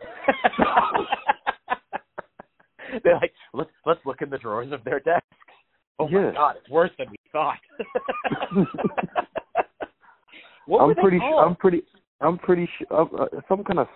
They're 3.03 3.15
like, 3.15 3.33
let's 3.53 3.69
let's 3.85 3.99
look 4.05 4.21
in 4.21 4.29
the 4.29 4.37
drawers 4.37 4.71
of 4.71 4.83
their 4.83 4.99
desks. 4.99 5.25
Oh 5.99 6.07
Yeah. 6.09 6.27
my 6.27 6.33
god, 6.33 6.55
it's 6.59 6.69
worse 6.69 6.91
than 6.97 7.07
we 7.09 7.15
thought. 7.31 7.57
what 10.67 10.81
were 10.81 10.89
I'm 10.91 10.95
pretty. 10.95 11.19
I'm 11.19 11.55
pretty. 11.55 11.81
I'm 12.21 12.37
pretty 12.37 12.69
sure 12.77 12.87
uh, 13.19 13.25
some 13.49 13.63
kind 13.63 13.79
of 13.79 13.87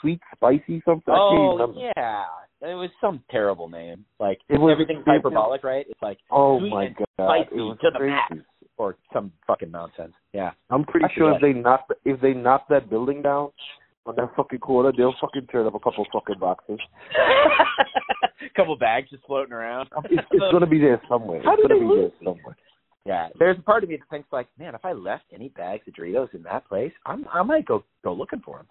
sweet, 0.00 0.20
spicy 0.36 0.82
something. 0.84 1.14
Oh 1.16 1.56
remember. 1.58 1.80
yeah, 1.96 2.24
it 2.62 2.74
was 2.74 2.90
some 3.00 3.22
terrible 3.30 3.68
name. 3.68 4.04
Like 4.20 4.38
It 4.48 4.58
was- 4.60 4.72
everything's 4.72 5.00
it- 5.06 5.10
hyperbolic, 5.10 5.64
right? 5.64 5.86
It's 5.88 6.02
like 6.02 6.18
Oh 6.30 6.58
Sweet 6.60 6.70
my 6.70 6.84
and 6.84 6.96
god, 6.96 7.06
spicy 7.16 7.56
it 7.56 7.60
was 7.62 7.78
to 7.82 7.90
the 7.92 8.00
max. 8.06 8.36
Or 8.80 8.96
some 9.12 9.30
fucking 9.46 9.70
nonsense. 9.70 10.14
Yeah. 10.32 10.52
I'm 10.70 10.84
pretty 10.84 11.04
I 11.04 11.14
sure 11.14 11.34
if 11.34 11.42
they 11.42 11.52
knock 11.52 11.86
if 12.06 12.18
they 12.20 12.32
knock 12.32 12.64
that 12.70 12.88
building 12.88 13.20
down, 13.20 13.50
on 14.06 14.16
that 14.16 14.30
fucking 14.34 14.60
corner, 14.60 14.90
they'll 14.96 15.14
fucking 15.20 15.46
turn 15.48 15.66
up 15.66 15.74
a 15.74 15.78
couple 15.78 16.06
fucking 16.10 16.38
boxes. 16.38 16.78
a 18.42 18.48
couple 18.56 18.76
bags 18.76 19.10
just 19.10 19.24
floating 19.26 19.52
around. 19.52 19.90
It's, 20.10 20.26
it's 20.30 20.52
gonna 20.52 20.66
be 20.66 20.78
there 20.78 21.00
somewhere. 21.08 21.42
How 21.44 21.52
it's 21.54 21.62
gonna 21.62 21.80
be 21.80 21.86
lose? 21.86 22.12
there 22.18 22.32
somewhere. 22.32 22.56
Yeah, 23.04 23.28
there's 23.38 23.58
a 23.58 23.62
part 23.62 23.82
of 23.82 23.90
me 23.90 23.96
that 23.96 24.08
thinks 24.08 24.28
like, 24.32 24.46
man, 24.58 24.74
if 24.74 24.84
I 24.84 24.92
left 24.92 25.24
any 25.34 25.48
bags 25.50 25.82
of 25.86 25.94
Doritos 25.94 26.34
in 26.34 26.42
that 26.44 26.66
place, 26.66 26.92
I'm 27.04 27.26
I 27.32 27.42
might 27.42 27.66
go 27.66 27.84
go 28.02 28.14
looking 28.14 28.40
for 28.40 28.56
them. 28.58 28.66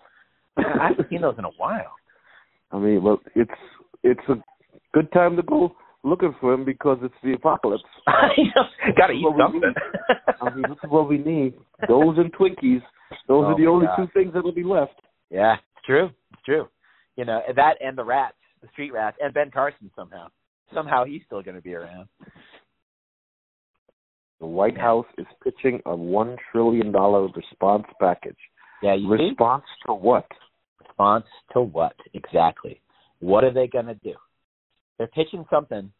I 0.57 0.89
haven't 0.89 1.09
seen 1.09 1.21
those 1.21 1.35
in 1.37 1.45
a 1.45 1.51
while. 1.57 1.93
I 2.71 2.79
mean, 2.79 3.03
well, 3.03 3.19
it's 3.35 3.51
it's 4.03 4.27
a 4.29 4.35
good 4.93 5.11
time 5.11 5.35
to 5.35 5.43
go 5.43 5.75
looking 6.03 6.33
for 6.39 6.53
him 6.53 6.63
because 6.65 6.97
it's 7.01 7.13
the 7.23 7.33
apocalypse. 7.33 7.83
Got 8.97 9.07
to 9.07 9.13
eat 9.13 9.25
something. 9.37 9.61
I 10.41 10.49
mean, 10.53 10.63
this 10.69 10.77
is 10.83 10.89
what 10.89 11.09
we 11.09 11.17
need. 11.17 11.53
Those 11.87 12.17
and 12.17 12.33
Twinkies. 12.33 12.81
Those 13.27 13.43
Oh 13.45 13.51
are 13.51 13.57
the 13.57 13.67
only 13.67 13.87
God. 13.87 13.95
two 13.97 14.07
things 14.13 14.33
that 14.33 14.43
will 14.43 14.51
be 14.53 14.63
left. 14.63 14.93
yeah, 15.29 15.55
it's 15.55 15.85
true. 15.85 16.09
It's 16.33 16.41
true. 16.45 16.67
You 17.15 17.25
know 17.25 17.41
that 17.55 17.73
and 17.81 17.97
the 17.97 18.03
rats, 18.03 18.37
the 18.61 18.67
street 18.71 18.91
rats, 18.93 19.17
and 19.21 19.33
Ben 19.33 19.51
Carson 19.51 19.91
somehow. 19.95 20.27
Somehow 20.73 21.03
he's 21.05 21.21
still 21.25 21.41
going 21.41 21.55
to 21.55 21.61
be 21.61 21.73
around. 21.73 22.07
The 24.39 24.45
White 24.45 24.77
House 24.77 25.07
is 25.17 25.25
pitching 25.43 25.81
a 25.85 25.95
one 25.95 26.37
trillion 26.51 26.91
dollar 26.91 27.27
response 27.35 27.85
package. 27.99 28.37
Yeah, 28.81 28.95
you 28.95 29.09
see? 29.17 29.23
Response 29.25 29.65
to 29.87 29.93
what? 29.93 30.27
Response 30.87 31.25
to 31.53 31.61
what 31.61 31.95
exactly? 32.13 32.79
What 33.19 33.43
are 33.43 33.51
they 33.51 33.67
going 33.67 33.87
to 33.87 33.95
do? 33.95 34.13
They're 34.99 35.07
pitching 35.07 35.45
something 35.49 35.91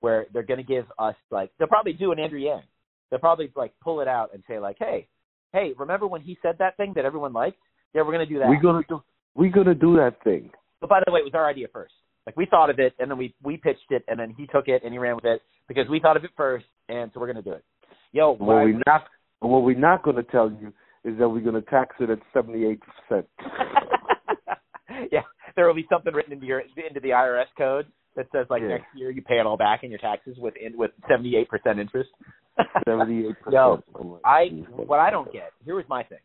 where 0.00 0.26
they're 0.32 0.44
going 0.44 0.58
to 0.58 0.64
give 0.64 0.86
us 0.98 1.16
like 1.30 1.50
they'll 1.58 1.68
probably 1.68 1.92
do 1.92 2.12
an 2.12 2.18
Andrew 2.18 2.38
Yang. 2.38 2.62
They'll 3.10 3.20
probably 3.20 3.52
like 3.54 3.72
pull 3.82 4.00
it 4.00 4.08
out 4.08 4.30
and 4.32 4.42
say 4.48 4.58
like, 4.58 4.76
hey, 4.78 5.06
hey, 5.52 5.72
remember 5.76 6.06
when 6.06 6.22
he 6.22 6.38
said 6.40 6.56
that 6.60 6.76
thing 6.76 6.92
that 6.94 7.04
everyone 7.04 7.32
liked? 7.32 7.58
Yeah, 7.92 8.02
we're 8.02 8.12
going 8.12 8.26
to 8.26 8.32
do 8.32 8.38
that. 8.38 8.48
We're 8.48 8.60
gonna 8.62 8.82
do. 8.88 9.02
We're 9.34 9.52
gonna 9.52 9.74
do 9.74 9.96
that 9.96 10.16
thing. 10.22 10.50
But 10.80 10.88
by 10.90 11.00
the 11.04 11.12
way, 11.12 11.20
it 11.20 11.24
was 11.24 11.34
our 11.34 11.48
idea 11.48 11.66
first. 11.72 11.92
Like 12.26 12.36
we 12.36 12.46
thought 12.46 12.70
of 12.70 12.78
it, 12.78 12.94
and 12.98 13.10
then 13.10 13.18
we 13.18 13.34
we 13.42 13.56
pitched 13.56 13.90
it, 13.90 14.04
and 14.08 14.18
then 14.18 14.34
he 14.36 14.46
took 14.46 14.68
it 14.68 14.82
and 14.84 14.92
he 14.92 14.98
ran 14.98 15.16
with 15.16 15.24
it 15.24 15.42
because 15.68 15.88
we 15.90 16.00
thought 16.00 16.16
of 16.16 16.24
it 16.24 16.30
first, 16.36 16.64
and 16.88 17.10
so 17.12 17.20
we're 17.20 17.26
gonna 17.26 17.42
do 17.42 17.52
it. 17.52 17.64
Yo, 18.12 18.30
What 18.30 18.40
why- 18.40 18.64
we're 18.64 18.80
not. 18.86 19.04
What 19.40 19.62
we're 19.62 19.78
not 19.78 20.02
gonna 20.02 20.22
tell 20.22 20.50
you 20.50 20.72
is 21.04 21.18
that 21.18 21.28
we're 21.28 21.40
gonna 21.40 21.62
tax 21.62 21.94
it 22.00 22.10
at 22.10 22.18
seventy 22.32 22.64
eight 22.66 22.80
percent. 22.80 23.26
yeah, 25.12 25.22
there 25.54 25.66
will 25.66 25.74
be 25.74 25.86
something 25.90 26.14
written 26.14 26.32
into 26.32 26.46
your 26.46 26.60
into 26.60 27.00
the 27.00 27.10
IRS 27.10 27.46
code 27.58 27.86
that 28.16 28.26
says 28.32 28.46
like 28.50 28.62
Yeah. 28.62 28.68
next 28.68 28.86
year 28.94 29.10
you 29.10 29.22
pay 29.22 29.38
it 29.38 29.46
all 29.46 29.56
back 29.56 29.84
in 29.84 29.90
your 29.90 29.98
taxes 29.98 30.36
with 30.38 30.54
in, 30.56 30.76
with 30.76 30.92
seventy 31.08 31.36
eight 31.36 31.48
percent 31.48 31.78
interest. 31.78 32.10
Seventy 32.86 33.26
eight 33.28 33.40
percent. 33.40 33.84
I 34.24 34.46
what 34.76 35.00
I 35.00 35.10
don't 35.10 35.32
get 35.32 35.52
here 35.64 35.74
was 35.74 35.84
my 35.88 36.04
thing. 36.04 36.18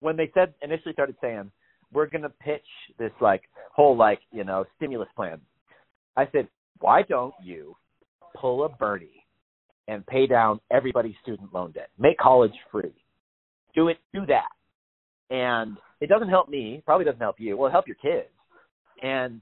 When 0.00 0.16
they 0.16 0.30
said 0.34 0.54
initially 0.62 0.94
started 0.94 1.16
saying 1.20 1.50
we're 1.92 2.06
gonna 2.06 2.30
pitch 2.30 2.64
this 2.98 3.12
like 3.20 3.42
whole 3.74 3.96
like 3.96 4.20
you 4.32 4.44
know 4.44 4.64
stimulus 4.76 5.08
plan, 5.14 5.40
I 6.16 6.28
said 6.32 6.48
why 6.80 7.02
don't 7.02 7.34
you 7.42 7.76
pull 8.34 8.64
a 8.64 8.68
Bernie 8.68 9.24
and 9.88 10.06
pay 10.06 10.26
down 10.26 10.60
everybody's 10.70 11.14
student 11.22 11.52
loan 11.52 11.72
debt, 11.72 11.90
make 11.98 12.18
college 12.18 12.52
free, 12.72 12.92
do 13.74 13.88
it, 13.88 13.98
do 14.12 14.26
that, 14.26 14.48
and 15.34 15.76
it 16.00 16.08
doesn't 16.08 16.28
help 16.28 16.48
me, 16.48 16.82
probably 16.84 17.04
doesn't 17.04 17.20
help 17.20 17.36
you. 17.38 17.56
Well, 17.56 17.68
it 17.68 17.72
help 17.72 17.86
your 17.86 17.96
kids, 17.96 18.28
and 19.02 19.40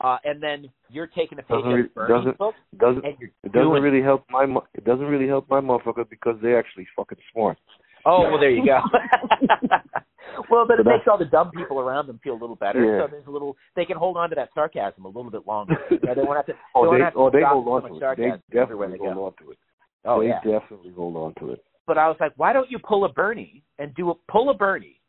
uh 0.00 0.16
and 0.24 0.42
then 0.42 0.70
you're 0.90 1.06
taking 1.08 1.38
a 1.38 1.42
Doesn't 1.42 1.68
re- 1.70 1.88
doesn't- 2.08 2.38
book, 2.38 2.54
doesn't 2.78 3.04
you're 3.18 3.30
it 3.44 3.52
doesn't 3.52 3.70
really 3.82 4.02
help 4.02 4.24
my 4.30 4.44
it 4.74 4.84
doesn't 4.84 5.06
really 5.06 5.26
help 5.28 5.48
my 5.50 5.60
motherfucker 5.60 6.08
because 6.08 6.36
they're 6.42 6.58
actually 6.58 6.86
fucking 6.96 7.18
smart. 7.32 7.58
Oh 8.06 8.22
well, 8.22 8.38
there 8.40 8.50
you 8.50 8.64
go. 8.64 8.78
well, 10.50 10.64
but 10.66 10.78
it 10.80 10.86
makes 10.86 11.06
all 11.10 11.18
the 11.18 11.24
dumb 11.24 11.50
people 11.50 11.80
around 11.80 12.06
them 12.06 12.20
feel 12.22 12.34
a 12.34 12.40
little 12.40 12.56
better. 12.56 12.84
Yeah. 12.84 13.04
So 13.04 13.10
there's 13.10 13.26
a 13.26 13.30
little 13.30 13.56
they 13.76 13.84
can 13.84 13.96
hold 13.96 14.16
on 14.16 14.30
to 14.30 14.36
that 14.36 14.50
sarcasm 14.54 15.04
a 15.04 15.08
little 15.08 15.30
bit 15.30 15.46
longer. 15.46 15.76
You 15.90 15.98
know, 16.02 16.14
they 16.14 16.22
won't 16.22 16.36
have 16.36 16.46
to. 16.46 16.52
oh, 16.74 16.82
won't 16.82 16.98
they 16.98 17.04
have 17.04 17.12
to 17.14 17.18
oh 17.18 17.30
they 17.30 17.42
hold 17.44 17.68
on 17.68 17.90
to 17.90 17.96
it. 17.96 18.16
They 18.16 18.56
definitely 18.56 18.98
they 18.98 19.04
hold 19.04 19.18
on 19.18 19.44
to 19.44 19.50
it. 19.52 19.58
Oh 20.04 20.20
they 20.20 20.28
yeah. 20.28 20.40
definitely 20.44 20.92
hold 20.96 21.16
on 21.16 21.34
to 21.40 21.52
it. 21.52 21.64
But 21.86 21.98
I 21.98 22.06
was 22.08 22.16
like, 22.20 22.32
why 22.36 22.52
don't 22.52 22.70
you 22.70 22.78
pull 22.78 23.04
a 23.04 23.08
Bernie 23.12 23.62
and 23.78 23.94
do 23.94 24.10
a 24.10 24.14
pull 24.30 24.50
a 24.50 24.54
Bernie 24.54 25.00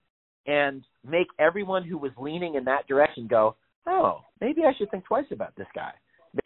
and 0.48 0.84
make 1.08 1.28
everyone 1.38 1.84
who 1.84 1.98
was 1.98 2.12
leaning 2.18 2.56
in 2.56 2.64
that 2.66 2.88
direction 2.88 3.28
go, 3.28 3.56
oh, 3.90 4.22
maybe 4.40 4.62
I 4.66 4.74
should 4.78 4.92
think 4.92 5.06
twice 5.06 5.26
about 5.32 5.56
this 5.56 5.68
guy. 5.76 5.92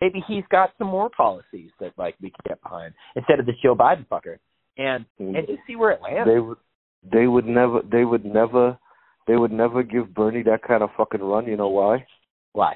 Maybe 0.01 0.23
he's 0.27 0.43
got 0.49 0.71
some 0.77 0.87
more 0.87 1.09
policies 1.09 1.71
that 1.79 1.91
like 1.97 2.15
we 2.21 2.29
can 2.29 2.39
get 2.47 2.61
behind 2.61 2.93
instead 3.15 3.39
of 3.39 3.45
this 3.45 3.55
Joe 3.61 3.75
Biden 3.75 4.07
fucker, 4.07 4.37
and 4.77 5.05
mm. 5.19 5.37
and 5.37 5.47
just 5.47 5.59
see 5.67 5.75
where 5.75 5.91
it 5.91 6.01
lands. 6.01 6.29
They 6.29 6.39
would 6.39 6.57
they 7.11 7.27
would 7.27 7.45
never 7.45 7.81
they 7.91 8.05
would 8.05 8.25
never 8.25 8.77
they 9.27 9.35
would 9.35 9.51
never 9.51 9.83
give 9.83 10.13
Bernie 10.13 10.43
that 10.43 10.63
kind 10.63 10.83
of 10.83 10.89
fucking 10.97 11.21
run. 11.21 11.47
You 11.47 11.57
know 11.57 11.69
why? 11.69 12.05
Why? 12.53 12.75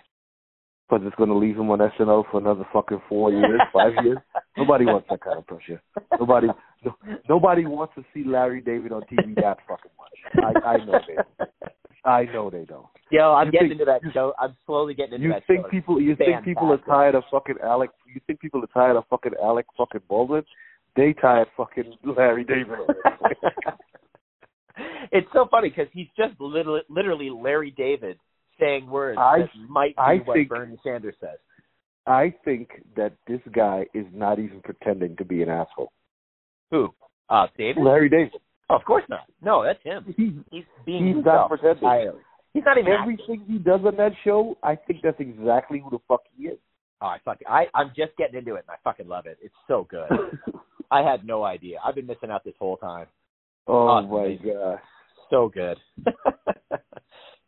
Because 0.87 1.05
it's 1.05 1.15
going 1.17 1.29
to 1.29 1.35
leave 1.35 1.57
him 1.57 1.69
on 1.69 1.79
SNL 1.79 2.23
for 2.31 2.39
another 2.39 2.65
fucking 2.71 3.01
four 3.09 3.31
years, 3.31 3.59
five 3.73 3.91
years. 4.03 4.17
Nobody 4.55 4.85
wants 4.85 5.07
that 5.09 5.19
kind 5.21 5.37
of 5.37 5.45
pressure. 5.45 5.81
Nobody, 6.17 6.47
no, 6.85 6.95
nobody 7.27 7.65
wants 7.65 7.93
to 7.95 8.05
see 8.13 8.23
Larry 8.25 8.61
David 8.61 8.93
on 8.93 9.01
TV 9.01 9.35
that 9.35 9.57
fucking 9.67 9.91
much. 9.97 10.55
I, 10.65 10.67
I 10.67 10.77
know 10.85 10.99
they. 11.05 11.45
I 12.05 12.23
know 12.25 12.49
they 12.49 12.65
don't. 12.65 12.85
Yo, 13.11 13.33
I'm 13.33 13.47
You 13.47 13.51
getting 13.51 13.69
think- 13.69 13.81
into 13.81 13.85
that 13.85 14.01
show. 14.13 14.33
I'm 14.39 14.55
slowly 14.65 14.93
getting 14.93 15.15
into 15.15 15.27
You 15.27 15.33
that 15.33 15.45
think 15.47 15.65
show. 15.65 15.69
people? 15.69 16.01
You 16.01 16.15
think 16.15 16.43
people 16.45 16.71
are 16.71 16.77
tired 16.77 17.15
of 17.15 17.23
fucking 17.31 17.55
Alec? 17.63 17.89
You 18.13 18.21
think 18.27 18.39
people 18.39 18.63
are 18.63 18.67
tired 18.67 18.95
of 18.97 19.05
fucking 19.09 19.33
Alec 19.41 19.65
fucking 19.77 20.01
Baldwin? 20.07 20.43
They 20.95 21.13
tired 21.13 21.47
fucking 21.57 21.93
Larry 22.03 22.43
David. 22.43 22.79
it's 25.11 25.27
so 25.33 25.47
funny 25.49 25.69
because 25.69 25.87
he's 25.93 26.07
just 26.17 26.39
literally, 26.39 26.81
literally 26.89 27.29
Larry 27.29 27.71
David 27.75 28.17
saying 28.59 28.89
words 28.89 29.17
I- 29.19 29.39
that 29.41 29.49
might 29.69 29.95
be 29.95 30.01
I 30.01 30.15
what 30.25 30.35
think- 30.35 30.49
Bernie 30.49 30.79
Sanders 30.83 31.15
says. 31.19 31.37
I 32.05 32.33
think 32.45 32.69
that 32.95 33.13
this 33.27 33.41
guy 33.51 33.85
is 33.93 34.05
not 34.13 34.39
even 34.39 34.61
pretending 34.61 35.17
to 35.17 35.25
be 35.25 35.41
an 35.41 35.49
asshole. 35.49 35.91
Who? 36.71 36.93
Uh, 37.29 37.47
David? 37.57 37.83
Larry 37.83 38.07
David. 38.07 38.39
Oh, 38.69 38.75
of 38.75 38.83
course 38.85 39.03
not. 39.09 39.21
No, 39.41 39.63
that's 39.63 39.81
him. 39.83 40.13
He, 40.17 40.39
He's 40.51 40.65
being 40.85 41.07
he's 41.07 41.15
himself 41.15 41.51
entirely. 41.51 42.19
He's 42.53 42.63
not 42.65 42.77
even. 42.77 42.91
Everything 42.91 43.43
he 43.47 43.57
does 43.59 43.81
on 43.85 43.95
that 43.97 44.11
show, 44.23 44.57
I 44.63 44.75
think 44.75 45.01
that's 45.03 45.19
exactly 45.19 45.79
who 45.83 45.89
the 45.89 45.99
fuck 46.07 46.21
he 46.35 46.47
is. 46.47 46.57
Oh, 47.01 47.07
I 47.07 47.17
fucking. 47.23 47.47
I 47.47 47.65
I'm 47.73 47.89
just 47.95 48.15
getting 48.17 48.37
into 48.39 48.55
it, 48.55 48.65
and 48.67 48.71
I 48.71 48.75
fucking 48.83 49.07
love 49.07 49.25
it. 49.25 49.37
It's 49.41 49.53
so 49.67 49.87
good. 49.89 50.09
I 50.91 51.01
had 51.01 51.25
no 51.25 51.43
idea. 51.43 51.77
I've 51.85 51.95
been 51.95 52.07
missing 52.07 52.31
out 52.31 52.43
this 52.43 52.55
whole 52.59 52.77
time. 52.77 53.05
oh 53.67 53.87
Oh, 53.89 54.01
my 54.01 54.35
god. 54.43 54.79
so 55.29 55.49
good. 55.53 55.77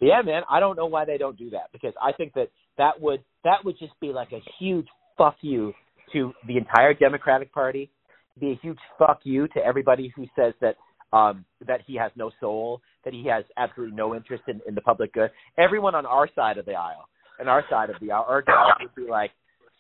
Yeah, 0.02 0.22
man, 0.22 0.44
I 0.50 0.62
don't 0.62 0.78
know 0.78 0.86
why 0.86 1.04
they 1.04 1.18
don't 1.18 1.38
do 1.38 1.50
that 1.50 1.72
because 1.74 1.94
I 2.02 2.14
think 2.14 2.34
that 2.36 2.48
that 2.78 3.02
would 3.02 3.22
that 3.44 3.66
would 3.66 3.78
just 3.78 3.92
be 4.00 4.14
like 4.14 4.32
a 4.32 4.40
huge 4.58 4.88
fuck 5.18 5.36
you 5.42 5.74
to 6.14 6.32
the 6.48 6.56
entire 6.56 6.94
Democratic 6.94 7.54
Party, 7.54 7.92
be 8.40 8.52
a 8.52 8.60
huge 8.62 8.78
fuck 8.98 9.20
you 9.26 9.50
to 9.50 9.60
everybody 9.60 10.12
who 10.16 10.26
says 10.38 10.54
that 10.62 10.76
um 11.14 11.46
that 11.68 11.82
he 11.86 11.96
has 11.96 12.12
no 12.16 12.32
soul, 12.40 12.82
that 13.04 13.14
he 13.14 13.26
has 13.26 13.44
absolutely 13.58 13.96
no 13.96 14.16
interest 14.16 14.44
in, 14.48 14.62
in 14.68 14.76
the 14.76 14.82
public 14.82 15.14
good. 15.14 15.32
Everyone 15.58 15.96
on 15.96 16.06
our 16.06 16.30
side 16.36 16.58
of 16.58 16.66
the 16.66 16.74
aisle, 16.74 17.08
on 17.40 17.48
our 17.48 17.64
side 17.70 17.90
of 17.90 17.96
the 18.02 18.12
aisle, 18.12 18.26
our 18.28 18.44
would 18.82 18.96
be 18.96 19.10
like, 19.10 19.32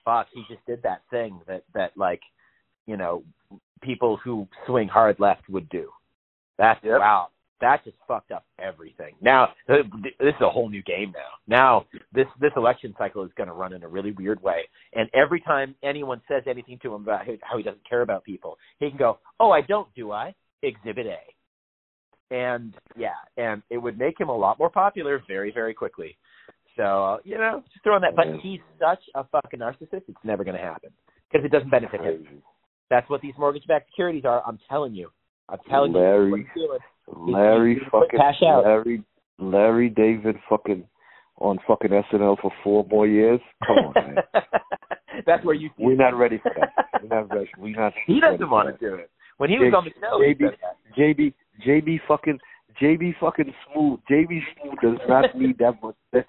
fuck, 0.03 0.27
he 0.33 0.43
just 0.49 0.65
did 0.65 0.81
that 0.83 1.01
thing 1.11 1.39
that 1.47 1.63
that 1.73 1.91
like, 1.95 2.21
you 2.87 2.97
know, 2.97 3.23
people 3.81 4.17
who 4.23 4.47
swing 4.65 4.87
hard 4.87 5.19
left 5.19 5.47
would 5.49 5.69
do. 5.69 5.89
That's 6.57 6.79
Yep. 6.83 6.99
wow. 6.99 7.27
That 7.61 7.83
just 7.83 7.97
fucked 8.07 8.31
up 8.31 8.45
everything. 8.57 9.15
Now 9.19 9.49
th- 9.67 9.85
this 10.19 10.33
is 10.33 10.41
a 10.41 10.49
whole 10.49 10.69
new 10.69 10.81
game 10.83 11.11
now. 11.13 11.31
Now 11.47 11.85
this 12.13 12.27
this 12.39 12.51
election 12.55 12.95
cycle 12.97 13.23
is 13.23 13.31
going 13.35 13.47
to 13.47 13.53
run 13.53 13.73
in 13.73 13.83
a 13.83 13.87
really 13.87 14.11
weird 14.11 14.41
way. 14.41 14.61
And 14.93 15.09
every 15.13 15.41
time 15.41 15.75
anyone 15.83 16.21
says 16.27 16.43
anything 16.47 16.79
to 16.83 16.95
him 16.95 17.01
about 17.03 17.21
how 17.41 17.57
he 17.57 17.63
doesn't 17.63 17.87
care 17.87 18.01
about 18.01 18.23
people, 18.23 18.57
he 18.79 18.89
can 18.89 18.97
go, 18.97 19.19
"Oh, 19.41 19.51
I 19.51 19.59
don't, 19.61 19.93
do 19.93 20.11
I?" 20.13 20.33
Exhibit 20.63 21.07
A. 21.07 22.35
And 22.35 22.73
yeah, 22.95 23.15
and 23.37 23.63
it 23.69 23.77
would 23.77 23.97
make 23.97 24.19
him 24.19 24.29
a 24.29 24.37
lot 24.37 24.59
more 24.59 24.69
popular 24.69 25.21
very 25.27 25.51
very 25.51 25.73
quickly. 25.73 26.17
So 26.77 27.19
you 27.23 27.37
know, 27.37 27.63
just 27.71 27.83
throwing 27.83 28.01
that. 28.01 28.15
But 28.15 28.27
he's 28.41 28.59
such 28.79 28.99
a 29.15 29.23
fucking 29.25 29.59
narcissist. 29.59 30.03
It's 30.07 30.17
never 30.23 30.43
going 30.43 30.55
to 30.55 30.61
happen 30.63 30.91
because 31.31 31.43
it 31.45 31.51
doesn't 31.51 31.71
benefit 31.71 32.01
him. 32.01 32.25
That's 32.89 33.09
what 33.09 33.21
these 33.21 33.33
mortgage-backed 33.37 33.89
securities 33.91 34.25
are. 34.25 34.43
I'm 34.47 34.59
telling 34.67 34.95
you. 34.95 35.11
I'm 35.47 35.59
telling 35.69 35.93
Larry- 35.93 36.25
you. 36.25 36.31
What 36.31 36.39
he's 36.39 37.17
doing. 37.17 37.33
Larry 37.33 37.75
put 37.91 38.03
fucking 38.03 38.19
cash 38.19 38.41
out. 38.45 38.63
Larry 38.63 39.03
Larry 39.39 39.89
David 39.89 40.35
fucking 40.47 40.85
on 41.37 41.57
fucking 41.67 41.89
SNL 41.89 42.39
for 42.41 42.51
four 42.63 42.85
more 42.89 43.07
years. 43.07 43.39
Come 43.65 43.77
on, 43.77 43.93
man. 43.95 44.15
That's 45.25 45.43
where 45.43 45.55
you. 45.55 45.69
We're 45.77 45.95
not 45.95 46.15
ready 46.15 46.39
for 46.41 46.51
that. 46.59 47.01
We're 47.01 47.09
not 47.09 47.29
ready. 47.35 47.49
We're 47.57 47.79
not. 47.79 47.93
He 48.05 48.19
doesn't 48.19 48.49
want 48.49 48.69
to 48.79 48.85
do 48.89 48.95
it. 48.95 49.09
When 49.39 49.49
he 49.49 49.57
was 49.57 49.71
J- 49.71 49.75
on 49.75 49.85
the 49.85 49.91
show, 49.99 50.19
JB. 50.21 50.53
JB 50.97 51.33
JB 51.65 51.99
fucking 52.07 52.39
JB 52.81 53.15
fucking 53.19 53.51
Smoot. 53.73 53.99
JB 54.09 54.39
Smoot 54.53 54.77
does 54.81 54.99
not 55.09 55.35
need 55.41 55.57
that 55.57 55.81
much 55.81 55.95
that, 56.13 56.25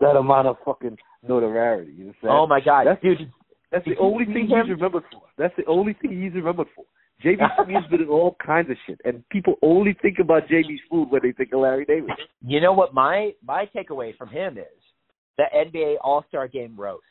that 0.00 0.16
amount 0.16 0.46
of 0.48 0.56
fucking 0.64 0.96
notoriety. 1.26 1.92
You 1.92 2.04
know 2.04 2.06
what 2.06 2.14
I'm 2.14 2.14
saying? 2.22 2.34
Oh 2.34 2.46
my 2.46 2.60
god, 2.60 2.86
That's- 2.86 3.02
dude! 3.02 3.32
That's 3.72 3.84
the 3.84 3.96
only 3.98 4.24
thing 4.24 4.48
him? 4.48 4.62
he's 4.66 4.70
remembered 4.70 5.04
for. 5.12 5.22
That's 5.38 5.54
the 5.56 5.64
only 5.66 5.94
thing 5.94 6.20
he's 6.22 6.34
remembered 6.34 6.66
for. 6.76 6.84
JB 7.24 7.38
Smoot's 7.64 7.86
been 7.88 8.00
in 8.02 8.08
all 8.08 8.36
kinds 8.44 8.68
of 8.70 8.76
shit, 8.86 8.98
and 9.04 9.22
people 9.28 9.54
only 9.62 9.94
think 10.02 10.18
about 10.20 10.48
JB 10.48 10.76
Smoot 10.88 11.10
when 11.10 11.20
they 11.22 11.32
think 11.32 11.52
of 11.52 11.60
Larry 11.60 11.84
David. 11.84 12.10
You 12.44 12.60
know 12.60 12.72
what 12.72 12.92
my 12.94 13.32
my 13.46 13.66
takeaway 13.76 14.16
from 14.16 14.28
him 14.28 14.58
is 14.58 14.64
the 15.38 15.44
NBA 15.54 15.96
All 16.02 16.24
Star 16.28 16.48
Game 16.48 16.74
roast. 16.76 17.04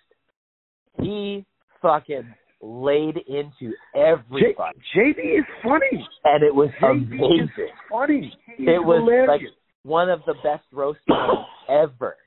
He 1.02 1.46
fucking 1.82 2.34
laid 2.62 3.18
into 3.28 3.72
J- 3.72 3.74
everybody, 3.95 4.78
JB 4.95 5.39
is 5.39 5.45
funny. 5.64 6.07
and 6.26 6.43
it 6.43 6.53
was 6.53 6.70
JB 6.82 7.03
is 7.03 7.07
amazing. 7.12 7.49
funny. 7.89 8.34
He's 8.57 8.68
It 8.68 8.84
was 8.84 8.99
hilarious. 8.99 9.28
like 9.30 9.41
one 9.84 10.10
of 10.10 10.22
the 10.26 10.34
best 10.43 10.64
roasts 10.74 11.01
ever 11.70 12.18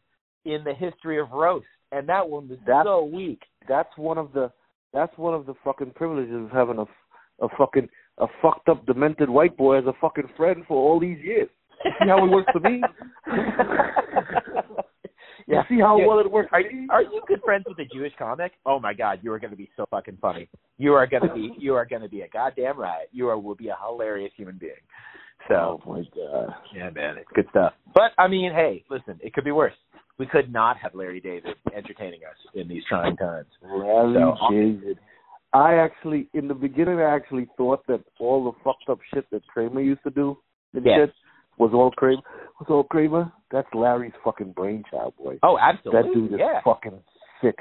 in 0.44 0.64
the 0.64 0.74
history 0.74 1.20
of 1.20 1.30
roast, 1.32 1.66
and 1.92 2.08
that 2.08 2.28
one 2.28 2.48
was 2.48 2.58
That- 2.66 2.84
so 2.86 3.04
weak. 3.04 3.42
that's 3.68 3.94
one 3.96 4.18
of 4.18 4.32
the 4.32 4.50
that's 4.92 5.16
one 5.16 5.32
of 5.34 5.46
the 5.46 5.54
fucking 5.64 5.90
privileges 5.92 6.34
of 6.34 6.50
having 6.50 6.78
a 6.78 6.86
a 7.44 7.48
fucking 7.56 7.88
a 8.18 8.26
fucked 8.42 8.68
up 8.68 8.84
demented 8.86 9.28
white 9.30 9.56
boy 9.56 9.76
as 9.78 9.86
a 9.86 9.92
fucking 10.00 10.28
friend 10.36 10.64
for 10.66 10.76
all 10.76 10.98
these 11.00 11.18
years. 11.20 11.48
You 11.84 11.90
see 12.00 12.08
how 12.08 12.24
it 12.24 12.30
works 12.30 12.52
for 12.52 12.60
me? 12.60 12.82
You 15.52 15.58
yeah. 15.58 15.68
see 15.68 15.80
how 15.80 15.98
Yeah. 15.98 16.06
well 16.06 16.18
it 16.18 16.30
works 16.30 16.48
Are, 16.52 16.62
are 16.90 17.02
you 17.02 17.22
good 17.28 17.42
friends 17.44 17.64
with 17.68 17.78
a 17.78 17.84
Jewish 17.94 18.12
comic? 18.18 18.52
Oh 18.64 18.80
my 18.80 18.94
God, 18.94 19.18
you 19.22 19.30
are 19.32 19.38
going 19.38 19.50
to 19.50 19.56
be 19.56 19.68
so 19.76 19.84
fucking 19.90 20.16
funny. 20.20 20.48
You 20.78 20.94
are 20.94 21.06
going 21.06 21.28
to 21.28 21.34
be 21.34 21.54
you 21.58 21.74
are 21.74 21.84
going 21.84 22.02
to 22.02 22.08
be 22.08 22.22
a 22.22 22.28
goddamn 22.28 22.78
riot. 22.78 23.08
You 23.12 23.28
are 23.28 23.38
will 23.38 23.54
be 23.54 23.68
a 23.68 23.76
hilarious 23.86 24.32
human 24.36 24.56
being. 24.58 24.72
So 25.48 25.80
oh 25.86 25.90
my 25.90 26.02
god. 26.14 26.54
yeah, 26.74 26.88
man, 26.90 27.18
it's 27.18 27.28
good 27.34 27.46
stuff. 27.50 27.74
But 27.94 28.12
I 28.16 28.28
mean, 28.28 28.52
hey, 28.52 28.84
listen, 28.88 29.18
it 29.22 29.34
could 29.34 29.44
be 29.44 29.52
worse. 29.52 29.74
We 30.18 30.26
could 30.26 30.52
not 30.52 30.76
have 30.78 30.94
Larry 30.94 31.20
David 31.20 31.56
entertaining 31.76 32.20
us 32.24 32.36
in 32.54 32.68
these 32.68 32.82
trying 32.88 33.16
times. 33.16 33.48
Larry 33.62 34.14
So- 34.14 34.36
uh, 34.40 34.50
David. 34.50 34.98
I 35.54 35.74
actually, 35.74 36.28
in 36.32 36.48
the 36.48 36.54
beginning, 36.54 36.98
I 37.00 37.14
actually 37.14 37.46
thought 37.58 37.86
that 37.86 38.00
all 38.18 38.42
the 38.44 38.52
fucked 38.64 38.88
up 38.88 39.00
shit 39.12 39.26
that 39.32 39.46
Kramer 39.48 39.82
used 39.82 40.02
to 40.04 40.10
do 40.10 40.38
and 40.72 40.82
Yeah. 40.82 40.96
shit 41.06 41.14
was 41.58 41.70
all 41.74 41.90
Kramer. 41.92 42.22
Was 42.60 42.66
all 42.68 42.84
Kramer? 42.84 43.32
That's 43.50 43.68
Larry's 43.74 44.12
fucking 44.24 44.52
brainchild, 44.52 45.14
boy. 45.16 45.38
Oh, 45.42 45.58
absolutely. 45.58 46.02
that 46.02 46.14
dude 46.14 46.32
is 46.34 46.38
yeah. 46.40 46.60
fucking 46.64 46.98
sick. 47.42 47.56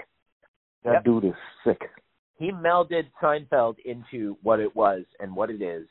That 0.84 0.94
Yep. 0.94 1.04
dude 1.04 1.26
is 1.26 1.34
sick. 1.64 1.82
he 2.38 2.52
melded 2.52 3.04
Seinfeld 3.22 3.76
into 3.86 4.36
what 4.42 4.60
it 4.60 4.76
was 4.76 5.04
and 5.20 5.36
what 5.36 5.50
it 5.52 5.62
is 5.62 5.88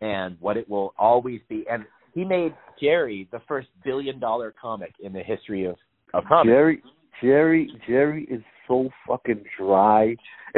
and 0.00 0.36
what 0.40 0.56
it 0.56 0.68
will 0.68 0.94
always 0.98 1.40
be. 1.48 1.64
And 1.70 1.84
he 2.14 2.24
made 2.24 2.54
Jerry 2.80 3.28
the 3.30 3.40
first 3.46 3.68
billion 3.84 4.18
dollar 4.18 4.54
comic 4.60 4.92
in 5.00 5.12
the 5.12 5.22
history 5.22 5.64
of, 5.66 5.76
of 6.14 6.24
comedy. 6.26 6.50
Jerry, 6.50 6.82
Jerry, 7.22 7.70
Jerry 7.86 8.24
is 8.30 8.40
so 8.68 8.88
fucking 9.06 9.44
dry. 9.58 10.16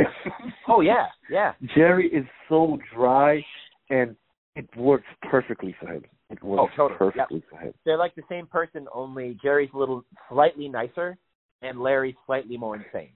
Oh 0.68 0.80
yeah, 0.80 1.06
yeah. 1.30 1.52
Jerry 1.76 2.08
is 2.08 2.24
so 2.48 2.78
dry, 2.94 3.44
and 3.90 4.16
it 4.56 4.68
works 4.76 5.06
perfectly 5.30 5.74
for 5.80 5.86
him. 5.88 6.02
It 6.30 6.42
works 6.42 6.72
Oh, 6.74 6.76
totally. 6.76 6.98
perfectly 6.98 7.42
for 7.50 7.58
him. 7.58 7.74
They're 7.84 7.98
like 7.98 8.14
the 8.14 8.22
same 8.28 8.46
person, 8.46 8.86
only 8.92 9.38
Jerry's 9.42 9.70
a 9.74 9.78
little 9.78 10.04
slightly 10.30 10.68
nicer 10.68 11.16
and 11.62 11.80
Larry's 11.80 12.14
slightly 12.26 12.56
more 12.56 12.76
insane. 12.76 13.10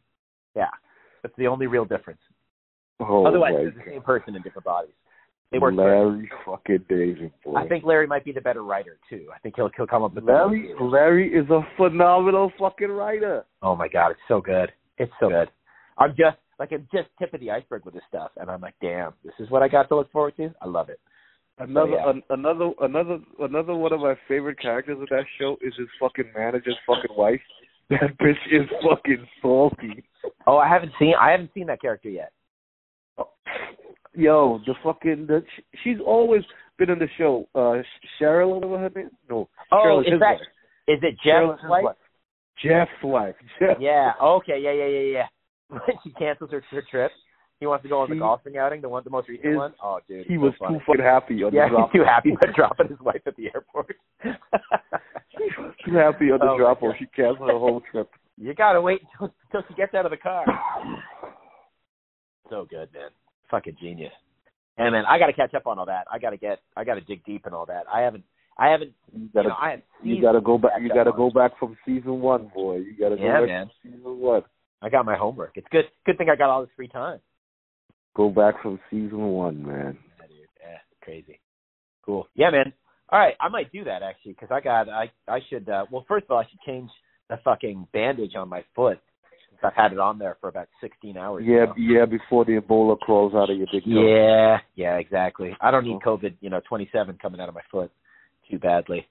Yeah. 0.55 0.69
That's 1.23 1.35
the 1.37 1.47
only 1.47 1.67
real 1.67 1.85
difference. 1.85 2.21
Oh 3.01 3.27
Otherwise 3.27 3.55
they're 3.57 3.71
the 3.71 3.79
God. 3.79 3.85
same 3.89 4.03
person 4.03 4.37
in 4.37 4.43
different 4.43 4.65
bodies. 4.65 4.93
They 5.51 5.59
work. 5.59 5.75
Larry 5.75 6.31
fucking 6.45 6.85
David, 6.91 7.33
boy. 7.43 7.55
I 7.57 7.67
think 7.67 7.85
Larry 7.85 8.07
might 8.07 8.25
be 8.25 8.33
the 8.33 8.41
better 8.41 8.63
writer 8.63 8.99
too. 9.09 9.29
I 9.35 9.39
think 9.39 9.57
he'll 9.57 9.71
he'll 9.77 9.87
come 9.87 10.03
up 10.03 10.15
with 10.15 10.25
Larry 10.25 10.75
Larry 10.79 11.33
is 11.33 11.49
a 11.49 11.63
phenomenal 11.79 12.53
fucking 12.59 12.91
writer. 12.91 13.47
Oh 13.63 13.75
my 13.75 13.89
god, 13.89 14.11
it's 14.11 14.21
so 14.29 14.41
good. 14.43 14.71
It's 14.99 15.13
so 15.19 15.29
good. 15.31 15.49
I'm 15.97 16.11
just 16.11 16.37
like 16.59 16.73
I'm 16.73 16.87
just 16.93 17.09
tip 17.19 17.33
of 17.33 17.41
the 17.41 17.51
iceberg 17.51 17.85
with 17.87 17.95
this 17.95 18.03
stuff, 18.09 18.31
and 18.37 18.51
I'm 18.51 18.61
like, 18.61 18.75
damn, 18.83 19.15
this 19.25 19.33
is 19.39 19.49
what 19.51 19.63
I 19.63 19.69
got 19.69 19.89
to 19.89 19.97
look 19.97 20.13
forward 20.13 20.37
to. 20.37 20.53
I 20.61 20.67
love 20.67 20.91
it. 20.91 21.01
Another 21.61 21.91
yeah. 21.93 22.11
an, 22.11 22.23
another 22.31 22.71
another 22.81 23.19
another 23.41 23.75
one 23.75 23.93
of 23.93 24.01
my 24.01 24.15
favorite 24.29 24.61
characters 24.61 24.99
of 25.01 25.09
that 25.09 25.25
show 25.39 25.57
is 25.61 25.75
his 25.77 25.89
fucking 26.01 26.31
manager's 26.37 26.79
fucking 26.87 27.17
wife. 27.17 27.41
That 27.91 28.19
bitch 28.21 28.37
is 28.53 28.69
fucking 28.87 29.27
salty. 29.41 30.05
Oh, 30.47 30.59
I 30.59 30.69
haven't 30.69 30.93
seen 30.99 31.15
I 31.19 31.31
haven't 31.31 31.51
seen 31.55 31.69
that 31.69 31.81
character 31.81 32.11
yet. 32.11 32.33
Oh. 33.17 33.31
Yo, 34.15 34.61
the 34.67 34.75
fucking 34.85 35.27
the, 35.27 35.43
sh- 35.57 35.63
she's 35.83 35.97
always 36.05 36.43
been 36.77 36.91
in 36.91 36.99
the 36.99 37.09
show. 37.17 37.49
Uh 37.55 37.81
Cheryl, 38.21 38.57
whatever 38.57 38.79
her 38.79 38.91
name. 38.95 39.09
No, 39.31 39.49
Oh, 39.73 39.77
Cheryl 39.77 40.01
is 40.03 40.13
his 40.13 40.21
that 40.21 40.33
wife. 40.33 40.41
is 40.87 40.99
it 41.03 41.15
Jeff's 41.25 41.63
his 41.63 41.71
wife? 41.71 41.97
Jeff's 42.63 43.03
wife. 43.03 43.35
Jeff. 43.59 43.79
Yeah. 43.81 44.13
Okay. 44.23 44.61
Yeah. 44.61 44.73
Yeah. 44.73 44.87
Yeah. 44.87 45.01
Yeah. 45.01 45.27
When 45.69 45.81
she 46.05 46.11
cancels 46.13 46.51
her, 46.51 46.63
her 46.71 46.85
trip, 46.91 47.11
he 47.61 47.67
wants 47.67 47.83
to 47.83 47.89
go 47.89 48.01
on 48.01 48.09
the 48.09 48.15
She 48.15 48.21
golfing 48.21 48.57
outing, 48.57 48.81
the 48.81 48.89
one, 48.89 49.03
the 49.05 49.11
most 49.11 49.29
recent 49.29 49.51
is- 49.53 49.57
one. 49.57 49.75
Oh, 49.83 49.99
dude, 50.09 50.27
He 50.27 50.35
it's 50.35 50.43
was 50.43 50.55
funny. 50.59 50.79
too 50.79 50.85
fucking 50.87 51.05
happy 51.05 51.43
on 51.43 51.53
Yeah, 51.53 51.65
the 51.69 51.71
drop. 51.71 51.91
he's 51.93 52.01
too 52.01 52.05
happy 52.05 52.33
about 52.33 52.55
dropping 52.55 52.89
his 52.89 53.01
wife 53.01 53.23
at 53.27 53.37
the 53.37 53.47
airport. 53.55 53.97
too 55.85 55.95
happy 55.95 56.31
on 56.31 56.39
the 56.39 56.51
Oh, 56.51 56.59
drop 56.59 56.83
or 56.83 56.95
she 56.99 57.07
canceled 57.07 57.51
her 57.51 57.59
whole 57.59 57.81
trip. 57.91 58.11
you 58.37 58.55
gotta 58.55 58.81
wait 58.81 59.03
until, 59.13 59.35
until 59.53 59.63
she 59.69 59.75
gets 59.75 59.95
out 59.95 60.05
of 60.07 60.11
the 60.11 60.17
car. 60.17 60.45
So 62.51 62.67
good, 62.69 62.93
man. 62.95 63.11
Fucking 63.51 63.77
genius. 63.81 64.13
And 64.77 64.93
man, 64.93 65.05
I 65.07 65.19
gotta 65.19 65.33
catch 65.33 65.55
up 65.55 65.67
on 65.67 65.79
all 65.79 65.87
that. 65.87 66.07
I 66.11 66.19
gotta 66.19 66.37
get, 66.37 66.61
I 66.77 66.85
gotta 66.85 67.01
dig 67.01 67.25
deep 67.25 67.47
in 67.47 67.53
all 67.53 67.67
that. 67.67 67.85
I 67.93 68.01
haven't, 68.01 68.25
I 68.57 68.69
haven't, 68.69 68.93
You 69.13 69.23
you 69.25 69.29
gotta 69.35 69.49
know, 69.49 69.55
I 69.61 69.71
have 69.73 69.81
you 70.03 70.21
gotta 70.23 70.41
go 70.41 70.59
back 70.59 70.73
you 70.81 70.89
gotta 70.89 71.13
go 71.13 71.31
back 71.31 71.59
from 71.59 71.77
season 71.85 72.21
one, 72.21 72.51
boy. 72.55 72.77
You 72.77 72.95
gotta 72.99 73.17
go 73.17 73.23
Yeah, 73.25 73.41
back 73.41 73.49
man. 73.49 73.67
from 73.83 73.93
season 73.93 74.19
one. 74.21 74.43
I 74.81 74.89
got 74.89 75.05
my 75.05 75.17
homework. 75.17 75.53
It's 75.57 75.67
good. 75.73 75.87
Good 76.07 76.19
thing 76.19 76.29
I 76.31 76.37
got 76.37 76.51
all 76.51 76.61
this 76.63 76.71
free 76.77 76.87
time. 76.89 77.19
Go 78.19 78.29
back 78.31 78.61
from 78.61 78.81
season 78.91 79.29
one, 79.29 79.65
man. 79.65 79.97
Yeah, 80.19 80.27
dude. 80.27 80.49
Yeah, 80.61 80.79
crazy. 81.01 81.39
Cool. 82.05 82.27
Yeah, 82.35 82.51
man. 82.51 82.73
All 83.11 83.19
right, 83.21 83.35
I 83.41 83.49
might 83.49 83.71
do 83.71 83.85
that 83.85 84.03
actually 84.03 84.33
because 84.33 84.49
I 84.51 84.61
got 84.61 84.89
I 84.89 85.13
I 85.29 85.39
should. 85.49 85.69
uh 85.69 85.87
Well, 85.89 86.05
first 86.09 86.25
of 86.25 86.33
all, 86.33 86.39
I 86.39 86.45
should 86.51 86.61
change 86.67 86.91
the 87.31 87.39
fucking 87.45 87.87
bandage 87.93 88.35
on 88.35 88.49
my 88.49 88.65
foot. 88.75 88.99
I've 89.63 89.73
had 89.75 89.93
it 89.93 90.01
on 90.01 90.19
there 90.19 90.37
for 90.41 90.49
about 90.49 90.69
16 90.81 91.17
hours. 91.17 91.45
Yeah, 91.47 91.67
now. 91.67 91.75
yeah, 91.77 92.05
before 92.07 92.45
the 92.45 92.61
Ebola 92.61 92.99
crawls 92.99 93.35
out 93.35 93.51
of 93.51 93.57
your 93.57 93.67
big 93.73 93.85
toe. 93.85 93.91
Yeah, 93.91 94.59
yeah, 94.75 94.97
exactly. 94.99 95.57
I 95.61 95.71
don't 95.71 95.85
need 95.85 96.01
COVID, 96.05 96.35
you 96.41 96.51
know, 96.51 96.61
27 96.69 97.19
coming 97.21 97.41
out 97.41 97.49
of 97.49 97.55
my 97.55 97.63
foot 97.71 97.91
too 98.51 98.59
badly. 98.59 99.07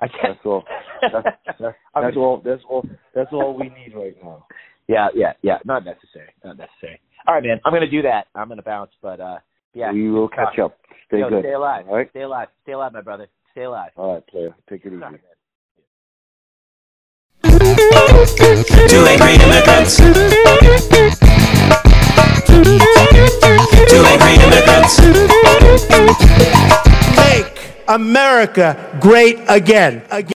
I 0.00 0.08
can't. 0.08 0.36
That's 0.36 0.40
all. 0.44 0.64
That's, 1.02 1.14
that's, 1.46 1.74
that's 1.94 2.16
all. 2.16 2.42
That's 2.44 2.62
all. 2.68 2.86
That's 3.14 3.32
all 3.32 3.58
we 3.58 3.70
need 3.70 3.94
right 3.94 4.16
now. 4.22 4.46
Yeah, 4.88 5.08
yeah, 5.14 5.34
yeah. 5.42 5.58
Not 5.64 5.84
necessary. 5.84 6.32
Not 6.42 6.56
necessary. 6.56 7.00
All 7.26 7.34
right, 7.34 7.44
man. 7.44 7.60
I'm 7.64 7.72
gonna 7.72 7.90
do 7.90 8.02
that. 8.02 8.26
I'm 8.34 8.48
gonna 8.48 8.62
bounce, 8.62 8.92
but 9.02 9.20
uh, 9.20 9.38
yeah. 9.74 9.92
we 9.92 10.10
will 10.10 10.28
catch 10.28 10.58
up. 10.58 10.78
Stay 11.06 11.18
Yo, 11.20 11.28
good. 11.28 11.42
Stay 11.42 11.52
alive. 11.52 11.84
All 11.88 11.96
right. 11.96 12.08
Stay 12.10 12.22
alive. 12.22 12.48
Stay 12.62 12.72
alive, 12.72 12.92
my 12.94 13.02
brother. 13.02 13.28
Stay 13.52 13.64
alive. 13.64 13.90
All 13.96 14.14
right, 14.14 14.26
player. 14.26 14.56
Take 14.68 14.86
it 14.86 14.94
easy. 14.94 14.96
All 14.96 15.10
right, 15.10 15.12
man. 15.12 15.20
Two 18.88 19.04
angry 19.04 19.34
immigrants. 19.44 19.96
Two 23.88 24.02
angry 24.04 24.34
immigrants. 24.42 24.98
Make 27.16 27.58
America 27.88 28.98
great 29.00 29.38
again. 29.48 30.02
again. 30.10 30.24